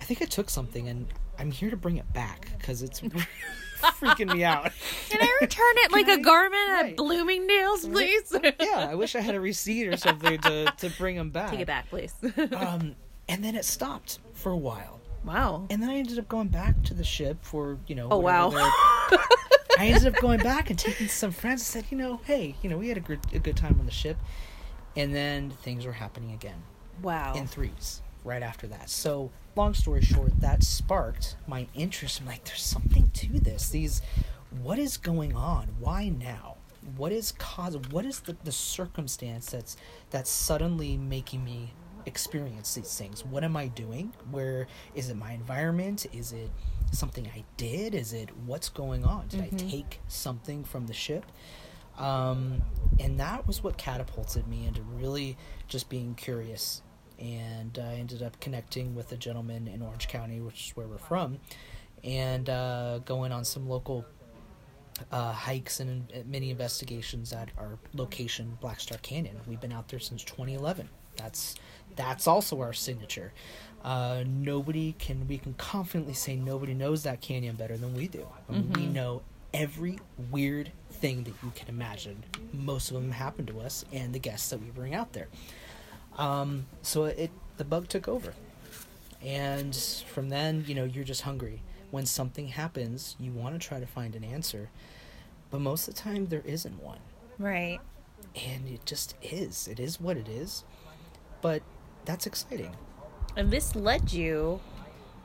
I 0.00 0.04
think 0.04 0.20
I 0.20 0.24
took 0.24 0.50
something 0.50 0.88
and 0.88 1.06
I'm 1.42 1.50
here 1.50 1.70
to 1.70 1.76
bring 1.76 1.96
it 1.96 2.10
back 2.12 2.52
because 2.56 2.82
it's 2.82 3.00
freaking 3.80 4.32
me 4.32 4.44
out. 4.44 4.70
Can 5.08 5.20
I 5.20 5.38
return 5.40 5.74
it 5.78 5.90
like 5.92 6.06
a 6.06 6.18
garment 6.18 6.70
at 6.70 6.96
Bloomingdale's, 6.96 7.84
please? 7.84 8.32
yeah, 8.60 8.86
I 8.88 8.94
wish 8.94 9.16
I 9.16 9.20
had 9.20 9.34
a 9.34 9.40
receipt 9.40 9.88
or 9.88 9.96
something 9.96 10.38
to, 10.38 10.72
to 10.78 10.90
bring 10.90 11.16
them 11.16 11.30
back. 11.30 11.50
Take 11.50 11.58
it 11.58 11.66
back, 11.66 11.90
please. 11.90 12.14
um, 12.56 12.94
and 13.28 13.42
then 13.42 13.56
it 13.56 13.64
stopped 13.64 14.20
for 14.34 14.52
a 14.52 14.56
while. 14.56 15.00
Wow. 15.24 15.66
And 15.68 15.82
then 15.82 15.90
I 15.90 15.96
ended 15.96 16.20
up 16.20 16.28
going 16.28 16.46
back 16.46 16.80
to 16.84 16.94
the 16.94 17.02
ship 17.02 17.38
for, 17.42 17.76
you 17.88 17.96
know. 17.96 18.06
Oh, 18.08 18.18
wow. 18.18 18.52
I 18.54 19.86
ended 19.86 20.14
up 20.14 20.20
going 20.20 20.38
back 20.38 20.70
and 20.70 20.78
taking 20.78 21.08
some 21.08 21.32
friends 21.32 21.60
and 21.62 21.66
said, 21.66 21.90
you 21.90 21.98
know, 21.98 22.20
hey, 22.22 22.54
you 22.62 22.70
know, 22.70 22.78
we 22.78 22.86
had 22.86 22.98
a 22.98 23.00
good, 23.00 23.18
a 23.32 23.40
good 23.40 23.56
time 23.56 23.78
on 23.80 23.86
the 23.86 23.92
ship. 23.92 24.16
And 24.96 25.12
then 25.12 25.50
things 25.50 25.86
were 25.86 25.92
happening 25.92 26.34
again. 26.34 26.62
Wow. 27.02 27.34
In 27.34 27.48
threes 27.48 28.00
right 28.22 28.44
after 28.44 28.68
that. 28.68 28.88
So, 28.88 29.32
long 29.56 29.74
story 29.74 30.02
short, 30.02 30.38
that 30.40 30.62
sparked 30.62 31.36
my 31.46 31.66
interest. 31.74 32.20
I'm 32.20 32.26
like, 32.26 32.44
there's 32.44 32.62
something 32.62 33.10
to 33.10 33.28
this. 33.40 33.68
These, 33.68 34.02
what 34.62 34.78
is 34.78 34.96
going 34.96 35.34
on? 35.36 35.68
Why 35.78 36.08
now? 36.08 36.56
What 36.96 37.12
is 37.12 37.32
cause? 37.32 37.76
What 37.90 38.04
is 38.04 38.20
the, 38.20 38.36
the 38.44 38.50
circumstance 38.52 39.50
that's 39.50 39.76
that's 40.10 40.30
suddenly 40.30 40.96
making 40.96 41.44
me 41.44 41.72
experience 42.06 42.74
these 42.74 42.96
things? 42.98 43.24
What 43.24 43.44
am 43.44 43.56
I 43.56 43.68
doing? 43.68 44.12
Where 44.30 44.66
is 44.94 45.08
it? 45.08 45.16
My 45.16 45.32
environment? 45.32 46.06
Is 46.12 46.32
it 46.32 46.50
something 46.90 47.28
I 47.34 47.44
did? 47.56 47.94
Is 47.94 48.12
it 48.12 48.30
what's 48.46 48.68
going 48.68 49.04
on? 49.04 49.28
Did 49.28 49.40
I 49.42 49.48
Mhm. 49.50 49.70
take 49.70 50.00
something 50.08 50.64
from 50.64 50.86
the 50.88 50.92
ship? 50.92 51.24
Um, 51.98 52.62
and 52.98 53.20
that 53.20 53.46
was 53.46 53.62
what 53.62 53.78
catapulted 53.78 54.48
me 54.48 54.66
into 54.66 54.82
really 54.82 55.36
just 55.68 55.88
being 55.88 56.14
curious. 56.16 56.82
And 57.22 57.78
I 57.78 57.94
ended 57.94 58.22
up 58.22 58.38
connecting 58.40 58.94
with 58.96 59.12
a 59.12 59.16
gentleman 59.16 59.68
in 59.68 59.80
Orange 59.80 60.08
County, 60.08 60.40
which 60.40 60.66
is 60.66 60.76
where 60.76 60.88
we're 60.88 60.98
from, 60.98 61.38
and 62.02 62.50
uh, 62.50 62.98
going 63.04 63.30
on 63.30 63.44
some 63.44 63.68
local 63.68 64.04
uh, 65.10 65.32
hikes 65.32 65.80
and 65.80 66.12
mini 66.26 66.50
investigations 66.50 67.32
at 67.32 67.48
our 67.56 67.78
location, 67.94 68.58
Black 68.60 68.80
Star 68.80 68.98
Canyon. 69.02 69.36
We've 69.46 69.60
been 69.60 69.72
out 69.72 69.88
there 69.88 70.00
since 70.00 70.24
2011. 70.24 70.88
That's 71.16 71.54
that's 71.94 72.26
also 72.26 72.60
our 72.60 72.72
signature. 72.72 73.32
Uh, 73.84 74.24
nobody 74.26 74.94
can 74.98 75.28
we 75.28 75.38
can 75.38 75.54
confidently 75.54 76.14
say 76.14 76.36
nobody 76.36 76.74
knows 76.74 77.02
that 77.04 77.20
canyon 77.20 77.54
better 77.56 77.76
than 77.76 77.94
we 77.94 78.08
do. 78.08 78.26
I 78.48 78.52
mean, 78.52 78.72
We 78.72 78.86
know 78.86 79.22
every 79.54 79.98
weird 80.30 80.72
thing 80.90 81.24
that 81.24 81.34
you 81.42 81.52
can 81.54 81.68
imagine. 81.68 82.24
Most 82.52 82.90
of 82.90 82.94
them 82.94 83.10
happen 83.12 83.44
to 83.46 83.60
us 83.60 83.84
and 83.92 84.12
the 84.12 84.18
guests 84.18 84.50
that 84.50 84.60
we 84.60 84.70
bring 84.70 84.94
out 84.94 85.12
there. 85.12 85.28
Um, 86.18 86.66
so 86.82 87.04
it 87.04 87.30
the 87.56 87.64
bug 87.64 87.88
took 87.88 88.08
over, 88.08 88.34
and 89.22 89.74
from 89.74 90.28
then 90.28 90.64
you 90.66 90.74
know 90.74 90.84
you're 90.84 91.04
just 91.04 91.22
hungry. 91.22 91.62
When 91.90 92.06
something 92.06 92.48
happens, 92.48 93.16
you 93.20 93.32
want 93.32 93.60
to 93.60 93.66
try 93.68 93.78
to 93.80 93.86
find 93.86 94.14
an 94.16 94.24
answer, 94.24 94.70
but 95.50 95.60
most 95.60 95.88
of 95.88 95.94
the 95.94 96.00
time 96.00 96.26
there 96.28 96.42
isn't 96.46 96.82
one 96.82 97.00
Right. 97.38 97.80
and 98.34 98.66
it 98.66 98.86
just 98.86 99.14
is. 99.22 99.68
It 99.68 99.78
is 99.78 100.00
what 100.00 100.16
it 100.16 100.26
is. 100.28 100.64
But 101.42 101.62
that's 102.06 102.24
exciting. 102.26 102.74
And 103.36 103.50
this 103.50 103.74
led 103.74 104.10
you 104.12 104.60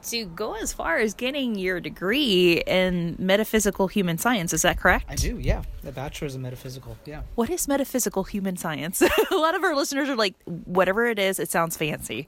to 0.04 0.26
go 0.26 0.54
as 0.54 0.74
far 0.74 0.98
as 0.98 1.14
getting 1.14 1.56
your 1.56 1.80
degree 1.80 2.62
in 2.66 3.16
metaphysical 3.20 3.88
human 3.88 4.18
science. 4.18 4.54
Is 4.54 4.62
that 4.62 4.78
correct? 4.78 5.06
I 5.10 5.16
do, 5.16 5.38
yeah. 5.40 5.64
The 5.84 5.92
bachelor's 5.92 6.36
in 6.36 6.42
metaphysical, 6.42 6.98
yeah. 7.06 7.24
What 7.36 7.50
is 7.50 7.68
metaphysical 7.68 8.24
human 8.24 8.58
science? 8.58 9.02
a 9.32 9.36
lot 9.36 9.56
of 9.56 9.64
our 9.64 9.76
listeners 9.76 10.10
are 10.10 10.16
like, 10.16 10.36
whatever 10.46 11.06
it 11.06 11.20
is, 11.20 11.40
it 11.40 11.50
sounds 11.50 11.76
fancy. 11.78 12.28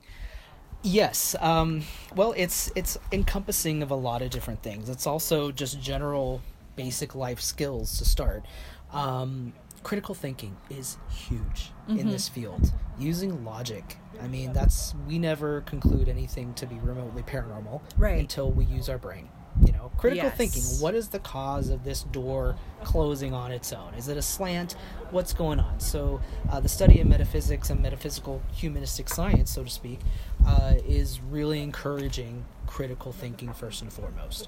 Yes. 0.82 1.36
Um, 1.40 1.84
well, 2.16 2.34
it's 2.38 2.72
it's 2.76 2.98
encompassing 3.12 3.84
of 3.84 3.92
a 3.92 3.96
lot 3.96 4.22
of 4.22 4.30
different 4.30 4.64
things. 4.64 4.88
It's 4.88 5.06
also 5.06 5.52
just 5.52 5.82
general 5.82 6.42
basic 6.76 7.16
life 7.16 7.42
skills 7.42 7.98
to 7.98 8.06
start. 8.06 8.46
Um, 8.94 9.54
critical 9.84 10.14
thinking 10.16 10.56
is 10.70 10.98
huge 11.10 11.72
in 11.88 11.98
Mhm. 12.08 12.12
this 12.12 12.28
field. 12.30 12.72
Using 12.98 13.44
logic. 13.46 13.98
I 14.22 14.28
mean, 14.28 14.52
that's 14.54 14.94
we 15.08 15.18
never 15.18 15.62
conclude 15.62 16.10
anything 16.10 16.54
to 16.56 16.66
be 16.68 16.76
remotely 16.80 17.24
paranormal 17.24 17.82
Right. 17.98 18.20
until 18.20 18.52
we 18.52 18.66
use 18.66 18.90
our 18.90 18.98
brain. 18.98 19.30
You 19.66 19.72
know, 19.74 19.92
critical 19.98 20.30
Yes. 20.30 20.38
thinking. 20.38 20.64
What 20.80 20.94
is 20.96 21.10
the 21.10 21.20
cause 21.20 21.70
of 21.70 21.84
this 21.84 22.04
door 22.04 22.56
closing 22.84 23.34
on 23.34 23.52
its 23.52 23.74
own? 23.74 23.94
Is 23.96 24.08
it 24.08 24.16
a 24.16 24.22
slant? 24.22 24.76
What's 25.12 25.34
going 25.34 25.60
on? 25.60 25.80
So, 25.80 26.22
uh, 26.50 26.60
the 26.60 26.70
study 26.70 27.02
of 27.02 27.08
metaphysics 27.08 27.70
and 27.70 27.82
metaphysical 27.82 28.42
humanistic 28.54 29.10
science, 29.10 29.52
so 29.52 29.64
to 29.64 29.70
speak, 29.70 30.00
uh, 30.46 30.76
is 30.88 31.20
really 31.22 31.62
encouraging 31.62 32.46
critical 32.68 33.12
thinking 33.12 33.52
first 33.54 33.82
and 33.82 33.92
foremost. 33.92 34.48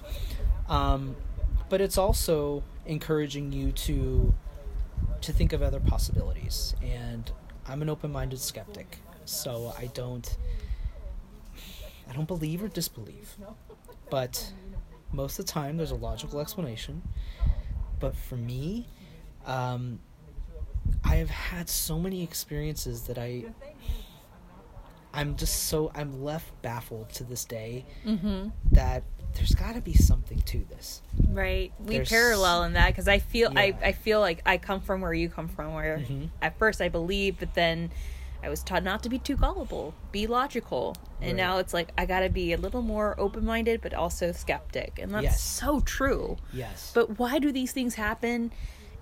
Um, 0.69 1.15
but 1.69 1.81
it's 1.81 1.97
also 1.97 2.63
encouraging 2.85 3.51
you 3.51 3.71
to 3.71 4.33
to 5.21 5.31
think 5.33 5.53
of 5.53 5.61
other 5.61 5.79
possibilities. 5.79 6.75
And 6.83 7.31
I'm 7.67 7.81
an 7.81 7.89
open-minded 7.89 8.39
skeptic, 8.39 8.97
so 9.25 9.73
I 9.77 9.87
don't 9.87 10.37
I 12.09 12.13
don't 12.13 12.27
believe 12.27 12.63
or 12.63 12.67
disbelieve. 12.67 13.35
But 14.09 14.51
most 15.13 15.39
of 15.39 15.45
the 15.45 15.51
time, 15.51 15.77
there's 15.77 15.91
a 15.91 15.95
logical 15.95 16.39
explanation. 16.39 17.01
But 17.99 18.15
for 18.15 18.35
me, 18.35 18.87
um, 19.45 19.99
I 21.03 21.15
have 21.17 21.29
had 21.29 21.69
so 21.69 21.99
many 21.99 22.23
experiences 22.23 23.03
that 23.03 23.17
I. 23.17 23.45
I'm 25.13 25.35
just 25.35 25.65
so 25.65 25.91
I'm 25.93 26.23
left 26.23 26.61
baffled 26.61 27.09
to 27.15 27.23
this 27.25 27.43
day 27.43 27.85
Mm-hmm. 28.05 28.49
that 28.71 29.03
there's 29.35 29.55
got 29.55 29.75
to 29.75 29.81
be 29.81 29.93
something 29.93 30.41
to 30.41 30.65
this. 30.69 31.01
Right. 31.29 31.71
We 31.79 31.95
There's- 31.95 32.09
parallel 32.09 32.63
in 32.63 32.73
that 32.73 32.87
because 32.87 33.07
I 33.07 33.19
feel 33.19 33.51
I, 33.55 33.65
Yeah. 33.65 33.77
I 33.83 33.91
feel 33.93 34.19
like 34.19 34.41
I 34.45 34.57
come 34.57 34.81
from 34.81 35.01
where 35.01 35.13
you 35.13 35.29
come 35.29 35.47
from. 35.47 35.73
Where 35.73 35.99
Mhm. 35.99 36.29
at 36.41 36.57
first 36.57 36.81
I 36.81 36.89
believed, 36.89 37.39
but 37.39 37.53
then 37.53 37.91
I 38.43 38.49
was 38.49 38.63
taught 38.63 38.83
not 38.83 39.03
to 39.03 39.09
be 39.09 39.19
too 39.19 39.35
gullible, 39.37 39.93
be 40.11 40.25
logical, 40.27 40.95
and 41.21 41.31
Right. 41.31 41.37
now 41.37 41.57
it's 41.59 41.73
like 41.73 41.91
I 41.97 42.05
got 42.05 42.21
to 42.21 42.29
be 42.29 42.53
a 42.53 42.57
little 42.57 42.81
more 42.81 43.15
open 43.19 43.45
minded, 43.45 43.81
but 43.81 43.93
also 43.93 44.31
skeptic, 44.31 44.97
and 44.99 45.13
that's 45.13 45.23
Yes. 45.23 45.41
so 45.41 45.79
true. 45.81 46.37
Yes. 46.51 46.91
But 46.93 47.19
why 47.19 47.37
do 47.39 47.51
these 47.51 47.71
things 47.71 47.95
happen? 47.95 48.51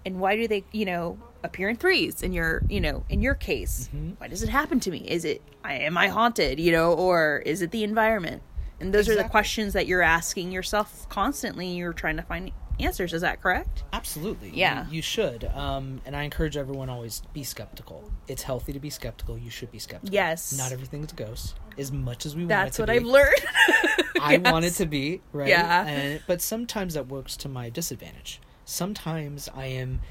And 0.06 0.20
why 0.20 0.36
do 0.36 0.48
they, 0.48 0.64
you 0.72 0.86
know, 0.86 1.18
appear 1.44 1.70
in 1.70 1.76
threes 1.78 2.22
in 2.22 2.32
your, 2.34 2.64
you 2.70 2.80
know, 2.82 3.04
in 3.10 3.22
your 3.22 3.34
case? 3.36 3.90
Mm-hmm. 3.94 4.12
Why 4.18 4.28
does 4.28 4.44
it 4.44 4.50
happen 4.50 4.80
to 4.82 4.92
me? 4.92 5.00
Is 5.00 5.24
it, 5.26 5.42
I 5.64 5.74
am 5.76 5.98
I 5.98 6.08
haunted, 6.08 6.60
you 6.60 6.72
know, 6.72 6.94
or 6.94 7.42
is 7.46 7.62
it 7.62 7.72
the 7.72 7.84
environment? 7.84 8.42
And 8.80 8.94
those 8.94 9.10
are 9.10 9.16
the 9.16 9.26
questions 9.26 9.74
that 9.74 9.88
you're 9.88 10.02
asking 10.02 10.52
yourself 10.52 11.08
constantly. 11.10 11.68
You're 11.68 11.94
trying 11.94 12.18
to 12.18 12.24
find 12.24 12.52
answers. 12.80 13.14
Is 13.14 13.22
that 13.22 13.42
correct? 13.42 13.84
Absolutely. 13.94 14.52
Yeah. 14.54 14.86
You, 14.88 14.98
you 14.98 15.02
should. 15.02 15.46
Um, 15.46 16.02
and 16.06 16.16
I 16.16 16.24
encourage 16.24 16.58
everyone 16.58 16.90
always 16.90 17.22
be 17.34 17.44
skeptical. 17.44 18.12
It's 18.28 18.44
healthy 18.44 18.74
to 18.74 18.80
be 18.80 18.90
skeptical. 18.90 19.38
You 19.38 19.50
should 19.50 19.72
be 19.72 19.80
skeptical. 19.80 20.14
Yes. 20.14 20.58
Not 20.58 20.72
everything's 20.72 21.12
a 21.12 21.16
ghost. 21.16 21.56
As 21.78 21.92
much 21.92 22.26
as 22.26 22.36
we 22.36 22.44
want 22.44 22.50
That's 22.50 22.80
it 22.80 22.86
to 22.86 22.92
be. 22.92 23.00
That's 23.00 23.06
what 23.06 23.14
be. 23.14 24.22
I've 24.22 24.38
learned. 24.38 24.44
I 24.46 24.52
want 24.52 24.66
it 24.66 24.74
to 24.76 24.86
be 24.86 25.22
right. 25.34 25.50
Yeah. 25.50 25.86
And, 25.86 26.22
but 26.28 26.42
sometimes 26.42 26.94
that 26.94 27.08
works 27.08 27.38
to 27.38 27.50
my 27.50 27.70
disadvantage. 27.70 28.42
Sometimes 28.66 29.50
I 29.56 29.66
am 29.66 30.02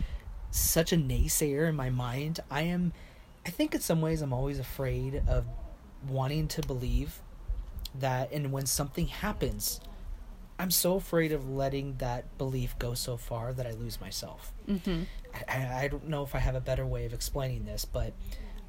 such 0.50 0.92
a 0.92 0.96
naysayer 0.96 1.68
in 1.68 1.76
my 1.76 1.90
mind. 1.90 2.40
I 2.50 2.62
am. 2.62 2.92
I 3.46 3.50
think 3.50 3.74
in 3.74 3.80
some 3.80 4.00
ways 4.02 4.20
I'm 4.20 4.32
always 4.32 4.58
afraid 4.58 5.22
of 5.26 5.46
wanting 6.06 6.48
to 6.48 6.62
believe 6.62 7.22
that, 8.00 8.32
and 8.32 8.52
when 8.52 8.66
something 8.66 9.06
happens, 9.06 9.80
I'm 10.58 10.70
so 10.70 10.96
afraid 10.96 11.32
of 11.32 11.48
letting 11.48 11.96
that 11.98 12.36
belief 12.36 12.76
go 12.78 12.94
so 12.94 13.16
far 13.16 13.52
that 13.52 13.66
I 13.66 13.72
lose 13.72 14.00
myself. 14.00 14.52
Mm-hmm. 14.68 15.02
I, 15.48 15.84
I 15.84 15.88
don't 15.88 16.08
know 16.08 16.24
if 16.24 16.34
I 16.34 16.38
have 16.38 16.56
a 16.56 16.60
better 16.60 16.84
way 16.84 17.04
of 17.04 17.12
explaining 17.12 17.64
this, 17.64 17.84
but 17.84 18.12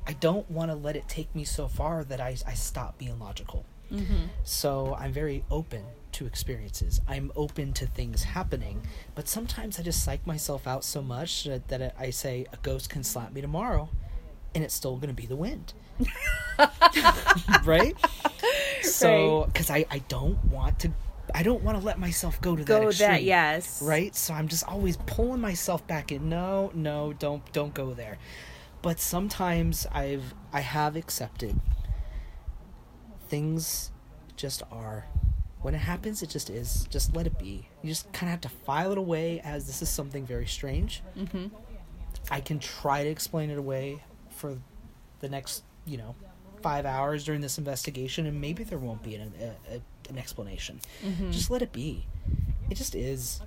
I 0.05 0.13
don't 0.13 0.49
want 0.51 0.69
to 0.71 0.75
let 0.75 0.95
it 0.95 1.07
take 1.07 1.33
me 1.33 1.43
so 1.43 1.67
far 1.67 2.03
that 2.03 2.21
I, 2.21 2.35
I 2.45 2.53
stop 2.53 2.97
being 2.97 3.19
logical. 3.19 3.65
Mm-hmm. 3.91 4.25
So 4.43 4.95
I'm 4.99 5.11
very 5.11 5.43
open 5.49 5.83
to 6.11 6.25
experiences. 6.27 7.01
I'm 7.07 7.31
open 7.35 7.73
to 7.73 7.87
things 7.87 8.23
happening, 8.23 8.81
but 9.15 9.27
sometimes 9.27 9.79
I 9.79 9.83
just 9.83 10.03
psych 10.03 10.25
myself 10.27 10.67
out 10.67 10.83
so 10.83 11.01
much 11.01 11.45
that, 11.45 11.67
that 11.69 11.95
I 11.97 12.11
say 12.11 12.45
a 12.53 12.57
ghost 12.57 12.89
can 12.89 13.03
slap 13.03 13.33
me 13.33 13.41
tomorrow, 13.41 13.89
and 14.53 14.63
it's 14.63 14.73
still 14.73 14.95
going 14.95 15.09
to 15.09 15.13
be 15.13 15.25
the 15.25 15.35
wind. 15.35 15.73
right? 17.65 17.95
So, 18.81 19.45
because 19.45 19.69
I, 19.69 19.85
I 19.89 19.99
don't 20.07 20.43
want 20.45 20.79
to, 20.79 20.91
I 21.33 21.43
don't 21.43 21.63
want 21.63 21.79
to 21.79 21.85
let 21.85 21.99
myself 21.99 22.39
go 22.41 22.55
to 22.55 22.63
that 22.63 22.67
Go 22.67 22.79
that, 22.79 22.89
extreme. 22.89 23.27
yes. 23.27 23.81
Right? 23.81 24.15
So 24.15 24.33
I'm 24.33 24.47
just 24.47 24.67
always 24.67 24.97
pulling 24.97 25.41
myself 25.41 25.85
back 25.87 26.11
in. 26.11 26.29
No, 26.29 26.71
no, 26.73 27.13
don't, 27.13 27.49
don't 27.53 27.73
go 27.73 27.93
there. 27.93 28.17
But 28.81 28.99
sometimes 28.99 29.85
I've, 29.91 30.33
I 30.53 30.61
have 30.61 30.95
accepted 30.95 31.59
things 33.27 33.91
just 34.35 34.63
are. 34.71 35.05
When 35.61 35.75
it 35.75 35.79
happens, 35.79 36.23
it 36.23 36.29
just 36.29 36.49
is. 36.49 36.87
Just 36.89 37.13
let 37.15 37.27
it 37.27 37.37
be. 37.37 37.67
You 37.83 37.89
just 37.89 38.11
kind 38.13 38.29
of 38.29 38.31
have 38.31 38.41
to 38.41 38.49
file 38.49 38.93
it 38.93 38.97
away 38.97 39.41
as 39.43 39.67
this 39.67 39.81
is 39.81 39.89
something 39.89 40.25
very 40.25 40.45
strange. 40.47 41.03
Mm-hmm. 41.17 41.47
I 42.31 42.39
can 42.39 42.59
try 42.59 43.03
to 43.03 43.09
explain 43.09 43.49
it 43.49 43.57
away 43.57 44.01
for 44.29 44.57
the 45.19 45.27
next, 45.27 45.63
you 45.89 45.97
know, 45.97 46.15
five 46.61 46.85
hours 46.85 47.23
during 47.25 47.41
this 47.41 47.57
investigation, 47.57 48.25
and 48.25 48.39
maybe 48.39 48.63
there 48.63 48.77
won't 48.79 49.01
be 49.01 49.15
an, 49.15 49.33
a, 49.41 49.75
a, 49.75 49.81
an 50.09 50.17
explanation. 50.17 50.79
Mhm. 51.03 51.31
Just 51.31 51.49
let 51.49 51.61
it 51.61 51.71
be. 51.71 52.05
It 52.69 52.75
just 52.75 52.93
is, 52.95 53.41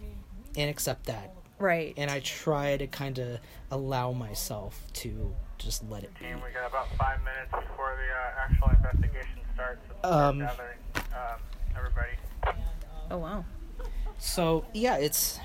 and 0.57 0.69
accept 0.69 1.07
that. 1.07 1.33
Right. 1.59 1.95
And 1.97 2.11
I 2.11 2.19
try 2.21 2.77
to 2.77 2.87
kind 2.89 3.19
of 3.19 3.39
allow 3.71 4.11
myself 4.13 4.83
to 4.95 5.33
just 5.59 5.89
let 5.89 6.03
it 6.03 6.13
be. 6.19 6.27
Team, 6.27 6.41
we 6.45 6.51
got 6.53 6.69
about 6.69 6.89
five 6.99 7.21
minutes 7.23 7.51
before 7.53 7.97
the 7.97 8.09
uh, 8.13 8.45
actual 8.45 8.71
investigation 8.77 9.39
starts. 9.55 9.81
So 10.03 10.11
Um, 10.11 10.39
gathering 10.41 10.79
um, 10.97 11.39
everybody. 11.77 12.11
Oh 13.11 13.19
wow. 13.19 13.45
So 14.19 14.65
yeah, 14.73 14.97
it's, 14.97 15.39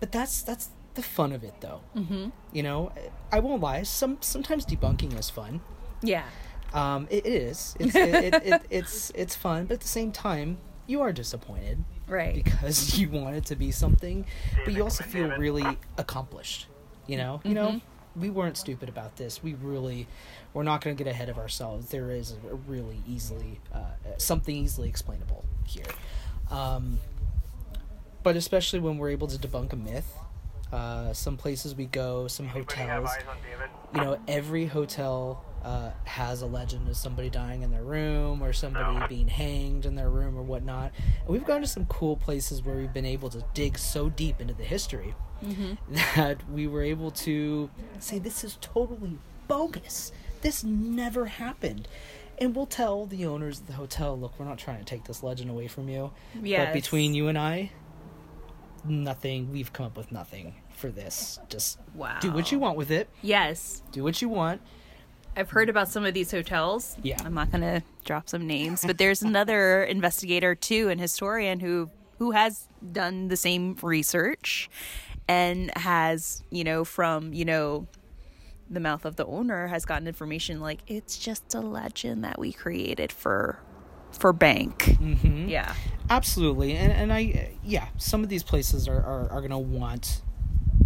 but 0.00 0.10
that's 0.10 0.42
that's 0.42 0.70
the 0.94 1.02
fun 1.02 1.32
of 1.32 1.44
it 1.44 1.54
though. 1.60 1.80
Mhm. 1.94 2.32
You 2.52 2.62
know, 2.64 2.92
I 3.30 3.38
won't 3.40 3.60
lie. 3.62 3.82
Some 3.84 4.18
sometimes 4.22 4.64
debunking 4.66 5.16
is 5.18 5.30
fun. 5.30 5.60
Yeah. 6.06 6.24
Um, 6.72 7.06
it, 7.10 7.24
it 7.26 7.32
is. 7.32 7.76
It's 7.78 7.94
it, 7.94 8.14
it, 8.14 8.34
it, 8.44 8.62
it's 8.70 9.10
it's 9.14 9.34
fun, 9.34 9.66
but 9.66 9.74
at 9.74 9.80
the 9.80 9.88
same 9.88 10.10
time, 10.12 10.58
you 10.86 11.00
are 11.02 11.12
disappointed, 11.12 11.84
right? 12.08 12.34
Because 12.34 12.98
you 12.98 13.08
want 13.08 13.36
it 13.36 13.44
to 13.46 13.56
be 13.56 13.70
something, 13.70 14.26
but 14.64 14.74
you 14.74 14.82
also 14.82 15.04
feel 15.04 15.28
really 15.36 15.78
accomplished. 15.98 16.66
You 17.06 17.16
know, 17.18 17.40
you 17.44 17.54
know, 17.54 17.68
Mhm. 17.68 17.80
we 18.16 18.30
weren't 18.30 18.56
stupid 18.56 18.88
about 18.88 19.16
this. 19.16 19.42
We 19.42 19.54
really, 19.54 20.06
we're 20.52 20.62
not 20.62 20.80
going 20.80 20.96
to 20.96 21.04
get 21.04 21.10
ahead 21.10 21.28
of 21.28 21.38
ourselves. 21.38 21.90
There 21.90 22.10
is 22.10 22.32
a 22.50 22.54
really 22.66 23.02
easily 23.06 23.60
uh, 23.72 23.78
something 24.16 24.56
easily 24.56 24.88
explainable 24.88 25.44
here. 25.66 25.84
Um, 26.50 26.98
but 28.22 28.36
especially 28.36 28.80
when 28.80 28.98
we're 28.98 29.10
able 29.10 29.26
to 29.28 29.38
debunk 29.38 29.72
a 29.72 29.76
myth, 29.76 30.12
uh, 30.72 31.12
some 31.12 31.36
places 31.36 31.74
we 31.74 31.84
go, 31.86 32.26
some 32.26 32.48
hotels, 32.48 33.10
eyes 33.10 33.22
on 33.28 33.36
David? 33.48 33.70
you 33.94 34.00
know, 34.00 34.18
every 34.26 34.66
hotel 34.66 35.44
uh, 35.64 35.90
has 36.04 36.42
a 36.42 36.46
legend 36.46 36.86
of 36.88 36.96
somebody 36.96 37.30
dying 37.30 37.62
in 37.62 37.70
their 37.70 37.82
room 37.82 38.42
or 38.42 38.52
somebody 38.52 39.06
being 39.08 39.28
hanged 39.28 39.86
in 39.86 39.94
their 39.94 40.10
room 40.10 40.36
or 40.36 40.42
whatnot. 40.42 40.92
And 41.20 41.28
we've 41.28 41.44
gone 41.44 41.62
to 41.62 41.66
some 41.66 41.86
cool 41.86 42.16
places 42.16 42.62
where 42.62 42.76
we've 42.76 42.92
been 42.92 43.06
able 43.06 43.30
to 43.30 43.42
dig 43.54 43.78
so 43.78 44.08
deep 44.10 44.40
into 44.40 44.52
the 44.54 44.64
history 44.64 45.14
Mhm. 45.42 45.78
that 46.16 46.48
we 46.50 46.66
were 46.66 46.82
able 46.82 47.10
to 47.12 47.70
say 47.98 48.18
this 48.18 48.44
is 48.44 48.58
totally 48.60 49.18
bogus. 49.48 50.12
This 50.42 50.62
never 50.62 51.26
happened. 51.26 51.88
And 52.38 52.54
we'll 52.54 52.66
tell 52.66 53.06
the 53.06 53.24
owners 53.26 53.60
of 53.60 53.66
the 53.68 53.72
hotel, 53.74 54.18
look, 54.18 54.38
we're 54.38 54.44
not 54.46 54.58
trying 54.58 54.78
to 54.80 54.84
take 54.84 55.04
this 55.04 55.22
legend 55.22 55.50
away 55.50 55.66
from 55.68 55.88
you. 55.88 56.10
Yes. 56.42 56.66
But 56.66 56.72
between 56.74 57.14
you 57.14 57.28
and 57.28 57.38
I, 57.38 57.70
nothing, 58.84 59.50
we've 59.52 59.72
come 59.72 59.86
up 59.86 59.96
with 59.96 60.12
nothing 60.12 60.54
for 60.70 60.90
this. 60.90 61.38
Just 61.48 61.78
Wow. 61.94 62.18
do 62.20 62.32
what 62.32 62.52
you 62.52 62.58
want 62.58 62.76
with 62.76 62.90
it. 62.90 63.08
Yes. 63.22 63.82
Do 63.92 64.02
what 64.02 64.20
you 64.20 64.28
want. 64.28 64.60
I've 65.36 65.50
heard 65.50 65.68
about 65.68 65.88
some 65.88 66.04
of 66.04 66.14
these 66.14 66.30
hotels. 66.30 66.96
Yeah. 67.02 67.20
I'm 67.24 67.34
not 67.34 67.50
going 67.50 67.62
to 67.62 67.82
drop 68.04 68.28
some 68.28 68.46
names, 68.46 68.84
but 68.84 68.98
there's 68.98 69.22
another 69.32 69.84
investigator 69.84 70.54
too, 70.54 70.88
and 70.88 71.00
historian 71.00 71.60
who 71.60 71.90
who 72.18 72.30
has 72.30 72.68
done 72.92 73.28
the 73.28 73.36
same 73.36 73.76
research 73.82 74.70
and 75.26 75.76
has, 75.76 76.42
you 76.50 76.62
know, 76.62 76.84
from, 76.84 77.32
you 77.32 77.44
know, 77.44 77.88
the 78.70 78.80
mouth 78.80 79.04
of 79.04 79.16
the 79.16 79.26
owner 79.26 79.66
has 79.66 79.84
gotten 79.84 80.06
information 80.06 80.60
like 80.60 80.80
it's 80.86 81.18
just 81.18 81.54
a 81.54 81.60
legend 81.60 82.24
that 82.24 82.38
we 82.38 82.52
created 82.52 83.12
for 83.12 83.58
for 84.12 84.32
bank. 84.32 84.78
Mm-hmm. 84.84 85.48
Yeah. 85.48 85.74
Absolutely, 86.08 86.76
and 86.76 86.92
and 86.92 87.12
I 87.12 87.56
yeah, 87.64 87.88
some 87.98 88.22
of 88.22 88.28
these 88.28 88.42
places 88.42 88.88
are 88.88 88.98
are, 88.98 89.30
are 89.30 89.42
gonna 89.42 89.58
want 89.58 90.22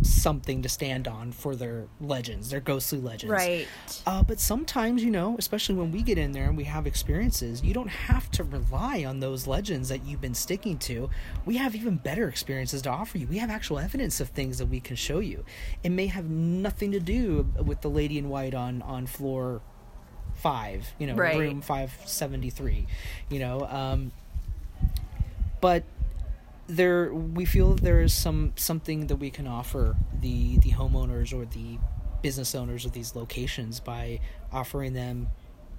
something 0.03 0.63
to 0.63 0.69
stand 0.69 1.09
on 1.09 1.33
for 1.33 1.57
their 1.57 1.87
legends, 2.01 2.51
their 2.51 2.61
ghostly 2.61 3.01
legends. 3.01 3.31
Right. 3.33 3.67
Uh, 4.07 4.23
but 4.23 4.39
sometimes, 4.41 5.03
you 5.03 5.11
know, 5.11 5.37
especially 5.39 5.75
when 5.75 5.91
we 5.91 6.03
get 6.03 6.19
in 6.19 6.33
there 6.33 6.45
and 6.45 6.57
we 6.57 6.65
have 6.65 6.87
experiences, 6.87 7.63
you 7.63 7.75
don't 7.75 7.89
have 7.89 8.31
to 8.33 8.45
rely 8.45 9.05
on 9.05 9.21
those 9.21 9.47
legends 9.47 9.89
that 9.89 10.05
you've 10.05 10.21
been 10.21 10.35
sticking 10.35 10.79
to. 10.79 11.11
We 11.45 11.57
have 11.57 11.75
even 11.75 11.97
better 11.97 12.29
experiences 12.29 12.83
to 12.83 12.91
offer 12.91 13.19
you. 13.19 13.27
We 13.27 13.39
have 13.39 13.51
actual 13.51 13.79
evidence 13.79 14.21
of 14.21 14.29
things 14.29 14.59
that 14.59 14.67
we 14.67 14.81
can 14.81 14.97
show 14.97 15.19
you. 15.19 15.45
It 15.83 15.91
may 15.91 16.07
have 16.07 16.27
nothing 16.31 16.93
to 16.93 17.01
do 17.01 17.49
with 17.65 17.81
the 17.81 17.91
lady 17.91 18.19
in 18.19 18.29
white 18.29 18.55
on 18.55 18.83
on 18.83 19.07
floor 19.07 19.61
five, 20.35 20.87
you 20.99 21.07
know, 21.09 21.15
Right. 21.15 21.37
room 21.37 21.61
five 21.61 21.93
seventy 22.05 22.51
three, 22.51 22.87
you 23.29 23.41
know. 23.41 23.67
Um, 23.67 24.13
but 25.61 25.83
there 26.69 27.13
we 27.13 27.45
feel 27.45 27.75
there 27.75 28.01
is 28.03 28.13
some 28.13 28.53
something 28.57 29.07
that 29.07 29.17
we 29.17 29.31
can 29.31 29.47
offer 29.47 29.97
the 30.21 30.59
the 30.59 30.71
homeowners 30.71 31.33
or 31.33 31.45
the 31.47 31.79
business 32.23 32.55
owners 32.55 32.85
of 32.85 32.93
these 32.93 33.17
locations 33.17 33.81
by 33.81 34.21
offering 34.53 34.93
them 34.93 35.29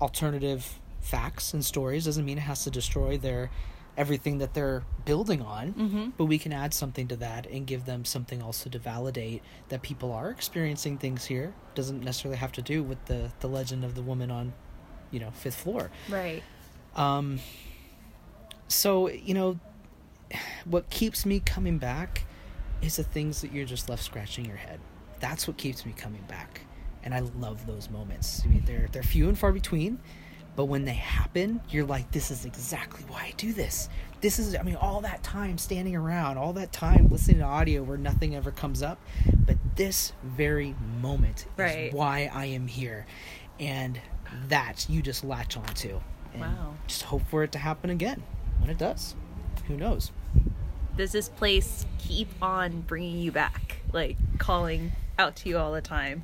alternative 0.01 0.79
facts 1.01 1.53
and 1.53 1.63
stories 1.63 2.05
doesn't 2.05 2.25
mean 2.25 2.37
it 2.37 2.41
has 2.41 2.63
to 2.63 2.71
destroy 2.71 3.17
their 3.17 3.51
everything 3.97 4.37
that 4.39 4.53
they're 4.53 4.83
building 5.05 5.41
on 5.41 5.73
Mhm. 5.73 6.13
but 6.17 6.25
we 6.25 6.37
can 6.39 6.51
add 6.53 6.73
something 6.73 7.07
to 7.09 7.15
that 7.17 7.45
and 7.47 7.67
give 7.67 7.85
them 7.85 8.03
something 8.05 8.41
also 8.41 8.69
to 8.69 8.79
validate 8.79 9.41
that 9.67 9.81
people 9.81 10.11
are 10.11 10.29
experiencing 10.29 10.97
things 10.97 11.25
here 11.25 11.53
doesn't 11.75 12.01
necessarily 12.03 12.37
have 12.37 12.51
to 12.53 12.61
do 12.61 12.81
with 12.81 13.03
the 13.05 13.31
the 13.41 13.47
legend 13.47 13.83
of 13.83 13.93
the 13.95 14.01
woman 14.01 14.31
on 14.31 14.53
you 15.11 15.19
know 15.19 15.31
fifth 15.31 15.55
floor 15.55 15.91
Right. 16.09 16.41
um, 16.95 17.39
so 18.67 19.09
you 19.09 19.33
know, 19.33 19.59
what 20.65 20.89
keeps 20.89 21.25
me 21.25 21.39
coming 21.39 21.77
back 21.77 22.23
is 22.81 22.95
the 22.95 23.03
things 23.03 23.41
that 23.41 23.51
you're 23.51 23.65
just 23.65 23.89
left 23.89 24.03
scratching 24.03 24.45
your 24.45 24.55
head. 24.57 24.79
That's 25.19 25.47
what 25.47 25.57
keeps 25.57 25.85
me 25.85 25.93
coming 25.95 26.23
back, 26.27 26.61
and 27.03 27.13
I 27.13 27.19
love 27.19 27.65
those 27.65 27.89
moments. 27.89 28.41
I 28.45 28.47
mean, 28.47 28.63
they're 28.65 28.87
they're 28.91 29.03
few 29.03 29.27
and 29.27 29.37
far 29.37 29.51
between, 29.51 29.99
but 30.55 30.65
when 30.65 30.85
they 30.85 30.93
happen, 30.93 31.59
you're 31.69 31.85
like, 31.85 32.09
this 32.11 32.31
is 32.31 32.45
exactly 32.45 33.03
why 33.09 33.23
I 33.25 33.33
do 33.37 33.51
this. 33.51 33.89
This 34.21 34.39
is, 34.39 34.55
I 34.55 34.63
mean, 34.63 34.75
all 34.75 35.01
that 35.01 35.23
time 35.23 35.57
standing 35.57 35.95
around, 35.95 36.37
all 36.37 36.53
that 36.53 36.71
time 36.73 37.07
listening 37.09 37.37
to 37.39 37.43
audio 37.45 37.83
where 37.83 37.97
nothing 37.97 38.35
ever 38.35 38.51
comes 38.51 38.81
up, 38.81 38.99
but 39.45 39.57
this 39.75 40.11
very 40.23 40.75
moment 41.01 41.45
Right. 41.57 41.87
is 41.87 41.93
why 41.93 42.29
I 42.33 42.45
am 42.45 42.67
here, 42.67 43.05
and 43.59 43.99
that 44.47 44.85
you 44.89 45.01
just 45.01 45.23
latch 45.23 45.57
onto. 45.57 45.99
And 46.33 46.41
Wow. 46.41 46.75
Just 46.87 47.03
hope 47.03 47.23
for 47.29 47.43
it 47.43 47.51
to 47.53 47.59
happen 47.59 47.89
again. 47.89 48.21
When 48.59 48.69
it 48.69 48.77
does, 48.77 49.15
who 49.69 49.77
knows? 49.77 50.11
Does 50.97 51.13
this 51.13 51.29
place 51.29 51.85
keep 51.97 52.27
on 52.41 52.81
bringing 52.81 53.19
you 53.19 53.31
back? 53.31 53.77
Like 53.93 54.17
calling 54.37 54.91
out 55.17 55.37
to 55.37 55.49
you 55.49 55.57
all 55.57 55.71
the 55.71 55.81
time? 55.81 56.23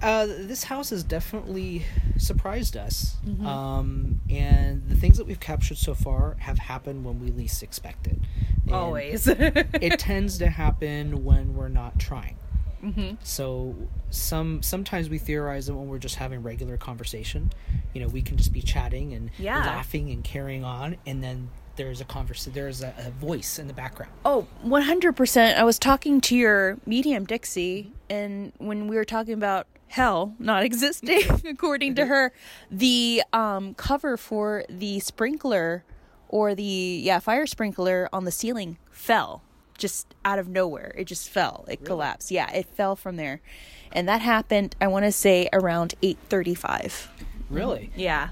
Uh, 0.00 0.26
this 0.26 0.64
house 0.64 0.90
has 0.90 1.02
definitely 1.02 1.82
surprised 2.18 2.76
us. 2.76 3.16
Mhm. 3.26 3.44
Um, 3.46 4.20
and 4.30 4.86
the 4.88 4.94
things 4.94 5.16
that 5.18 5.26
we've 5.26 5.40
captured 5.40 5.78
so 5.78 5.94
far 5.94 6.36
have 6.40 6.58
happened 6.58 7.04
when 7.04 7.18
we 7.20 7.30
least 7.30 7.62
expect 7.62 8.06
it. 8.06 8.18
And 8.66 8.74
Always. 8.74 9.26
it 9.28 9.98
tends 9.98 10.38
to 10.38 10.48
happen 10.48 11.24
when 11.24 11.54
we're 11.54 11.68
not 11.68 11.98
trying. 11.98 12.36
Mhm. 12.84 13.16
So 13.22 13.74
some 14.10 14.62
sometimes 14.62 15.08
we 15.08 15.18
theorize 15.18 15.66
that 15.66 15.74
when 15.74 15.88
we're 15.88 15.98
just 15.98 16.16
having 16.16 16.42
regular 16.42 16.76
conversation, 16.76 17.50
you 17.94 18.00
know, 18.02 18.06
we 18.08 18.20
can 18.22 18.36
just 18.36 18.52
be 18.52 18.60
chatting 18.62 19.12
and 19.14 19.30
Yeah. 19.38 19.58
laughing 19.60 20.10
and 20.10 20.22
carrying 20.22 20.62
on, 20.62 20.96
and 21.06 21.22
then 21.24 21.48
there's 21.76 22.00
a 22.00 22.04
conversation, 22.04 22.52
there's 22.52 22.82
a, 22.82 22.92
a 22.98 23.10
voice 23.10 23.58
in 23.58 23.66
the 23.66 23.72
background. 23.72 24.12
Oh, 24.24 24.46
100%. 24.64 25.56
I 25.56 25.64
was 25.64 25.78
talking 25.78 26.20
to 26.22 26.36
your 26.36 26.78
medium, 26.86 27.24
Dixie, 27.24 27.92
and 28.08 28.52
when 28.58 28.88
we 28.88 28.96
were 28.96 29.04
talking 29.04 29.34
about 29.34 29.66
hell 29.88 30.34
not 30.38 30.62
existing, 30.70 31.22
according 31.46 31.94
to 31.96 32.06
her, 32.06 32.32
the 32.70 33.22
um, 33.32 33.74
cover 33.74 34.16
for 34.16 34.64
the 34.68 35.00
sprinkler 35.00 35.84
or 36.28 36.54
the, 36.54 36.62
yeah, 36.62 37.18
fire 37.18 37.46
sprinkler 37.46 38.08
on 38.12 38.24
the 38.24 38.32
ceiling 38.32 38.78
fell 38.90 39.42
just 39.78 40.14
out 40.24 40.38
of 40.38 40.48
nowhere. 40.48 40.94
It 40.96 41.04
just 41.04 41.28
fell. 41.28 41.64
It 41.68 41.84
collapsed. 41.84 42.30
Yeah, 42.30 42.50
it 42.52 42.66
fell 42.66 42.96
from 42.96 43.16
there. 43.16 43.40
And 43.92 44.08
that 44.08 44.22
happened, 44.22 44.74
I 44.80 44.88
want 44.88 45.04
to 45.04 45.12
say, 45.12 45.48
around 45.52 45.94
835. 46.02 47.10
Really? 47.48 47.90
Yeah. 47.94 48.30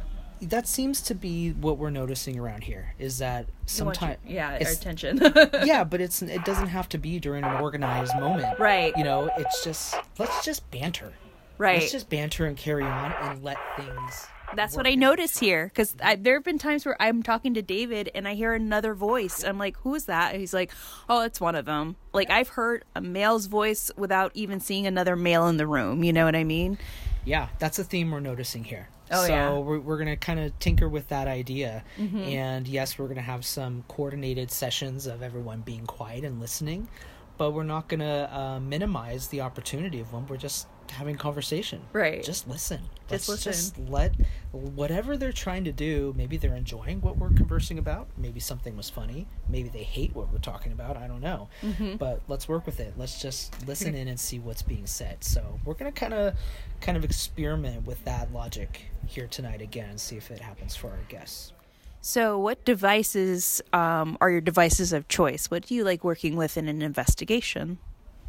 That 0.48 0.66
seems 0.66 1.00
to 1.02 1.14
be 1.14 1.50
what 1.52 1.78
we're 1.78 1.90
noticing 1.90 2.38
around 2.38 2.64
here. 2.64 2.94
Is 2.98 3.18
that 3.18 3.46
sometimes 3.66 4.18
yeah, 4.26 4.58
our 4.64 4.70
attention. 4.70 5.20
yeah, 5.64 5.84
but 5.84 6.00
it's 6.00 6.22
it 6.22 6.44
doesn't 6.44 6.68
have 6.78 6.88
to 6.90 6.98
be 6.98 7.18
during 7.18 7.44
an 7.44 7.60
organized 7.60 8.14
moment, 8.16 8.58
Right. 8.58 8.92
You 8.96 9.04
know, 9.04 9.30
it's 9.36 9.64
just 9.64 9.96
let's 10.18 10.44
just 10.44 10.68
banter, 10.70 11.12
Right. 11.56 11.80
Let's 11.80 11.92
just 11.92 12.10
banter 12.10 12.46
and 12.46 12.56
carry 12.56 12.84
on 12.84 13.12
and 13.12 13.44
let 13.44 13.58
things. 13.76 14.26
That's 14.54 14.76
what 14.76 14.86
I 14.86 14.94
notice 14.94 15.38
here 15.38 15.66
because 15.66 15.96
there 16.18 16.34
have 16.34 16.44
been 16.44 16.58
times 16.58 16.84
where 16.84 17.00
I'm 17.00 17.22
talking 17.22 17.54
to 17.54 17.62
David 17.62 18.10
and 18.14 18.28
I 18.28 18.34
hear 18.34 18.52
another 18.52 18.94
voice. 18.94 19.42
I'm 19.42 19.58
like, 19.58 19.76
"Who 19.78 19.94
is 19.94 20.04
that?" 20.06 20.32
And 20.32 20.40
he's 20.40 20.54
like, 20.54 20.70
"Oh, 21.08 21.22
it's 21.22 21.40
one 21.40 21.54
of 21.54 21.64
them." 21.64 21.96
Like 22.12 22.30
I've 22.30 22.50
heard 22.50 22.84
a 22.94 23.00
male's 23.00 23.46
voice 23.46 23.90
without 23.96 24.32
even 24.34 24.60
seeing 24.60 24.86
another 24.86 25.16
male 25.16 25.46
in 25.48 25.56
the 25.56 25.66
room. 25.66 26.04
You 26.04 26.12
know 26.12 26.24
what 26.24 26.36
I 26.36 26.44
mean? 26.44 26.78
Yeah, 27.24 27.48
that's 27.58 27.78
a 27.78 27.84
theme 27.84 28.10
we're 28.10 28.20
noticing 28.20 28.64
here. 28.64 28.88
Oh, 29.10 29.26
so 29.26 29.32
yeah. 29.32 29.58
we're, 29.58 29.78
we're 29.80 29.96
going 29.96 30.08
to 30.08 30.16
kind 30.16 30.40
of 30.40 30.58
tinker 30.58 30.88
with 30.88 31.08
that 31.08 31.28
idea. 31.28 31.84
Mhm. 31.98 32.32
And 32.34 32.66
yes, 32.68 32.98
we're 32.98 33.06
going 33.06 33.16
to 33.16 33.22
have 33.22 33.44
some 33.44 33.84
coordinated 33.88 34.50
sessions 34.50 35.06
of 35.06 35.22
everyone 35.22 35.60
being 35.60 35.84
quiet 35.86 36.24
and 36.24 36.40
listening. 36.40 36.88
but 37.36 37.50
we're 37.50 37.64
not 37.64 37.88
gonna 37.88 38.30
uh, 38.32 38.60
minimize 38.60 39.26
the 39.28 39.40
opportunity 39.40 39.98
of 39.98 40.12
one. 40.12 40.24
We're 40.28 40.36
just 40.36 40.68
having 40.90 41.16
conversation. 41.16 41.82
Right. 41.92 42.22
Just 42.22 42.48
listen. 42.48 42.80
Just 43.08 43.28
Let's 43.28 43.28
listen. 43.46 43.52
Just 43.52 43.78
let 43.90 44.14
whatever 44.52 45.16
they're 45.16 45.32
trying 45.32 45.64
to 45.64 45.72
do. 45.72 46.14
Maybe 46.16 46.36
they're 46.36 46.54
enjoying 46.54 47.00
what 47.00 47.16
we're 47.18 47.30
conversing 47.30 47.78
about. 47.78 48.08
Maybe 48.16 48.40
something 48.40 48.76
was 48.76 48.88
funny. 48.88 49.26
Maybe 49.48 49.68
they 49.68 49.82
hate 49.82 50.14
what 50.14 50.32
we're 50.32 50.38
talking 50.38 50.72
about. 50.72 50.96
I 50.96 51.06
don't 51.06 51.20
know. 51.20 51.48
Mhm. 51.62 51.98
But 51.98 52.22
let's 52.28 52.48
work 52.48 52.66
with 52.66 52.80
it. 52.80 52.94
Let's 52.96 53.20
just 53.20 53.66
listen 53.66 53.94
in 53.94 54.08
and 54.08 54.18
see 54.18 54.38
what's 54.38 54.62
being 54.62 54.86
said. 54.86 55.22
So 55.24 55.58
we're 55.64 55.74
gonna 55.74 55.92
kind 55.92 56.14
of, 56.14 56.34
kind 56.80 56.96
of 56.96 57.04
experiment 57.04 57.86
with 57.86 58.04
that 58.04 58.32
logic 58.32 58.82
here 59.06 59.26
tonight 59.26 59.60
again 59.60 59.90
and 59.90 60.00
see 60.00 60.16
if 60.16 60.30
it 60.30 60.40
happens 60.40 60.74
for 60.74 60.90
our 60.90 60.98
guests. 61.08 61.52
So, 62.00 62.38
what 62.38 62.66
devices 62.66 63.62
um, 63.72 64.18
are 64.20 64.30
your 64.30 64.42
devices 64.42 64.92
of 64.92 65.08
choice? 65.08 65.50
What 65.50 65.64
do 65.66 65.74
you 65.74 65.84
like 65.84 66.04
working 66.04 66.36
with 66.36 66.58
in 66.58 66.68
an 66.68 66.82
investigation? 66.82 67.78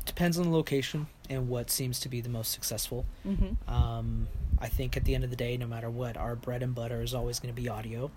Depends 0.05 0.37
on 0.37 0.45
the 0.45 0.51
location 0.51 1.07
and 1.29 1.49
what 1.49 1.69
seems 1.69 1.99
to 2.01 2.09
be 2.09 2.21
the 2.21 2.29
most 2.29 2.51
successful. 2.51 3.05
Mhm. 3.25 3.55
Um, 3.67 4.27
I 4.59 4.67
think 4.69 4.95
at 4.95 5.03
the 5.05 5.15
end 5.15 5.23
of 5.23 5.29
the 5.29 5.35
day, 5.35 5.57
no 5.57 5.67
matter 5.67 5.89
what, 5.89 6.15
our 6.17 6.35
bread 6.35 6.63
and 6.63 6.73
butter 6.73 7.01
is 7.01 7.13
always 7.13 7.39
going 7.39 7.53
to 7.53 7.61
be 7.61 7.67
audio 7.67 8.11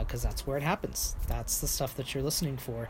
because 0.00 0.20
that's 0.22 0.46
where 0.46 0.58
it 0.58 0.62
happens. 0.62 1.16
That's 1.26 1.60
the 1.60 1.66
stuff 1.66 1.96
that 1.96 2.12
you're 2.14 2.22
listening 2.22 2.58
for. 2.58 2.88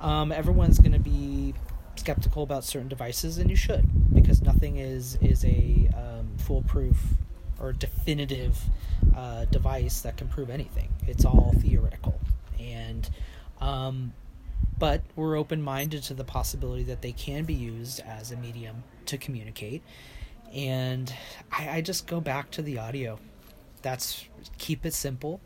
Um, 0.00 0.32
everyone's 0.32 0.78
going 0.78 0.92
to 0.92 0.98
be 0.98 1.52
skeptical 1.96 2.42
about 2.42 2.64
certain 2.64 2.88
devices, 2.88 3.36
and 3.36 3.50
you 3.50 3.56
should 3.56 3.84
because 4.14 4.40
nothing 4.40 4.78
is 4.78 5.16
is 5.20 5.44
a 5.44 5.90
um, 5.94 6.30
foolproof 6.38 6.96
or 7.60 7.72
definitive 7.74 8.58
uh, 9.14 9.44
device 9.46 10.00
that 10.00 10.16
can 10.16 10.28
prove 10.28 10.48
anything. 10.48 10.88
It's 11.06 11.26
all 11.26 11.52
theoretical, 11.60 12.18
and 12.58 13.08
um, 13.60 14.14
but 14.78 15.02
we're 15.16 15.36
open 15.36 15.62
minded 15.62 16.02
to 16.04 16.14
the 16.14 16.24
possibility 16.24 16.82
that 16.84 17.02
they 17.02 17.12
can 17.12 17.44
be 17.44 17.54
used 17.54 18.00
as 18.00 18.30
a 18.32 18.36
medium 18.36 18.82
to 19.06 19.18
communicate. 19.18 19.82
And 20.52 21.12
I, 21.52 21.68
I 21.76 21.80
just 21.80 22.06
go 22.06 22.20
back 22.20 22.50
to 22.52 22.62
the 22.62 22.78
audio. 22.78 23.18
That's 23.82 24.24
keep 24.58 24.86
it 24.86 24.94
simple. 24.94 25.40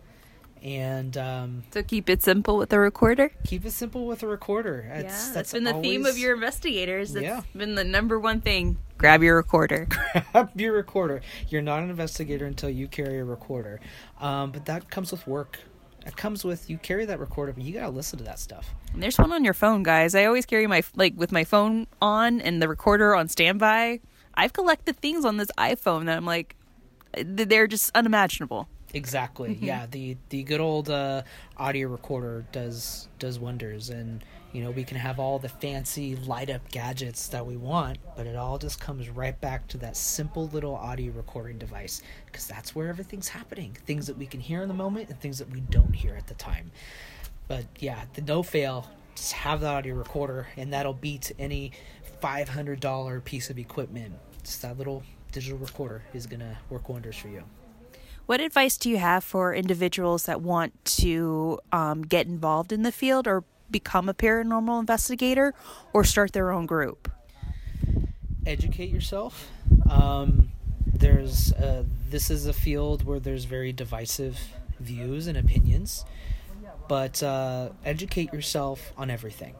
And 0.62 1.16
um, 1.16 1.64
So, 1.72 1.82
keep 1.82 2.08
it 2.08 2.22
simple 2.22 2.56
with 2.56 2.72
a 2.72 2.78
recorder? 2.78 3.32
keep 3.44 3.64
it 3.64 3.72
simple 3.72 4.06
with 4.06 4.22
a 4.22 4.28
recorder. 4.28 4.88
It's, 4.94 5.26
yeah, 5.28 5.34
that's 5.34 5.52
been 5.52 5.64
the 5.64 5.74
theme 5.74 6.06
of 6.06 6.16
your 6.16 6.34
investigators. 6.34 7.12
That's 7.12 7.24
Yeah. 7.24 7.40
been 7.56 7.74
the 7.74 7.82
number 7.82 8.18
one 8.20 8.40
thing. 8.40 8.78
Grab 8.96 9.24
your 9.24 9.34
recorder. 9.36 9.88
grab 10.32 10.50
your 10.54 10.72
recorder. 10.74 11.20
You're 11.48 11.62
not 11.62 11.82
an 11.82 11.90
investigator 11.90 12.46
until 12.46 12.70
you 12.70 12.86
carry 12.86 13.18
a 13.18 13.24
recorder. 13.24 13.80
Um, 14.20 14.52
but 14.52 14.66
that 14.66 14.88
comes 14.88 15.10
with 15.10 15.26
work. 15.26 15.58
It 16.06 16.16
comes 16.16 16.44
with 16.44 16.68
you 16.68 16.78
carry 16.78 17.04
that 17.06 17.18
recorder, 17.20 17.52
but 17.52 17.62
you 17.62 17.72
gotta 17.74 17.90
listen 17.90 18.18
to 18.18 18.24
that 18.24 18.38
stuff. 18.38 18.74
And 18.92 19.02
there's 19.02 19.18
one 19.18 19.32
on 19.32 19.44
your 19.44 19.54
phone, 19.54 19.82
guys. 19.82 20.14
I 20.14 20.24
always 20.24 20.46
carry 20.46 20.66
my 20.66 20.82
like 20.96 21.14
with 21.16 21.32
my 21.32 21.44
phone 21.44 21.86
on 22.00 22.40
and 22.40 22.60
the 22.60 22.68
recorder 22.68 23.14
on 23.14 23.28
standby. 23.28 24.00
I've 24.34 24.52
collected 24.52 24.96
things 24.96 25.24
on 25.24 25.36
this 25.36 25.50
iPhone 25.58 26.06
that 26.06 26.16
I'm 26.16 26.24
like, 26.26 26.56
they're 27.22 27.66
just 27.66 27.94
unimaginable. 27.94 28.68
Exactly. 28.94 29.50
Mhm. 29.54 29.62
Yeah. 29.62 29.86
The 29.90 30.16
the 30.30 30.42
good 30.42 30.60
old 30.60 30.90
uh, 30.90 31.22
audio 31.56 31.88
recorder 31.88 32.44
does 32.52 33.08
does 33.18 33.38
wonders, 33.38 33.88
and 33.90 34.22
you 34.52 34.62
know 34.62 34.70
we 34.70 34.84
can 34.84 34.96
have 34.96 35.18
all 35.18 35.38
the 35.38 35.48
fancy 35.48 36.16
light 36.16 36.50
up 36.50 36.70
gadgets 36.70 37.28
that 37.28 37.44
we 37.44 37.56
want, 37.56 37.98
but 38.16 38.26
it 38.26 38.36
all 38.36 38.58
just 38.58 38.80
comes 38.80 39.08
right 39.08 39.38
back 39.40 39.66
to 39.68 39.78
that 39.78 39.96
simple 39.96 40.48
little 40.48 40.74
audio 40.74 41.12
recording 41.12 41.58
device 41.58 42.02
because 42.26 42.46
that's 42.46 42.74
where 42.74 42.88
everything's 42.88 43.28
happening. 43.28 43.76
Things 43.86 44.06
that 44.06 44.18
we 44.18 44.26
can 44.26 44.40
hear 44.40 44.62
in 44.62 44.68
the 44.68 44.74
moment 44.74 45.08
and 45.08 45.18
things 45.20 45.38
that 45.38 45.50
we 45.50 45.60
don't 45.60 45.94
hear 45.94 46.14
at 46.14 46.26
the 46.26 46.34
time. 46.34 46.70
But 47.48 47.64
yeah, 47.80 48.04
the 48.14 48.22
no 48.22 48.42
fail. 48.42 48.88
Just 49.14 49.32
have 49.32 49.60
the 49.60 49.66
audio 49.66 49.94
recorder, 49.94 50.48
and 50.56 50.72
that'll 50.72 50.94
beat 50.94 51.32
any 51.38 51.72
five 52.20 52.48
hundred 52.48 52.80
dollar 52.80 53.20
piece 53.20 53.50
of 53.50 53.58
equipment. 53.58 54.14
Just 54.42 54.62
that 54.62 54.78
little 54.78 55.02
digital 55.32 55.58
recorder 55.58 56.02
is 56.14 56.26
gonna 56.26 56.58
work 56.70 56.88
wonders 56.88 57.16
for 57.16 57.28
you. 57.28 57.42
What 58.26 58.40
advice 58.40 58.76
do 58.76 58.88
you 58.88 58.98
have 58.98 59.24
for 59.24 59.52
individuals 59.52 60.24
that 60.24 60.40
want 60.40 60.84
to 60.84 61.58
um, 61.72 62.02
get 62.02 62.26
involved 62.26 62.72
in 62.72 62.82
the 62.82 62.92
field 62.92 63.26
or 63.26 63.42
become 63.72 64.08
a 64.08 64.14
paranormal 64.14 64.78
investigator 64.78 65.54
or 65.92 66.04
start 66.04 66.32
their 66.32 66.52
own 66.52 66.66
group? 66.66 67.10
educate 68.46 68.90
yourself. 68.90 69.50
Um, 69.88 70.50
there's 70.86 71.52
uh, 71.52 71.84
this 72.10 72.30
is 72.30 72.46
a 72.46 72.52
field 72.52 73.04
where 73.04 73.20
there's 73.20 73.44
very 73.44 73.72
divisive 73.72 74.38
views 74.80 75.26
and 75.26 75.36
opinions, 75.38 76.04
but 76.88 77.22
uh, 77.22 77.70
educate 77.84 78.32
yourself 78.32 78.92
on 78.96 79.10
everything. 79.10 79.54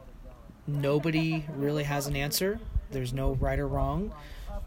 Nobody 0.67 1.45
really 1.55 1.83
has 1.83 2.07
an 2.07 2.15
answer. 2.15 2.59
There's 2.91 3.13
no 3.13 3.33
right 3.33 3.59
or 3.59 3.67
wrong, 3.67 4.13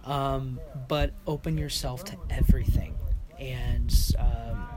um, 0.05 0.61
but 0.89 1.13
open 1.27 1.57
yourself 1.57 2.05
to 2.05 2.17
everything 2.31 2.95
and 3.39 3.95
um, 4.19 4.69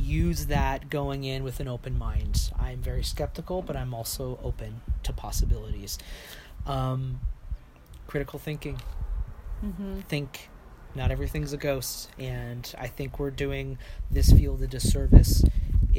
use 0.00 0.46
that 0.46 0.90
going 0.90 1.24
in 1.24 1.44
with 1.44 1.60
an 1.60 1.68
open 1.68 1.98
mind. 1.98 2.50
I'm 2.58 2.80
very 2.80 3.04
skeptical, 3.04 3.62
but 3.62 3.76
I'm 3.76 3.94
also 3.94 4.38
open 4.42 4.80
to 5.04 5.12
possibilities. 5.12 5.98
Um, 6.66 7.20
critical 8.06 8.38
thinking. 8.38 8.80
Mhm. 9.64 10.04
Think 10.04 10.48
not 10.94 11.10
everything's 11.10 11.52
a 11.52 11.56
ghost, 11.56 12.10
and 12.18 12.72
I 12.78 12.88
think 12.88 13.18
we're 13.18 13.30
doing 13.30 13.78
this 14.10 14.32
field 14.32 14.62
a 14.62 14.66
disservice 14.66 15.44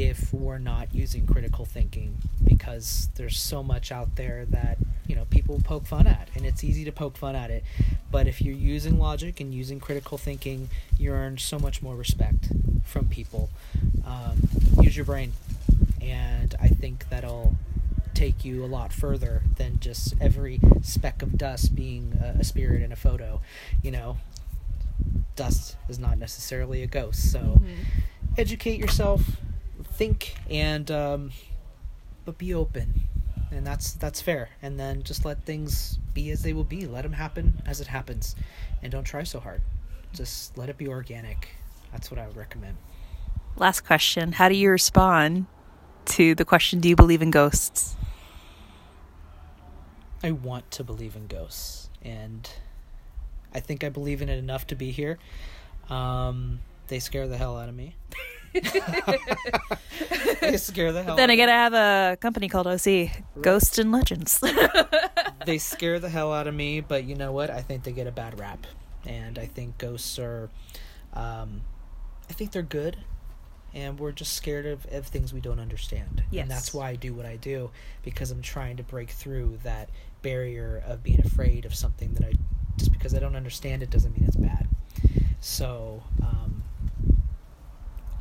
if 0.03 0.33
we're 0.33 0.57
not 0.57 0.93
using 0.93 1.25
critical 1.27 1.65
thinking 1.65 2.17
because 2.43 3.09
there's 3.15 3.37
so 3.37 3.61
much 3.61 3.91
out 3.91 4.15
there 4.15 4.45
that 4.45 4.77
you 5.07 5.15
know 5.15 5.25
people 5.25 5.61
poke 5.63 5.85
fun 5.85 6.07
at, 6.07 6.27
and 6.35 6.45
it's 6.45 6.63
easy 6.63 6.85
to 6.85 6.91
poke 6.91 7.17
fun 7.17 7.35
at 7.35 7.51
it. 7.51 7.63
But 8.11 8.27
if 8.27 8.41
you're 8.41 8.55
using 8.55 8.99
logic 8.99 9.39
and 9.39 9.53
using 9.53 9.79
critical 9.79 10.17
thinking, 10.17 10.69
you 10.97 11.11
earn 11.11 11.37
so 11.37 11.59
much 11.59 11.81
more 11.81 11.95
respect 11.95 12.49
from 12.83 13.07
people. 13.07 13.49
Um, 14.05 14.49
use 14.81 14.95
your 14.95 15.05
brain, 15.05 15.33
and 16.01 16.55
I 16.61 16.67
think 16.67 17.09
that'll 17.09 17.55
take 18.13 18.43
you 18.43 18.63
a 18.63 18.67
lot 18.67 18.91
further 18.93 19.43
than 19.57 19.79
just 19.79 20.13
every 20.19 20.59
speck 20.81 21.21
of 21.21 21.37
dust 21.37 21.75
being 21.75 22.19
a, 22.21 22.39
a 22.41 22.43
spirit 22.43 22.81
in 22.81 22.91
a 22.91 22.95
photo. 22.95 23.41
You 23.81 23.91
know, 23.91 24.17
dust 25.35 25.75
is 25.89 25.99
not 25.99 26.17
necessarily 26.17 26.83
a 26.83 26.87
ghost. 26.87 27.31
So 27.31 27.61
educate 28.37 28.79
yourself, 28.79 29.21
think, 30.01 30.33
and 30.49 30.89
um, 30.89 31.31
but 32.25 32.35
be 32.39 32.55
open, 32.55 33.01
and 33.51 33.65
that's 33.65 33.93
that's 33.93 34.19
fair. 34.19 34.49
And 34.63 34.79
then 34.79 35.03
just 35.03 35.25
let 35.25 35.45
things 35.45 35.99
be 36.15 36.31
as 36.31 36.41
they 36.41 36.53
will 36.53 36.63
be. 36.63 36.87
Let 36.87 37.03
them 37.03 37.13
happen 37.13 37.61
as 37.67 37.81
it 37.81 37.87
happens, 37.87 38.35
and 38.81 38.91
don't 38.91 39.03
try 39.03 39.21
so 39.21 39.39
hard. 39.39 39.61
Just 40.11 40.57
let 40.57 40.69
it 40.69 40.77
be 40.79 40.87
organic. 40.87 41.49
That's 41.91 42.09
what 42.09 42.19
I 42.19 42.25
would 42.25 42.35
recommend. 42.35 42.77
Last 43.57 43.81
question 43.81 44.31
How 44.31 44.49
do 44.49 44.55
you 44.55 44.71
respond 44.71 45.45
to 46.05 46.33
the 46.33 46.45
question 46.45 46.79
Do 46.79 46.89
you 46.89 46.95
believe 46.95 47.21
in 47.21 47.29
ghosts? 47.29 47.95
I 50.23 50.31
want 50.31 50.71
to 50.71 50.83
believe 50.83 51.15
in 51.15 51.27
ghosts, 51.27 51.91
and 52.01 52.49
I 53.53 53.59
think 53.59 53.83
I 53.83 53.89
believe 53.89 54.23
in 54.23 54.29
it 54.29 54.39
enough 54.39 54.65
to 54.67 54.75
be 54.75 54.89
here. 54.89 55.19
Um, 55.91 56.61
they 56.87 56.97
scare 56.97 57.27
the 57.27 57.37
hell 57.37 57.55
out 57.55 57.69
of 57.69 57.75
me. 57.75 57.93
they 60.41 60.57
scare 60.57 60.91
the 60.91 61.03
hell. 61.03 61.15
Then 61.15 61.31
I 61.31 61.35
gotta 61.35 61.51
have 61.51 61.73
a 61.73 62.17
company 62.19 62.49
called 62.49 62.67
OC 62.67 63.09
Ghosts 63.41 63.77
and 63.77 63.91
Legends. 63.91 64.43
they 65.45 65.57
scare 65.57 65.99
the 65.99 66.09
hell 66.09 66.33
out 66.33 66.47
of 66.47 66.53
me, 66.53 66.81
but 66.81 67.05
you 67.05 67.15
know 67.15 67.31
what? 67.31 67.49
I 67.49 67.61
think 67.61 67.83
they 67.83 67.91
get 67.91 68.07
a 68.07 68.11
bad 68.11 68.39
rap, 68.39 68.67
and 69.05 69.39
I 69.39 69.45
think 69.45 69.77
ghosts 69.77 70.19
are, 70.19 70.49
um, 71.13 71.61
I 72.29 72.33
think 72.33 72.51
they're 72.51 72.61
good, 72.61 72.97
and 73.73 73.99
we're 73.99 74.11
just 74.11 74.33
scared 74.33 74.65
of, 74.65 74.85
of 74.91 75.07
things 75.07 75.33
we 75.33 75.39
don't 75.39 75.59
understand. 75.59 76.23
Yes. 76.31 76.43
And 76.43 76.51
that's 76.51 76.73
why 76.73 76.89
I 76.89 76.95
do 76.95 77.13
what 77.13 77.25
I 77.25 77.37
do 77.37 77.71
because 78.03 78.31
I'm 78.31 78.41
trying 78.41 78.77
to 78.77 78.83
break 78.83 79.11
through 79.11 79.59
that 79.63 79.89
barrier 80.21 80.83
of 80.85 81.03
being 81.03 81.21
afraid 81.21 81.65
of 81.65 81.73
something 81.73 82.13
that 82.15 82.25
I 82.25 82.33
just 82.77 82.91
because 82.91 83.13
I 83.13 83.19
don't 83.19 83.35
understand 83.35 83.83
it 83.83 83.89
doesn't 83.89 84.13
mean 84.13 84.25
it's 84.27 84.35
bad. 84.35 84.67
So 85.39 86.03
um, 86.21 86.63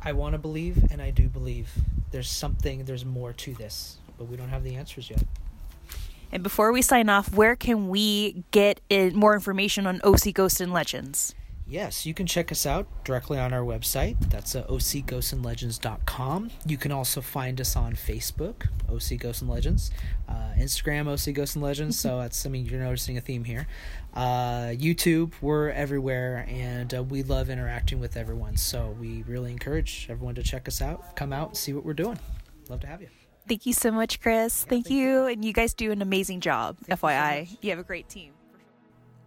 I 0.03 0.13
want 0.13 0.33
to 0.33 0.39
believe, 0.39 0.91
and 0.91 1.01
I 1.01 1.11
do 1.11 1.27
believe 1.27 1.71
there's 2.11 2.29
something, 2.29 2.85
there's 2.85 3.05
more 3.05 3.33
to 3.33 3.53
this, 3.53 3.97
but 4.17 4.25
we 4.25 4.35
don't 4.35 4.49
have 4.49 4.63
the 4.63 4.75
answers 4.75 5.09
yet. 5.09 5.23
and 6.31 6.41
before 6.43 6.71
we 6.71 6.81
sign 6.81 7.09
off, 7.09 7.33
where 7.33 7.55
can 7.55 7.89
we 7.89 8.43
get 8.51 8.81
more 9.13 9.33
information 9.33 9.85
on 9.85 10.01
OC 10.03 10.33
Ghosts 10.33 10.59
and 10.61 10.73
Legends? 10.73 11.35
Yes, 11.71 12.05
you 12.05 12.13
can 12.13 12.27
check 12.27 12.51
us 12.51 12.65
out 12.65 12.85
directly 13.05 13.39
on 13.39 13.53
our 13.53 13.61
website. 13.61 14.17
That's 14.29 14.55
uh, 14.55 14.65
ocghostsandlegends.com. 14.65 16.51
You 16.65 16.77
can 16.77 16.91
also 16.91 17.21
find 17.21 17.61
us 17.61 17.77
on 17.77 17.93
Facebook, 17.93 18.67
OC 18.89 19.17
Ghosts 19.17 19.41
and 19.41 19.49
Legends, 19.49 19.89
uh, 20.27 20.51
Instagram, 20.57 21.07
OC 21.07 21.33
Ghosts 21.33 21.55
and 21.55 21.63
Legends. 21.63 21.97
so 21.97 22.19
that's, 22.19 22.45
I 22.45 22.49
mean, 22.49 22.65
you're 22.65 22.81
noticing 22.81 23.17
a 23.17 23.21
theme 23.21 23.45
here. 23.45 23.67
Uh, 24.13 24.73
YouTube, 24.73 25.31
we're 25.39 25.69
everywhere, 25.69 26.45
and 26.49 26.93
uh, 26.93 27.03
we 27.03 27.23
love 27.23 27.49
interacting 27.49 28.01
with 28.01 28.17
everyone. 28.17 28.57
So 28.57 28.93
we 28.99 29.23
really 29.23 29.53
encourage 29.53 30.07
everyone 30.09 30.35
to 30.35 30.43
check 30.43 30.67
us 30.67 30.81
out, 30.81 31.15
come 31.15 31.31
out, 31.31 31.55
see 31.55 31.71
what 31.71 31.85
we're 31.85 31.93
doing. 31.93 32.19
Love 32.67 32.81
to 32.81 32.87
have 32.87 33.01
you. 33.01 33.07
Thank 33.47 33.65
you 33.65 33.71
so 33.71 33.91
much, 33.91 34.19
Chris. 34.19 34.65
thank, 34.65 34.89
you. 34.89 35.25
And 35.27 35.45
you 35.45 35.53
guys 35.53 35.73
do 35.73 35.93
an 35.93 36.01
amazing 36.01 36.41
job, 36.41 36.75
FYI. 36.89 37.47
You, 37.61 37.69
have 37.69 37.79
a 37.79 37.83
great 37.83 38.09
team. 38.09 38.33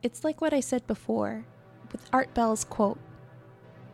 It's 0.02 0.24
like 0.24 0.42
what 0.42 0.52
I 0.52 0.60
said 0.60 0.86
before 0.86 1.46
with 1.94 2.10
Art 2.12 2.34
Bell's 2.34 2.64
quote 2.64 2.98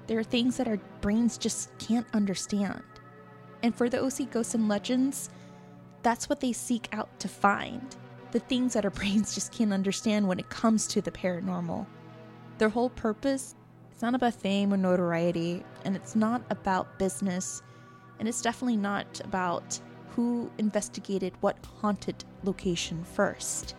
there 0.06 0.18
are 0.18 0.24
things 0.24 0.56
that 0.56 0.66
our 0.66 0.78
brains 1.02 1.38
just 1.38 1.70
can't 1.78 2.06
understand. 2.12 2.82
And 3.62 3.72
for 3.72 3.88
the 3.88 4.02
OC 4.02 4.32
Ghosts 4.32 4.56
and 4.56 4.68
Legends, 4.68 5.30
that's 6.02 6.28
what 6.28 6.40
they 6.40 6.52
seek 6.52 6.88
out 6.90 7.20
to 7.20 7.28
find 7.28 7.94
the 8.32 8.40
things 8.40 8.72
that 8.72 8.84
our 8.84 8.90
brains 9.00 9.34
just 9.34 9.52
can't 9.52 9.72
understand 9.72 10.26
when 10.26 10.40
it 10.40 10.48
comes 10.48 10.88
to 10.88 11.00
the 11.00 11.12
paranormal. 11.12 11.86
Their 12.58 12.70
whole 12.70 12.90
purpose 12.90 13.54
it's 13.92 14.02
not 14.02 14.14
about 14.14 14.32
fame 14.32 14.72
or 14.72 14.78
notoriety, 14.78 15.62
and 15.84 15.94
it's 15.94 16.16
not 16.16 16.40
about 16.48 16.98
business, 16.98 17.62
and 18.18 18.26
it's 18.26 18.40
definitely 18.40 18.78
not 18.78 19.20
about 19.24 19.78
who 20.08 20.50
investigated 20.56 21.34
what 21.42 21.58
haunted 21.82 22.24
location 22.42 23.04
first. 23.04 23.74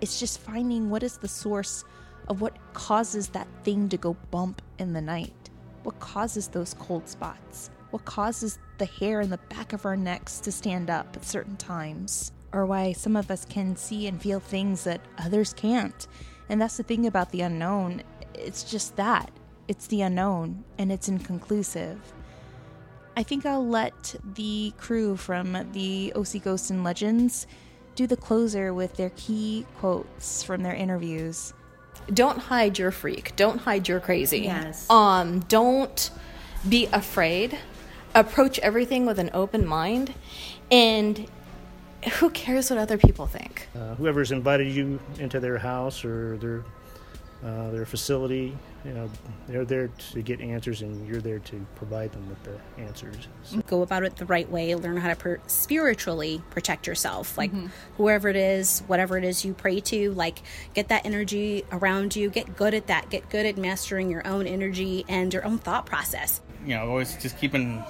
It's 0.00 0.18
just 0.18 0.40
finding 0.40 0.90
what 0.90 1.04
is 1.04 1.16
the 1.16 1.28
source 1.28 1.84
of 2.28 2.40
what 2.40 2.56
causes 2.72 3.28
that 3.28 3.48
thing 3.64 3.88
to 3.88 3.96
go 3.96 4.16
bump 4.30 4.62
in 4.78 4.92
the 4.92 5.00
night. 5.00 5.50
What 5.82 5.98
causes 6.00 6.48
those 6.48 6.74
cold 6.74 7.08
spots? 7.08 7.70
What 7.90 8.04
causes 8.04 8.58
the 8.78 8.86
hair 8.86 9.20
in 9.20 9.30
the 9.30 9.38
back 9.50 9.72
of 9.72 9.84
our 9.84 9.96
necks 9.96 10.40
to 10.40 10.52
stand 10.52 10.90
up 10.90 11.16
at 11.16 11.24
certain 11.24 11.56
times? 11.56 12.32
Or 12.52 12.66
why 12.66 12.92
some 12.92 13.16
of 13.16 13.30
us 13.30 13.44
can 13.44 13.76
see 13.76 14.06
and 14.06 14.20
feel 14.20 14.40
things 14.40 14.84
that 14.84 15.00
others 15.18 15.52
can't. 15.52 16.06
And 16.48 16.60
that's 16.60 16.76
the 16.76 16.82
thing 16.82 17.06
about 17.06 17.30
the 17.30 17.42
unknown. 17.42 18.02
It's 18.34 18.64
just 18.64 18.96
that. 18.96 19.30
It's 19.68 19.86
the 19.86 20.02
unknown, 20.02 20.64
and 20.78 20.92
it's 20.92 21.08
inconclusive. 21.08 21.98
I 23.16 23.22
think 23.22 23.44
I'll 23.44 23.66
let 23.66 24.16
the 24.34 24.72
crew 24.78 25.16
from 25.16 25.70
the 25.72 26.12
OC 26.16 26.42
Ghosts 26.42 26.70
and 26.70 26.82
Legends 26.82 27.46
do 27.94 28.06
the 28.06 28.16
closer 28.16 28.72
with 28.72 28.96
their 28.96 29.10
key 29.10 29.66
quotes 29.78 30.42
from 30.42 30.62
their 30.62 30.74
interviews. 30.74 31.52
Don't 32.12 32.38
hide 32.38 32.78
your 32.78 32.90
freak. 32.90 33.34
Don't 33.36 33.58
hide 33.58 33.88
your 33.88 34.00
crazy. 34.00 34.40
Yes. 34.40 34.88
Um, 34.90 35.40
don't 35.40 36.10
be 36.68 36.88
afraid. 36.92 37.58
Approach 38.14 38.58
everything 38.60 39.06
with 39.06 39.18
an 39.18 39.30
open 39.32 39.66
mind. 39.66 40.14
And 40.70 41.28
who 42.18 42.30
cares 42.30 42.70
what 42.70 42.78
other 42.78 42.98
people 42.98 43.26
think? 43.26 43.68
Uh, 43.74 43.94
whoever's 43.94 44.32
invited 44.32 44.68
you 44.72 44.98
into 45.18 45.40
their 45.40 45.58
house 45.58 46.04
or 46.04 46.36
their 46.38 46.64
uh, 47.44 47.70
their 47.70 47.84
facility. 47.84 48.56
You 48.84 48.92
know, 48.92 49.10
they're 49.48 49.64
there 49.64 49.88
to 50.12 50.22
get 50.22 50.40
answers, 50.40 50.82
and 50.82 51.06
you're 51.06 51.20
there 51.20 51.38
to 51.40 51.66
provide 51.76 52.12
them 52.12 52.28
with 52.28 52.42
the 52.42 52.82
answers. 52.82 53.28
So. 53.44 53.60
Go 53.66 53.82
about 53.82 54.04
it 54.04 54.16
the 54.16 54.26
right 54.26 54.48
way. 54.50 54.74
Learn 54.74 54.96
how 54.96 55.08
to 55.08 55.16
per- 55.16 55.40
spiritually 55.46 56.42
protect 56.50 56.86
yourself. 56.86 57.36
Like 57.38 57.52
whoever 57.96 58.28
it 58.28 58.36
is, 58.36 58.80
whatever 58.86 59.18
it 59.18 59.24
is 59.24 59.44
you 59.44 59.54
pray 59.54 59.80
to, 59.80 60.12
like 60.12 60.42
get 60.74 60.88
that 60.88 61.04
energy 61.04 61.64
around 61.72 62.16
you. 62.16 62.30
Get 62.30 62.56
good 62.56 62.74
at 62.74 62.86
that. 62.88 63.10
Get 63.10 63.28
good 63.28 63.46
at 63.46 63.56
mastering 63.56 64.10
your 64.10 64.26
own 64.26 64.46
energy 64.46 65.04
and 65.08 65.32
your 65.32 65.44
own 65.44 65.58
thought 65.58 65.86
process. 65.86 66.40
You 66.64 66.76
know, 66.76 66.88
always 66.88 67.16
just 67.16 67.38
keep 67.38 67.54
an 67.54 67.82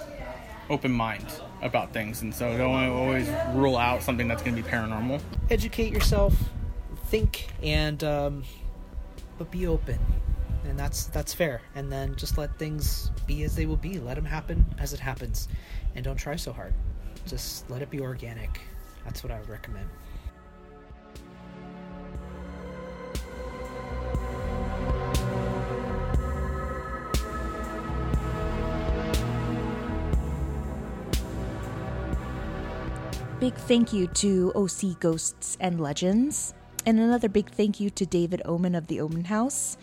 open 0.70 0.92
mind 0.92 1.26
about 1.62 1.92
things, 1.92 2.22
and 2.22 2.34
so 2.34 2.56
don't 2.56 2.88
always 2.90 3.28
rule 3.54 3.76
out 3.76 4.02
something 4.02 4.28
that's 4.28 4.42
going 4.42 4.56
to 4.56 4.62
be 4.62 4.68
paranormal. 4.68 5.20
Educate 5.50 5.92
yourself, 5.92 6.34
think, 7.06 7.48
and 7.62 8.02
um, 8.02 8.44
but 9.42 9.50
be 9.50 9.66
open, 9.66 9.98
and 10.64 10.78
that's 10.78 11.06
that's 11.06 11.34
fair. 11.34 11.62
And 11.74 11.90
then 11.90 12.14
just 12.14 12.38
let 12.38 12.56
things 12.60 13.10
be 13.26 13.42
as 13.42 13.56
they 13.56 13.66
will 13.66 13.76
be. 13.76 13.98
Let 13.98 14.14
them 14.14 14.24
happen 14.24 14.64
as 14.78 14.92
it 14.92 15.00
happens, 15.00 15.48
and 15.96 16.04
don't 16.04 16.16
try 16.16 16.36
so 16.36 16.52
hard. 16.52 16.72
Just 17.26 17.68
let 17.68 17.82
it 17.82 17.90
be 17.90 18.00
organic. 18.00 18.60
That's 19.04 19.24
what 19.24 19.32
I 19.32 19.40
would 19.40 19.48
recommend. 19.48 19.88
Big 33.40 33.54
thank 33.54 33.92
you 33.92 34.06
to 34.06 34.52
OC 34.54 35.00
Ghosts 35.00 35.56
and 35.58 35.80
Legends, 35.80 36.54
and 36.86 36.98
another 36.98 37.28
big 37.28 37.50
thank 37.50 37.80
you 37.80 37.90
to 37.90 38.06
David 38.06 38.42
Oman 38.44 38.74
of 38.74 38.86
the 38.86 39.00
Oman 39.00 39.24
House. 39.24 39.76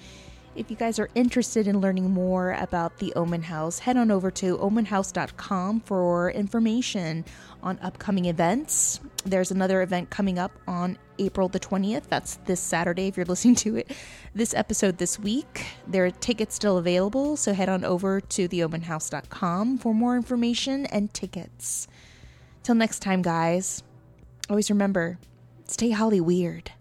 If 0.55 0.69
you 0.69 0.75
guys 0.75 0.99
are 0.99 1.09
interested 1.15 1.67
in 1.67 1.79
learning 1.79 2.11
more 2.11 2.51
about 2.53 2.97
the 2.97 3.13
Oman 3.15 3.43
House, 3.43 3.79
head 3.79 3.95
on 3.95 4.11
over 4.11 4.31
to 4.31 4.57
omanhouse.com 4.57 5.81
for 5.81 6.31
information 6.31 7.23
on 7.61 7.79
upcoming 7.81 8.25
events. 8.25 8.99
There's 9.23 9.51
another 9.51 9.81
event 9.81 10.09
coming 10.09 10.39
up 10.39 10.51
on 10.67 10.97
April 11.19 11.47
the 11.47 11.59
20th. 11.59 12.09
That's 12.09 12.37
this 12.45 12.59
Saturday 12.59 13.07
if 13.07 13.15
you're 13.15 13.25
listening 13.25 13.55
to 13.55 13.77
it 13.77 13.91
this 14.33 14.53
episode 14.53 14.97
this 14.97 15.19
week. 15.19 15.65
There 15.87 16.05
are 16.05 16.11
tickets 16.11 16.55
still 16.55 16.77
available, 16.77 17.37
so 17.37 17.53
head 17.53 17.69
on 17.69 17.85
over 17.85 18.19
to 18.19 18.49
theomanhouse.com 18.49 19.77
for 19.77 19.93
more 19.93 20.15
information 20.15 20.87
and 20.87 21.13
tickets. 21.13 21.87
Till 22.63 22.75
next 22.75 22.99
time, 22.99 23.21
guys, 23.21 23.83
always 24.49 24.69
remember 24.69 25.19
stay 25.65 25.91
Holly 25.91 26.19
weird. 26.19 26.71